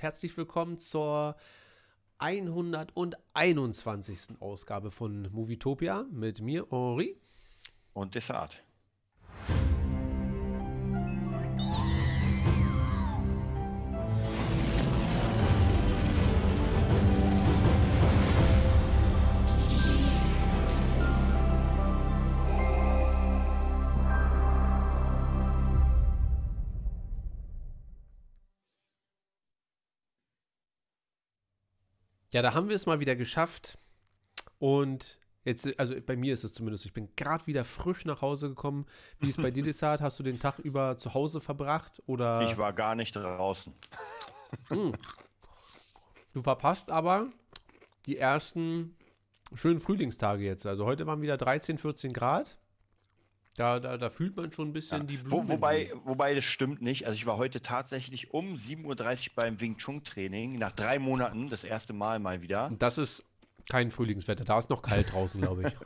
Herzlich 0.00 0.36
willkommen 0.38 0.78
zur 0.78 1.36
121. 2.16 4.40
Ausgabe 4.40 4.90
von 4.90 5.30
Movietopia 5.30 6.06
mit 6.10 6.40
mir, 6.40 6.66
Henri. 6.70 7.18
Und 7.92 8.14
Desart. 8.14 8.62
Ja, 32.32 32.42
da 32.42 32.54
haben 32.54 32.68
wir 32.68 32.76
es 32.76 32.86
mal 32.86 33.00
wieder 33.00 33.16
geschafft. 33.16 33.78
Und 34.58 35.18
jetzt, 35.44 35.78
also 35.78 35.94
bei 36.00 36.16
mir 36.16 36.34
ist 36.34 36.44
es 36.44 36.52
zumindest, 36.52 36.86
ich 36.86 36.92
bin 36.92 37.08
gerade 37.16 37.46
wieder 37.46 37.64
frisch 37.64 38.04
nach 38.04 38.22
Hause 38.22 38.48
gekommen. 38.48 38.86
Wie 39.18 39.30
ist 39.30 39.42
bei 39.42 39.50
dir, 39.50 39.62
Desart? 39.64 40.00
Hast 40.00 40.18
du 40.18 40.22
den 40.22 40.38
Tag 40.38 40.58
über 40.58 40.98
zu 40.98 41.14
Hause 41.14 41.40
verbracht? 41.40 42.02
Oder? 42.06 42.42
Ich 42.42 42.56
war 42.58 42.72
gar 42.72 42.94
nicht 42.94 43.14
draußen. 43.14 43.74
Hm. 44.66 44.92
Du 46.32 46.42
verpasst 46.42 46.90
aber 46.90 47.28
die 48.06 48.18
ersten 48.18 48.96
schönen 49.54 49.78
Frühlingstage 49.78 50.42
jetzt. 50.44 50.66
Also 50.66 50.86
heute 50.86 51.06
waren 51.06 51.22
wieder 51.22 51.36
13, 51.36 51.78
14 51.78 52.12
Grad. 52.12 52.59
Da, 53.60 53.78
da, 53.78 53.98
da 53.98 54.08
fühlt 54.08 54.36
man 54.36 54.50
schon 54.52 54.68
ein 54.68 54.72
bisschen 54.72 54.98
Ja. 55.02 55.04
die 55.04 55.20
Wo, 55.24 55.36
Blumen. 55.42 55.48
wobei, 55.50 55.92
wobei 56.04 56.34
das 56.34 56.44
stimmt 56.46 56.80
nicht. 56.80 57.06
Also 57.06 57.14
ich 57.16 57.26
war 57.26 57.36
heute 57.36 57.60
tatsächlich 57.60 58.32
um 58.32 58.54
7.30 58.54 58.84
Uhr 59.28 59.34
beim 59.34 59.60
Wing 59.60 59.76
Chun 59.76 60.02
Training. 60.02 60.54
Nach 60.54 60.72
drei 60.72 60.98
Monaten, 60.98 61.50
das 61.50 61.62
erste 61.64 61.92
Mal 61.92 62.18
mal 62.20 62.40
wieder. 62.40 62.68
Und 62.68 62.80
das 62.80 62.96
ist 62.96 63.22
kein 63.68 63.90
Frühlingswetter. 63.90 64.44
Da 64.44 64.58
ist 64.58 64.70
noch 64.70 64.80
kalt 64.82 65.12
draußen, 65.12 65.40
glaube 65.40 65.68
ich. 65.68 65.74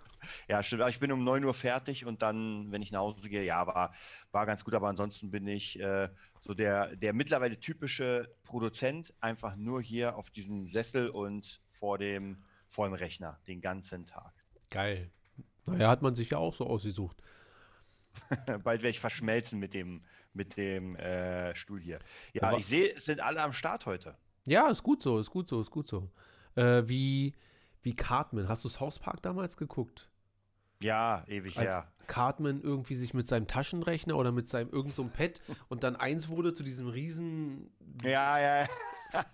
Ja, 0.49 0.63
stimmt. 0.63 0.81
Aber 0.81 0.89
ich 0.89 1.01
bin 1.01 1.13
um 1.13 1.23
9 1.23 1.45
Uhr 1.45 1.53
fertig 1.53 2.07
und 2.07 2.23
dann, 2.23 2.73
wenn 2.73 2.81
ich 2.81 2.91
nach 2.93 3.01
Hause 3.01 3.29
gehe, 3.29 3.45
ja, 3.45 3.67
war, 3.67 3.93
war 4.33 4.47
ganz 4.47 4.65
gut. 4.65 4.73
Aber 4.73 4.89
ansonsten 4.89 5.31
bin 5.31 5.47
ich 5.47 5.79
äh, 5.79 6.09
so 6.39 6.55
der, 6.55 6.97
der 6.97 7.13
mittlerweile 7.13 7.61
typische 7.61 8.35
Produzent, 8.43 9.13
einfach 9.21 9.55
nur 9.57 9.83
hier 9.83 10.17
auf 10.17 10.31
diesem 10.31 10.67
Sessel 10.67 11.11
und 11.11 11.61
vor 11.69 11.99
dem, 11.99 12.43
vor 12.69 12.87
dem 12.89 12.95
Rechner 12.95 13.39
den 13.47 13.61
ganzen 13.61 14.07
Tag. 14.07 14.33
Geil. 14.71 15.11
Naja, 15.67 15.91
hat 15.91 16.01
man 16.01 16.15
sich 16.15 16.31
ja 16.31 16.39
auch 16.39 16.55
so 16.55 16.67
ausgesucht. 16.67 17.19
Bald 18.47 18.83
werde 18.83 18.89
ich 18.89 19.01
verschmelzen 19.01 19.59
mit 19.59 19.75
dem, 19.75 20.03
mit 20.33 20.57
dem 20.57 20.97
äh, 20.97 21.55
Stuhl 21.57 21.81
hier. 21.81 21.99
Ja, 22.33 22.45
Aber- 22.45 22.59
ich 22.59 22.67
sehe, 22.67 22.95
es 22.95 23.05
sind 23.05 23.21
alle 23.21 23.43
am 23.43 23.53
Start 23.53 23.87
heute. 23.87 24.17
Ja, 24.47 24.69
ist 24.69 24.83
gut 24.83 25.03
so, 25.03 25.19
ist 25.19 25.31
gut 25.31 25.49
so, 25.49 25.61
ist 25.61 25.71
gut 25.71 25.89
so. 25.89 26.11
Äh, 26.55 26.83
wie, 26.87 27.33
wie 27.83 27.95
Cartman. 27.97 28.49
Hast 28.49 28.65
du 28.65 28.69
South 28.69 28.99
Park 28.99 29.23
damals 29.23 29.57
geguckt? 29.57 30.09
Ja, 30.83 31.25
ewig 31.29 31.57
Als 31.59 31.71
her. 31.71 31.93
Cartman 32.07 32.61
irgendwie 32.63 32.97
sich 32.97 33.15
mit 33.15 33.27
seinem 33.27 33.47
Taschenrechner 33.49 34.17
oder 34.17 34.33
mit 34.33 34.49
seinem 34.49 34.69
irgend 34.71 34.95
so 34.95 35.03
einem 35.03 35.13
Pad 35.13 35.41
und 35.69 35.83
dann 35.83 35.97
eins 35.97 36.29
wurde 36.29 36.53
zu 36.53 36.63
diesem 36.63 36.89
riesen. 36.89 37.71
Ja, 38.03 38.39
ja. 38.39 38.67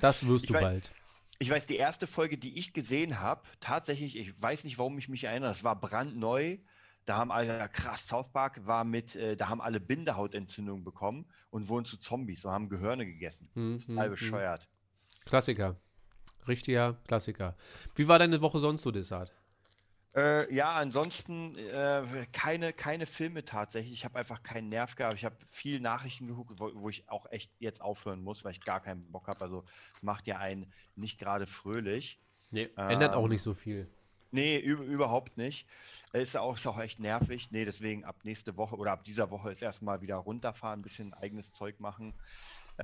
Das 0.00 0.26
wirst 0.26 0.44
Ich 0.44 0.50
du 0.50 0.56
weiß- 0.56 0.60
bald. 0.60 0.92
Ich 1.40 1.50
weiß, 1.50 1.66
die 1.66 1.76
erste 1.76 2.06
Folge, 2.06 2.38
die 2.38 2.58
ich 2.58 2.72
gesehen 2.72 3.18
habe, 3.20 3.42
tatsächlich, 3.60 4.16
ich 4.16 4.40
weiß 4.40 4.62
nicht, 4.64 4.78
warum 4.78 4.96
ich 4.98 5.08
mich 5.08 5.24
erinnere, 5.24 5.50
es 5.50 5.64
war 5.64 5.78
brandneu. 5.78 6.58
Da 7.04 7.16
haben 7.16 7.30
alle, 7.30 7.68
krass, 7.68 8.06
South 8.08 8.30
Park 8.30 8.66
war 8.66 8.84
mit, 8.84 9.14
äh, 9.16 9.36
da 9.36 9.48
haben 9.48 9.60
alle 9.60 9.80
Bindehautentzündungen 9.80 10.84
bekommen 10.84 11.26
und 11.50 11.68
wurden 11.68 11.84
zu 11.84 11.98
Zombies 11.98 12.44
und 12.44 12.52
haben 12.52 12.68
Gehirne 12.68 13.04
gegessen. 13.06 13.50
Hm, 13.54 13.78
Total 13.78 13.96
hm, 13.96 14.04
hm. 14.04 14.10
bescheuert. 14.10 14.68
Klassiker. 15.26 15.76
Richtiger 16.46 16.94
Klassiker. 17.06 17.56
Wie 17.94 18.08
war 18.08 18.18
deine 18.18 18.40
Woche 18.40 18.58
sonst 18.58 18.82
so, 18.82 18.90
Desart? 18.90 19.32
Äh, 20.14 20.52
ja, 20.54 20.72
ansonsten 20.72 21.56
äh, 21.56 22.26
keine, 22.32 22.72
keine 22.72 23.06
Filme 23.06 23.44
tatsächlich. 23.44 23.92
Ich 23.92 24.04
habe 24.04 24.18
einfach 24.18 24.42
keinen 24.44 24.68
Nerv 24.68 24.94
gehabt. 24.94 25.16
Ich 25.16 25.24
habe 25.24 25.36
viel 25.44 25.80
Nachrichten 25.80 26.28
geguckt, 26.28 26.52
wo, 26.60 26.70
wo 26.74 26.88
ich 26.88 27.08
auch 27.08 27.26
echt 27.32 27.50
jetzt 27.58 27.80
aufhören 27.80 28.22
muss, 28.22 28.44
weil 28.44 28.52
ich 28.52 28.60
gar 28.60 28.80
keinen 28.80 29.10
Bock 29.10 29.26
habe. 29.26 29.40
Also 29.40 29.64
macht 30.02 30.28
ja 30.28 30.38
einen 30.38 30.72
nicht 30.94 31.18
gerade 31.18 31.46
fröhlich. 31.48 32.20
Nee, 32.52 32.70
ändert 32.76 33.14
auch 33.14 33.24
Ähm, 33.24 33.30
nicht 33.30 33.42
so 33.42 33.54
viel. 33.54 33.88
Nee, 34.34 34.58
üb 34.58 34.80
überhaupt 34.80 35.36
nicht. 35.36 35.64
Ist 36.12 36.36
auch, 36.36 36.56
ist 36.56 36.66
auch 36.66 36.80
echt 36.80 36.98
nervig. 36.98 37.52
Nee, 37.52 37.64
deswegen 37.64 38.04
ab 38.04 38.16
nächste 38.24 38.56
Woche 38.56 38.76
oder 38.76 38.90
ab 38.90 39.04
dieser 39.04 39.30
Woche 39.30 39.52
ist 39.52 39.62
erstmal 39.62 40.00
wieder 40.00 40.16
runterfahren, 40.16 40.80
ein 40.80 40.82
bisschen 40.82 41.14
eigenes 41.14 41.52
Zeug 41.52 41.78
machen. 41.78 42.14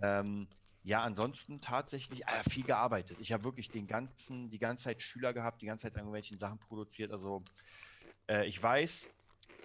Ähm, 0.01 0.47
ja, 0.85 1.03
ansonsten 1.03 1.61
tatsächlich 1.61 2.25
äh, 2.29 2.49
viel 2.49 2.63
gearbeitet. 2.63 3.17
Ich 3.21 3.33
habe 3.33 3.43
wirklich 3.43 3.69
den 3.69 3.89
ganzen, 3.89 4.49
die 4.51 4.61
ganze 4.61 4.85
Zeit 4.85 5.03
Schüler 5.03 5.33
gehabt, 5.33 5.61
die 5.61 5.67
ganze 5.67 5.89
Zeit 5.89 5.97
irgendwelchen 5.97 6.39
Sachen 6.39 6.61
produziert. 6.61 7.11
Also 7.11 7.43
äh, 8.29 8.47
ich 8.47 8.63
weiß, 8.63 9.09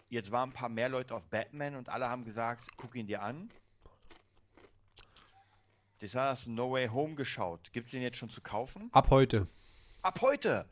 jetzt 0.09 0.31
waren 0.31 0.49
ein 0.49 0.53
paar 0.53 0.69
mehr 0.69 0.89
Leute 0.89 1.13
auf 1.13 1.27
Batman 1.27 1.75
und 1.75 1.89
alle 1.89 2.09
haben 2.09 2.25
gesagt, 2.25 2.65
guck 2.77 2.95
ihn 2.95 3.05
dir 3.05 3.21
an. 3.21 3.51
Das 5.99 6.15
hast 6.15 6.47
du 6.47 6.51
No 6.51 6.71
Way 6.71 6.87
Home 6.87 7.13
geschaut. 7.13 7.71
Gibt 7.73 7.85
es 7.85 7.91
den 7.91 8.01
jetzt 8.01 8.17
schon 8.17 8.29
zu 8.29 8.41
kaufen? 8.41 8.89
Ab 8.91 9.11
heute. 9.11 9.47
Ab 10.01 10.21
heute! 10.21 10.67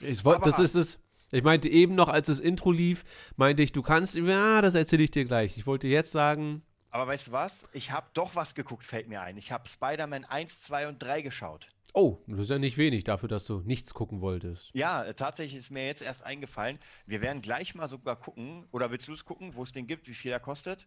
Ich 0.00 0.24
wollt, 0.24 0.44
das 0.44 0.58
ist 0.58 0.74
es. 0.74 0.98
Ich 1.32 1.42
meinte 1.42 1.68
eben 1.68 1.94
noch, 1.94 2.08
als 2.08 2.26
das 2.26 2.38
Intro 2.38 2.70
lief, 2.70 3.04
meinte 3.36 3.62
ich, 3.62 3.72
du 3.72 3.82
kannst, 3.82 4.14
ja, 4.14 4.62
das 4.62 4.74
erzähle 4.74 5.02
ich 5.02 5.10
dir 5.10 5.24
gleich. 5.24 5.58
Ich 5.58 5.66
wollte 5.66 5.88
jetzt 5.88 6.12
sagen, 6.12 6.62
Aber 6.90 7.08
weißt 7.08 7.28
du 7.28 7.32
was? 7.32 7.66
Ich 7.72 7.90
habe 7.90 8.06
doch 8.14 8.36
was 8.36 8.54
geguckt, 8.54 8.84
fällt 8.84 9.08
mir 9.08 9.20
ein. 9.22 9.36
Ich 9.36 9.50
habe 9.50 9.68
Spider-Man 9.68 10.24
1, 10.24 10.62
2 10.62 10.88
und 10.88 11.02
3 11.02 11.22
geschaut. 11.22 11.68
oh, 11.94 12.18
das 12.26 12.40
ist 12.40 12.50
ja 12.50 12.58
nicht 12.58 12.76
wenig 12.78 13.04
dafür, 13.04 13.28
dass 13.28 13.44
du 13.44 13.60
nichts 13.60 13.92
gucken 13.94 14.20
wolltest. 14.20 14.70
Ja, 14.74 15.02
äh, 15.04 15.14
tatsächlich 15.14 15.58
ist 15.58 15.70
mir 15.70 15.86
jetzt 15.86 16.02
erst 16.02 16.22
eingefallen. 16.24 16.78
Wir 17.06 17.22
werden 17.22 17.42
gleich 17.42 17.74
mal 17.74 17.88
sogar 17.88 18.16
gucken. 18.16 18.66
Oder 18.70 18.90
willst 18.92 19.08
du 19.08 19.12
es 19.12 19.24
gucken, 19.24 19.54
wo 19.56 19.62
es 19.64 19.72
den 19.72 19.86
gibt, 19.86 20.06
wie 20.08 20.14
viel 20.14 20.30
er 20.30 20.40
kostet? 20.40 20.86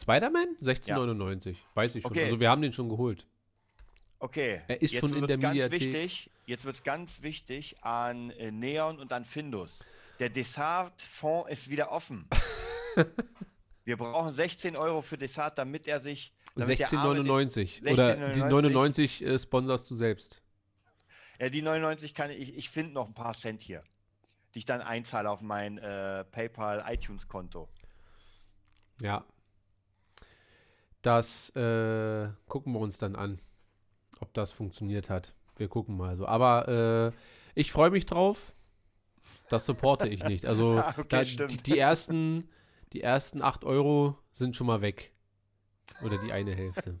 Spider-Man? 0.00 0.56
16,99. 0.62 1.56
Weiß 1.74 1.94
ich 1.96 2.02
schon. 2.02 2.12
Okay. 2.12 2.24
Also 2.24 2.40
wir 2.40 2.48
haben 2.50 2.62
den 2.62 2.72
schon 2.72 2.88
geholt. 2.88 3.26
Okay. 4.18 4.62
Er 4.66 4.80
ist 4.80 4.92
jetzt 4.92 5.00
schon 5.00 5.14
in 5.14 5.26
der 5.26 5.38
ganz 5.38 5.54
Mediathek. 5.54 5.80
wichtig. 5.80 6.30
Jetzt 6.46 6.64
wird 6.64 6.76
es 6.76 6.82
ganz 6.84 7.22
wichtig 7.22 7.76
an 7.82 8.30
äh, 8.30 8.50
Neon 8.50 8.98
und 8.98 9.12
an 9.12 9.24
Findus. 9.24 9.78
Der 10.18 10.30
Dessert-Fonds 10.30 11.50
ist 11.50 11.68
wieder 11.68 11.90
offen. 11.92 12.26
Wir 13.84 13.96
brauchen 13.96 14.32
16 14.32 14.76
Euro 14.76 15.02
für 15.02 15.18
Dessert, 15.18 15.58
damit 15.58 15.86
er 15.86 16.00
sich. 16.00 16.32
Damit 16.54 16.78
der 16.78 16.92
arme 16.94 17.22
Des- 17.22 17.26
16,99. 17.26 17.92
Oder 17.92 18.30
die 18.32 18.40
16,99. 18.40 18.48
99 18.48 19.24
äh, 19.24 19.38
sponsorst 19.38 19.90
du 19.90 19.94
selbst. 19.94 20.40
Ja, 21.38 21.50
die 21.50 21.60
99 21.60 22.14
kann 22.14 22.30
ich, 22.30 22.56
ich 22.56 22.70
finde 22.70 22.94
noch 22.94 23.06
ein 23.06 23.14
paar 23.14 23.34
Cent 23.34 23.60
hier, 23.60 23.82
die 24.54 24.60
ich 24.60 24.64
dann 24.64 24.80
einzahle 24.80 25.28
auf 25.30 25.42
mein 25.42 25.76
äh, 25.78 26.24
PayPal 26.24 26.82
iTunes 26.88 27.28
Konto. 27.28 27.68
Ja. 29.02 29.24
Das 31.02 31.50
äh, 31.50 32.28
gucken 32.48 32.72
wir 32.72 32.80
uns 32.80 32.96
dann 32.98 33.14
an, 33.14 33.40
ob 34.20 34.32
das 34.34 34.50
funktioniert 34.52 35.10
hat. 35.10 35.34
Wir 35.56 35.68
gucken 35.68 35.96
mal 35.96 36.16
so. 36.16 36.26
Aber 36.26 37.12
äh, 37.14 37.16
ich 37.54 37.72
freue 37.72 37.90
mich 37.90 38.06
drauf. 38.06 38.54
Das 39.48 39.64
supporte 39.66 40.08
ich 40.08 40.22
nicht. 40.24 40.46
Also 40.46 40.72
Ah, 40.78 40.94
okay, 40.98 41.36
da, 41.36 41.46
die, 41.46 41.56
die, 41.56 41.78
ersten, 41.78 42.48
die 42.92 43.00
ersten 43.02 43.42
8 43.42 43.64
Euro 43.64 44.18
sind 44.32 44.56
schon 44.56 44.66
mal 44.66 44.80
weg. 44.82 45.12
Oder 46.02 46.18
die 46.18 46.32
eine 46.32 46.54
Hälfte. 46.54 46.96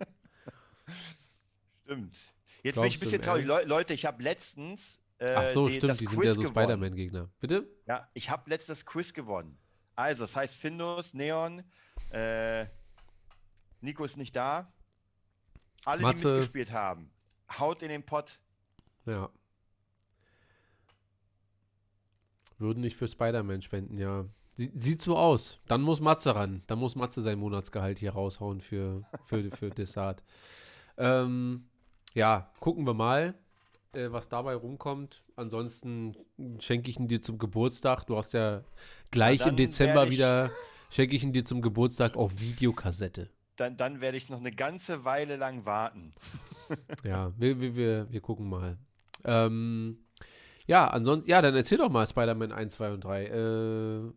Stimmt. 1.84 2.16
Jetzt 2.62 2.74
bin 2.74 2.82
Glaubst 2.82 2.88
ich 2.88 2.96
ein 2.96 3.00
bisschen 3.00 3.22
traurig. 3.22 3.46
Leu 3.46 3.62
Leute, 3.64 3.94
ich 3.94 4.06
habe 4.06 4.22
letztens. 4.22 4.98
Äh, 5.18 5.34
Ach 5.34 5.46
so, 5.48 5.68
die- 5.68 5.76
stimmt, 5.76 6.00
die 6.00 6.06
sind 6.06 6.16
Quiz 6.18 6.26
ja 6.26 6.34
so. 6.34 6.44
Spider-Man-Gegner. 6.46 7.28
Bitte? 7.40 7.68
Ja, 7.86 8.08
ich 8.14 8.30
habe 8.30 8.50
letztes 8.50 8.84
Quiz 8.84 9.12
gewonnen. 9.12 9.56
Also, 9.94 10.24
das 10.24 10.36
heißt 10.36 10.54
Findus, 10.56 11.14
Neon, 11.14 11.62
äh, 12.10 12.66
Nico 13.80 14.04
ist 14.04 14.16
nicht 14.16 14.34
da. 14.36 14.72
Alle, 15.86 16.02
Matze. 16.02 16.28
die 16.28 16.34
mitgespielt 16.34 16.72
haben, 16.72 17.10
haut 17.58 17.82
in 17.82 17.88
den 17.88 18.04
Pott. 18.04 18.38
Ja. 19.06 19.30
Würden 22.58 22.80
nicht 22.80 22.96
für 22.96 23.06
Spider-Man 23.06 23.62
spenden, 23.62 23.96
ja. 23.96 24.26
Sie, 24.56 24.72
sieht 24.74 25.00
so 25.00 25.16
aus. 25.16 25.60
Dann 25.68 25.82
muss 25.82 26.00
Matze 26.00 26.34
ran. 26.34 26.62
Dann 26.66 26.78
muss 26.78 26.96
Matze 26.96 27.22
sein 27.22 27.38
Monatsgehalt 27.38 27.98
hier 27.98 28.12
raushauen 28.12 28.60
für, 28.60 29.04
für, 29.26 29.50
für 29.50 29.70
Dessert. 29.70 30.22
Ähm, 30.98 31.66
ja, 32.14 32.50
gucken 32.58 32.86
wir 32.86 32.94
mal, 32.94 33.34
äh, 33.92 34.10
was 34.12 34.30
dabei 34.30 34.54
rumkommt. 34.54 35.22
Ansonsten 35.36 36.16
schenke 36.58 36.88
ich 36.88 36.98
ihn 36.98 37.06
dir 37.06 37.20
zum 37.20 37.36
Geburtstag. 37.36 38.04
Du 38.06 38.16
hast 38.16 38.32
ja 38.32 38.62
gleich 39.10 39.40
dann 39.40 39.50
im 39.50 39.56
Dezember 39.56 40.08
wieder, 40.10 40.50
schenke 40.88 41.14
ich 41.14 41.22
ihn 41.22 41.34
dir 41.34 41.44
zum 41.44 41.60
Geburtstag 41.60 42.16
auf 42.16 42.40
Videokassette. 42.40 43.28
Dann, 43.56 43.76
dann 43.76 44.00
werde 44.00 44.16
ich 44.16 44.28
noch 44.28 44.40
eine 44.40 44.52
ganze 44.52 45.04
Weile 45.04 45.36
lang 45.36 45.66
warten. 45.66 46.12
Ja, 47.04 47.32
wir, 47.36 47.60
wir, 47.60 48.10
wir, 48.10 48.20
gucken 48.20 48.48
mal. 48.48 48.76
Ähm, 49.24 49.98
ja, 50.66 50.88
ansonsten, 50.88 51.30
ja, 51.30 51.40
dann 51.40 51.54
erzähl 51.54 51.78
doch 51.78 51.90
mal 51.90 52.04
Spider-Man 52.04 52.50
1, 52.50 52.74
2 52.74 52.90
und 52.90 53.04
3. 53.04 53.24
Äh, 53.26 54.12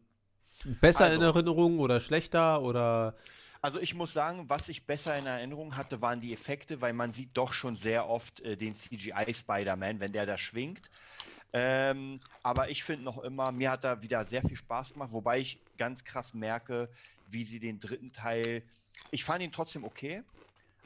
besser 0.82 1.06
in 1.14 1.22
Also. 1.22 1.26
Erinnerung 1.26 1.78
oder 1.78 2.00
schlechter 2.00 2.64
oder 2.64 3.16
Also 3.62 3.80
ich 3.80 3.94
muss 3.94 4.14
sagen, 4.14 4.46
was 4.48 4.68
ich 4.68 4.88
besser 4.88 5.16
in 5.20 5.28
Erinnerung 5.28 5.78
hatte, 5.78 6.02
waren 6.02 6.22
die 6.22 6.34
Effekte, 6.34 6.82
weil 6.82 6.94
man 6.94 7.12
sieht 7.12 7.38
doch 7.38 7.54
schon 7.54 7.76
sehr 7.76 8.10
oft 8.10 8.42
äh, 8.42 8.58
den 8.58 8.74
CGI 8.74 9.32
Spider-Man, 9.32 10.00
wenn 10.00 10.12
der 10.12 10.26
da 10.26 10.38
schwingt. 10.40 10.90
Ähm, 11.52 12.20
aber 12.44 12.70
ich 12.70 12.84
finde 12.84 13.04
noch 13.04 13.20
immer, 13.24 13.52
mir 13.52 13.72
hat 13.72 13.84
da 13.84 14.02
wieder 14.02 14.24
sehr 14.26 14.42
viel 14.42 14.58
Spaß 14.58 14.94
gemacht, 14.94 15.12
wobei 15.12 15.40
ich 15.40 15.60
ganz 15.78 16.04
krass 16.04 16.34
merke, 16.34 16.90
wie 17.28 17.44
sie 17.44 17.60
den 17.60 17.80
dritten 17.80 18.12
Teil. 18.12 18.64
Ich 19.12 19.24
fand 19.24 19.44
ihn 19.44 19.52
trotzdem 19.52 19.84
okay, 19.84 20.24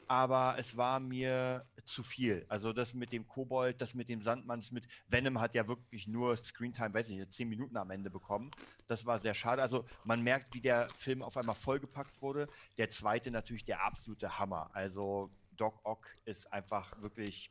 aber 0.06 0.56
es 0.58 0.76
war 0.76 1.00
mir 1.00 1.66
zu 1.84 2.02
viel. 2.02 2.44
Also 2.48 2.72
das 2.72 2.94
mit 2.94 3.12
dem 3.12 3.26
Kobold, 3.26 3.80
das 3.80 3.94
mit 3.94 4.08
dem 4.08 4.22
Sandmann, 4.22 4.60
das 4.60 4.72
mit 4.72 4.86
Venom 5.08 5.40
hat 5.40 5.54
ja 5.54 5.66
wirklich 5.68 6.06
nur 6.06 6.36
Screentime, 6.36 6.94
weiß 6.94 7.10
ich 7.10 7.16
nicht, 7.16 7.32
zehn 7.32 7.48
Minuten 7.48 7.76
am 7.76 7.90
Ende 7.90 8.10
bekommen. 8.10 8.50
Das 8.86 9.06
war 9.06 9.20
sehr 9.20 9.34
schade. 9.34 9.62
Also 9.62 9.84
man 10.04 10.22
merkt, 10.22 10.54
wie 10.54 10.60
der 10.60 10.88
Film 10.88 11.22
auf 11.22 11.36
einmal 11.36 11.54
vollgepackt 11.54 12.22
wurde. 12.22 12.48
Der 12.78 12.90
zweite 12.90 13.30
natürlich 13.30 13.64
der 13.64 13.82
absolute 13.82 14.38
Hammer. 14.38 14.70
Also 14.72 15.30
Doc 15.56 15.80
Ock 15.84 16.06
ist 16.24 16.52
einfach 16.52 17.00
wirklich 17.00 17.50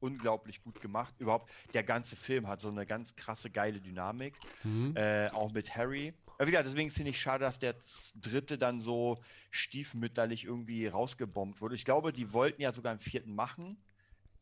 unglaublich 0.00 0.62
gut 0.62 0.80
gemacht. 0.80 1.14
Überhaupt 1.18 1.50
der 1.72 1.82
ganze 1.82 2.16
Film 2.16 2.46
hat 2.46 2.60
so 2.60 2.68
eine 2.68 2.84
ganz 2.86 3.16
krasse, 3.16 3.50
geile 3.50 3.80
Dynamik. 3.80 4.38
Mhm. 4.62 4.94
Äh, 4.96 5.28
auch 5.30 5.52
mit 5.52 5.74
Harry. 5.74 6.14
Aber 6.38 6.50
deswegen 6.50 6.90
finde 6.90 7.10
ich 7.10 7.20
schade, 7.20 7.44
dass 7.44 7.58
der 7.58 7.76
dritte 8.14 8.58
dann 8.58 8.80
so 8.80 9.22
stiefmütterlich 9.50 10.44
irgendwie 10.44 10.86
rausgebombt 10.86 11.60
wurde. 11.60 11.74
Ich 11.74 11.84
glaube, 11.84 12.12
die 12.12 12.32
wollten 12.32 12.62
ja 12.62 12.72
sogar 12.72 12.90
einen 12.90 12.98
vierten 12.98 13.34
machen. 13.34 13.76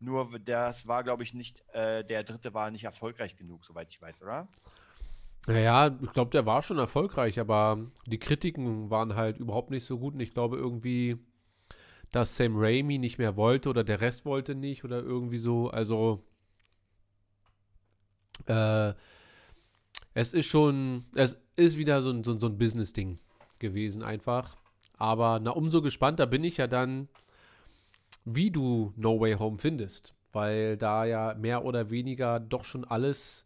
Nur 0.01 0.39
das 0.41 0.87
war, 0.89 1.05
glaube 1.05 1.23
ich, 1.23 1.35
nicht, 1.35 1.65
äh, 1.73 2.05
der 2.05 2.25
dritte 2.25 2.55
war 2.55 2.71
nicht 2.71 2.85
erfolgreich 2.85 3.37
genug, 3.37 3.65
soweit 3.65 3.89
ich 3.91 4.03
weiß, 4.03 4.23
oder? 4.23 4.49
Naja, 5.47 5.97
ich 6.01 6.13
glaube, 6.13 6.31
der 6.31 6.47
war 6.47 6.63
schon 6.63 6.79
erfolgreich, 6.79 7.39
aber 7.41 7.79
die 8.07 8.19
Kritiken 8.19 8.91
waren 8.91 9.15
halt 9.15 9.39
überhaupt 9.39 9.71
nicht 9.71 9.85
so 9.85 9.99
gut. 9.99 10.15
Und 10.15 10.21
ich 10.21 10.33
glaube 10.33 10.57
irgendwie, 10.57 11.19
dass 12.11 12.37
Sam 12.37 12.57
Raimi 12.57 12.99
nicht 12.99 13.19
mehr 13.19 13.37
wollte 13.37 13.69
oder 13.69 13.85
der 13.85 14.01
Rest 14.01 14.25
wollte 14.25 14.55
nicht 14.55 14.85
oder 14.85 15.01
irgendwie 15.01 15.39
so. 15.39 15.71
Also, 15.71 16.25
äh, 18.47 18.93
es 20.15 20.35
ist 20.35 20.47
schon, 20.47 21.07
es 21.15 21.42
ist 21.57 21.77
wieder 21.77 22.03
so 22.03 22.11
ein, 22.11 22.25
so, 22.25 22.39
so 22.39 22.47
ein 22.47 22.59
Business-Ding 22.59 23.19
gewesen 23.59 24.03
einfach. 24.03 24.57
Aber 24.99 25.41
na, 25.41 25.51
umso 25.51 25.83
gespannter 25.83 26.27
bin 26.27 26.45
ich 26.45 26.57
ja 26.57 26.67
dann, 26.67 27.09
wie 28.25 28.51
du 28.51 28.93
No 28.97 29.21
Way 29.21 29.35
Home 29.35 29.59
findest. 29.59 30.15
Weil 30.33 30.77
da 30.77 31.05
ja 31.05 31.35
mehr 31.35 31.65
oder 31.65 31.91
weniger 31.91 32.41
doch 32.41 32.65
schon 32.65 32.85
alles 32.85 33.45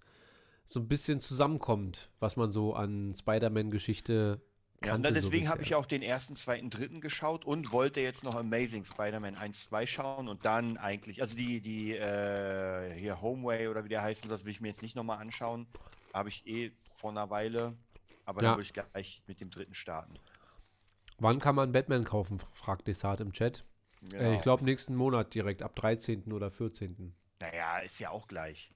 so 0.67 0.81
ein 0.81 0.89
bisschen 0.89 1.21
zusammenkommt, 1.21 2.11
was 2.21 2.37
man 2.37 2.53
so 2.53 2.75
an 2.75 3.15
Spider-Man-Geschichte 3.17 4.41
ja, 4.85 4.95
und 4.95 5.03
deswegen 5.05 5.47
so 5.47 5.51
habe 5.53 5.63
ich 5.63 5.75
auch 5.75 5.87
den 5.87 6.03
ersten, 6.03 6.37
zweiten, 6.37 6.71
dritten 6.71 7.01
geschaut 7.01 7.45
und 7.45 7.73
wollte 7.73 8.01
jetzt 8.01 8.23
noch 8.25 8.35
Amazing 8.35 8.85
Spider-Man 8.85 9.35
1, 9.35 9.65
2 9.65 9.87
schauen 9.87 10.29
und 10.29 10.45
dann 10.45 10.77
eigentlich, 10.77 11.23
also 11.23 11.37
die, 11.37 11.61
die, 11.61 11.95
äh, 11.95 12.93
hier 12.95 13.21
Homeway 13.21 13.69
oder 13.69 13.85
wie 13.85 13.89
der 13.89 14.03
heißt, 14.03 14.31
das 14.31 14.45
will 14.45 14.53
ich 14.53 14.61
mir 14.61 14.69
jetzt 14.69 14.83
nicht 14.83 14.95
nochmal 14.95 15.19
anschauen. 15.19 15.67
Habe 16.13 16.29
ich 16.29 16.47
eh 16.47 16.73
vor 16.97 17.11
einer 17.11 17.31
Weile, 17.31 17.75
aber 18.27 18.43
ja. 18.43 18.49
dann 18.49 18.59
würde 18.59 18.67
ich 18.67 18.73
gleich 18.73 19.23
mit 19.27 19.41
dem 19.41 19.51
dritten 19.51 19.75
starten. 19.75 20.19
Wann 21.19 21.39
kann 21.39 21.55
man 21.55 21.73
Batman 21.73 22.05
kaufen? 22.05 22.39
fragt 22.53 22.87
Desart 22.87 23.21
im 23.21 23.33
Chat. 23.33 23.65
Genau. 24.03 24.23
Äh, 24.23 24.37
ich 24.37 24.43
glaube 24.43 24.65
nächsten 24.65 24.95
Monat 24.95 25.33
direkt, 25.33 25.63
ab 25.63 25.75
13. 25.77 26.33
oder 26.33 26.51
14. 26.51 27.15
Naja, 27.41 27.79
ist 27.79 27.99
ja 27.99 28.11
auch 28.11 28.29
gleich. 28.29 28.71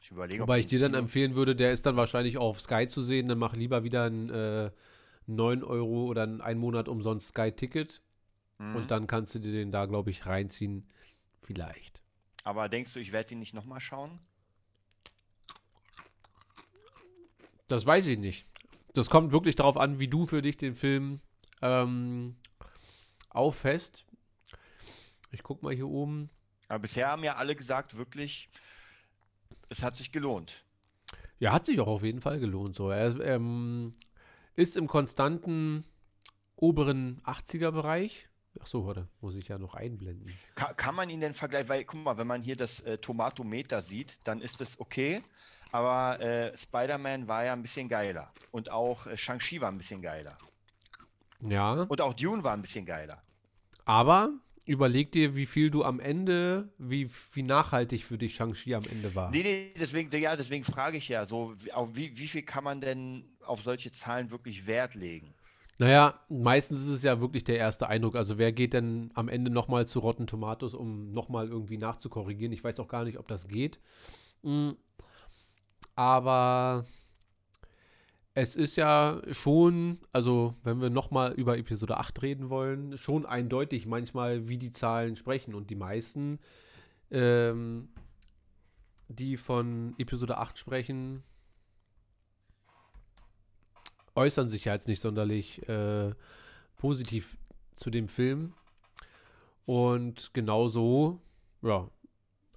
Ich 0.00 0.10
überlege, 0.10 0.42
Wobei 0.42 0.58
ich 0.58 0.66
dir 0.66 0.78
dann 0.78 0.94
empfehlen 0.94 1.34
würde, 1.34 1.54
der 1.56 1.72
ist 1.72 1.86
dann 1.86 1.96
wahrscheinlich 1.96 2.38
auch 2.38 2.50
auf 2.50 2.60
Sky 2.60 2.86
zu 2.86 3.02
sehen, 3.02 3.28
dann 3.28 3.38
mach 3.38 3.54
lieber 3.54 3.84
wieder 3.84 4.04
ein 4.04 4.30
äh, 4.30 4.70
9 5.26 5.62
Euro 5.62 6.06
oder 6.06 6.22
ein 6.22 6.58
Monat 6.58 6.88
umsonst 6.88 7.28
Sky-Ticket. 7.28 8.02
Mhm. 8.58 8.76
Und 8.76 8.90
dann 8.90 9.06
kannst 9.06 9.34
du 9.34 9.38
dir 9.38 9.52
den 9.52 9.72
da, 9.72 9.86
glaube 9.86 10.10
ich, 10.10 10.26
reinziehen. 10.26 10.86
Vielleicht. 11.42 12.02
Aber 12.44 12.68
denkst 12.68 12.94
du, 12.94 13.00
ich 13.00 13.12
werde 13.12 13.34
ihn 13.34 13.40
nicht 13.40 13.54
nochmal 13.54 13.80
schauen? 13.80 14.18
Das 17.68 17.86
weiß 17.86 18.06
ich 18.06 18.18
nicht. 18.18 18.46
Das 18.94 19.10
kommt 19.10 19.32
wirklich 19.32 19.56
darauf 19.56 19.76
an, 19.76 20.00
wie 20.00 20.08
du 20.08 20.26
für 20.26 20.42
dich 20.42 20.56
den 20.56 20.74
Film 20.74 21.20
ähm, 21.62 22.36
auffasst. 23.28 24.04
Ich 25.30 25.42
guck 25.42 25.62
mal 25.62 25.74
hier 25.74 25.88
oben. 25.88 26.30
Aber 26.68 26.80
bisher 26.80 27.08
haben 27.08 27.24
ja 27.24 27.36
alle 27.36 27.54
gesagt, 27.54 27.96
wirklich, 27.96 28.50
es 29.68 29.82
hat 29.82 29.96
sich 29.96 30.12
gelohnt. 30.12 30.64
Ja, 31.38 31.52
hat 31.52 31.66
sich 31.66 31.80
auch 31.80 31.86
auf 31.86 32.02
jeden 32.02 32.20
Fall 32.20 32.40
gelohnt. 32.40 32.74
So. 32.74 32.90
Er, 32.90 33.18
ähm, 33.20 33.92
ist 34.56 34.76
im 34.76 34.86
konstanten 34.86 35.84
oberen 36.56 37.20
80er-Bereich. 37.24 38.28
Ach 38.62 38.66
so, 38.66 38.86
warte, 38.86 39.08
muss 39.20 39.34
ich 39.34 39.48
ja 39.48 39.58
noch 39.58 39.74
einblenden. 39.74 40.32
Kann, 40.54 40.76
kann 40.76 40.94
man 40.94 41.08
ihn 41.08 41.20
denn 41.20 41.34
vergleichen? 41.34 41.68
Weil, 41.68 41.84
guck 41.84 42.02
mal, 42.02 42.18
wenn 42.18 42.26
man 42.26 42.42
hier 42.42 42.56
das 42.56 42.80
äh, 42.80 42.98
Tomatometer 42.98 43.82
sieht, 43.82 44.18
dann 44.24 44.40
ist 44.40 44.60
es 44.60 44.78
okay. 44.78 45.22
Aber 45.72 46.20
äh, 46.20 46.56
Spider-Man 46.56 47.26
war 47.28 47.44
ja 47.44 47.52
ein 47.52 47.62
bisschen 47.62 47.88
geiler. 47.88 48.32
Und 48.50 48.70
auch 48.70 49.06
äh, 49.06 49.16
Shang-Chi 49.16 49.60
war 49.60 49.70
ein 49.70 49.78
bisschen 49.78 50.02
geiler. 50.02 50.36
Ja. 51.40 51.82
Und 51.84 52.00
auch 52.00 52.12
Dune 52.12 52.44
war 52.44 52.52
ein 52.52 52.62
bisschen 52.62 52.84
geiler. 52.84 53.22
Aber 53.86 54.30
überleg 54.66 55.10
dir, 55.12 55.36
wie 55.36 55.46
viel 55.46 55.70
du 55.70 55.84
am 55.84 55.98
Ende, 55.98 56.68
wie, 56.76 57.10
wie 57.32 57.42
nachhaltig 57.42 58.04
für 58.04 58.18
dich 58.18 58.34
Shang-Chi 58.34 58.74
am 58.74 58.84
Ende 58.84 59.14
war. 59.14 59.30
Nee, 59.30 59.42
nee, 59.42 59.72
deswegen, 59.78 60.14
ja, 60.20 60.36
deswegen 60.36 60.64
frage 60.64 60.98
ich 60.98 61.08
ja 61.08 61.24
so, 61.24 61.54
auf 61.72 61.96
wie, 61.96 62.16
wie 62.18 62.28
viel 62.28 62.42
kann 62.42 62.64
man 62.64 62.80
denn 62.80 63.24
auf 63.42 63.62
solche 63.62 63.90
Zahlen 63.92 64.30
wirklich 64.30 64.66
Wert 64.66 64.94
legen? 64.94 65.34
Naja, 65.80 66.20
meistens 66.28 66.80
ist 66.80 66.88
es 66.88 67.02
ja 67.04 67.22
wirklich 67.22 67.42
der 67.42 67.56
erste 67.56 67.88
Eindruck. 67.88 68.14
Also 68.14 68.36
wer 68.36 68.52
geht 68.52 68.74
denn 68.74 69.10
am 69.14 69.30
Ende 69.30 69.50
nochmal 69.50 69.86
zu 69.86 70.00
Rotten 70.00 70.26
Tomatoes, 70.26 70.74
um 70.74 71.10
nochmal 71.12 71.48
irgendwie 71.48 71.78
nachzukorrigieren? 71.78 72.52
Ich 72.52 72.62
weiß 72.62 72.78
auch 72.80 72.86
gar 72.86 73.04
nicht, 73.04 73.18
ob 73.18 73.26
das 73.28 73.48
geht. 73.48 73.80
Mhm. 74.42 74.76
Aber 75.96 76.84
es 78.34 78.56
ist 78.56 78.76
ja 78.76 79.22
schon, 79.30 80.00
also 80.12 80.54
wenn 80.64 80.82
wir 80.82 80.90
nochmal 80.90 81.32
über 81.32 81.56
Episode 81.56 81.96
8 81.96 82.20
reden 82.20 82.50
wollen, 82.50 82.98
schon 82.98 83.24
eindeutig 83.24 83.86
manchmal, 83.86 84.48
wie 84.48 84.58
die 84.58 84.72
Zahlen 84.72 85.16
sprechen. 85.16 85.54
Und 85.54 85.70
die 85.70 85.76
meisten, 85.76 86.40
ähm, 87.10 87.88
die 89.08 89.38
von 89.38 89.94
Episode 89.96 90.36
8 90.36 90.58
sprechen, 90.58 91.22
äußern 94.14 94.48
sich 94.48 94.64
ja 94.64 94.74
jetzt 94.74 94.88
nicht 94.88 95.00
sonderlich 95.00 95.66
äh, 95.68 96.10
positiv 96.76 97.36
zu 97.76 97.90
dem 97.90 98.08
Film. 98.08 98.54
Und 99.66 100.30
genau 100.34 100.68
so, 100.68 101.20
ja, 101.62 101.88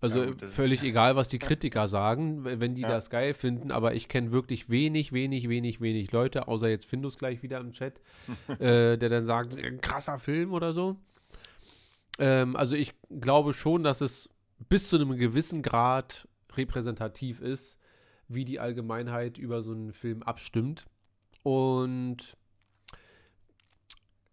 also 0.03 0.19
ja, 0.19 0.25
gut, 0.25 0.41
völlig 0.41 0.83
egal, 0.83 1.15
was 1.15 1.29
die 1.29 1.39
Kritiker 1.39 1.87
sagen, 1.87 2.43
wenn 2.43 2.75
die 2.75 2.81
ja. 2.81 2.89
das 2.89 3.09
geil 3.09 3.33
finden, 3.33 3.71
aber 3.71 3.93
ich 3.93 4.09
kenne 4.09 4.33
wirklich 4.33 4.69
wenig, 4.69 5.13
wenig, 5.13 5.47
wenig, 5.47 5.79
wenig 5.79 6.11
Leute, 6.11 6.49
außer 6.49 6.67
jetzt 6.67 6.85
Findus 6.85 7.17
gleich 7.17 7.41
wieder 7.41 7.59
im 7.59 7.71
Chat, 7.71 8.01
äh, 8.59 8.97
der 8.97 9.09
dann 9.09 9.23
sagt, 9.23 9.55
ein 9.55 9.79
krasser 9.79 10.19
Film 10.19 10.51
oder 10.51 10.73
so. 10.73 10.97
Ähm, 12.19 12.57
also 12.57 12.75
ich 12.75 12.93
glaube 13.09 13.53
schon, 13.53 13.83
dass 13.83 14.01
es 14.01 14.29
bis 14.67 14.89
zu 14.89 14.97
einem 14.97 15.15
gewissen 15.15 15.61
Grad 15.61 16.27
repräsentativ 16.53 17.39
ist, 17.39 17.77
wie 18.27 18.43
die 18.43 18.59
Allgemeinheit 18.59 19.37
über 19.37 19.61
so 19.61 19.71
einen 19.71 19.93
Film 19.93 20.21
abstimmt. 20.21 20.85
Und 21.43 22.37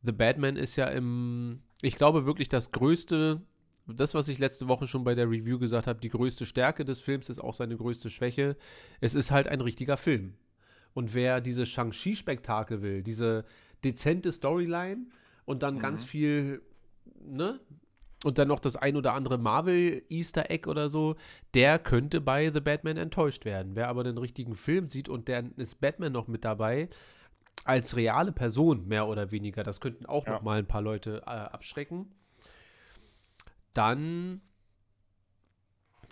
The 0.03 0.13
Batman 0.13 0.57
ist 0.57 0.77
ja 0.77 0.87
im, 0.87 1.63
ich 1.83 1.97
glaube 1.97 2.25
wirklich 2.25 2.49
das 2.49 2.71
größte 2.71 3.43
das, 3.97 4.15
was 4.15 4.29
ich 4.29 4.39
letzte 4.39 4.69
Woche 4.69 4.87
schon 4.87 5.05
bei 5.05 5.15
der 5.15 5.29
Review 5.29 5.59
gesagt 5.59 5.87
habe, 5.87 6.01
die 6.01 6.09
größte 6.09 6.47
Stärke 6.47 6.85
des 6.85 7.01
Films 7.01 7.29
ist 7.29 7.39
auch 7.39 7.55
seine 7.55 7.77
größte 7.77 8.11
Schwäche. 8.11 8.57
Es 9.01 9.15
ist 9.15 9.31
halt 9.31 9.49
ein 9.49 9.61
richtiger 9.61 9.97
Film. 9.97 10.35
Und 10.95 11.15
wer 11.15 11.41
diese 11.41 11.67
Shang-Chi-Spektakel 11.67 12.83
will, 12.83 13.03
diese 13.03 13.45
dezente 13.85 14.33
Storyline 14.33 15.07
und 15.45 15.63
dann 15.63 15.77
mhm. 15.77 15.81
ganz 15.81 16.05
viel, 16.05 16.63
ne? 17.25 17.61
Und 18.23 18.37
dann 18.37 18.49
noch 18.49 18.61
das 18.61 18.77
ein 18.77 18.97
oder 18.97 19.15
andere 19.15 19.39
Marvel-Easter 19.39 20.51
Egg 20.51 20.69
oder 20.69 20.91
so, 20.91 21.17
der 21.55 21.79
könnte 21.79 22.21
bei 22.21 22.51
The 22.53 22.61
Batman 22.61 22.99
enttäuscht 22.99 23.47
werden. 23.47 23.77
Wer 23.77 23.89
aber 23.89 24.05
den 24.05 24.19
richtigen 24.19 24.57
Film 24.57 24.91
sieht 24.91 25.09
und 25.09 25.29
dann 25.29 25.53
ist 25.57 25.81
Batman 25.81 26.13
noch 26.13 26.29
mit 26.29 26.45
dabei, 26.45 26.91
als 27.65 27.97
reale 27.97 28.33
Person 28.33 28.87
mehr 28.89 29.07
oder 29.07 29.31
weniger, 29.31 29.63
das 29.63 29.81
könnten 29.81 30.05
auch 30.07 30.27
ja. 30.27 30.33
noch 30.33 30.43
mal 30.43 30.59
ein 30.59 30.67
paar 30.67 30.83
Leute 30.83 31.23
äh, 31.27 31.31
abschrecken 31.31 32.13
dann 33.75 34.41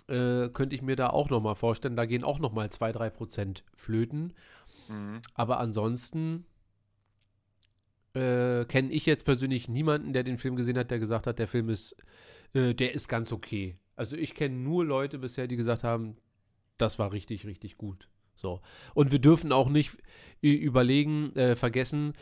äh, 0.09 0.49
könnte 0.49 0.75
ich 0.75 0.83
mir 0.83 0.97
da 0.97 1.11
auch 1.11 1.31
noch 1.31 1.41
mal 1.41 1.55
vorstellen, 1.55 1.97
da 1.97 2.07
gehen 2.07 2.25
auch 2.25 2.39
noch 2.39 2.53
mal 2.53 2.69
2-3 2.69 3.11
Prozent 3.11 3.65
flöten. 3.75 4.35
Mhm. 4.89 5.21
Aber 5.35 5.59
ansonsten 5.59 6.47
äh, 8.19 8.65
kenne 8.67 8.91
ich 8.91 9.07
jetzt 9.07 9.25
persönlich 9.25 9.69
niemanden, 9.69 10.13
der 10.13 10.25
den 10.25 10.39
Film 10.39 10.57
gesehen 10.57 10.79
hat, 10.79 10.91
der 10.91 10.99
gesagt 10.99 11.27
hat, 11.27 11.39
der 11.39 11.49
Film 11.49 11.69
ist, 11.69 11.97
äh, 12.53 12.75
der 12.75 12.95
ist 12.95 13.09
ganz 13.09 13.33
okay. 13.33 13.77
Also 13.97 14.17
ich 14.17 14.35
kenne 14.35 14.57
nur 14.57 14.85
Leute 14.85 15.19
bisher, 15.19 15.47
die 15.47 15.57
gesagt 15.57 15.85
haben, 15.85 16.17
das 16.79 16.99
war 16.99 17.13
richtig, 17.13 17.47
richtig 17.47 17.77
gut. 17.77 18.09
So. 18.35 18.61
Und 18.95 19.11
wir 19.11 19.19
dürfen 19.19 19.53
auch 19.53 19.69
nicht 19.69 19.97
überlegen, 20.41 21.35
äh, 21.35 21.57
vergessen, 21.57 22.13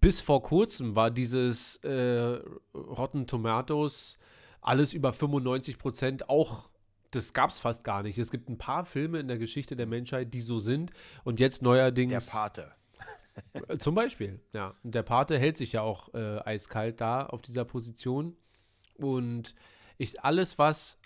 bis 0.00 0.20
vor 0.20 0.42
kurzem 0.42 0.96
war 0.96 1.10
dieses 1.10 1.76
äh, 1.76 2.40
Rotten 2.74 3.26
Tomatoes 3.26 4.18
alles 4.60 4.92
über 4.92 5.12
95 5.12 5.78
Prozent 5.78 6.28
auch 6.28 6.68
das 7.10 7.32
gab 7.32 7.50
es 7.50 7.58
fast 7.58 7.82
gar 7.82 8.02
nicht. 8.02 8.18
Es 8.18 8.30
gibt 8.30 8.48
ein 8.48 8.58
paar 8.58 8.84
Filme 8.84 9.18
in 9.18 9.28
der 9.28 9.38
Geschichte 9.38 9.74
der 9.74 9.86
Menschheit, 9.86 10.32
die 10.32 10.40
so 10.40 10.60
sind. 10.60 10.92
Und 11.24 11.40
jetzt 11.40 11.62
neuerdings. 11.62 12.12
Der 12.26 12.32
Pate. 12.32 12.72
Zum 13.78 13.94
Beispiel, 13.94 14.40
ja. 14.52 14.74
Und 14.82 14.94
der 14.94 15.02
Pate 15.02 15.38
hält 15.38 15.56
sich 15.56 15.72
ja 15.72 15.82
auch 15.82 16.12
äh, 16.14 16.38
eiskalt 16.44 17.00
da 17.00 17.26
auf 17.26 17.42
dieser 17.42 17.64
Position. 17.64 18.36
Und 18.96 19.54
ich, 19.98 20.22
alles, 20.22 20.58
was 20.58 20.98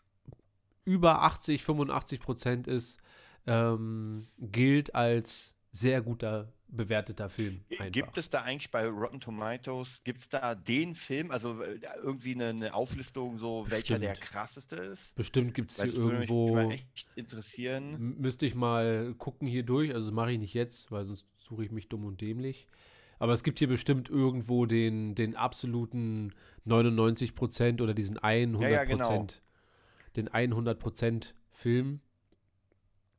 über 0.85 1.23
80, 1.23 1.65
85 1.65 2.21
Prozent 2.21 2.67
ist, 2.67 2.99
ähm, 3.47 4.27
gilt 4.39 4.95
als 4.95 5.55
sehr 5.73 6.03
guter 6.03 6.53
bewerteter 6.69 7.29
Film. 7.29 7.65
Einfach. 7.71 7.93
Gibt 7.93 8.19
es 8.19 8.31
da 8.31 8.43
eigentlich 8.43 8.71
bei 8.71 8.87
Rotten 8.87 9.21
Tomatoes, 9.21 10.03
gibt 10.03 10.21
es 10.21 10.29
da 10.29 10.55
den 10.55 10.95
Film, 10.95 11.31
also 11.31 11.61
äh, 11.63 11.79
irgendwie 12.03 12.35
eine, 12.35 12.49
eine 12.49 12.75
Auflistung, 12.75 13.39
so 13.39 13.63
Bestimmt. 13.63 13.73
welcher 13.73 13.99
der 13.99 14.15
krasseste 14.15 14.77
ist? 14.77 15.15
Bestimmt 15.15 15.55
gibt 15.55 15.71
es 15.71 15.83
hier 15.83 15.93
irgendwo. 15.93 16.55
Würde 16.55 16.69
mich 16.69 16.87
echt 16.95 17.09
interessieren. 17.15 18.17
Müsste 18.19 18.47
ich 18.47 18.55
mal 18.55 19.15
gucken 19.19 19.47
hier 19.47 19.63
durch, 19.63 19.95
also 19.95 20.07
das 20.07 20.15
mache 20.15 20.33
ich 20.33 20.39
nicht 20.39 20.55
jetzt, 20.55 20.91
weil 20.91 21.05
sonst 21.05 21.27
suche 21.49 21.65
ich 21.65 21.71
mich 21.71 21.89
dumm 21.89 22.05
und 22.05 22.21
dämlich. 22.21 22.67
Aber 23.19 23.33
es 23.33 23.43
gibt 23.43 23.59
hier 23.59 23.69
bestimmt 23.69 24.11
irgendwo 24.11 24.67
den, 24.67 25.15
den 25.15 25.37
absoluten 25.37 26.35
99% 26.67 27.81
oder 27.81 27.95
diesen 27.95 28.19
100%, 28.19 28.61
ja, 28.61 28.69
ja, 28.69 28.85
genau. 28.85 29.27
den 30.17 30.29
100% 30.29 31.33
Film. 31.53 32.01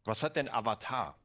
Was 0.04 0.22
hat 0.22 0.36
denn 0.36 0.50
Avatar? 0.50 1.18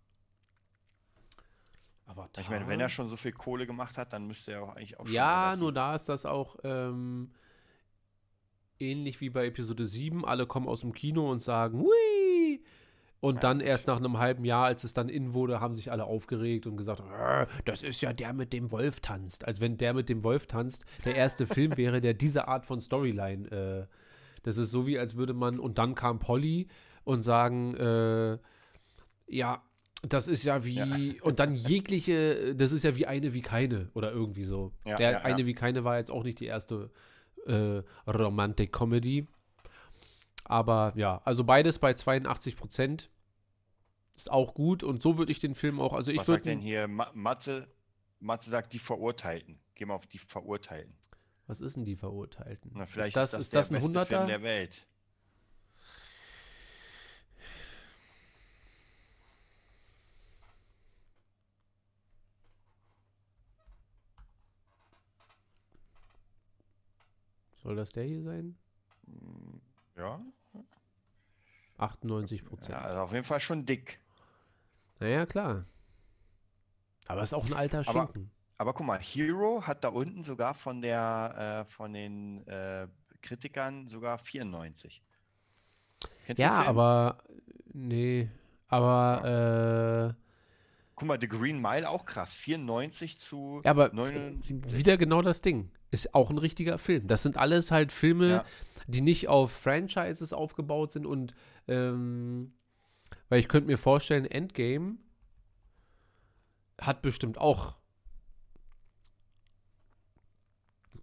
Avatar. 2.06 2.42
Ich 2.42 2.50
meine, 2.50 2.66
wenn 2.68 2.80
er 2.80 2.88
schon 2.88 3.06
so 3.06 3.16
viel 3.16 3.32
Kohle 3.32 3.66
gemacht 3.66 3.98
hat, 3.98 4.12
dann 4.12 4.26
müsste 4.26 4.52
er 4.52 4.62
auch 4.62 4.74
eigentlich 4.76 4.98
auch 4.98 5.06
schon. 5.06 5.14
Ja, 5.14 5.56
nur 5.56 5.72
da 5.72 5.94
ist 5.94 6.08
das 6.08 6.26
auch 6.26 6.56
ähm, 6.64 7.30
ähnlich 8.78 9.20
wie 9.20 9.30
bei 9.30 9.46
Episode 9.46 9.86
7. 9.86 10.24
Alle 10.24 10.46
kommen 10.46 10.68
aus 10.68 10.80
dem 10.80 10.92
Kino 10.92 11.30
und 11.30 11.40
sagen, 11.40 11.80
Hui! 11.80 12.29
Und 13.20 13.36
ja, 13.36 13.40
dann 13.40 13.60
erst 13.60 13.86
nach 13.86 13.98
einem 13.98 14.18
halben 14.18 14.44
Jahr, 14.46 14.64
als 14.64 14.82
es 14.82 14.94
dann 14.94 15.10
in 15.10 15.34
wurde, 15.34 15.60
haben 15.60 15.74
sich 15.74 15.92
alle 15.92 16.04
aufgeregt 16.04 16.66
und 16.66 16.76
gesagt, 16.78 17.00
äh, 17.00 17.46
das 17.66 17.82
ist 17.82 18.00
ja 18.00 18.14
der 18.14 18.32
mit 18.32 18.52
dem 18.52 18.70
Wolf 18.70 19.00
tanzt. 19.00 19.46
Als 19.46 19.60
wenn 19.60 19.76
der 19.76 19.92
mit 19.92 20.08
dem 20.08 20.24
Wolf 20.24 20.46
tanzt 20.46 20.86
der 21.04 21.16
erste 21.16 21.46
Film 21.54 21.76
wäre, 21.76 22.00
der 22.00 22.14
diese 22.14 22.48
Art 22.48 22.64
von 22.64 22.80
Storyline. 22.80 23.50
Äh, 23.50 23.86
das 24.42 24.56
ist 24.56 24.70
so 24.70 24.86
wie, 24.86 24.98
als 24.98 25.16
würde 25.16 25.34
man, 25.34 25.60
und 25.60 25.76
dann 25.76 25.94
kam 25.94 26.18
Polly 26.18 26.68
und 27.04 27.22
sagen, 27.22 27.74
äh, 27.76 28.38
ja, 29.26 29.62
das 30.02 30.26
ist 30.26 30.44
ja 30.44 30.64
wie, 30.64 30.76
ja. 30.76 31.12
und 31.22 31.38
dann 31.40 31.54
jegliche, 31.54 32.54
das 32.54 32.72
ist 32.72 32.84
ja 32.84 32.96
wie 32.96 33.06
eine 33.06 33.34
wie 33.34 33.42
keine 33.42 33.90
oder 33.92 34.12
irgendwie 34.12 34.44
so. 34.44 34.72
Ja, 34.86 34.96
Der 34.96 35.24
eine 35.26 35.44
wie 35.44 35.54
keine 35.54 35.84
war 35.84 35.98
jetzt 35.98 36.10
auch 36.10 36.24
nicht 36.24 36.40
die 36.40 36.46
erste 36.46 36.90
äh, 37.46 37.82
Romantic-Comedy. 38.10 39.26
Aber 40.50 40.92
ja, 40.96 41.22
also 41.24 41.44
beides 41.44 41.78
bei 41.78 41.94
82 41.94 42.56
Prozent 42.56 43.08
ist 44.16 44.32
auch 44.32 44.52
gut 44.52 44.82
und 44.82 45.00
so 45.00 45.16
würde 45.16 45.30
ich 45.30 45.38
den 45.38 45.54
Film 45.54 45.78
auch, 45.78 45.92
also 45.92 46.10
ich. 46.10 46.18
Was 46.18 46.26
sagt 46.26 46.46
denn 46.46 46.58
hier 46.58 46.88
Matze? 46.88 47.72
Matze 48.18 48.50
sagt 48.50 48.72
die 48.72 48.80
Verurteilten. 48.80 49.60
Gehen 49.76 49.86
wir 49.86 49.94
auf 49.94 50.08
die 50.08 50.18
Verurteilten. 50.18 50.98
Was 51.46 51.60
ist 51.60 51.76
denn 51.76 51.84
die 51.84 51.94
Verurteilten? 51.94 52.72
Na, 52.74 52.84
vielleicht 52.84 53.10
ist 53.10 53.16
das, 53.16 53.26
ist 53.26 53.32
das, 53.32 53.40
ist 53.42 53.54
das 53.54 53.70
ein 53.70 53.80
Hunderter? 53.80 54.16
Film 54.16 54.26
der 54.26 54.42
Welt. 54.42 54.88
Soll 67.62 67.76
das 67.76 67.92
der 67.92 68.02
hier 68.02 68.24
sein? 68.24 68.58
Ja. 69.96 70.20
98 71.78 72.44
Prozent. 72.44 72.70
Ja, 72.70 72.82
also 72.82 73.00
auf 73.00 73.12
jeden 73.12 73.24
Fall 73.24 73.40
schon 73.40 73.64
dick. 73.64 74.00
Naja, 74.98 75.26
klar. 75.26 75.64
Aber 77.08 77.22
ist 77.22 77.32
auch 77.32 77.46
ein 77.46 77.54
alter 77.54 77.82
aber, 77.86 77.92
Schinken. 77.92 78.30
Aber 78.58 78.74
guck 78.74 78.86
mal, 78.86 79.00
Hero 79.00 79.66
hat 79.66 79.82
da 79.84 79.88
unten 79.88 80.22
sogar 80.22 80.54
von 80.54 80.82
der 80.82 81.64
äh, 81.66 81.70
von 81.70 81.92
den 81.92 82.46
äh, 82.46 82.86
Kritikern 83.22 83.88
sogar 83.88 84.18
94. 84.18 85.02
Kennst 86.26 86.40
ja, 86.40 86.62
aber 86.62 87.18
nee, 87.72 88.28
aber 88.68 90.14
äh, 90.16 90.20
Guck 91.00 91.08
mal, 91.08 91.18
The 91.18 91.28
Green 91.28 91.58
Mile 91.62 91.88
auch 91.88 92.04
krass. 92.04 92.34
94 92.34 93.18
zu 93.18 93.62
ja, 93.64 93.70
aber 93.70 93.90
79. 93.90 94.76
Wieder 94.76 94.98
genau 94.98 95.22
das 95.22 95.40
Ding. 95.40 95.70
Ist 95.90 96.14
auch 96.14 96.30
ein 96.30 96.38
richtiger 96.38 96.78
Film. 96.78 97.08
Das 97.08 97.22
sind 97.22 97.36
alles 97.36 97.70
halt 97.70 97.92
Filme, 97.92 98.28
ja. 98.28 98.44
die 98.86 99.00
nicht 99.00 99.28
auf 99.28 99.50
Franchises 99.52 100.32
aufgebaut 100.32 100.92
sind 100.92 101.06
und 101.06 101.34
ähm, 101.68 102.52
weil 103.28 103.40
ich 103.40 103.48
könnte 103.48 103.66
mir 103.66 103.78
vorstellen, 103.78 104.24
Endgame 104.24 104.98
hat 106.80 107.02
bestimmt 107.02 107.38
auch 107.38 107.76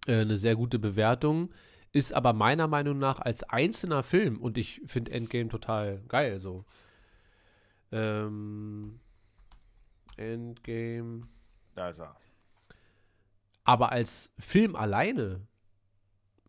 äh, 0.06 0.20
eine 0.20 0.38
sehr 0.38 0.56
gute 0.56 0.78
Bewertung, 0.78 1.52
ist 1.92 2.12
aber 2.12 2.32
meiner 2.32 2.68
Meinung 2.68 2.98
nach 2.98 3.18
als 3.20 3.42
einzelner 3.44 4.02
Film 4.02 4.40
und 4.40 4.58
ich 4.58 4.80
finde 4.86 5.12
Endgame 5.12 5.48
total 5.48 6.02
geil 6.08 6.40
so. 6.40 6.64
Ähm, 7.92 9.00
Endgame. 10.16 11.28
Da 11.74 11.90
ist 11.90 12.00
er. 12.00 12.16
Aber 13.68 13.92
als 13.92 14.32
Film 14.38 14.74
alleine 14.74 15.46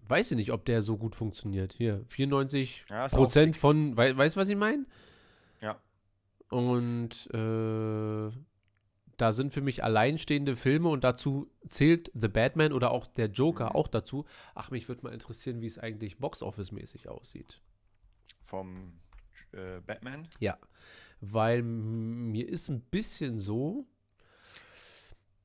weiß 0.07 0.31
ich 0.31 0.37
nicht, 0.37 0.53
ob 0.53 0.63
der 0.63 0.81
so 0.81 0.97
gut 0.97 1.15
funktioniert. 1.15 1.73
Hier, 1.73 2.05
94 2.07 2.85
ja, 2.89 3.09
Prozent 3.09 3.57
von, 3.57 3.97
we 3.97 4.15
weißt 4.15 4.37
du, 4.37 4.39
was 4.39 4.47
ich 4.47 4.55
meine? 4.55 4.85
Ja. 5.59 5.81
Und 6.49 7.29
äh, 7.33 8.31
da 9.17 9.33
sind 9.33 9.53
für 9.53 9.59
mich 9.59 9.83
alleinstehende 9.83 10.55
Filme 10.55 10.87
und 10.87 11.03
dazu 11.03 11.51
zählt 11.67 12.09
The 12.13 12.29
Batman 12.29 12.71
oder 12.71 12.91
auch 12.91 13.05
der 13.05 13.27
Joker 13.27 13.65
mhm. 13.65 13.75
auch 13.75 13.89
dazu. 13.89 14.23
Ach, 14.55 14.71
mich 14.71 14.87
würde 14.87 15.03
mal 15.03 15.13
interessieren, 15.13 15.59
wie 15.59 15.67
es 15.67 15.77
eigentlich 15.77 16.19
Boxoffice-mäßig 16.19 17.09
aussieht. 17.09 17.61
Vom 18.39 18.93
äh, 19.51 19.81
Batman? 19.85 20.29
Ja 20.39 20.57
weil 21.21 21.63
mir 21.63 22.47
ist 22.47 22.69
ein 22.69 22.81
bisschen 22.81 23.39
so, 23.39 23.87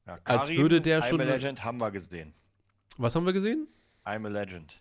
ja, 0.07 0.19
Karim, 0.19 0.41
als 0.41 0.51
würde 0.51 0.81
der 0.81 1.03
schon. 1.03 1.21
I'm 1.21 1.23
a 1.23 1.27
Legend 1.27 1.65
haben 1.65 1.81
wir 1.81 1.91
gesehen. 1.91 2.35
Was 2.97 3.15
haben 3.15 3.27
wir 3.27 3.33
gesehen? 3.33 3.67
I'm 4.05 4.27
a 4.27 4.29
Legend. 4.29 4.81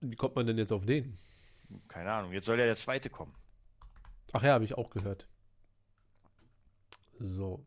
Wie 0.00 0.16
kommt 0.16 0.36
man 0.36 0.46
denn 0.46 0.58
jetzt 0.58 0.72
auf 0.72 0.86
den? 0.86 1.18
Keine 1.88 2.10
Ahnung, 2.10 2.32
jetzt 2.32 2.46
soll 2.46 2.58
ja 2.58 2.64
der 2.64 2.76
zweite 2.76 3.10
kommen. 3.10 3.34
Ach 4.32 4.42
ja, 4.42 4.52
habe 4.52 4.64
ich 4.64 4.76
auch 4.76 4.90
gehört. 4.90 5.28
So. 7.18 7.66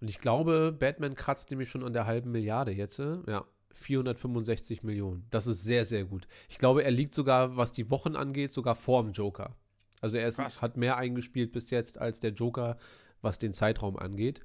Und 0.00 0.08
ich 0.08 0.18
glaube, 0.18 0.72
Batman 0.78 1.14
kratzt 1.14 1.50
nämlich 1.50 1.70
schon 1.70 1.82
an 1.82 1.92
der 1.92 2.06
halben 2.06 2.30
Milliarde 2.30 2.72
jetzt. 2.72 2.98
Äh? 2.98 3.18
Ja, 3.26 3.46
465 3.72 4.82
Millionen. 4.82 5.26
Das 5.30 5.46
ist 5.46 5.64
sehr, 5.64 5.84
sehr 5.84 6.04
gut. 6.04 6.28
Ich 6.48 6.58
glaube, 6.58 6.84
er 6.84 6.90
liegt 6.90 7.14
sogar, 7.14 7.56
was 7.56 7.72
die 7.72 7.90
Wochen 7.90 8.14
angeht, 8.14 8.52
sogar 8.52 8.74
vor 8.74 9.02
dem 9.02 9.12
Joker. 9.12 9.56
Also 10.00 10.16
er 10.16 10.28
ist, 10.28 10.38
hat 10.38 10.76
mehr 10.76 10.96
eingespielt 10.98 11.52
bis 11.52 11.70
jetzt 11.70 11.98
als 11.98 12.20
der 12.20 12.32
Joker, 12.32 12.76
was 13.22 13.38
den 13.38 13.52
Zeitraum 13.52 13.98
angeht. 13.98 14.42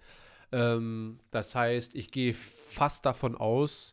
Ähm, 0.51 1.19
das 1.31 1.55
heißt, 1.55 1.95
ich 1.95 2.11
gehe 2.11 2.33
fast 2.33 3.05
davon 3.05 3.35
aus, 3.35 3.91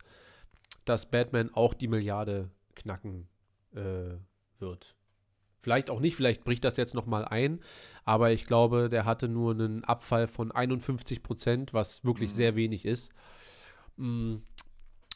dass 0.84 1.10
Batman 1.10 1.52
auch 1.52 1.74
die 1.74 1.88
Milliarde 1.88 2.50
knacken 2.74 3.28
äh, 3.74 4.14
wird. 4.58 4.94
Vielleicht 5.60 5.90
auch 5.90 5.98
nicht, 5.98 6.14
vielleicht 6.14 6.44
bricht 6.44 6.62
das 6.64 6.76
jetzt 6.76 6.94
nochmal 6.94 7.24
ein, 7.24 7.60
aber 8.04 8.30
ich 8.30 8.46
glaube, 8.46 8.88
der 8.88 9.04
hatte 9.04 9.28
nur 9.28 9.52
einen 9.52 9.82
Abfall 9.82 10.28
von 10.28 10.52
51 10.52 11.24
Prozent, 11.24 11.74
was 11.74 12.04
wirklich 12.04 12.30
mhm. 12.30 12.34
sehr 12.34 12.56
wenig 12.56 12.84
ist. 12.84 13.10
Mhm. 13.96 14.42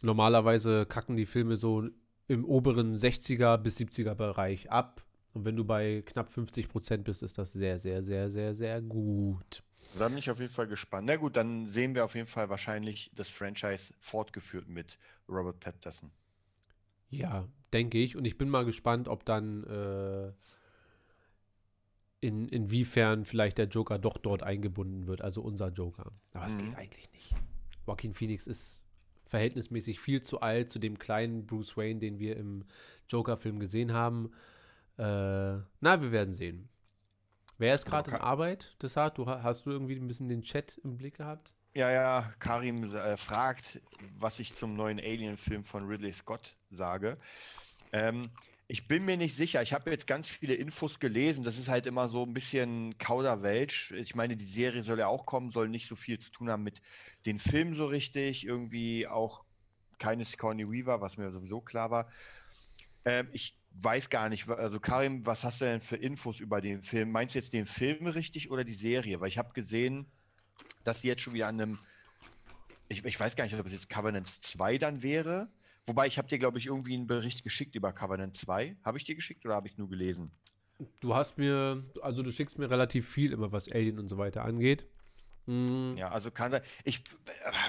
Normalerweise 0.03 0.87
kacken 0.87 1.17
die 1.17 1.27
Filme 1.27 1.57
so 1.57 1.85
im 2.27 2.45
oberen 2.45 2.97
60er 2.97 3.59
bis 3.59 3.79
70er 3.79 4.15
Bereich 4.15 4.71
ab. 4.71 5.05
Und 5.33 5.45
wenn 5.45 5.57
du 5.57 5.65
bei 5.65 6.03
knapp 6.05 6.29
50 6.29 6.69
Prozent 6.69 7.05
bist, 7.05 7.23
ist 7.23 7.39
das 7.39 7.53
sehr, 7.53 7.79
sehr, 7.79 8.03
sehr, 8.03 8.31
sehr, 8.31 8.55
sehr 8.55 8.83
gut. 8.83 9.63
Da 9.97 10.09
bin 10.09 10.19
ich 10.19 10.31
auf 10.31 10.39
jeden 10.39 10.53
Fall 10.53 10.67
gespannt. 10.67 11.07
Na 11.07 11.17
gut, 11.17 11.37
dann 11.37 11.67
sehen 11.67 11.95
wir 11.95 12.05
auf 12.05 12.15
jeden 12.15 12.27
Fall 12.27 12.49
wahrscheinlich 12.49 13.11
das 13.15 13.29
Franchise 13.31 13.93
fortgeführt 13.99 14.69
mit 14.69 14.99
Robert 15.29 15.61
Patterson. 15.61 16.11
Ja, 17.09 17.49
denke 17.73 17.99
ich. 17.99 18.17
Und 18.17 18.25
ich 18.25 18.39
bin 18.39 18.49
mal 18.49 18.65
gespannt, 18.65 19.09
ob 19.09 19.25
dann 19.25 19.65
äh, 19.65 20.33
in, 22.21 22.49
inwiefern 22.49 23.25
vielleicht 23.25 23.59
der 23.59 23.67
Joker 23.67 23.99
doch 23.99 24.19
dort 24.19 24.43
eingebunden 24.43 25.07
wird, 25.07 25.23
also 25.23 25.43
unser 25.43 25.69
Joker. 25.69 26.13
Aber 26.33 26.47
es 26.47 26.57
mhm. 26.57 26.67
geht 26.67 26.77
eigentlich 26.77 27.13
nicht. 27.13 27.35
Joaquin 27.87 28.15
Phoenix 28.15 28.47
ist 28.47 28.81
verhältnismäßig 29.27 30.01
viel 30.01 30.23
zu 30.23 30.41
alt 30.41 30.71
zu 30.71 30.79
dem 30.79 30.99
kleinen 30.99 31.47
Bruce 31.47 31.77
Wayne, 31.77 32.01
den 32.01 32.19
wir 32.19 32.37
im 32.37 32.65
Joker-Film 33.09 33.59
gesehen 33.59 33.93
haben. 33.93 34.31
Äh, 34.99 35.03
na, 35.81 36.01
wir 36.01 36.13
werden 36.13 36.35
sehen. 36.35 36.69
Wer 37.61 37.75
ist 37.75 37.85
gerade 37.85 38.11
in 38.11 38.17
Arbeit, 38.17 38.75
Desart? 38.81 39.19
Du 39.19 39.27
hast 39.27 39.67
du 39.67 39.71
irgendwie 39.71 39.95
ein 39.95 40.09
bisschen 40.09 40.31
den 40.31 40.41
Chat 40.41 40.81
im 40.83 40.97
Blick 40.97 41.19
gehabt? 41.19 41.53
Ja, 41.75 41.91
ja, 41.91 42.33
Karim 42.39 42.85
äh, 42.85 43.19
fragt, 43.19 43.83
was 44.19 44.41
ich 44.41 44.55
zum 44.55 44.77
neuen 44.77 44.99
Alien-Film 44.99 45.63
von 45.65 45.87
Ridley 45.87 46.15
Scott 46.15 46.57
sage. 46.71 47.19
Ähm, 47.93 48.31
ich 48.67 48.89
bin 48.89 49.05
mir 49.05 49.19
nicht 49.19 49.37
sicher. 49.37 49.61
Ich 49.61 49.75
habe 49.75 49.91
jetzt 49.91 50.07
ganz 50.07 50.27
viele 50.27 50.55
Infos 50.55 51.01
gelesen. 51.01 51.45
Das 51.45 51.59
ist 51.59 51.69
halt 51.69 51.85
immer 51.85 52.09
so 52.09 52.23
ein 52.23 52.33
bisschen 52.33 52.97
Kauderwelsch. 52.97 53.91
Ich 53.91 54.15
meine, 54.15 54.39
die 54.39 54.47
Serie 54.47 54.83
soll 54.83 54.99
ja 54.99 55.09
auch 55.09 55.27
kommen, 55.27 55.51
soll 55.51 55.69
nicht 55.69 55.87
so 55.87 55.97
viel 55.97 56.19
zu 56.19 56.33
tun 56.33 56.49
haben 56.49 56.63
mit 56.63 56.81
den 57.27 57.39
Filmen 57.39 57.75
so 57.75 57.85
richtig. 57.85 58.47
Irgendwie 58.47 59.07
auch 59.07 59.45
keine 59.99 60.25
Sigourney 60.25 60.67
Weaver, 60.67 61.03
was 61.03 61.19
mir 61.19 61.31
sowieso 61.31 61.61
klar 61.61 61.91
war. 61.91 62.09
Ähm, 63.05 63.29
ich 63.33 63.57
weiß 63.73 64.11
gar 64.11 64.29
nicht. 64.29 64.49
Also 64.49 64.81
Karim, 64.81 65.25
was 65.27 65.45
hast 65.45 65.61
du 65.61 65.67
denn 65.67 65.81
für 65.81 65.97
Infos 65.97 66.41
über 66.41 66.61
den 66.61 66.83
Film? 66.83 67.11
Meinst 67.11 67.35
du 67.35 67.39
jetzt 67.39 67.53
den 67.53 67.67
Film 67.67 68.07
richtig 68.07 68.51
oder 68.51 68.65
die 68.65 68.75
Serie? 68.75 69.21
Weil 69.21 69.29
ich 69.29 69.39
habe 69.39 69.53
gesehen, 69.53 70.07
dass 70.85 71.01
sie 71.01 71.09
jetzt 71.09 71.23
schon 71.23 71.35
wieder 71.35 71.49
an 71.49 71.61
einem 71.61 71.79
ich, 72.89 73.05
ich, 73.05 73.21
weiß 73.21 73.37
gar 73.37 73.45
nicht, 73.45 73.55
ob 73.55 73.65
es 73.67 73.73
jetzt 73.73 73.89
Covenant 73.89 74.27
2 74.27 74.79
dann 74.79 75.03
wäre 75.05 75.49
Wobei, 75.87 76.07
ich 76.07 76.19
habe 76.19 76.29
dir, 76.29 76.39
glaube 76.39 76.59
ich, 76.59 76.67
irgendwie 76.67 76.95
einen 76.95 77.07
Bericht 77.07 77.43
geschickt 77.43 77.75
über 77.75 77.93
Covenant 77.93 78.37
2. 78.37 78.77
Habe 78.85 78.99
ich 78.99 79.05
dir 79.05 79.15
geschickt 79.15 79.45
oder 79.45 79.55
habe 79.55 79.67
ich 79.67 79.79
nur 79.79 79.89
gelesen? 79.89 80.31
Du 81.01 81.15
hast 81.15 81.37
mir, 81.37 81.85
also 82.03 82.23
du 82.23 82.31
schickst 82.31 82.59
mir 82.59 82.71
relativ 82.71 83.09
viel 83.09 83.33
immer, 83.33 83.53
was 83.53 83.71
Alien 83.71 83.99
und 83.99 84.09
so 84.09 84.17
weiter 84.17 84.45
angeht. 84.45 84.87
Mhm. 85.47 85.97
Ja, 85.97 86.11
also 86.11 86.31
kann 86.31 86.51
sein. 86.51 86.63
Ich, 86.85 87.03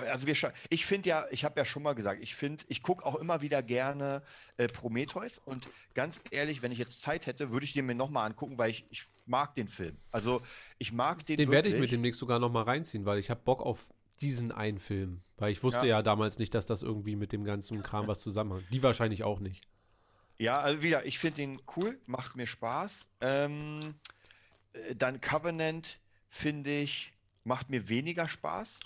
also 0.09 0.27
wir 0.27 0.35
ich 0.69 0.85
finde 0.85 1.09
ja, 1.09 1.25
ich 1.31 1.45
habe 1.45 1.59
ja 1.59 1.65
schon 1.65 1.83
mal 1.83 1.93
gesagt, 1.93 2.21
ich 2.21 2.35
finde, 2.35 2.63
ich 2.67 2.83
gucke 2.83 3.05
auch 3.05 3.15
immer 3.15 3.41
wieder 3.41 3.63
gerne 3.63 4.21
äh, 4.57 4.67
Prometheus 4.67 5.39
und 5.39 5.67
ganz 5.93 6.21
ehrlich, 6.31 6.61
wenn 6.61 6.71
ich 6.71 6.77
jetzt 6.77 7.01
Zeit 7.01 7.25
hätte, 7.25 7.51
würde 7.51 7.65
ich 7.65 7.73
den 7.73 7.85
mir 7.85 7.95
nochmal 7.95 8.27
angucken, 8.27 8.57
weil 8.57 8.69
ich, 8.69 8.85
ich 8.89 9.03
mag 9.25 9.55
den 9.55 9.67
Film. 9.67 9.97
Also 10.11 10.41
ich 10.77 10.91
mag 10.91 11.25
den. 11.25 11.37
Den 11.37 11.51
werde 11.51 11.69
ich 11.69 11.79
mit 11.79 11.91
demnächst 11.91 12.19
sogar 12.19 12.39
nochmal 12.39 12.63
reinziehen, 12.63 13.05
weil 13.05 13.19
ich 13.19 13.29
habe 13.29 13.41
Bock 13.43 13.61
auf 13.61 13.87
diesen 14.21 14.51
einen 14.51 14.79
Film. 14.79 15.21
Weil 15.37 15.51
ich 15.51 15.63
wusste 15.63 15.87
ja. 15.87 15.97
ja 15.97 16.01
damals 16.03 16.37
nicht, 16.37 16.53
dass 16.53 16.67
das 16.67 16.83
irgendwie 16.83 17.15
mit 17.15 17.31
dem 17.31 17.43
ganzen 17.43 17.81
Kram 17.81 18.07
was 18.07 18.19
zusammenhängt. 18.19 18.67
Die 18.71 18.83
wahrscheinlich 18.83 19.23
auch 19.23 19.39
nicht. 19.39 19.63
Ja, 20.37 20.59
also 20.59 20.81
wieder, 20.81 21.05
ich 21.05 21.19
finde 21.19 21.37
den 21.37 21.61
cool, 21.75 21.99
macht 22.05 22.35
mir 22.35 22.47
Spaß. 22.47 23.09
Ähm, 23.21 23.95
äh, 24.73 24.95
dann 24.95 25.21
Covenant, 25.21 25.99
finde 26.29 26.71
ich, 26.71 27.13
macht 27.43 27.69
mir 27.69 27.89
weniger 27.89 28.27
Spaß. 28.27 28.79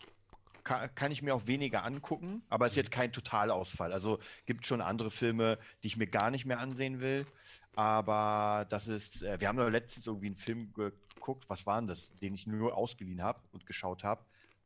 Kann, 0.64 0.90
kann, 0.96 1.12
ich 1.12 1.22
mir 1.22 1.36
auch 1.36 1.46
weniger 1.46 1.84
angucken, 1.84 2.42
aber 2.50 2.66
ist 2.66 2.76
jetzt 2.76 2.92
kein 2.92 3.14
Totalausfall. 3.14 3.94
Also 3.94 4.20
gibt 4.48 4.66
schon 4.66 4.82
andere 4.82 5.12
Filme, 5.12 5.60
die 5.84 5.88
ich 5.88 5.98
mir 5.98 6.08
gar 6.08 6.32
nicht 6.32 6.46
mehr 6.46 6.60
ansehen 6.60 7.02
will. 7.02 7.28
Aber 7.76 8.66
das 8.70 8.88
ist, 8.88 9.22
äh, 9.22 9.40
wir 9.40 9.48
haben 9.48 9.60
ja 9.60 9.68
letztens 9.68 10.08
irgendwie 10.08 10.28
einen 10.28 10.36
Film 10.36 10.74
geguckt, 10.74 11.50
was 11.50 11.66
war 11.68 11.80
denn 11.80 11.88
das, 11.88 12.16
den 12.16 12.34
ich 12.34 12.48
nur 12.48 12.76
ausgeliehen 12.76 13.22
habe 13.22 13.40
und 13.52 13.66
geschaut 13.66 14.04
habe 14.04 14.24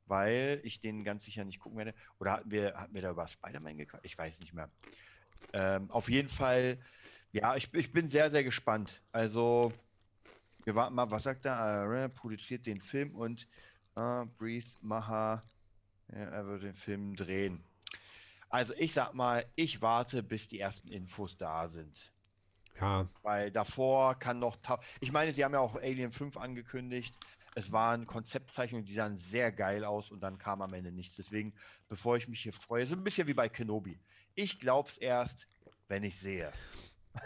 weil 0.10 0.60
ich 0.64 0.80
den 0.80 1.04
ganz 1.04 1.24
sicher 1.24 1.46
nicht 1.46 1.60
gucken 1.60 1.78
werde. 1.78 1.94
Oder 2.20 2.34
hatten 2.34 2.52
wir, 2.52 2.74
hatten 2.76 2.94
wir 2.94 3.02
da 3.02 3.12
über 3.12 3.28
Spider-Man 3.28 3.78
gequatscht? 3.78 4.06
Ich 4.06 4.18
weiß 4.18 4.40
nicht 4.40 4.54
mehr. 4.54 4.70
Ähm, 5.54 5.90
auf 5.92 6.10
jeden 6.10 6.28
Fall, 6.28 6.78
ja, 7.32 7.56
ich, 7.56 7.74
ich 7.74 7.92
bin 7.92 8.10
sehr, 8.10 8.30
sehr 8.32 8.44
gespannt. 8.44 9.02
Also, 9.12 9.72
wir 10.66 10.76
warten 10.76 10.96
mal, 10.96 11.10
was 11.12 11.24
sagt 11.24 11.46
er? 11.46 11.88
Uh, 11.88 12.10
produziert 12.10 12.66
den 12.66 12.82
Film 12.82 13.16
und 13.16 13.48
uh, 14.00 14.26
Breathe 14.38 14.66
Maha, 14.82 15.44
ja, 16.12 16.18
er 16.18 16.48
wird 16.48 16.64
den 16.64 16.74
Film 16.74 17.16
drehen. 17.16 17.64
Also, 18.50 18.74
ich 18.78 18.94
sag 18.94 19.14
mal, 19.14 19.46
ich 19.56 19.82
warte, 19.82 20.24
bis 20.24 20.48
die 20.48 20.60
ersten 20.60 20.88
Infos 20.88 21.38
da 21.38 21.68
sind. 21.68 22.12
Ja. 22.80 23.08
Weil 23.22 23.52
davor 23.52 24.18
kann 24.18 24.40
noch. 24.40 24.58
Ich 25.02 25.12
meine, 25.12 25.34
sie 25.34 25.44
haben 25.44 25.54
ja 25.54 25.60
auch 25.60 25.76
Alien 25.76 26.12
5 26.12 26.38
angekündigt. 26.38 27.14
Es 27.56 27.72
waren 27.72 28.08
Konzeptzeichnungen, 28.08 28.86
die 28.86 28.94
sahen 28.94 29.18
sehr 29.18 29.52
geil 29.52 29.84
aus 29.84 30.12
und 30.12 30.22
dann 30.22 30.38
kam 30.38 30.62
am 30.62 30.74
Ende 30.74 30.92
nichts. 30.92 31.16
Deswegen, 31.16 31.54
bevor 31.90 32.16
ich 32.16 32.28
mich 32.28 32.42
hier 32.42 32.54
freue, 32.54 32.84
ist 32.84 32.94
ein 32.94 33.04
bisschen 33.04 33.28
wie 33.28 33.34
bei 33.34 33.50
Kenobi. 33.50 34.00
Ich 34.36 34.60
glaube 34.60 34.90
es 34.90 34.98
erst, 34.98 35.48
wenn 35.88 36.04
ich 36.04 36.18
sehe. 36.18 36.52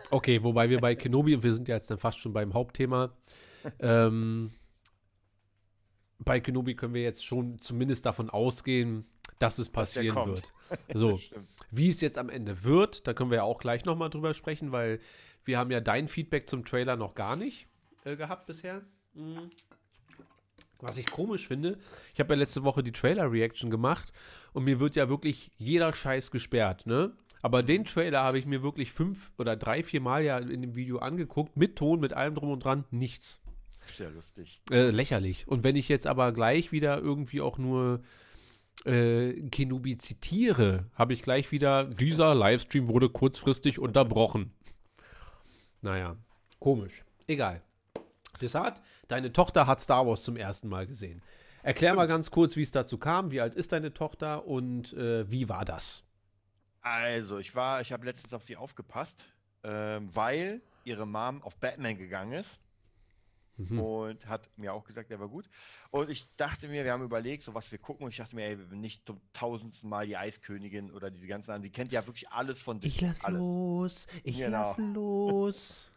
Okay, 0.09 0.41
wobei 0.41 0.69
wir 0.69 0.79
bei 0.79 0.95
Kenobi, 0.95 1.35
und 1.35 1.43
wir 1.43 1.53
sind 1.53 1.67
ja 1.67 1.75
jetzt 1.75 1.91
dann 1.91 1.99
fast 1.99 2.19
schon 2.19 2.33
beim 2.33 2.53
Hauptthema, 2.53 3.13
ähm, 3.79 4.51
bei 6.25 6.39
Kenobi 6.39 6.75
können 6.75 6.93
wir 6.93 7.03
jetzt 7.03 7.25
schon 7.25 7.59
zumindest 7.59 8.05
davon 8.05 8.29
ausgehen, 8.29 9.05
dass 9.39 9.59
es 9.59 9.69
passieren 9.69 10.15
dass 10.15 10.27
wird. 10.27 10.53
So, 10.93 11.19
wie 11.69 11.89
es 11.89 12.01
jetzt 12.01 12.17
am 12.17 12.29
Ende 12.29 12.63
wird, 12.63 13.07
da 13.07 13.13
können 13.13 13.29
wir 13.29 13.37
ja 13.37 13.43
auch 13.43 13.59
gleich 13.59 13.85
nochmal 13.85 14.09
drüber 14.09 14.33
sprechen, 14.33 14.71
weil 14.71 14.99
wir 15.45 15.59
haben 15.59 15.71
ja 15.71 15.81
dein 15.81 16.07
Feedback 16.07 16.47
zum 16.47 16.65
Trailer 16.65 16.95
noch 16.95 17.13
gar 17.13 17.35
nicht 17.35 17.67
äh, 18.05 18.15
gehabt 18.15 18.47
bisher. 18.47 18.81
Mhm. 19.13 19.51
Was 20.79 20.97
ich 20.97 21.05
komisch 21.05 21.47
finde, 21.47 21.77
ich 22.13 22.19
habe 22.19 22.33
ja 22.33 22.39
letzte 22.39 22.63
Woche 22.63 22.83
die 22.83 22.91
Trailer-Reaction 22.91 23.69
gemacht 23.69 24.11
und 24.51 24.65
mir 24.65 24.79
wird 24.79 24.95
ja 24.95 25.07
wirklich 25.07 25.51
jeder 25.57 25.93
Scheiß 25.93 26.31
gesperrt, 26.31 26.85
ne? 26.85 27.13
Aber 27.41 27.61
den 27.61 27.83
Trailer 27.83 28.23
habe 28.23 28.39
ich 28.39 28.45
mir 28.45 28.63
wirklich 28.63 28.93
fünf 28.93 29.31
oder 29.37 29.57
drei, 29.57 29.83
vier 29.83 29.99
Mal 29.99 30.23
ja 30.23 30.37
in 30.37 30.61
dem 30.61 30.75
Video 30.75 30.99
angeguckt, 30.99 31.57
mit 31.57 31.75
Ton, 31.75 31.99
mit 31.99 32.13
allem 32.13 32.35
drum 32.35 32.51
und 32.51 32.63
dran, 32.63 32.85
nichts. 32.89 33.42
Sehr 33.87 34.11
lustig. 34.11 34.61
Äh, 34.71 34.89
lächerlich. 34.89 35.47
Und 35.47 35.63
wenn 35.63 35.75
ich 35.75 35.89
jetzt 35.89 36.07
aber 36.07 36.31
gleich 36.31 36.71
wieder 36.71 36.99
irgendwie 36.99 37.41
auch 37.41 37.57
nur 37.57 38.01
äh, 38.85 39.33
Kenobi 39.49 39.97
zitiere, 39.97 40.89
habe 40.95 41.13
ich 41.13 41.21
gleich 41.21 41.51
wieder, 41.51 41.85
dieser 41.85 42.35
Livestream 42.35 42.87
wurde 42.87 43.09
kurzfristig 43.09 43.79
unterbrochen. 43.79 44.53
Naja, 45.81 46.15
komisch. 46.59 47.03
Egal. 47.27 47.61
Desart, 48.41 48.81
deine 49.07 49.31
Tochter 49.31 49.67
hat 49.67 49.79
Star 49.79 50.07
Wars 50.07 50.23
zum 50.23 50.37
ersten 50.37 50.67
Mal 50.67 50.87
gesehen. 50.87 51.21
Erklär 51.61 51.93
mal 51.93 52.07
ganz 52.07 52.29
kurz, 52.29 52.57
wie 52.57 52.63
es 52.63 52.71
dazu 52.71 52.97
kam. 52.97 53.31
Wie 53.31 53.39
alt 53.39 53.55
ist 53.55 53.71
deine 53.71 53.93
Tochter 53.93 54.45
und 54.45 54.91
äh, 54.93 55.29
wie 55.31 55.47
war 55.47 55.63
das? 55.63 56.03
Also, 56.81 57.37
ich 57.37 57.55
war, 57.55 57.79
ich 57.79 57.93
habe 57.93 58.05
letztens 58.05 58.33
auf 58.33 58.43
sie 58.43 58.57
aufgepasst, 58.57 59.25
ähm, 59.63 60.13
weil 60.13 60.61
ihre 60.83 61.07
Mom 61.07 61.41
auf 61.41 61.55
Batman 61.55 61.97
gegangen 61.97 62.33
ist. 62.33 62.59
Mhm. 63.57 63.79
Und 63.79 64.27
hat 64.27 64.49
mir 64.57 64.73
auch 64.73 64.83
gesagt, 64.83 65.11
der 65.11 65.19
war 65.19 65.27
gut. 65.27 65.47
Und 65.91 66.09
ich 66.09 66.27
dachte 66.37 66.67
mir, 66.67 66.83
wir 66.83 66.91
haben 66.91 67.03
überlegt, 67.03 67.43
so 67.43 67.53
was 67.53 67.71
wir 67.71 67.77
gucken. 67.77 68.05
Und 68.05 68.11
ich 68.11 68.17
dachte 68.17 68.35
mir, 68.35 68.45
ey, 68.45 68.57
nicht 68.71 69.05
zum 69.05 69.21
tausendsten 69.33 69.89
Mal 69.89 70.07
die 70.07 70.17
Eiskönigin 70.17 70.91
oder 70.91 71.11
diese 71.11 71.27
ganzen 71.27 71.51
anderen. 71.51 71.63
Die 71.63 71.71
kennt 71.71 71.91
ja 71.91 72.05
wirklich 72.05 72.29
alles 72.29 72.61
von 72.61 72.79
Disney. 72.79 72.95
Ich 72.95 73.01
lass 73.01 73.23
alles. 73.23 73.39
los. 73.39 74.07
Ich 74.23 74.37
genau. 74.37 74.63
lass 74.63 74.77
los. 74.77 75.92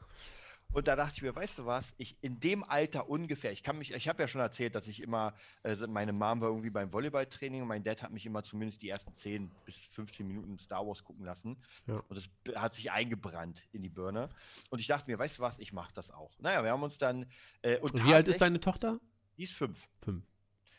Und 0.76 0.88
da 0.88 0.94
dachte 0.94 1.14
ich 1.14 1.22
mir, 1.22 1.34
weißt 1.34 1.60
du 1.60 1.64
was, 1.64 1.94
ich 1.96 2.18
in 2.20 2.38
dem 2.38 2.62
Alter 2.62 3.08
ungefähr, 3.08 3.50
ich 3.50 3.62
kann 3.62 3.78
mich, 3.78 3.94
ich 3.94 4.08
habe 4.08 4.22
ja 4.22 4.28
schon 4.28 4.42
erzählt, 4.42 4.74
dass 4.74 4.88
ich 4.88 5.02
immer, 5.02 5.32
äh, 5.62 5.74
meine 5.86 6.12
Mom 6.12 6.42
war 6.42 6.48
irgendwie 6.48 6.68
beim 6.68 6.92
Volleyballtraining 6.92 7.62
und 7.62 7.68
mein 7.68 7.82
Dad 7.82 8.02
hat 8.02 8.12
mich 8.12 8.26
immer 8.26 8.42
zumindest 8.42 8.82
die 8.82 8.90
ersten 8.90 9.14
10 9.14 9.50
bis 9.64 9.74
15 9.74 10.28
Minuten 10.28 10.58
Star 10.58 10.86
Wars 10.86 11.02
gucken 11.02 11.24
lassen. 11.24 11.56
Ja. 11.86 12.02
Und 12.06 12.18
das 12.18 12.28
hat 12.60 12.74
sich 12.74 12.90
eingebrannt 12.90 13.62
in 13.72 13.82
die 13.82 13.88
Birne. 13.88 14.28
Und 14.68 14.78
ich 14.78 14.86
dachte 14.86 15.10
mir, 15.10 15.18
weißt 15.18 15.38
du 15.38 15.42
was, 15.42 15.58
ich 15.58 15.72
mache 15.72 15.94
das 15.94 16.10
auch. 16.10 16.38
Naja, 16.40 16.62
wir 16.62 16.72
haben 16.72 16.82
uns 16.82 16.98
dann. 16.98 17.24
Äh, 17.62 17.78
und, 17.78 17.94
und 17.94 18.04
wie 18.04 18.12
alt 18.12 18.28
ist 18.28 18.42
deine 18.42 18.60
Tochter? 18.60 19.00
Die 19.38 19.44
ist 19.44 19.54
fünf. 19.54 19.88
Fünf. 20.02 20.26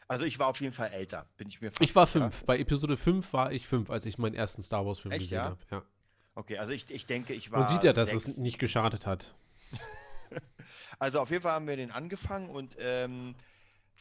Also 0.08 0.26
ich 0.26 0.38
war 0.38 0.46
auf 0.46 0.62
jeden 0.62 0.74
Fall 0.74 0.92
älter, 0.92 1.28
bin 1.38 1.48
ich 1.48 1.60
mir 1.60 1.72
fast 1.72 1.82
Ich 1.82 1.96
war 1.96 2.06
fünf. 2.06 2.46
Bei 2.46 2.60
Episode 2.60 2.98
5 2.98 3.34
war 3.34 3.52
ich 3.52 3.66
fünf, 3.66 3.90
als 3.90 4.06
ich 4.06 4.20
meinen 4.20 4.36
ersten 4.36 4.62
Star 4.62 4.86
Wars-Film 4.86 5.18
gesehen 5.18 5.38
ja? 5.38 5.44
habe. 5.46 5.60
Ja. 5.72 5.82
Okay, 6.36 6.60
also 6.60 6.72
ich, 6.72 6.92
ich 6.92 7.08
denke, 7.08 7.34
ich 7.34 7.52
war. 7.52 7.62
Man 7.62 7.68
sieht 7.68 7.84
ja, 7.84 7.94
dass 7.94 8.12
sechs. 8.12 8.28
es 8.28 8.38
nicht 8.38 8.60
geschadet 8.60 9.08
hat. 9.08 9.34
also 11.00 11.22
auf 11.22 11.30
jeden 11.30 11.44
Fall 11.44 11.54
haben 11.54 11.68
wir 11.68 11.76
den 11.76 11.92
angefangen 11.92 12.50
und 12.50 12.76
ähm, 12.80 13.36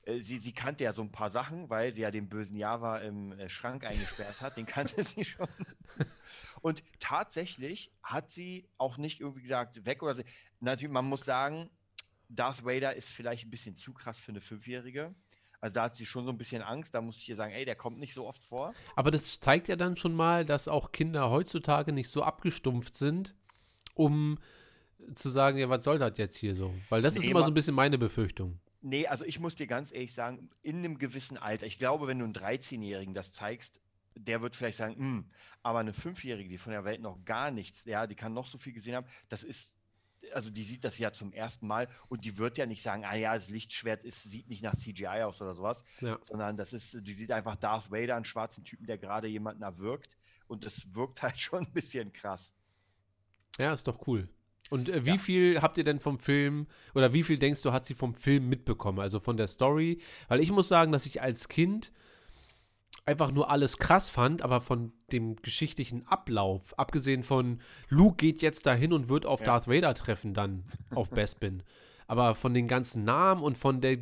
äh, 0.07 0.20
sie, 0.20 0.38
sie 0.38 0.52
kannte 0.52 0.85
ja 0.85 0.92
so 0.92 1.02
ein 1.02 1.12
paar 1.12 1.31
Sachen, 1.31 1.68
weil 1.68 1.92
sie 1.92 2.02
ja 2.02 2.11
den 2.11 2.29
bösen 2.29 2.57
Java 2.57 2.98
im 2.98 3.33
äh, 3.33 3.48
Schrank 3.48 3.85
eingesperrt 3.85 4.40
hat. 4.40 4.57
Den 4.57 4.66
kannte 4.66 5.05
sie 5.05 5.24
schon. 5.24 5.48
Und 6.62 6.83
tatsächlich 7.00 7.92
hat 8.02 8.31
sie 8.31 8.68
auch 8.79 8.96
nicht 8.96 9.20
irgendwie 9.20 9.42
gesagt, 9.42 9.85
weg 9.85 10.02
oder 10.02 10.14
so. 10.14 10.22
Natürlich, 10.61 10.92
man 10.92 11.05
muss 11.05 11.24
sagen, 11.24 11.70
Darth 12.29 12.64
Vader 12.64 12.94
ist 12.94 13.11
vielleicht 13.11 13.46
ein 13.46 13.50
bisschen 13.50 13.76
zu 13.76 13.92
krass 13.92 14.18
für 14.18 14.33
eine 14.33 14.40
Fünfjährige. 14.40 15.14
Also 15.61 15.74
da 15.74 15.85
hat 15.85 15.96
sie 15.96 16.07
schon 16.07 16.24
so 16.24 16.31
ein 16.31 16.38
bisschen 16.38 16.62
Angst. 16.62 16.94
Da 16.94 17.00
musste 17.00 17.22
ich 17.22 17.29
ihr 17.29 17.37
sagen, 17.37 17.52
ey, 17.52 17.64
der 17.64 17.76
kommt 17.76 17.98
nicht 17.98 18.14
so 18.14 18.26
oft 18.26 18.42
vor. 18.42 18.74
Aber 18.94 19.11
das 19.11 19.40
zeigt 19.40 19.68
ja 19.68 19.76
dann 19.76 19.96
schon 19.96 20.14
mal, 20.14 20.44
dass 20.44 20.68
auch 20.68 20.92
Kinder 20.92 21.31
heutzutage 21.31 21.92
nicht 21.92 22.11
so 22.11 22.22
abgestumpft 22.22 22.96
sind, 22.96 23.35
um 23.94 24.38
zu 25.14 25.31
sagen, 25.31 25.59
ja, 25.59 25.69
was 25.69 25.85
soll 25.85 25.99
das 25.99 26.19
jetzt 26.19 26.37
hier 26.37 26.55
so? 26.55 26.75
Weil 26.88 27.03
das 27.03 27.14
nee, 27.14 27.21
ist 27.21 27.29
immer 27.29 27.42
so 27.42 27.49
ein 27.49 27.55
bisschen 27.55 27.75
meine 27.75 27.99
Befürchtung. 27.99 28.59
Nee, 28.83 29.07
also 29.07 29.25
ich 29.25 29.40
muss 29.40 29.57
dir 29.57 29.66
ganz 29.66 29.92
ehrlich 29.92 30.14
sagen, 30.14 30.51
in 30.62 30.79
einem 30.79 30.99
gewissen 30.99 31.37
Alter, 31.37 31.66
ich 31.66 31.79
glaube, 31.79 32.07
wenn 32.07 32.19
du 32.19 32.25
einen 32.25 32.35
13-Jährigen 32.35 33.14
das 33.14 33.33
zeigst, 33.33 33.81
der 34.14 34.40
wird 34.42 34.57
vielleicht 34.57 34.79
sagen, 34.79 34.97
hm, 34.97 35.31
aber 35.62 35.81
eine 35.81 35.92
Fünfjährige, 35.92 36.49
die 36.49 36.59
von 36.59 36.73
der 36.73 36.85
Welt 36.85 37.01
noch 37.01 37.25
gar 37.25 37.51
nichts, 37.51 37.85
ja, 37.85 38.07
die 38.07 38.14
kann 38.14 38.33
noch 38.33 38.47
so 38.47 38.59
viel 38.59 38.73
gesehen 38.73 38.95
haben, 38.95 39.07
das 39.29 39.42
ist, 39.42 39.73
also 40.33 40.51
die 40.51 40.62
sieht 40.62 40.85
das 40.85 40.99
ja 40.99 41.12
zum 41.12 41.33
ersten 41.33 41.66
Mal 41.66 41.88
und 42.09 42.25
die 42.25 42.38
wird 42.38 42.59
ja 42.59 42.66
nicht 42.66 42.83
sagen, 42.83 43.05
ah 43.05 43.14
ja, 43.14 43.35
das 43.35 43.49
Lichtschwert 43.49 44.05
ist, 44.05 44.23
sieht 44.23 44.49
nicht 44.49 44.62
nach 44.62 44.77
CGI 44.77 45.23
aus 45.25 45.42
oder 45.42 45.55
sowas, 45.55 45.85
ja. 46.01 46.19
sondern 46.23 46.57
das 46.57 46.73
ist, 46.73 46.97
die 47.01 47.12
sieht 47.12 47.33
einfach 47.33 47.57
Darth 47.57 47.90
Vader, 47.90 48.16
einen 48.16 48.25
schwarzen 48.25 48.64
Typen, 48.64 48.87
der 48.87 48.99
gerade 48.99 49.29
jemanden 49.29 49.62
erwürgt 49.62 50.16
und 50.47 50.64
es 50.64 50.95
wirkt 50.95 51.23
halt 51.23 51.38
schon 51.38 51.66
ein 51.66 51.73
bisschen 51.73 52.12
krass. 52.12 52.53
Ja, 53.59 53.73
ist 53.73 53.88
doch 53.88 54.07
cool. 54.07 54.29
Und 54.70 54.88
äh, 54.88 55.05
wie 55.05 55.11
ja. 55.11 55.18
viel 55.18 55.62
habt 55.62 55.79
ihr 55.79 55.85
denn 55.85 56.00
vom 56.00 56.18
Film 56.18 56.66
oder 56.94 57.12
wie 57.12 57.22
viel 57.22 57.38
denkst 57.38 57.62
du, 57.62 57.72
hat 57.72 57.87
sie 57.87 57.94
vom 57.94 58.14
Film 58.14 58.48
mitbekommen? 58.48 58.98
Also 58.98 59.20
von 59.20 59.37
der 59.37 59.48
Story? 59.48 60.00
Weil 60.29 60.40
ich 60.40 60.50
muss 60.50 60.68
sagen, 60.68 60.92
dass 60.92 61.07
ich 61.07 61.22
als 61.22 61.48
Kind 61.48 61.92
einfach 63.05 63.31
nur 63.31 63.50
alles 63.50 63.79
krass 63.79 64.11
fand, 64.11 64.42
aber 64.42 64.61
von 64.61 64.92
dem 65.12 65.37
geschichtlichen 65.37 66.07
Ablauf, 66.07 66.76
abgesehen 66.79 67.22
von 67.22 67.61
Luke 67.88 68.16
geht 68.16 68.42
jetzt 68.42 68.66
dahin 68.66 68.92
und 68.92 69.09
wird 69.09 69.24
auf 69.24 69.40
Ja. 69.40 69.46
Darth 69.46 69.68
Vader 69.68 69.94
treffen, 69.94 70.35
dann 70.35 70.64
auf 70.94 71.11
Bespin. 71.11 71.62
Aber 72.09 72.35
von 72.35 72.52
den 72.52 72.68
ganzen 72.68 73.05
Namen 73.05 73.42
und 73.42 73.57
von 73.57 73.81
der. 73.81 73.98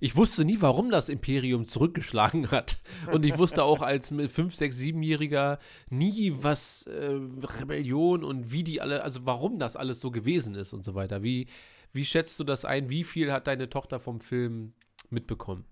Ich 0.00 0.16
wusste 0.16 0.44
nie, 0.44 0.60
warum 0.60 0.90
das 0.90 1.08
Imperium 1.08 1.66
zurückgeschlagen 1.66 2.50
hat. 2.50 2.78
Und 3.12 3.24
ich 3.24 3.38
wusste 3.38 3.62
auch 3.62 3.82
als 3.82 4.08
5, 4.08 4.54
6, 4.54 4.76
7-Jähriger 4.76 5.58
nie, 5.90 6.32
was 6.40 6.82
äh, 6.84 7.18
Rebellion 7.60 8.24
und 8.24 8.52
wie 8.52 8.64
die 8.64 8.80
alle, 8.80 9.02
also 9.02 9.20
warum 9.24 9.58
das 9.58 9.76
alles 9.76 10.00
so 10.00 10.10
gewesen 10.10 10.54
ist 10.54 10.72
und 10.72 10.84
so 10.84 10.94
weiter. 10.94 11.22
Wie, 11.22 11.46
wie 11.92 12.04
schätzt 12.04 12.38
du 12.38 12.44
das 12.44 12.64
ein? 12.64 12.88
Wie 12.88 13.04
viel 13.04 13.32
hat 13.32 13.46
deine 13.46 13.68
Tochter 13.68 14.00
vom 14.00 14.20
Film 14.20 14.72
mitbekommen? 15.10 15.64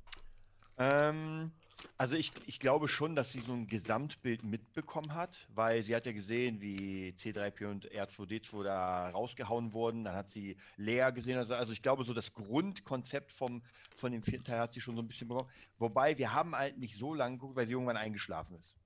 Ähm, 0.78 1.52
also 1.98 2.14
ich, 2.14 2.32
ich 2.46 2.60
glaube 2.60 2.88
schon, 2.88 3.16
dass 3.16 3.32
sie 3.32 3.40
so 3.40 3.52
ein 3.52 3.66
Gesamtbild 3.66 4.44
mitbekommen 4.44 5.14
hat, 5.14 5.46
weil 5.54 5.82
sie 5.82 5.96
hat 5.96 6.04
ja 6.04 6.12
gesehen, 6.12 6.60
wie 6.60 7.14
C3P 7.16 7.66
und 7.70 7.90
R2D2 7.90 8.64
da 8.64 9.08
rausgehauen 9.10 9.72
wurden. 9.72 10.04
Dann 10.04 10.14
hat 10.14 10.30
sie 10.30 10.56
Lea 10.76 11.10
gesehen. 11.14 11.38
Also, 11.38 11.54
also 11.54 11.72
ich 11.72 11.82
glaube, 11.82 12.04
so 12.04 12.12
das 12.12 12.34
Grundkonzept 12.34 13.32
vom, 13.32 13.62
von 13.96 14.12
dem 14.12 14.22
vierten 14.22 14.44
Teil 14.44 14.60
hat 14.60 14.72
sie 14.72 14.80
schon 14.80 14.94
so 14.94 15.02
ein 15.02 15.08
bisschen 15.08 15.28
bekommen. 15.28 15.48
Wobei 15.78 16.18
wir 16.18 16.34
haben 16.34 16.54
halt 16.54 16.76
nicht 16.76 16.96
so 16.96 17.14
lange 17.14 17.36
geguckt, 17.36 17.56
weil 17.56 17.66
sie 17.66 17.72
irgendwann 17.72 17.96
eingeschlafen 17.96 18.56
ist. 18.56 18.76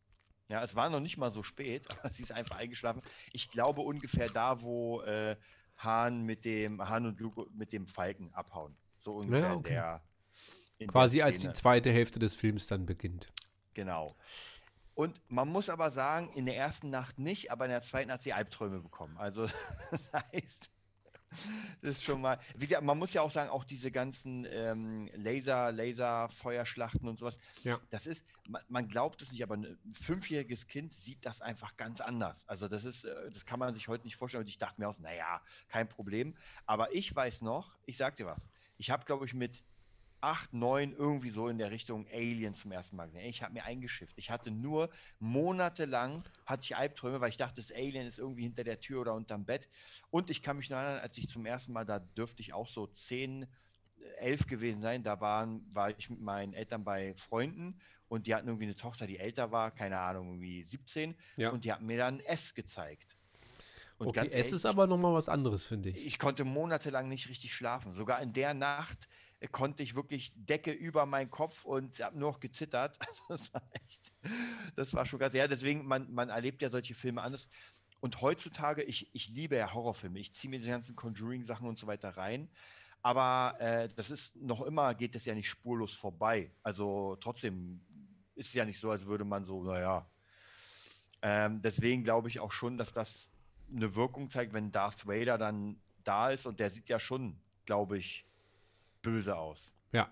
Ja, 0.49 0.63
es 0.63 0.75
war 0.77 0.89
noch 0.89 1.01
nicht 1.01 1.17
mal 1.17 1.31
so 1.31 1.43
spät, 1.43 1.87
aber 2.01 2.13
sie 2.13 2.23
ist 2.23 2.33
einfach 2.33 2.59
eingeschlafen. 2.59 3.03
Ich 3.33 3.51
glaube 3.51 3.81
ungefähr 3.81 4.29
da, 4.29 4.63
wo 4.63 5.01
äh, 5.03 5.37
Han 5.79 6.23
mit 6.23 6.45
dem 6.45 6.89
Han 6.89 7.07
und 7.07 7.19
Luke 7.19 7.47
mit 7.55 7.73
dem 7.73 7.87
Falken 7.87 8.33
abhauen. 8.35 8.77
So 8.99 9.17
ungefähr 9.17 9.49
Ja, 9.49 9.55
okay. 9.55 9.71
der 9.71 10.03
Quasi 10.89 11.23
als 11.23 11.39
die 11.39 11.53
zweite 11.53 11.91
Hälfte 11.91 12.19
des 12.19 12.35
Films 12.35 12.67
dann 12.67 12.87
beginnt. 12.87 13.33
Genau. 13.75 14.17
Und 14.95 15.21
man 15.29 15.49
muss 15.49 15.69
aber 15.69 15.91
sagen, 15.91 16.31
in 16.35 16.47
der 16.47 16.57
ersten 16.57 16.91
Nacht 16.91 17.19
nicht, 17.19 17.51
aber 17.51 17.65
in 17.65 17.71
der 17.71 17.83
zweiten 17.83 18.11
hat 18.13 18.23
sie 18.23 18.33
Albträume 18.33 18.81
bekommen. 18.81 19.17
Also 19.17 19.47
das 19.91 20.13
heißt, 20.13 20.71
das 21.81 21.91
ist 21.93 22.03
schon 22.03 22.21
mal. 22.21 22.39
Wie 22.57 22.67
gesagt, 22.67 22.85
man 22.85 22.99
muss 22.99 23.13
ja 23.13 23.23
auch 23.23 23.31
sagen, 23.31 23.51
auch 23.51 23.65
diese 23.65 23.91
ganzen 23.91 24.47
ähm, 24.51 25.09
Laser, 25.15 25.71
Laserfeuerschlachten 25.73 27.09
und 27.09 27.19
sowas. 27.19 27.39
Ja. 27.63 27.79
Das 27.91 28.07
ist, 28.07 28.33
man, 28.49 28.63
man 28.69 28.89
glaubt 28.89 29.23
es 29.23 29.31
nicht, 29.31 29.43
aber 29.43 29.57
ein 29.57 29.79
fünfjähriges 29.93 30.67
Kind 30.67 30.93
sieht 30.93 31.25
das 31.25 31.41
einfach 31.41 31.77
ganz 31.77 32.01
anders. 32.01 32.47
Also 32.49 32.69
das 32.69 32.85
ist, 32.85 33.05
äh, 33.05 33.31
das 33.31 33.47
kann 33.47 33.59
man 33.59 33.75
sich 33.75 33.89
heute 33.89 34.05
nicht 34.05 34.17
vorstellen. 34.17 34.43
Und 34.43 34.49
ich 34.49 34.59
dachte 34.59 34.81
mir 34.81 34.89
aus, 34.89 34.99
naja, 34.99 35.41
kein 35.69 35.89
Problem. 35.89 36.37
Aber 36.67 36.93
ich 36.95 37.15
weiß 37.15 37.43
noch, 37.43 37.77
ich 37.87 37.97
sag 37.97 38.17
dir 38.17 38.27
was. 38.27 38.49
Ich 38.77 38.91
habe, 38.91 39.05
glaube 39.05 39.25
ich, 39.25 39.35
mit 39.35 39.63
8, 40.21 40.53
9 40.53 40.93
irgendwie 40.93 41.31
so 41.31 41.49
in 41.49 41.59
der 41.59 41.71
Richtung 41.71 42.07
Alien 42.13 42.55
zum 42.55 42.73
ersten 42.73 42.97
Mal 42.97 43.07
gesehen. 43.07 43.29
Ich 43.29 43.43
habe 43.43 43.55
mir 43.55 43.65
eingeschifft. 43.65 44.15
Ich 44.17 44.31
hatte 44.31 44.51
nur 44.51 44.91
monatelang 45.19 46.25
hatte 46.47 46.63
ich 46.65 46.77
Albträume, 46.77 47.21
weil 47.21 47.31
ich 47.31 47.37
dachte, 47.37 47.57
das 47.57 47.73
Alien 47.73 48.07
ist 48.07 48.19
irgendwie 48.19 48.43
hinter 48.43 48.65
der 48.65 48.81
Tür 48.81 49.01
oder 49.03 49.15
unterm 49.15 49.45
Bett. 49.45 49.69
Und 50.11 50.31
ich 50.31 50.43
kann 50.43 50.57
mich 50.57 50.71
noch 50.71 50.79
erinnern, 50.79 51.01
als 51.01 51.17
ich 51.19 51.29
zum 51.29 51.47
ersten 51.47 51.73
Mal, 51.73 51.85
da 51.85 51.99
dürfte 51.99 52.43
ich 52.43 52.53
auch 52.53 52.69
so 52.69 52.87
10, 52.87 53.47
11 54.19 54.47
gewesen 54.47 54.81
sein. 54.81 55.03
Da 55.03 55.21
waren, 55.21 55.65
war 55.73 55.91
ich 55.91 56.11
mit 56.11 56.21
meinen 56.21 56.55
Eltern 56.55 56.85
bei 56.85 57.15
Freunden 57.15 57.81
und 58.09 58.27
die 58.27 58.35
hatten 58.35 58.49
irgendwie 58.49 58.65
eine 58.65 58.77
Tochter, 58.77 59.07
die 59.07 59.19
älter 59.19 59.53
war, 59.53 59.71
keine 59.71 60.01
Ahnung, 60.01 60.29
irgendwie 60.29 60.65
17. 60.65 61.15
Ja. 61.37 61.51
Und 61.51 61.65
die 61.65 61.73
hatten 61.73 61.87
mir 61.87 61.99
dann 61.99 62.21
S 62.21 62.55
gezeigt. 62.55 63.17
Und 63.99 64.09
okay, 64.09 64.29
ehrlich, 64.31 64.53
ist 64.53 64.67
aber 64.67 64.87
nochmal 64.87 65.13
was 65.13 65.29
anderes, 65.29 65.67
finde 65.67 65.91
ich. 65.91 66.07
ich 66.07 66.19
konnte 66.19 66.45
monatelang 66.45 67.09
nicht 67.09 67.29
richtig 67.29 67.55
schlafen. 67.55 67.93
Sogar 67.95 68.23
in 68.23 68.33
der 68.33 68.55
Nacht 68.55 69.09
konnte 69.49 69.83
ich 69.83 69.95
wirklich 69.95 70.33
Decke 70.37 70.71
über 70.71 71.07
meinen 71.07 71.31
Kopf 71.31 71.65
und 71.65 72.01
habe 72.01 72.19
nur 72.19 72.33
noch 72.33 72.41
gezittert. 72.41 72.99
Das 73.29 73.53
war 73.55 73.63
echt, 73.73 74.13
das 74.77 74.93
war 74.95 75.07
schon 75.07 75.19
ganz, 75.19 75.35
ja, 75.35 75.47
deswegen, 75.47 75.87
man, 75.87 76.13
man 76.13 76.29
erlebt 76.29 76.63
ja 76.63 76.69
solche 76.69 76.95
Filme 76.95 77.23
anders. 77.23 77.49
Und 78.01 78.21
heutzutage, 78.21 78.83
ich, 78.83 79.15
ich 79.15 79.29
liebe 79.29 79.57
ja 79.57 79.73
Horrorfilme. 79.73 80.19
Ich 80.19 80.33
ziehe 80.33 80.51
mir 80.51 80.61
die 80.61 80.69
ganzen 80.69 80.97
Conjuring-Sachen 80.97 81.67
und 81.67 81.79
so 81.79 81.87
weiter 81.87 82.17
rein. 82.17 82.49
Aber 83.03 83.57
äh, 83.61 83.89
das 83.95 84.11
ist 84.11 84.37
noch 84.37 84.63
immer, 84.63 84.95
geht 84.95 85.15
das 85.15 85.25
ja 85.25 85.35
nicht 85.35 85.49
spurlos 85.49 85.95
vorbei. 85.95 86.51
Also 86.63 87.17
trotzdem 87.21 87.81
ist 88.35 88.49
es 88.49 88.55
ja 88.55 88.65
nicht 88.65 88.81
so, 88.81 88.91
als 88.91 89.07
würde 89.07 89.25
man 89.25 89.45
so, 89.45 89.63
naja. 89.63 90.07
Ähm, 91.23 91.61
deswegen 91.63 92.05
glaube 92.05 92.29
ich 92.29 92.41
auch 92.41 92.53
schon, 92.53 92.79
dass 92.79 92.93
das 92.93 93.31
eine 93.75 93.95
Wirkung 93.95 94.31
zeigt, 94.31 94.53
wenn 94.53 94.73
Darth 94.73 95.07
Vader 95.07 95.39
dann 95.39 95.79
da 96.05 96.31
ist 96.31 96.47
und 96.47 96.61
der 96.61 96.71
sieht 96.71 96.89
ja 96.89 96.99
schon, 96.99 97.39
glaube 97.67 97.99
ich, 97.99 98.25
böse 99.03 99.37
aus. 99.37 99.73
Ja. 99.93 100.11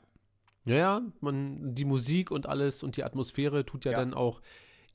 Ja, 0.65 0.75
ja, 0.75 1.03
man, 1.21 1.75
die 1.75 1.85
Musik 1.85 2.31
und 2.31 2.47
alles 2.47 2.83
und 2.83 2.97
die 2.97 3.05
Atmosphäre 3.05 3.65
tut 3.65 3.85
ja, 3.85 3.93
Ja. 3.93 3.99
dann 3.99 4.15
auch 4.15 4.41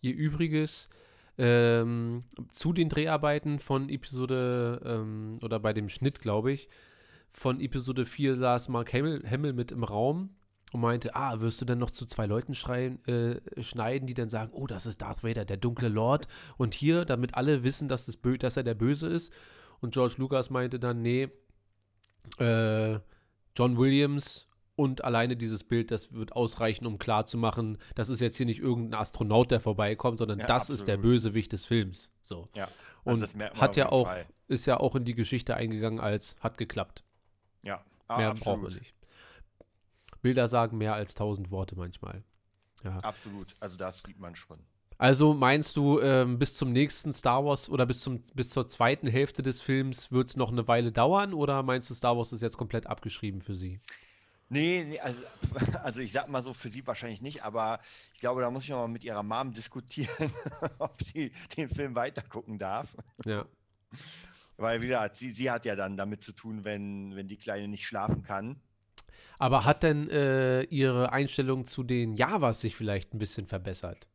ihr 0.01 0.13
Übriges. 0.13 0.89
Ähm, 1.35 2.25
zu 2.49 2.73
den 2.73 2.89
Dreharbeiten 2.89 3.59
von 3.59 3.89
Episode, 3.89 4.81
ähm, 4.85 5.39
oder 5.41 5.59
bei 5.59 5.73
dem 5.73 5.89
Schnitt, 5.89 6.19
glaube 6.21 6.51
ich, 6.51 6.69
von 7.31 7.59
Episode 7.59 8.05
4 8.05 8.35
saß 8.35 8.69
Mark 8.69 8.93
Hamill, 8.93 9.23
Hamill 9.27 9.53
mit 9.53 9.71
im 9.71 9.83
Raum 9.83 10.35
und 10.71 10.81
meinte, 10.81 11.15
ah, 11.15 11.39
wirst 11.39 11.59
du 11.59 11.65
denn 11.65 11.79
noch 11.79 11.89
zu 11.89 12.05
zwei 12.05 12.27
Leuten 12.27 12.53
schreien, 12.53 13.03
äh, 13.07 13.41
schneiden, 13.63 14.07
die 14.07 14.13
dann 14.13 14.29
sagen, 14.29 14.51
oh, 14.53 14.67
das 14.67 14.85
ist 14.85 15.01
Darth 15.01 15.23
Vader, 15.23 15.43
der 15.43 15.57
dunkle 15.57 15.89
Lord. 15.89 16.27
Und 16.57 16.75
hier, 16.75 17.05
damit 17.05 17.33
alle 17.33 17.63
wissen, 17.63 17.87
dass, 17.87 18.05
das 18.05 18.19
dass 18.39 18.57
er 18.57 18.63
der 18.63 18.75
Böse 18.75 19.07
ist. 19.07 19.33
Und 19.81 19.93
George 19.93 20.15
Lucas 20.17 20.51
meinte 20.51 20.79
dann, 20.79 21.01
nee, 21.01 21.29
äh, 22.37 22.99
John 23.55 23.77
Williams 23.77 24.47
und 24.75 25.03
alleine 25.03 25.37
dieses 25.37 25.63
Bild, 25.63 25.91
das 25.91 26.13
wird 26.13 26.33
ausreichen, 26.33 26.85
um 26.85 26.97
klarzumachen, 26.97 27.77
das 27.95 28.09
ist 28.09 28.19
jetzt 28.19 28.37
hier 28.37 28.45
nicht 28.45 28.59
irgendein 28.59 28.99
Astronaut, 28.99 29.51
der 29.51 29.59
vorbeikommt, 29.59 30.17
sondern 30.17 30.39
Ja, 30.39 30.47
das 30.47 30.69
ist 30.69 30.87
der 30.87 30.95
absolut. 30.95 31.13
Bösewicht 31.13 31.51
des 31.53 31.65
Films. 31.65 32.11
So. 32.23 32.49
Ja. 32.55 32.67
Und 33.03 33.19
merkt 33.35 33.55
man 33.55 33.61
hat 33.61 33.75
ja 33.75 33.89
auch, 33.91 34.07
Fall. 34.07 34.25
ist 34.47 34.65
ja 34.65 34.79
auch 34.79 34.95
in 34.95 35.05
die 35.05 35.13
Geschichte 35.13 35.55
eingegangen 35.55 35.99
als 35.99 36.35
hat 36.39 36.57
geklappt. 36.57 37.03
Ja, 37.61 37.83
ah, 38.07 38.17
mehr 38.17 38.29
absolut. 38.29 38.61
brauchen 38.61 38.73
wir 38.73 38.79
nicht. 38.79 38.95
Bilder 40.21 40.47
sagen 40.47 40.77
mehr 40.77 40.93
als 40.95 41.15
tausend 41.15 41.51
Worte 41.51 41.75
manchmal. 41.75 42.23
Ja. 42.83 42.97
Absolut. 42.99 43.55
Also 43.59 43.77
das 43.77 44.01
sieht 44.03 44.19
man 44.19 44.35
schon. 44.35 44.59
Also 45.03 45.33
meinst 45.33 45.75
du, 45.75 45.99
ähm, 45.99 46.39
bis 46.39 46.55
zum 46.55 46.71
nächsten 46.71 47.11
Star 47.11 47.43
Wars 47.43 47.69
oder 47.69 47.85
bis, 47.85 47.99
zum, 47.99 48.23
bis 48.35 48.51
zur 48.51 48.69
zweiten 48.69 49.05
Hälfte 49.05 49.41
des 49.41 49.61
Films 49.61 50.13
wird 50.13 50.29
es 50.29 50.37
noch 50.37 50.49
eine 50.49 50.65
Weile 50.69 50.93
dauern 50.93 51.33
oder 51.33 51.61
meinst 51.61 51.89
du, 51.89 51.93
Star 51.93 52.15
Wars 52.15 52.31
ist 52.31 52.41
jetzt 52.41 52.55
komplett 52.55 52.87
abgeschrieben 52.87 53.41
für 53.41 53.53
sie? 53.53 53.81
Nee, 54.47 54.85
nee 54.87 55.01
also, 55.01 55.19
also 55.83 55.99
ich 55.99 56.13
sag 56.13 56.29
mal 56.29 56.41
so, 56.41 56.53
für 56.53 56.69
sie 56.69 56.87
wahrscheinlich 56.87 57.21
nicht, 57.21 57.43
aber 57.43 57.81
ich 58.13 58.21
glaube, 58.21 58.39
da 58.39 58.49
muss 58.49 58.63
ich 58.63 58.69
noch 58.69 58.77
mal 58.77 58.87
mit 58.87 59.03
ihrer 59.03 59.23
Mom 59.23 59.53
diskutieren, 59.53 60.31
ob 60.79 60.95
sie 61.03 61.33
den 61.57 61.67
Film 61.67 61.95
weitergucken 61.95 62.57
darf. 62.57 62.95
Ja. 63.25 63.43
Weil, 64.55 64.81
wie 64.81 64.87
gesagt, 64.87 65.17
sie, 65.17 65.33
sie 65.33 65.51
hat 65.51 65.65
ja 65.65 65.75
dann 65.75 65.97
damit 65.97 66.23
zu 66.23 66.31
tun, 66.31 66.63
wenn, 66.63 67.13
wenn 67.13 67.27
die 67.27 67.35
Kleine 67.35 67.67
nicht 67.67 67.85
schlafen 67.85 68.23
kann. 68.23 68.55
Aber 69.37 69.65
hat 69.65 69.83
denn 69.83 70.09
äh, 70.09 70.61
ihre 70.61 71.11
Einstellung 71.11 71.65
zu 71.65 71.83
den 71.83 72.13
Javas 72.13 72.61
sich 72.61 72.77
vielleicht 72.77 73.13
ein 73.13 73.19
bisschen 73.19 73.47
verbessert? 73.47 74.07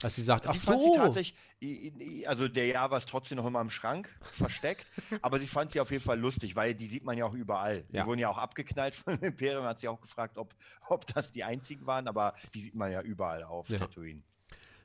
Dass 0.00 0.14
sie 0.14 0.22
sagt, 0.22 0.46
ach 0.46 0.52
sie 0.54 0.60
fand 0.60 0.80
sie 0.80 0.88
so, 0.88 0.94
tatsächlich, 0.94 1.36
i- 1.60 1.88
i- 2.20 2.26
also 2.26 2.46
der 2.46 2.66
Java 2.66 2.96
ist 2.98 3.08
trotzdem 3.08 3.36
noch 3.36 3.46
immer 3.46 3.60
im 3.60 3.70
Schrank 3.70 4.08
versteckt, 4.22 4.86
aber 5.22 5.40
sie 5.40 5.48
fand 5.48 5.72
sie 5.72 5.80
auf 5.80 5.90
jeden 5.90 6.04
Fall 6.04 6.18
lustig, 6.20 6.54
weil 6.54 6.74
die 6.74 6.86
sieht 6.86 7.02
man 7.04 7.18
ja 7.18 7.24
auch 7.24 7.34
überall. 7.34 7.82
Die 7.90 7.96
Ja. 7.96 8.06
wurden 8.06 8.20
ja 8.20 8.28
auch 8.28 8.38
abgeknallt 8.38 8.94
von 8.94 9.14
dem 9.16 9.24
Imperium, 9.24 9.64
hat 9.64 9.80
sie 9.80 9.88
auch 9.88 10.00
gefragt, 10.00 10.38
ob, 10.38 10.54
ob 10.88 11.06
das 11.08 11.32
die 11.32 11.42
einzigen 11.42 11.84
waren, 11.86 12.06
aber 12.06 12.34
die 12.54 12.60
sieht 12.60 12.76
man 12.76 12.92
ja 12.92 13.02
überall 13.02 13.42
auf 13.42 13.68
Ja. 13.68 13.78
Tatooine. 13.78 14.22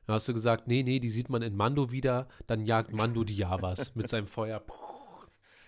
dann 0.08 0.16
hast 0.16 0.28
du 0.28 0.34
gesagt, 0.34 0.68
nee, 0.68 0.82
nee, 0.82 1.00
die 1.00 1.10
sieht 1.10 1.30
man 1.30 1.44
in 1.44 1.56
Mando 1.56 1.92
wieder, 1.92 2.28
dann 2.48 2.66
jagt 2.66 2.92
Mando 2.92 3.24
die 3.24 3.36
Javas 3.38 3.94
mit 3.96 4.10
seinem 4.10 4.28
Feuer. 4.28 4.64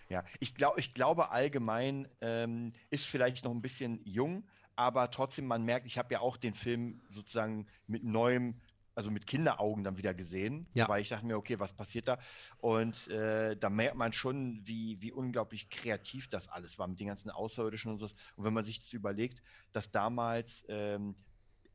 Ja, 0.10 0.24
ich, 0.40 0.54
glaub, 0.56 0.78
ich 0.78 0.94
glaube 0.94 1.32
allgemein 1.32 2.08
ähm, 2.22 2.74
ist 2.90 3.06
vielleicht 3.06 3.44
noch 3.44 3.52
ein 3.52 3.62
bisschen 3.62 4.02
jung, 4.06 4.44
aber 4.76 5.10
trotzdem, 5.10 5.46
man 5.48 5.64
merkt, 5.64 5.86
ich 5.88 5.98
habe 5.98 6.14
ja 6.14 6.20
auch 6.20 6.38
den 6.38 6.54
Film 6.54 7.02
sozusagen 7.10 7.66
mit 7.88 8.04
neuem, 8.04 8.56
also 8.96 9.12
mit 9.12 9.28
Kinderaugen 9.28 9.84
dann 9.84 9.98
wieder 9.98 10.14
gesehen, 10.14 10.68
Ja. 10.74 10.88
weil 10.88 11.02
ich 11.02 11.10
dachte 11.10 11.26
mir, 11.26 11.38
okay, 11.38 11.60
was 11.60 11.74
passiert 11.74 12.08
da? 12.08 12.18
Und 12.58 13.08
äh, 13.10 13.56
da 13.58 13.70
merkt 13.70 13.96
man 13.98 14.14
schon, 14.14 14.62
wie, 14.66 15.00
wie 15.02 15.12
unglaublich 15.12 15.70
kreativ 15.70 16.30
das 16.30 16.48
alles 16.48 16.80
war 16.80 16.88
mit 16.88 17.00
den 17.00 17.08
ganzen 17.08 17.30
Außerirdischen 17.30 17.92
und 17.92 18.00
so. 18.00 18.06
Und 18.36 18.46
wenn 18.46 18.54
man 18.54 18.64
sich 18.64 18.80
das 18.80 18.94
überlegt, 18.94 19.44
dass 19.74 19.92
damals, 19.92 20.66
ähm, 20.70 21.16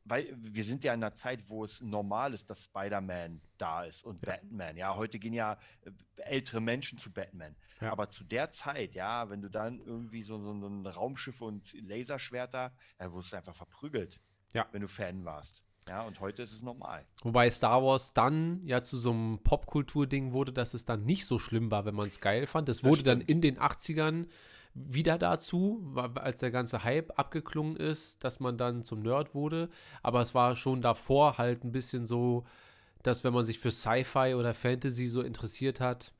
weil 0.03 0.35
wir 0.41 0.63
sind 0.63 0.83
ja 0.83 0.95
in 0.95 1.03
einer 1.03 1.13
Zeit, 1.13 1.47
wo 1.47 1.63
es 1.63 1.79
normal 1.79 2.33
ist, 2.33 2.49
dass 2.49 2.63
Spider-Man 2.63 3.39
da 3.59 3.83
ist 3.83 4.03
und 4.03 4.19
Ja. 4.25 4.31
Batman. 4.31 4.75
Ja, 4.75 4.95
heute 4.95 5.19
gehen 5.19 5.33
ja 5.33 5.59
äh, 5.83 5.91
ältere 6.23 6.59
Menschen 6.59 6.97
zu 6.97 7.13
Batman. 7.13 7.55
Ja. 7.81 7.91
Aber 7.91 8.09
zu 8.09 8.23
der 8.23 8.49
Zeit, 8.49 8.95
ja, 8.95 9.29
wenn 9.29 9.43
du 9.43 9.49
dann 9.49 9.79
irgendwie 9.79 10.23
so, 10.23 10.39
so, 10.39 10.59
so 10.59 10.67
ein 10.67 10.87
Raumschiff 10.87 11.39
und 11.41 11.71
Laserschwerter, 11.73 12.73
da 12.97 13.11
wurdest 13.11 13.33
du 13.33 13.37
einfach 13.37 13.55
verprügelt, 13.55 14.19
Ja. 14.53 14.67
wenn 14.71 14.81
du 14.81 14.87
Fan 14.87 15.23
warst. 15.23 15.63
Ja, 15.87 16.03
und 16.03 16.19
heute 16.19 16.43
ist 16.43 16.53
es 16.53 16.61
normal. 16.61 17.05
Wobei 17.23 17.49
Star 17.49 17.83
Wars 17.83 18.13
dann 18.13 18.61
ja 18.65 18.81
zu 18.83 18.97
so 18.97 19.11
einem 19.11 19.39
Popkultur-Ding 19.43 20.31
wurde, 20.31 20.53
dass 20.53 20.73
es 20.73 20.85
dann 20.85 21.05
nicht 21.05 21.25
so 21.25 21.39
schlimm 21.39 21.71
war, 21.71 21.85
wenn 21.85 21.95
man 21.95 22.07
es 22.07 22.21
geil 22.21 22.45
fand. 22.45 22.69
Es 22.69 22.77
Das 22.77 22.89
wurde 22.89 23.03
dann 23.03 23.21
in 23.21 23.41
den 23.41 23.57
80ern 23.57 24.27
wieder 24.73 25.17
dazu, 25.17 25.93
als 26.15 26.37
der 26.37 26.51
ganze 26.51 26.83
Hype 26.83 27.17
abgeklungen 27.19 27.75
ist, 27.75 28.23
dass 28.23 28.39
man 28.39 28.57
dann 28.57 28.85
zum 28.85 29.01
Nerd 29.01 29.33
wurde. 29.33 29.69
Aber 30.01 30.21
es 30.21 30.33
war 30.33 30.55
schon 30.55 30.81
davor 30.81 31.37
halt 31.37 31.63
ein 31.63 31.71
bisschen 31.71 32.07
so, 32.07 32.45
dass 33.03 33.23
wenn 33.23 33.33
man 33.33 33.43
sich 33.43 33.59
für 33.59 33.71
Sci-Fi 33.71 34.35
oder 34.35 34.53
Fantasy 34.53 35.07
so 35.07 35.21
interessiert 35.21 35.81
hat, 35.81 36.13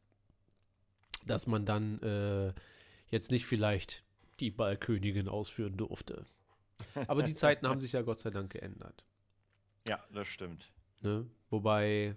dass 1.26 1.48
man 1.48 1.66
dann 1.66 2.02
äh, 2.02 2.54
jetzt 3.10 3.32
nicht 3.32 3.46
vielleicht 3.46 4.04
die 4.40 4.52
Ballkönigin 4.52 5.30
ausführen 5.30 5.78
durfte. 5.78 6.26
Aber 7.08 7.22
die 7.22 7.36
Zeiten 7.36 7.68
haben 7.68 7.80
sich 7.80 7.94
ja 7.94 8.02
Gott 8.02 8.20
sei 8.20 8.32
Dank 8.32 8.52
geändert. 8.52 9.06
Ja, 9.88 10.04
das 10.14 10.28
stimmt. 10.28 10.72
Ne? 11.02 11.26
Wobei, 11.50 12.16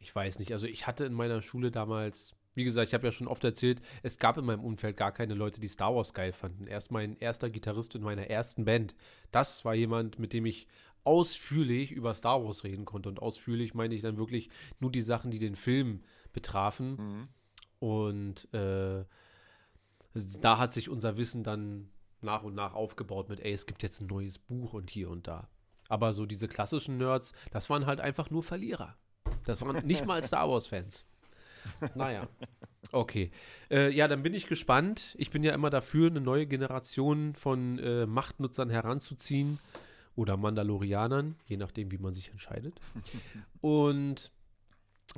ich 0.00 0.14
weiß 0.14 0.38
nicht, 0.38 0.52
also 0.52 0.66
ich 0.66 0.86
hatte 0.86 1.04
in 1.04 1.14
meiner 1.14 1.42
Schule 1.42 1.70
damals, 1.70 2.34
wie 2.54 2.64
gesagt, 2.64 2.88
ich 2.88 2.94
habe 2.94 3.06
ja 3.06 3.12
schon 3.12 3.28
oft 3.28 3.44
erzählt, 3.44 3.80
es 4.02 4.18
gab 4.18 4.36
in 4.36 4.44
meinem 4.44 4.64
Umfeld 4.64 4.96
gar 4.96 5.12
keine 5.12 5.34
Leute, 5.34 5.60
die 5.60 5.68
Star 5.68 5.94
Wars 5.94 6.12
geil 6.12 6.32
fanden. 6.32 6.66
Erst 6.66 6.90
mein 6.90 7.16
erster 7.18 7.50
Gitarrist 7.50 7.94
in 7.94 8.02
meiner 8.02 8.26
ersten 8.26 8.64
Band, 8.64 8.94
das 9.30 9.64
war 9.64 9.74
jemand, 9.74 10.18
mit 10.18 10.32
dem 10.32 10.46
ich 10.46 10.66
ausführlich 11.04 11.92
über 11.92 12.14
Star 12.14 12.44
Wars 12.44 12.64
reden 12.64 12.84
konnte. 12.84 13.08
Und 13.08 13.20
ausführlich 13.22 13.74
meine 13.74 13.94
ich 13.94 14.02
dann 14.02 14.18
wirklich 14.18 14.50
nur 14.80 14.90
die 14.90 15.02
Sachen, 15.02 15.30
die 15.30 15.38
den 15.38 15.56
Film 15.56 16.02
betrafen. 16.32 16.96
Mhm. 16.96 17.28
Und 17.78 18.52
äh, 18.52 19.04
da 20.40 20.58
hat 20.58 20.72
sich 20.72 20.88
unser 20.88 21.16
Wissen 21.16 21.44
dann 21.44 21.88
nach 22.20 22.42
und 22.42 22.54
nach 22.54 22.74
aufgebaut 22.74 23.28
mit, 23.28 23.40
ey, 23.40 23.52
es 23.52 23.66
gibt 23.66 23.82
jetzt 23.82 24.00
ein 24.00 24.08
neues 24.08 24.38
Buch 24.38 24.72
und 24.74 24.90
hier 24.90 25.08
und 25.10 25.28
da. 25.28 25.48
Aber 25.88 26.12
so 26.12 26.26
diese 26.26 26.48
klassischen 26.48 26.98
Nerds, 26.98 27.32
das 27.50 27.70
waren 27.70 27.86
halt 27.86 28.00
einfach 28.00 28.30
nur 28.30 28.42
Verlierer. 28.42 28.96
Das 29.44 29.62
waren 29.62 29.86
nicht 29.86 30.06
mal 30.06 30.22
Star 30.22 30.48
Wars-Fans. 30.50 31.06
Naja. 31.94 32.28
Okay. 32.92 33.28
Äh, 33.70 33.90
ja, 33.90 34.08
dann 34.08 34.22
bin 34.22 34.34
ich 34.34 34.46
gespannt. 34.46 35.14
Ich 35.18 35.30
bin 35.30 35.42
ja 35.42 35.52
immer 35.52 35.70
dafür, 35.70 36.08
eine 36.08 36.20
neue 36.20 36.46
Generation 36.46 37.34
von 37.34 37.78
äh, 37.78 38.06
Machtnutzern 38.06 38.70
heranzuziehen 38.70 39.58
oder 40.16 40.36
Mandalorianern, 40.36 41.36
je 41.46 41.56
nachdem, 41.56 41.90
wie 41.90 41.98
man 41.98 42.14
sich 42.14 42.30
entscheidet. 42.30 42.80
Und 43.60 44.30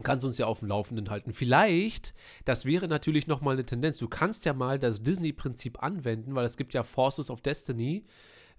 kannst 0.03 0.25
uns 0.27 0.39
ja 0.39 0.47
auf 0.47 0.61
dem 0.61 0.69
Laufenden 0.69 1.11
halten. 1.11 1.33
Vielleicht, 1.33 2.15
das 2.45 2.65
wäre 2.65 2.89
natürlich 2.89 3.27
noch 3.27 3.41
mal 3.41 3.53
eine 3.53 3.67
Tendenz. 3.67 3.99
Du 3.99 4.09
kannst 4.09 4.45
ja 4.45 4.53
mal 4.53 4.79
das 4.79 5.03
Disney-Prinzip 5.03 5.83
anwenden, 5.83 6.35
weil 6.35 6.45
es 6.47 6.57
gibt 6.57 6.75
ja 6.75 6.83
Forces 6.83 7.31
of 7.31 7.41
Destiny, 7.41 8.05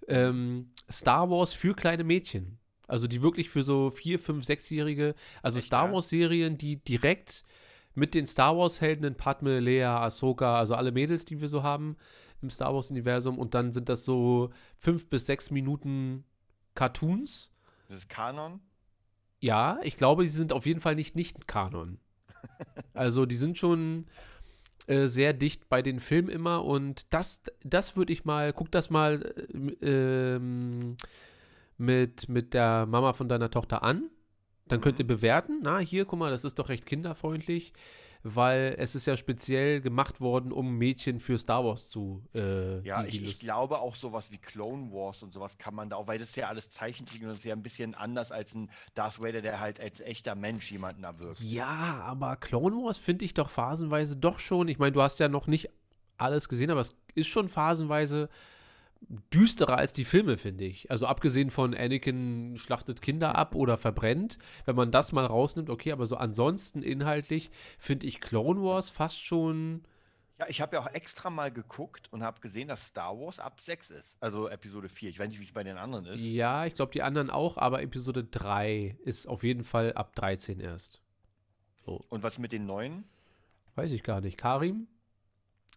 ähm, 0.08 0.72
Star 0.90 1.30
Wars 1.30 1.54
für 1.54 1.76
kleine 1.76 2.04
Mädchen. 2.04 2.60
Also 2.88 3.08
die 3.08 3.22
wirklich 3.22 3.50
für 3.50 3.64
so 3.64 3.90
vier, 3.90 4.20
fünf, 4.20 4.44
sechsjährige, 4.44 5.16
also 5.42 5.60
Echt, 5.60 5.68
Star 5.68 5.94
Wars-Serien, 5.94 6.58
die 6.58 6.84
direkt 6.84 7.44
mit 7.94 8.14
den 8.14 8.26
Star 8.26 8.58
Wars-Helden 8.58 9.06
in 9.06 9.16
Padme, 9.16 9.60
Lea, 9.60 9.84
Ahsoka, 9.84 10.58
also 10.58 10.76
alle 10.76 10.92
Mädels, 10.92 11.24
die 11.24 11.40
wir 11.40 11.48
so 11.48 11.64
haben 11.64 11.96
im 12.42 12.50
Star 12.50 12.74
Wars-Universum. 12.74 13.40
Und 13.40 13.54
dann 13.54 13.72
sind 13.72 13.88
das 13.88 14.04
so 14.04 14.50
fünf 14.78 15.10
bis 15.10 15.26
sechs 15.26 15.52
Minuten 15.52 16.26
Cartoons. 16.76 17.52
Das 17.88 18.00
ist 18.00 18.10
Kanon? 18.10 18.60
Ja, 19.40 19.80
ich 19.84 19.96
glaube, 19.96 20.24
die 20.24 20.30
sind 20.30 20.54
auf 20.54 20.66
jeden 20.66 20.82
Fall 20.82 20.96
nicht 20.96 21.16
nicht 21.16 21.48
Kanon. 21.48 22.00
Also 22.94 23.26
die 23.26 23.38
sind 23.38 23.58
schon 23.58 24.08
äh, 24.88 25.08
sehr 25.08 25.34
dicht 25.34 25.70
bei 25.70 25.82
den 25.82 26.00
Filmen 26.00 26.30
immer 26.30 26.66
und 26.66 27.06
das, 27.14 27.42
das 27.64 27.96
würde 27.96 28.14
ich 28.14 28.26
mal, 28.26 28.54
guck 28.54 28.72
das 28.72 28.90
mal 28.90 29.34
äh, 29.82 30.36
ähm, 30.36 30.96
mit, 31.78 32.30
mit 32.30 32.54
der 32.54 32.86
Mama 32.86 33.14
von 33.14 33.30
deiner 33.30 33.52
Tochter 33.52 33.84
an. 33.84 34.10
Dann 34.68 34.80
könnt 34.80 35.00
ihr 35.00 35.06
mhm. 35.06 35.10
bewerten, 35.10 35.60
na 35.64 35.80
hier, 35.80 36.06
guck 36.06 36.20
mal, 36.20 36.32
das 36.32 36.46
ist 36.46 36.58
doch 36.60 36.70
recht 36.70 36.86
kinderfreundlich 36.86 37.74
weil 38.24 38.76
es 38.78 38.96
ist 38.96 39.08
ja 39.08 39.18
speziell 39.18 39.82
gemacht 39.82 40.22
worden, 40.22 40.52
um 40.52 40.78
Mädchen 40.78 41.20
für 41.20 41.38
Star 41.38 41.66
Wars 41.66 41.88
zu. 41.88 42.24
Äh, 42.36 42.82
ja, 42.82 43.04
ich, 43.04 43.22
ich, 43.22 43.40
glaube 43.40 43.80
auch 43.80 43.96
sowas 43.96 44.32
wie 44.32 44.38
Clone 44.38 44.92
Wars 44.92 45.24
und 45.24 45.34
sowas 45.34 45.58
kann 45.58 45.76
man 45.76 45.90
da 45.90 45.96
auch, 45.96 46.08
weil 46.08 46.20
das 46.20 46.36
ja 46.36 46.48
alles 46.48 46.70
Zeichentrick 46.70 47.22
und 47.22 47.30
das 47.30 47.40
ist 47.40 47.46
ja 47.46 47.56
ein 47.56 47.64
bisschen 47.64 47.96
anders 47.96 48.32
als 48.32 48.54
ein 48.54 48.70
Darth 48.94 49.22
Vader, 49.22 49.42
der 49.42 49.60
halt 49.60 49.80
als 49.80 50.00
echter 50.00 50.36
Mensch 50.36 50.72
jemanden 50.72 51.04
erwirkt. 51.04 51.40
Ja, 51.40 52.02
aber 52.06 52.36
Clone 52.36 52.76
Wars 52.76 52.98
finde 52.98 53.26
ich 53.26 53.34
doch 53.34 53.50
phasenweise 53.50 54.18
doch 54.18 54.40
schon. 54.40 54.68
Ich 54.68 54.80
meine, 54.80 54.92
du 54.92 55.02
hast 55.02 55.20
ja 55.20 55.28
noch 55.28 55.48
nicht 55.48 55.70
alles 56.18 56.48
gesehen, 56.48 56.70
aber 56.70 56.82
es 56.82 56.96
ist 57.16 57.28
schon 57.28 57.48
phasenweise 57.48 58.30
düsterer 59.34 59.78
als 59.78 59.94
die 59.94 60.06
Filme, 60.06 60.38
finde 60.38 60.66
ich. 60.66 60.90
Also 60.92 61.08
abgesehen 61.08 61.50
von 61.50 61.74
Anakin 61.74 62.56
schlachtet 62.58 63.02
Kinder 63.02 63.36
ab 63.36 63.56
oder 63.56 63.78
verbrennt, 63.78 64.38
wenn 64.66 64.76
man 64.76 64.92
das 64.92 65.12
mal 65.12 65.26
rausnimmt, 65.26 65.70
okay, 65.70 65.92
aber 65.92 66.08
so 66.08 66.16
ansonsten 66.16 66.84
inhaltlich 66.84 67.52
finde 67.78 68.08
ich 68.08 68.22
Clone 68.22 68.62
Wars 68.62 68.90
fast 68.90 69.24
schon. 69.24 69.84
Ja, 70.40 70.46
ich 70.50 70.62
habe 70.62 70.76
ja 70.76 70.82
auch 70.82 70.94
extra 70.94 71.30
mal 71.30 71.52
geguckt 71.52 72.08
und 72.12 72.24
habe 72.24 72.42
gesehen, 72.42 72.68
dass 72.68 72.88
Star 72.88 73.20
Wars 73.20 73.40
ab 73.40 73.60
6 73.62 73.92
ist, 73.92 74.18
also 74.22 74.48
Episode 74.48 74.90
4. 74.90 75.10
Ich 75.10 75.20
weiß 75.20 75.30
nicht, 75.30 75.40
wie 75.40 75.44
es 75.44 75.52
bei 75.52 75.64
den 75.64 75.78
anderen 75.78 76.06
ist. 76.06 76.24
Ja, 76.24 76.66
ich 76.66 76.76
glaube 76.76 76.92
die 76.92 77.04
anderen 77.04 77.30
auch, 77.30 77.58
aber 77.58 77.82
Episode 77.82 78.24
3 78.24 78.98
ist 79.04 79.28
auf 79.28 79.44
jeden 79.44 79.64
Fall 79.64 79.94
ab 79.94 80.16
13 80.16 80.60
erst. 80.60 81.02
So. 81.86 82.06
Und 82.10 82.24
was 82.24 82.40
mit 82.40 82.54
den 82.54 82.66
neuen? 82.66 83.04
Weiß 83.76 83.92
ich 83.92 84.04
gar 84.04 84.22
nicht. 84.22 84.38
Karim? 84.38 84.88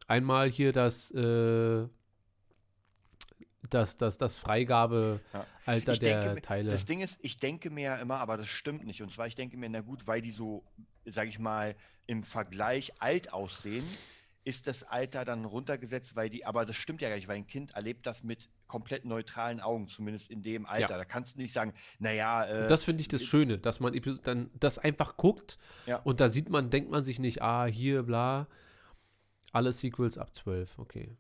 Einmal 0.06 0.50
hier 0.50 0.72
das 0.72 1.10
äh, 1.12 1.88
das, 3.70 3.96
das, 3.96 4.18
das 4.18 4.38
Freigabealter 4.38 5.20
ja. 5.66 5.81
der 5.81 6.24
denke, 6.24 6.42
Teile. 6.42 6.70
Das 6.70 6.85
Ding 6.85 7.00
ist, 7.00 7.18
ich 7.22 7.37
denke 7.37 7.70
mir 7.70 7.83
ja 7.83 7.96
immer, 7.96 8.18
aber 8.18 8.37
das 8.37 8.48
stimmt 8.48 8.85
nicht. 8.85 9.03
Und 9.03 9.12
zwar, 9.12 9.27
ich 9.27 9.35
denke 9.35 9.57
mir, 9.57 9.68
na 9.68 9.81
gut, 9.81 10.07
weil 10.07 10.22
die 10.22 10.31
so, 10.31 10.64
sage 11.05 11.29
ich 11.29 11.38
mal, 11.38 11.74
im 12.07 12.22
Vergleich 12.22 12.92
alt 13.00 13.33
aussehen, 13.33 13.85
ist 14.44 14.66
das 14.66 14.83
Alter 14.83 15.24
dann 15.24 15.46
runtergesetzt, 15.46 16.16
weil 16.16 16.29
die, 16.29 16.44
aber 16.44 16.66
das 16.66 16.77
stimmt 16.77 17.00
ja 17.00 17.09
gar 17.09 17.16
nicht, 17.16 17.29
weil 17.29 17.37
ein 17.37 17.46
Kind 17.46 17.74
erlebt 17.74 18.07
das 18.07 18.22
mit 18.22 18.50
komplett 18.66 19.07
neutralen 19.07 19.61
Augen, 19.61 19.88
zumindest 19.88 20.31
in 20.31 20.42
dem 20.42 20.66
Alter. 20.66 20.90
Ja. 20.90 20.98
Da 20.98 21.05
kannst 21.05 21.37
du 21.37 21.40
nicht 21.40 21.55
sagen, 21.55 21.72
naja. 21.98 22.44
Äh, 22.44 22.68
das 22.68 22.85
finde 22.85 23.00
ich 23.00 23.09
das 23.09 23.24
Schöne, 23.24 23.59
dass 23.59 23.81
man 23.81 23.98
dann 24.22 24.50
das 24.61 24.79
einfach 24.79 25.16
guckt 25.16 25.59
ja. 25.87 25.96
und 25.98 26.20
da 26.20 26.29
sieht 26.29 26.50
man, 26.50 26.68
denkt 26.68 26.90
man 26.90 27.05
sich 27.05 27.18
nicht, 27.18 27.40
ah, 27.40 27.64
hier, 27.64 28.03
bla. 28.03 28.46
Alle 29.53 29.72
Sequels 29.72 30.18
ab 30.18 30.35
12, 30.35 30.79
okay. 30.79 31.16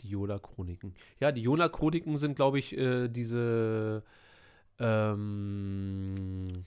Die 0.00 0.08
Yoda-Chroniken. 0.08 0.94
Ja, 1.18 1.32
die 1.32 1.42
Yoda-Chroniken 1.42 2.16
sind, 2.16 2.34
glaube 2.36 2.58
ich, 2.58 2.76
äh, 2.76 3.08
diese, 3.08 4.02
ähm, 4.78 6.64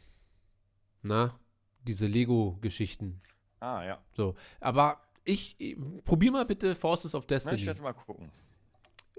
na, 1.02 1.40
diese 1.84 2.08
Lego-Geschichten. 2.08 3.22
Ah, 3.60 3.84
ja. 3.84 4.04
So, 4.16 4.36
aber 4.60 5.02
ich, 5.24 5.56
ich 5.58 5.78
probier 6.04 6.32
mal 6.32 6.46
bitte 6.46 6.76
Forces 6.76 7.16
of 7.16 7.26
Destiny. 7.26 7.56
Na, 7.56 7.60
ich 7.60 7.66
werde 7.66 7.82
mal 7.82 7.94
gucken. 7.94 8.32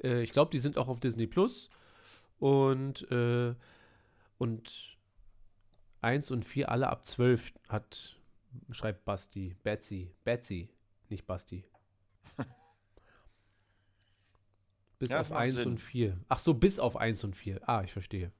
Äh, 0.02 0.22
ich 0.22 0.32
glaube, 0.32 0.50
die 0.50 0.58
sind 0.58 0.76
auch 0.78 0.88
auf 0.88 1.00
Disney 1.00 1.26
Plus. 1.26 1.70
Und, 2.38 3.10
äh, 3.10 3.54
und 4.38 4.98
1 6.02 6.30
und 6.30 6.44
4 6.44 6.70
alle 6.70 6.88
ab 6.88 7.06
12 7.06 7.54
hat, 7.68 8.16
schreibt 8.70 9.04
Basti, 9.04 9.56
Betsy, 9.62 10.10
Betsy, 10.24 10.68
nicht 11.08 11.26
Basti. 11.26 11.64
Bis 15.04 15.12
ja, 15.12 15.20
auf 15.20 15.32
1 15.32 15.56
Sinn. 15.56 15.68
und 15.72 15.78
4. 15.80 16.18
Ach 16.28 16.38
so, 16.38 16.54
bis 16.54 16.78
auf 16.78 16.96
1 16.96 17.24
und 17.24 17.36
4. 17.36 17.68
Ah, 17.68 17.82
ich 17.84 17.92
verstehe. 17.92 18.32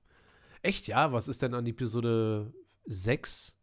Echt, 0.63 0.87
ja? 0.87 1.13
Was 1.13 1.29
ist 1.29 1.43
denn 1.43 1.55
an 1.55 1.67
Episode 1.67 2.53
6 2.87 3.57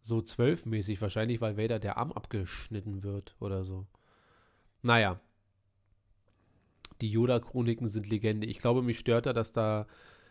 so 0.00 0.18
12-mäßig? 0.18 1.00
Wahrscheinlich, 1.00 1.40
weil 1.40 1.56
Vader 1.56 1.78
der 1.78 1.96
Arm 1.96 2.12
abgeschnitten 2.12 3.02
wird 3.02 3.36
oder 3.38 3.64
so. 3.64 3.86
Naja. 4.82 5.20
Die 7.00 7.10
Yoda-Chroniken 7.10 7.88
sind 7.88 8.08
Legende. 8.08 8.46
Ich 8.46 8.58
glaube, 8.58 8.82
mich 8.82 8.98
stört 8.98 9.26
da, 9.26 9.32
dass 9.32 9.52
da 9.52 9.86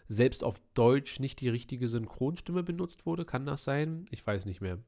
selbst 0.07 0.43
auf 0.43 0.59
Deutsch 0.73 1.19
nicht 1.19 1.39
die 1.39 1.49
richtige 1.49 1.87
Synchronstimme 1.87 2.63
benutzt 2.63 3.05
wurde. 3.05 3.23
Kann 3.23 3.45
das 3.45 3.63
sein? 3.63 4.07
Ich 4.11 4.25
weiß 4.27 4.45
nicht 4.45 4.59
mehr. 4.59 4.79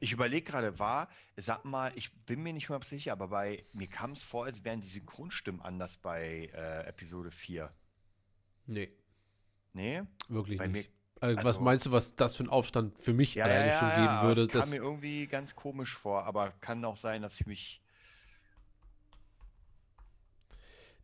Ich 0.00 0.12
überlege 0.12 0.50
gerade, 0.50 0.78
war, 0.78 1.08
sag 1.36 1.64
mal, 1.64 1.92
ich 1.94 2.12
bin 2.26 2.42
mir 2.42 2.52
nicht 2.52 2.68
mehr 2.68 2.80
sicher, 2.82 3.12
aber 3.12 3.28
bei 3.28 3.64
mir 3.72 3.88
kam 3.88 4.12
es 4.12 4.22
vor, 4.22 4.44
als 4.44 4.64
wären 4.64 4.80
die 4.80 4.88
Synchronstimmen 4.88 5.60
anders 5.60 5.96
bei 5.98 6.50
äh, 6.54 6.86
Episode 6.86 7.30
4. 7.30 7.72
Nee. 8.66 8.90
Nee? 9.72 10.02
Wirklich 10.28 10.58
bei 10.58 10.66
nicht. 10.66 10.88
Mir, 10.88 10.96
also, 11.20 11.44
was 11.44 11.60
meinst 11.60 11.86
du, 11.86 11.92
was 11.92 12.14
das 12.14 12.36
für 12.36 12.44
ein 12.44 12.48
Aufstand 12.48 13.02
für 13.02 13.14
mich 13.14 13.34
ja, 13.34 13.44
alleine 13.44 13.68
ja, 13.68 13.78
schon 13.78 13.88
ja, 13.88 13.96
geben 13.96 14.28
würde? 14.28 14.46
Das 14.48 14.62
kam 14.62 14.70
mir 14.70 14.84
irgendwie 14.84 15.26
ganz 15.26 15.54
komisch 15.54 15.96
vor, 15.96 16.24
aber 16.24 16.50
kann 16.60 16.84
auch 16.84 16.96
sein, 16.96 17.22
dass 17.22 17.40
ich 17.40 17.46
mich. 17.46 17.82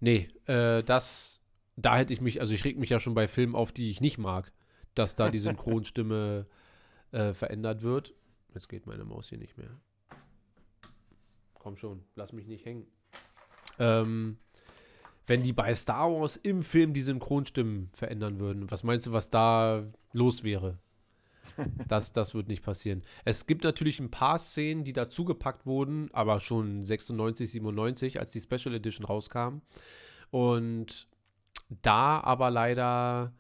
Nee, 0.01 0.29
äh, 0.47 0.83
das, 0.83 1.41
da 1.77 1.97
hätte 1.97 2.13
ich 2.13 2.21
mich, 2.21 2.41
also 2.41 2.53
ich 2.53 2.65
reg 2.65 2.79
mich 2.79 2.91
ja 2.91 3.01
schon 3.01 3.15
bei 3.15 3.29
Filmen 3.29 3.55
auf, 3.55 3.73
die 3.73 3.91
ich 3.91 4.01
nicht 4.01 4.19
mag, 4.19 4.53
dass 4.95 5.15
da 5.15 5.31
die 5.31 5.39
Synchronstimme 5.41 6.47
äh, 7.13 7.33
verändert 7.33 7.83
wird. 7.83 8.15
Jetzt 8.55 8.69
geht 8.69 8.87
meine 8.87 9.05
Maus 9.05 9.29
hier 9.29 9.39
nicht 9.39 9.57
mehr. 9.57 9.71
Komm 11.55 11.77
schon, 11.77 12.03
lass 12.17 12.33
mich 12.33 12.47
nicht 12.47 12.65
hängen. 12.65 12.87
Ähm, 13.79 14.39
wenn 15.27 15.43
die 15.43 15.53
bei 15.53 15.75
Star 15.75 16.11
Wars 16.11 16.37
im 16.37 16.63
Film 16.63 16.93
die 16.93 17.03
Synchronstimmen 17.03 17.91
verändern 17.93 18.41
würden, 18.41 18.71
was 18.71 18.83
meinst 18.83 19.07
du, 19.07 19.13
was 19.13 19.31
da 19.31 19.85
los 20.13 20.43
wäre? 20.43 20.79
Das, 21.89 22.13
das 22.13 22.35
wird 22.35 22.49
nicht 22.49 22.63
passieren. 22.63 23.03
Es 23.25 23.47
gibt 23.47 23.65
natürlich 23.65 24.01
ein 24.01 24.11
paar 24.11 24.39
Szenen, 24.39 24.85
die 24.85 24.95
dazugepackt 24.95 25.67
wurden, 25.67 26.09
aber 26.13 26.41
schon 26.41 26.85
96, 26.85 27.51
97, 27.51 28.19
als 28.21 28.33
die 28.33 28.41
Special 28.41 28.75
Edition 28.75 29.05
rauskam. 29.05 29.61
Und 30.31 31.09
da 31.83 32.21
aber 32.21 32.51
leider, 32.51 33.33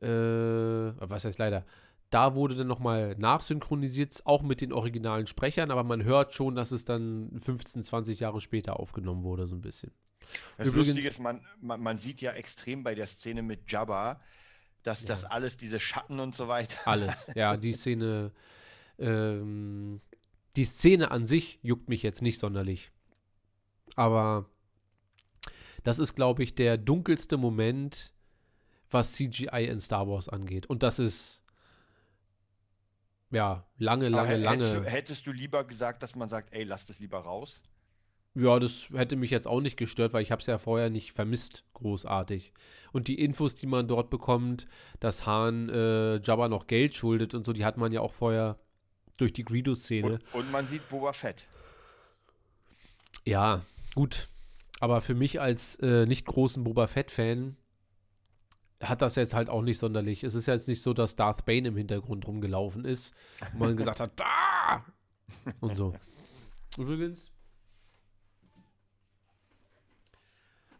äh, 0.00 0.06
was 0.06 1.24
heißt 1.24 1.38
leider, 1.38 1.64
da 2.12 2.34
wurde 2.34 2.54
dann 2.54 2.66
nochmal 2.66 3.16
nachsynchronisiert, 3.18 4.26
auch 4.26 4.42
mit 4.42 4.60
den 4.60 4.72
originalen 4.72 5.26
Sprechern, 5.26 5.70
aber 5.70 5.82
man 5.82 6.04
hört 6.04 6.34
schon, 6.34 6.54
dass 6.54 6.70
es 6.70 6.84
dann 6.84 7.40
15, 7.40 7.82
20 7.82 8.20
Jahre 8.20 8.42
später 8.42 8.78
aufgenommen 8.78 9.24
wurde, 9.24 9.46
so 9.46 9.56
ein 9.56 9.62
bisschen. 9.62 9.92
Das 10.58 10.68
Übrigens, 10.68 10.88
Lustige 10.88 11.08
ist, 11.08 11.20
man, 11.20 11.40
man, 11.60 11.82
man, 11.82 11.96
sieht 11.96 12.20
ja 12.20 12.32
extrem 12.32 12.84
bei 12.84 12.94
der 12.94 13.06
Szene 13.06 13.42
mit 13.42 13.72
Jabba, 13.72 14.20
dass 14.82 15.02
ja. 15.02 15.08
das 15.08 15.24
alles, 15.24 15.56
diese 15.56 15.80
Schatten 15.80 16.20
und 16.20 16.34
so 16.34 16.48
weiter. 16.48 16.76
Alles, 16.86 17.26
ja, 17.34 17.56
die 17.56 17.72
Szene, 17.72 18.32
ähm, 18.98 20.00
die 20.56 20.64
Szene 20.64 21.10
an 21.10 21.24
sich 21.24 21.60
juckt 21.62 21.88
mich 21.88 22.02
jetzt 22.02 22.20
nicht 22.20 22.38
sonderlich. 22.38 22.90
Aber 23.96 24.50
das 25.82 25.98
ist, 25.98 26.14
glaube 26.14 26.42
ich, 26.42 26.54
der 26.54 26.76
dunkelste 26.76 27.38
Moment, 27.38 28.12
was 28.90 29.14
CGI 29.14 29.66
in 29.66 29.80
Star 29.80 30.06
Wars 30.08 30.28
angeht. 30.28 30.66
Und 30.66 30.82
das 30.82 30.98
ist 30.98 31.41
ja 33.32 33.66
lange, 33.78 34.08
lange, 34.08 34.36
lange. 34.36 34.64
Hättest 34.64 34.74
du, 34.74 34.84
hättest 34.84 35.26
du 35.26 35.32
lieber 35.32 35.64
gesagt, 35.64 36.02
dass 36.02 36.14
man 36.14 36.28
sagt, 36.28 36.52
ey, 36.52 36.64
lass 36.64 36.86
das 36.86 37.00
lieber 37.00 37.18
raus? 37.18 37.62
Ja, 38.34 38.58
das 38.58 38.88
hätte 38.94 39.16
mich 39.16 39.30
jetzt 39.30 39.46
auch 39.46 39.60
nicht 39.60 39.76
gestört, 39.76 40.14
weil 40.14 40.22
ich 40.22 40.30
habe 40.30 40.40
es 40.40 40.46
ja 40.46 40.58
vorher 40.58 40.88
nicht 40.88 41.12
vermisst, 41.12 41.64
großartig. 41.74 42.52
Und 42.92 43.08
die 43.08 43.18
Infos, 43.18 43.54
die 43.54 43.66
man 43.66 43.88
dort 43.88 44.08
bekommt, 44.08 44.66
dass 45.00 45.26
Hahn 45.26 45.68
äh, 45.68 46.16
Jabba 46.16 46.48
noch 46.48 46.66
Geld 46.66 46.94
schuldet 46.94 47.34
und 47.34 47.44
so, 47.44 47.52
die 47.52 47.64
hat 47.64 47.76
man 47.76 47.92
ja 47.92 48.00
auch 48.00 48.12
vorher 48.12 48.58
durch 49.18 49.34
die 49.34 49.44
Greedo-Szene. 49.44 50.12
Und, 50.32 50.34
und, 50.40 50.52
man 50.52 50.66
sieht 50.66 50.88
Boba 50.88 51.12
Fett. 51.12 51.46
Ja, 53.26 53.62
gut. 53.94 54.28
Aber 54.80 55.02
für 55.02 55.14
mich 55.14 55.40
als 55.40 55.76
äh, 55.76 56.06
nicht 56.06 56.24
großen 56.24 56.64
Boba 56.64 56.86
Fett-Fan 56.86 57.56
hat 58.82 59.02
das 59.02 59.16
jetzt 59.16 59.34
halt 59.34 59.48
auch 59.48 59.62
nicht 59.62 59.78
sonderlich. 59.78 60.24
Es 60.24 60.34
ist 60.34 60.46
jetzt 60.46 60.68
nicht 60.68 60.82
so, 60.82 60.92
dass 60.92 61.16
Darth 61.16 61.44
Bane 61.44 61.68
im 61.68 61.76
Hintergrund 61.76 62.26
rumgelaufen 62.26 62.84
ist 62.84 63.14
und 63.52 63.60
man 63.60 63.76
gesagt 63.76 64.00
hat, 64.00 64.12
da! 64.16 64.84
Und 65.60 65.76
so. 65.76 65.94
Übrigens, 66.78 67.30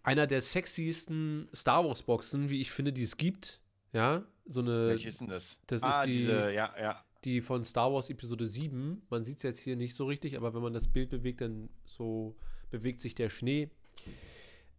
einer 0.02 0.26
der 0.26 0.40
sexiesten 0.40 1.48
Star 1.54 1.84
Wars 1.86 2.02
Boxen, 2.02 2.50
wie 2.50 2.60
ich 2.60 2.70
finde, 2.70 2.92
die 2.92 3.02
es 3.02 3.16
gibt. 3.16 3.60
Ja, 3.92 4.24
so 4.46 4.60
eine. 4.60 4.88
Welche 4.88 5.08
ist 5.08 5.20
denn 5.20 5.28
das? 5.28 5.58
Das 5.66 5.82
ah, 5.82 6.00
ist 6.00 6.06
die, 6.06 6.18
diese, 6.18 6.52
ja, 6.52 6.74
ja. 6.80 7.04
die 7.24 7.40
von 7.40 7.64
Star 7.64 7.92
Wars 7.92 8.10
Episode 8.10 8.46
7. 8.46 9.02
Man 9.10 9.24
sieht 9.24 9.36
es 9.36 9.42
jetzt 9.42 9.60
hier 9.60 9.76
nicht 9.76 9.94
so 9.94 10.06
richtig, 10.06 10.36
aber 10.36 10.54
wenn 10.54 10.62
man 10.62 10.72
das 10.72 10.88
Bild 10.88 11.10
bewegt, 11.10 11.40
dann 11.40 11.68
so 11.84 12.36
bewegt 12.70 13.00
sich 13.00 13.14
der 13.14 13.30
Schnee. 13.30 13.70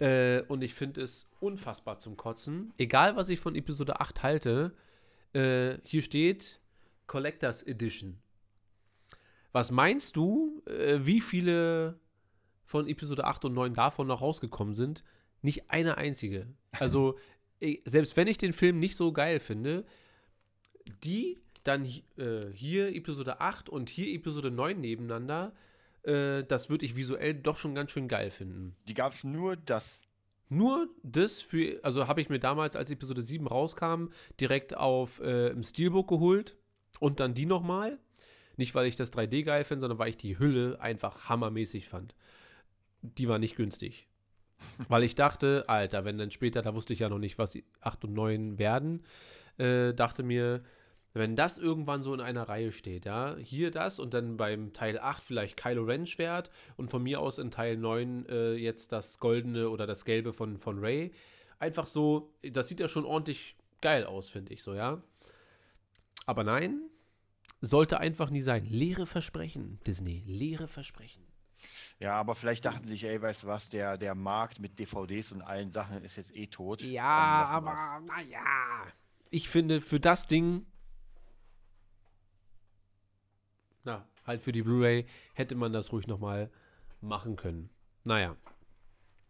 Äh, 0.04 0.44
und 0.50 0.62
ich 0.62 0.74
finde 0.74 1.02
es 1.02 1.30
unfassbar 1.40 1.98
zum 1.98 2.18
Kotzen. 2.18 2.74
Egal, 2.78 3.16
was 3.16 3.30
ich 3.30 3.40
von 3.40 3.56
Episode 3.56 4.02
8 4.02 4.22
halte, 4.22 4.74
äh, 5.32 5.78
hier 5.86 6.02
steht 6.02 6.60
Collectors 7.08 7.64
Edition. 7.64 8.18
Was 9.54 9.72
meinst 9.72 10.18
du, 10.18 10.62
äh, 10.66 11.00
wie 11.04 11.22
viele 11.22 12.02
von 12.66 12.86
Episode 12.86 13.24
8 13.24 13.46
und 13.46 13.54
9 13.54 13.76
davon 13.76 14.08
noch 14.08 14.20
rausgekommen 14.20 14.76
sind? 14.76 15.06
Nicht 15.42 15.70
eine 15.70 15.96
einzige. 15.96 16.48
Also, 16.72 17.18
selbst 17.86 18.18
wenn 18.18 18.28
ich 18.28 18.38
den 18.38 18.52
Film 18.52 18.80
nicht 18.80 18.98
so 18.98 19.14
geil 19.14 19.40
finde, 19.40 19.86
die 21.06 21.40
dann 21.64 21.86
äh, 21.86 22.52
hier 22.52 22.94
Episode 22.94 23.40
8 23.40 23.70
und 23.70 23.90
hier 23.90 24.14
Episode 24.14 24.52
9 24.52 24.82
nebeneinander, 24.82 25.54
äh, 26.04 26.44
das 26.44 26.70
würde 26.70 26.86
ich 26.86 26.96
visuell 26.96 27.34
doch 27.34 27.58
schon 27.58 27.76
ganz 27.76 27.92
schön 27.92 28.08
geil 28.08 28.32
finden. 28.32 28.76
Die 28.88 28.94
gab 28.94 29.14
es 29.14 29.24
nur 29.24 29.56
das. 29.56 30.02
Nur 30.50 30.88
das 31.02 31.42
für, 31.42 31.80
also 31.84 32.08
habe 32.08 32.22
ich 32.22 32.30
mir 32.30 32.40
damals, 32.40 32.76
als 32.76 32.92
Episode 32.92 33.22
7 33.22 33.48
rauskam, 33.48 34.10
direkt 34.40 34.78
auf 34.78 35.20
äh, 35.22 35.48
im 35.48 35.64
Steelbook 35.64 36.08
geholt 36.08 36.56
und 37.00 37.20
dann 37.20 37.34
die 37.34 37.46
nochmal. 37.46 37.98
Nicht, 38.56 38.76
weil 38.76 38.86
ich 38.86 38.96
das 38.96 39.12
3D 39.12 39.44
geil 39.44 39.64
finde, 39.64 39.82
sondern 39.82 39.98
weil 39.98 40.10
ich 40.10 40.18
die 40.18 40.38
Hülle 40.38 40.80
einfach 40.80 41.28
hammermäßig 41.28 41.88
fand. 41.88 42.14
Die 43.02 43.28
war 43.28 43.40
nicht 43.40 43.56
günstig. 43.56 44.08
weil 44.88 45.04
ich 45.04 45.16
dachte, 45.16 45.66
Alter, 45.68 46.06
wenn 46.06 46.18
dann 46.18 46.32
später, 46.32 46.62
da 46.62 46.74
wusste 46.74 46.94
ich 46.94 47.00
ja 47.00 47.10
noch 47.10 47.20
nicht, 47.20 47.38
was 47.38 47.58
8 47.82 48.06
und 48.06 48.14
9 48.14 48.58
werden, 48.60 49.04
äh, 49.58 49.94
dachte 49.94 50.24
mir, 50.24 50.64
wenn 51.14 51.36
das 51.36 51.58
irgendwann 51.58 52.02
so 52.02 52.14
in 52.14 52.22
einer 52.22 52.50
Reihe 52.50 52.72
steht, 52.72 53.06
ja, 53.06 53.36
hier 53.38 53.70
das 53.70 54.00
und 54.00 54.14
dann 54.14 54.36
beim 54.36 54.74
Teil 54.74 55.00
8 55.00 55.22
vielleicht 55.22 55.58
Kylo 55.58 55.84
Ren 55.84 56.08
Schwert 56.08 56.50
und 56.76 56.90
von 56.90 57.04
mir 57.04 57.20
aus 57.20 57.38
in 57.38 57.52
Teil 57.52 57.78
9 57.78 58.26
äh, 58.28 58.54
jetzt 58.54 58.92
das 58.92 59.20
goldene 59.20 59.70
oder 59.70 59.86
das 59.86 60.06
gelbe 60.06 60.34
von, 60.34 60.58
von 60.58 60.80
Ray. 60.80 61.14
Einfach 61.60 61.86
so, 61.86 62.34
das 62.42 62.68
sieht 62.68 62.80
ja 62.80 62.88
schon 62.88 63.06
ordentlich 63.06 63.56
geil 63.82 64.06
aus, 64.06 64.30
finde 64.30 64.54
ich 64.54 64.64
so, 64.64 64.74
ja. 64.74 65.02
Aber 66.26 66.44
nein, 66.44 66.90
sollte 67.62 68.00
einfach 68.00 68.30
nie 68.30 68.42
sein. 68.42 68.66
Leere 68.66 69.06
Versprechen, 69.06 69.80
Disney, 69.86 70.24
leere 70.26 70.68
Versprechen. 70.68 71.24
Ja, 72.00 72.16
aber 72.16 72.34
vielleicht 72.36 72.66
dachten 72.66 72.88
sich, 72.88 73.04
ey, 73.04 73.22
weißt 73.22 73.44
du 73.44 73.48
was, 73.48 73.70
der, 73.70 73.98
der 73.98 74.16
Markt 74.16 74.60
mit 74.60 74.80
DVDs 74.80 75.32
und 75.32 75.42
allen 75.42 75.72
Sachen 75.72 76.04
ist 76.04 76.18
jetzt 76.18 76.36
eh 76.36 76.48
tot. 76.48 76.82
Ja, 76.82 77.46
aber 77.46 78.02
naja. 78.06 78.88
Ich 79.30 79.48
finde, 79.48 79.80
für 79.80 80.00
das 80.00 80.26
Ding 80.26 80.66
na, 83.84 84.06
halt 84.26 84.42
für 84.42 84.52
die 84.52 84.64
Blu-ray 84.64 85.06
hätte 85.34 85.56
man 85.56 85.74
das 85.74 85.92
ruhig 85.92 86.08
nochmal 86.08 86.50
machen 87.02 87.36
können. 87.36 87.70
Naja. 88.04 88.36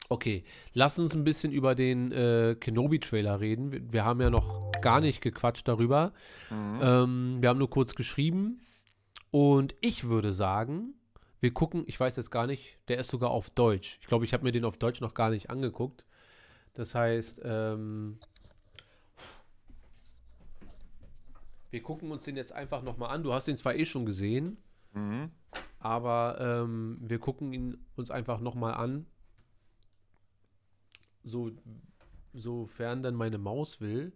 Okay, 0.10 0.44
lass 0.74 1.00
uns 1.00 1.16
ein 1.16 1.24
bisschen 1.24 1.52
über 1.52 1.76
den 1.76 2.12
äh, 2.12 2.56
Kenobi-Trailer 2.60 3.40
reden. 3.40 3.72
Wir, 3.72 3.94
wir, 3.94 4.06
haben 4.06 4.22
ja 4.22 4.30
noch 4.30 4.72
gar 4.82 5.00
nicht 5.00 5.22
gequatscht 5.22 5.68
darüber. 5.68 6.14
Mhm. 6.50 6.80
Ähm, 6.82 7.38
wir 7.40 7.50
haben 7.50 7.60
nur 7.60 7.70
kurz 7.70 7.96
geschrieben. 7.96 8.60
Und 9.32 9.74
ich 9.82 10.04
würde 10.04 10.34
sagen, 10.34 10.94
wir 11.40 11.54
gucken, 11.54 11.84
ich 11.88 12.00
weiß 12.00 12.18
jetzt 12.18 12.32
gar 12.32 12.48
nicht, 12.48 12.78
der 12.90 13.00
ist 13.00 13.10
sogar 13.10 13.32
auf 13.32 13.50
Deutsch. 13.50 13.98
Ich 14.02 14.08
glaube, 14.08 14.26
ich 14.26 14.34
habe 14.34 14.44
mir 14.44 14.52
den 14.52 14.66
auf 14.66 14.78
Deutsch 14.78 15.02
noch 15.02 15.14
gar 15.14 15.30
nicht 15.30 15.50
angeguckt. 15.50 16.06
Das 16.74 16.96
heißt, 16.96 17.42
ähm, 17.44 18.20
Wir 21.74 21.82
gucken 21.82 22.12
uns 22.12 22.24
den 22.24 22.36
jetzt 22.36 22.52
einfach 22.52 22.84
nochmal 22.84 23.10
an. 23.10 23.24
Du 23.24 23.34
hast 23.34 23.48
den 23.48 23.58
zwar 23.58 23.74
eh 23.74 23.88
schon 23.88 24.06
gesehen, 24.06 24.58
mhm. 24.94 25.32
aber 25.80 26.38
ähm, 26.40 27.00
wir 27.02 27.18
gucken 27.18 27.52
ihn 27.52 27.84
uns 27.96 28.12
einfach 28.12 28.40
nochmal 28.42 28.76
an. 28.76 29.08
So, 31.24 31.50
sofern 32.32 33.02
dann 33.02 33.16
meine 33.16 33.40
Maus 33.40 33.82
will. 33.82 34.14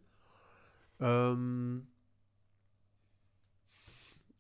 Ähm, 1.00 1.88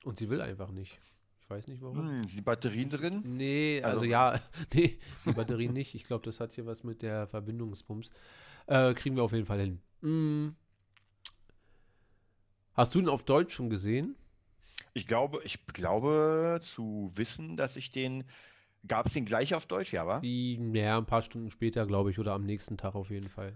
und 0.03 0.19
sie 0.19 0.29
will 0.29 0.39
einfach 0.39 0.69
nicht. 0.69 0.99
Ich 1.41 1.49
weiß 1.49 1.67
nicht 1.69 1.81
warum. 1.81 2.07
Hm, 2.07 2.21
die 2.21 2.41
Batterien 2.41 2.91
drin? 2.91 3.23
Nee, 3.25 3.81
also, 3.81 4.01
also 4.01 4.05
ja, 4.05 4.39
nee, 4.75 4.99
die 5.25 5.33
Batterien 5.33 5.73
nicht. 5.73 5.95
Ich 5.95 6.03
glaube, 6.03 6.23
das 6.23 6.39
hat 6.39 6.53
hier 6.53 6.67
was 6.67 6.83
mit 6.83 7.01
der 7.01 7.25
Verbindungspumps. 7.25 8.11
Äh, 8.67 8.93
kriegen 8.93 9.15
wir 9.15 9.23
auf 9.23 9.33
jeden 9.33 9.47
Fall 9.47 9.59
hin. 9.59 9.81
Mm. 10.01 10.49
Hast 12.77 12.93
du 12.93 12.99
ihn 12.99 13.09
auf 13.09 13.23
Deutsch 13.23 13.55
schon 13.55 13.71
gesehen? 13.71 14.15
Ich 14.93 15.07
glaube, 15.07 15.41
ich 15.43 15.65
glaube 15.65 16.59
zu 16.61 17.11
wissen, 17.15 17.57
dass 17.57 17.75
ich 17.75 17.89
den. 17.89 18.23
Gab 18.87 19.07
es 19.07 19.13
den 19.13 19.25
gleich 19.25 19.55
auf 19.55 19.65
Deutsch, 19.65 19.91
ja, 19.91 20.05
war? 20.05 20.23
Ja, 20.23 20.99
ein 20.99 21.07
paar 21.07 21.23
Stunden 21.23 21.49
später, 21.49 21.87
glaube 21.87 22.11
ich, 22.11 22.19
oder 22.19 22.33
am 22.33 22.45
nächsten 22.45 22.77
Tag 22.77 22.93
auf 22.93 23.09
jeden 23.09 23.29
Fall. 23.29 23.53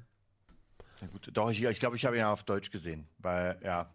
Na 1.00 1.08
gut, 1.08 1.30
doch, 1.32 1.52
ich, 1.52 1.64
ich 1.64 1.80
glaube, 1.80 1.96
ich 1.96 2.06
habe 2.06 2.18
ihn 2.18 2.24
auf 2.24 2.44
Deutsch 2.44 2.72
gesehen, 2.72 3.08
weil, 3.20 3.60
ja. 3.64 3.94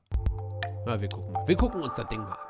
Na, 0.87 1.01
wir 1.01 1.09
gucken 1.09 1.33
mal. 1.33 1.49
Wir 1.49 1.57
gucken 1.57 1.83
uns 1.83 1.97
das 1.97 2.07
Ding 2.07 2.21
mal 2.21 2.31
an. 2.31 2.47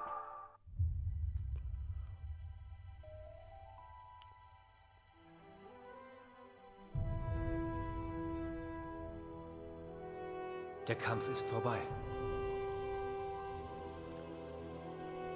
Der 10.86 10.94
Kampf 10.94 11.26
ist 11.30 11.48
vorbei. 11.48 11.80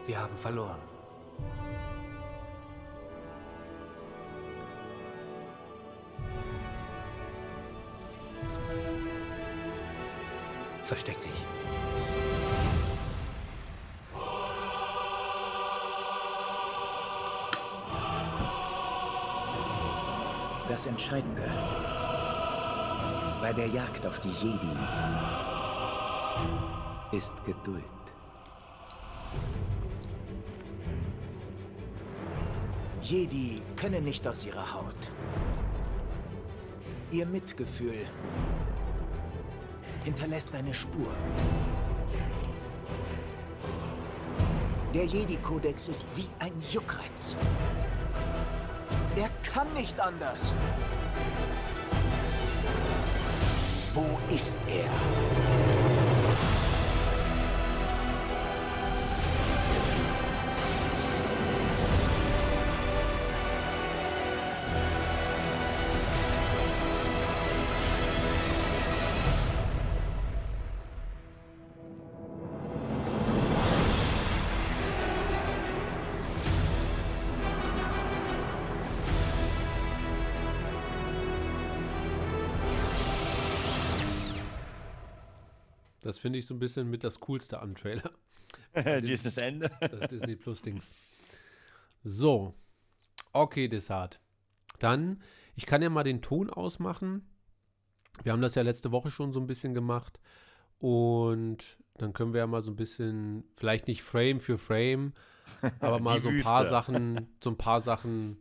Wir 0.07 0.20
haben 0.20 0.36
verloren. 0.36 0.80
Versteck 10.84 11.20
dich. 11.20 11.46
Das 20.68 20.86
Entscheidende 20.86 21.48
bei 23.40 23.53
der 23.53 23.66
Jagd 23.68 24.07
auf 24.07 24.18
die 24.20 24.30
Jedi 24.30 24.76
ist 27.12 27.44
Geduld. 27.44 27.84
Jedi 33.11 33.61
können 33.74 34.04
nicht 34.04 34.24
aus 34.24 34.46
ihrer 34.46 34.72
Haut. 34.72 34.94
Ihr 37.11 37.26
Mitgefühl 37.26 38.06
hinterlässt 40.04 40.54
eine 40.54 40.72
Spur. 40.72 41.12
Der 44.94 45.06
Jedi-Kodex 45.06 45.88
ist 45.88 46.06
wie 46.14 46.28
ein 46.38 46.52
Juckreiz. 46.70 47.34
Er 49.16 49.30
kann 49.42 49.74
nicht 49.74 49.98
anders. 49.98 50.54
Wo 53.92 54.06
ist 54.32 54.56
er? 54.68 55.69
Finde 86.20 86.38
ich 86.38 86.46
so 86.46 86.54
ein 86.54 86.58
bisschen 86.58 86.88
mit 86.88 87.04
das 87.04 87.20
Coolste 87.20 87.60
am 87.60 87.74
Trailer. 87.74 88.10
Dieses 89.02 89.36
Ende. 89.36 89.70
Das 89.80 90.08
Disney 90.08 90.36
Plus 90.36 90.62
Dings. 90.62 90.92
So. 92.02 92.54
Okay, 93.32 93.68
Desart. 93.68 94.20
Dann, 94.78 95.22
ich 95.54 95.66
kann 95.66 95.82
ja 95.82 95.90
mal 95.90 96.04
den 96.04 96.22
Ton 96.22 96.50
ausmachen. 96.50 97.28
Wir 98.22 98.32
haben 98.32 98.42
das 98.42 98.54
ja 98.54 98.62
letzte 98.62 98.92
Woche 98.92 99.10
schon 99.10 99.32
so 99.32 99.40
ein 99.40 99.46
bisschen 99.46 99.74
gemacht. 99.74 100.20
Und 100.78 101.76
dann 101.98 102.12
können 102.12 102.32
wir 102.32 102.40
ja 102.40 102.46
mal 102.46 102.62
so 102.62 102.70
ein 102.70 102.76
bisschen, 102.76 103.44
vielleicht 103.56 103.86
nicht 103.86 104.02
Frame 104.02 104.40
für 104.40 104.56
Frame, 104.58 105.12
aber 105.80 106.00
mal 106.00 106.20
so 106.20 106.28
ein 106.28 106.40
paar 106.40 106.62
Wüste. 106.62 106.70
Sachen, 106.70 107.28
so 107.42 107.50
ein 107.50 107.58
paar 107.58 107.80
Sachen 107.80 108.38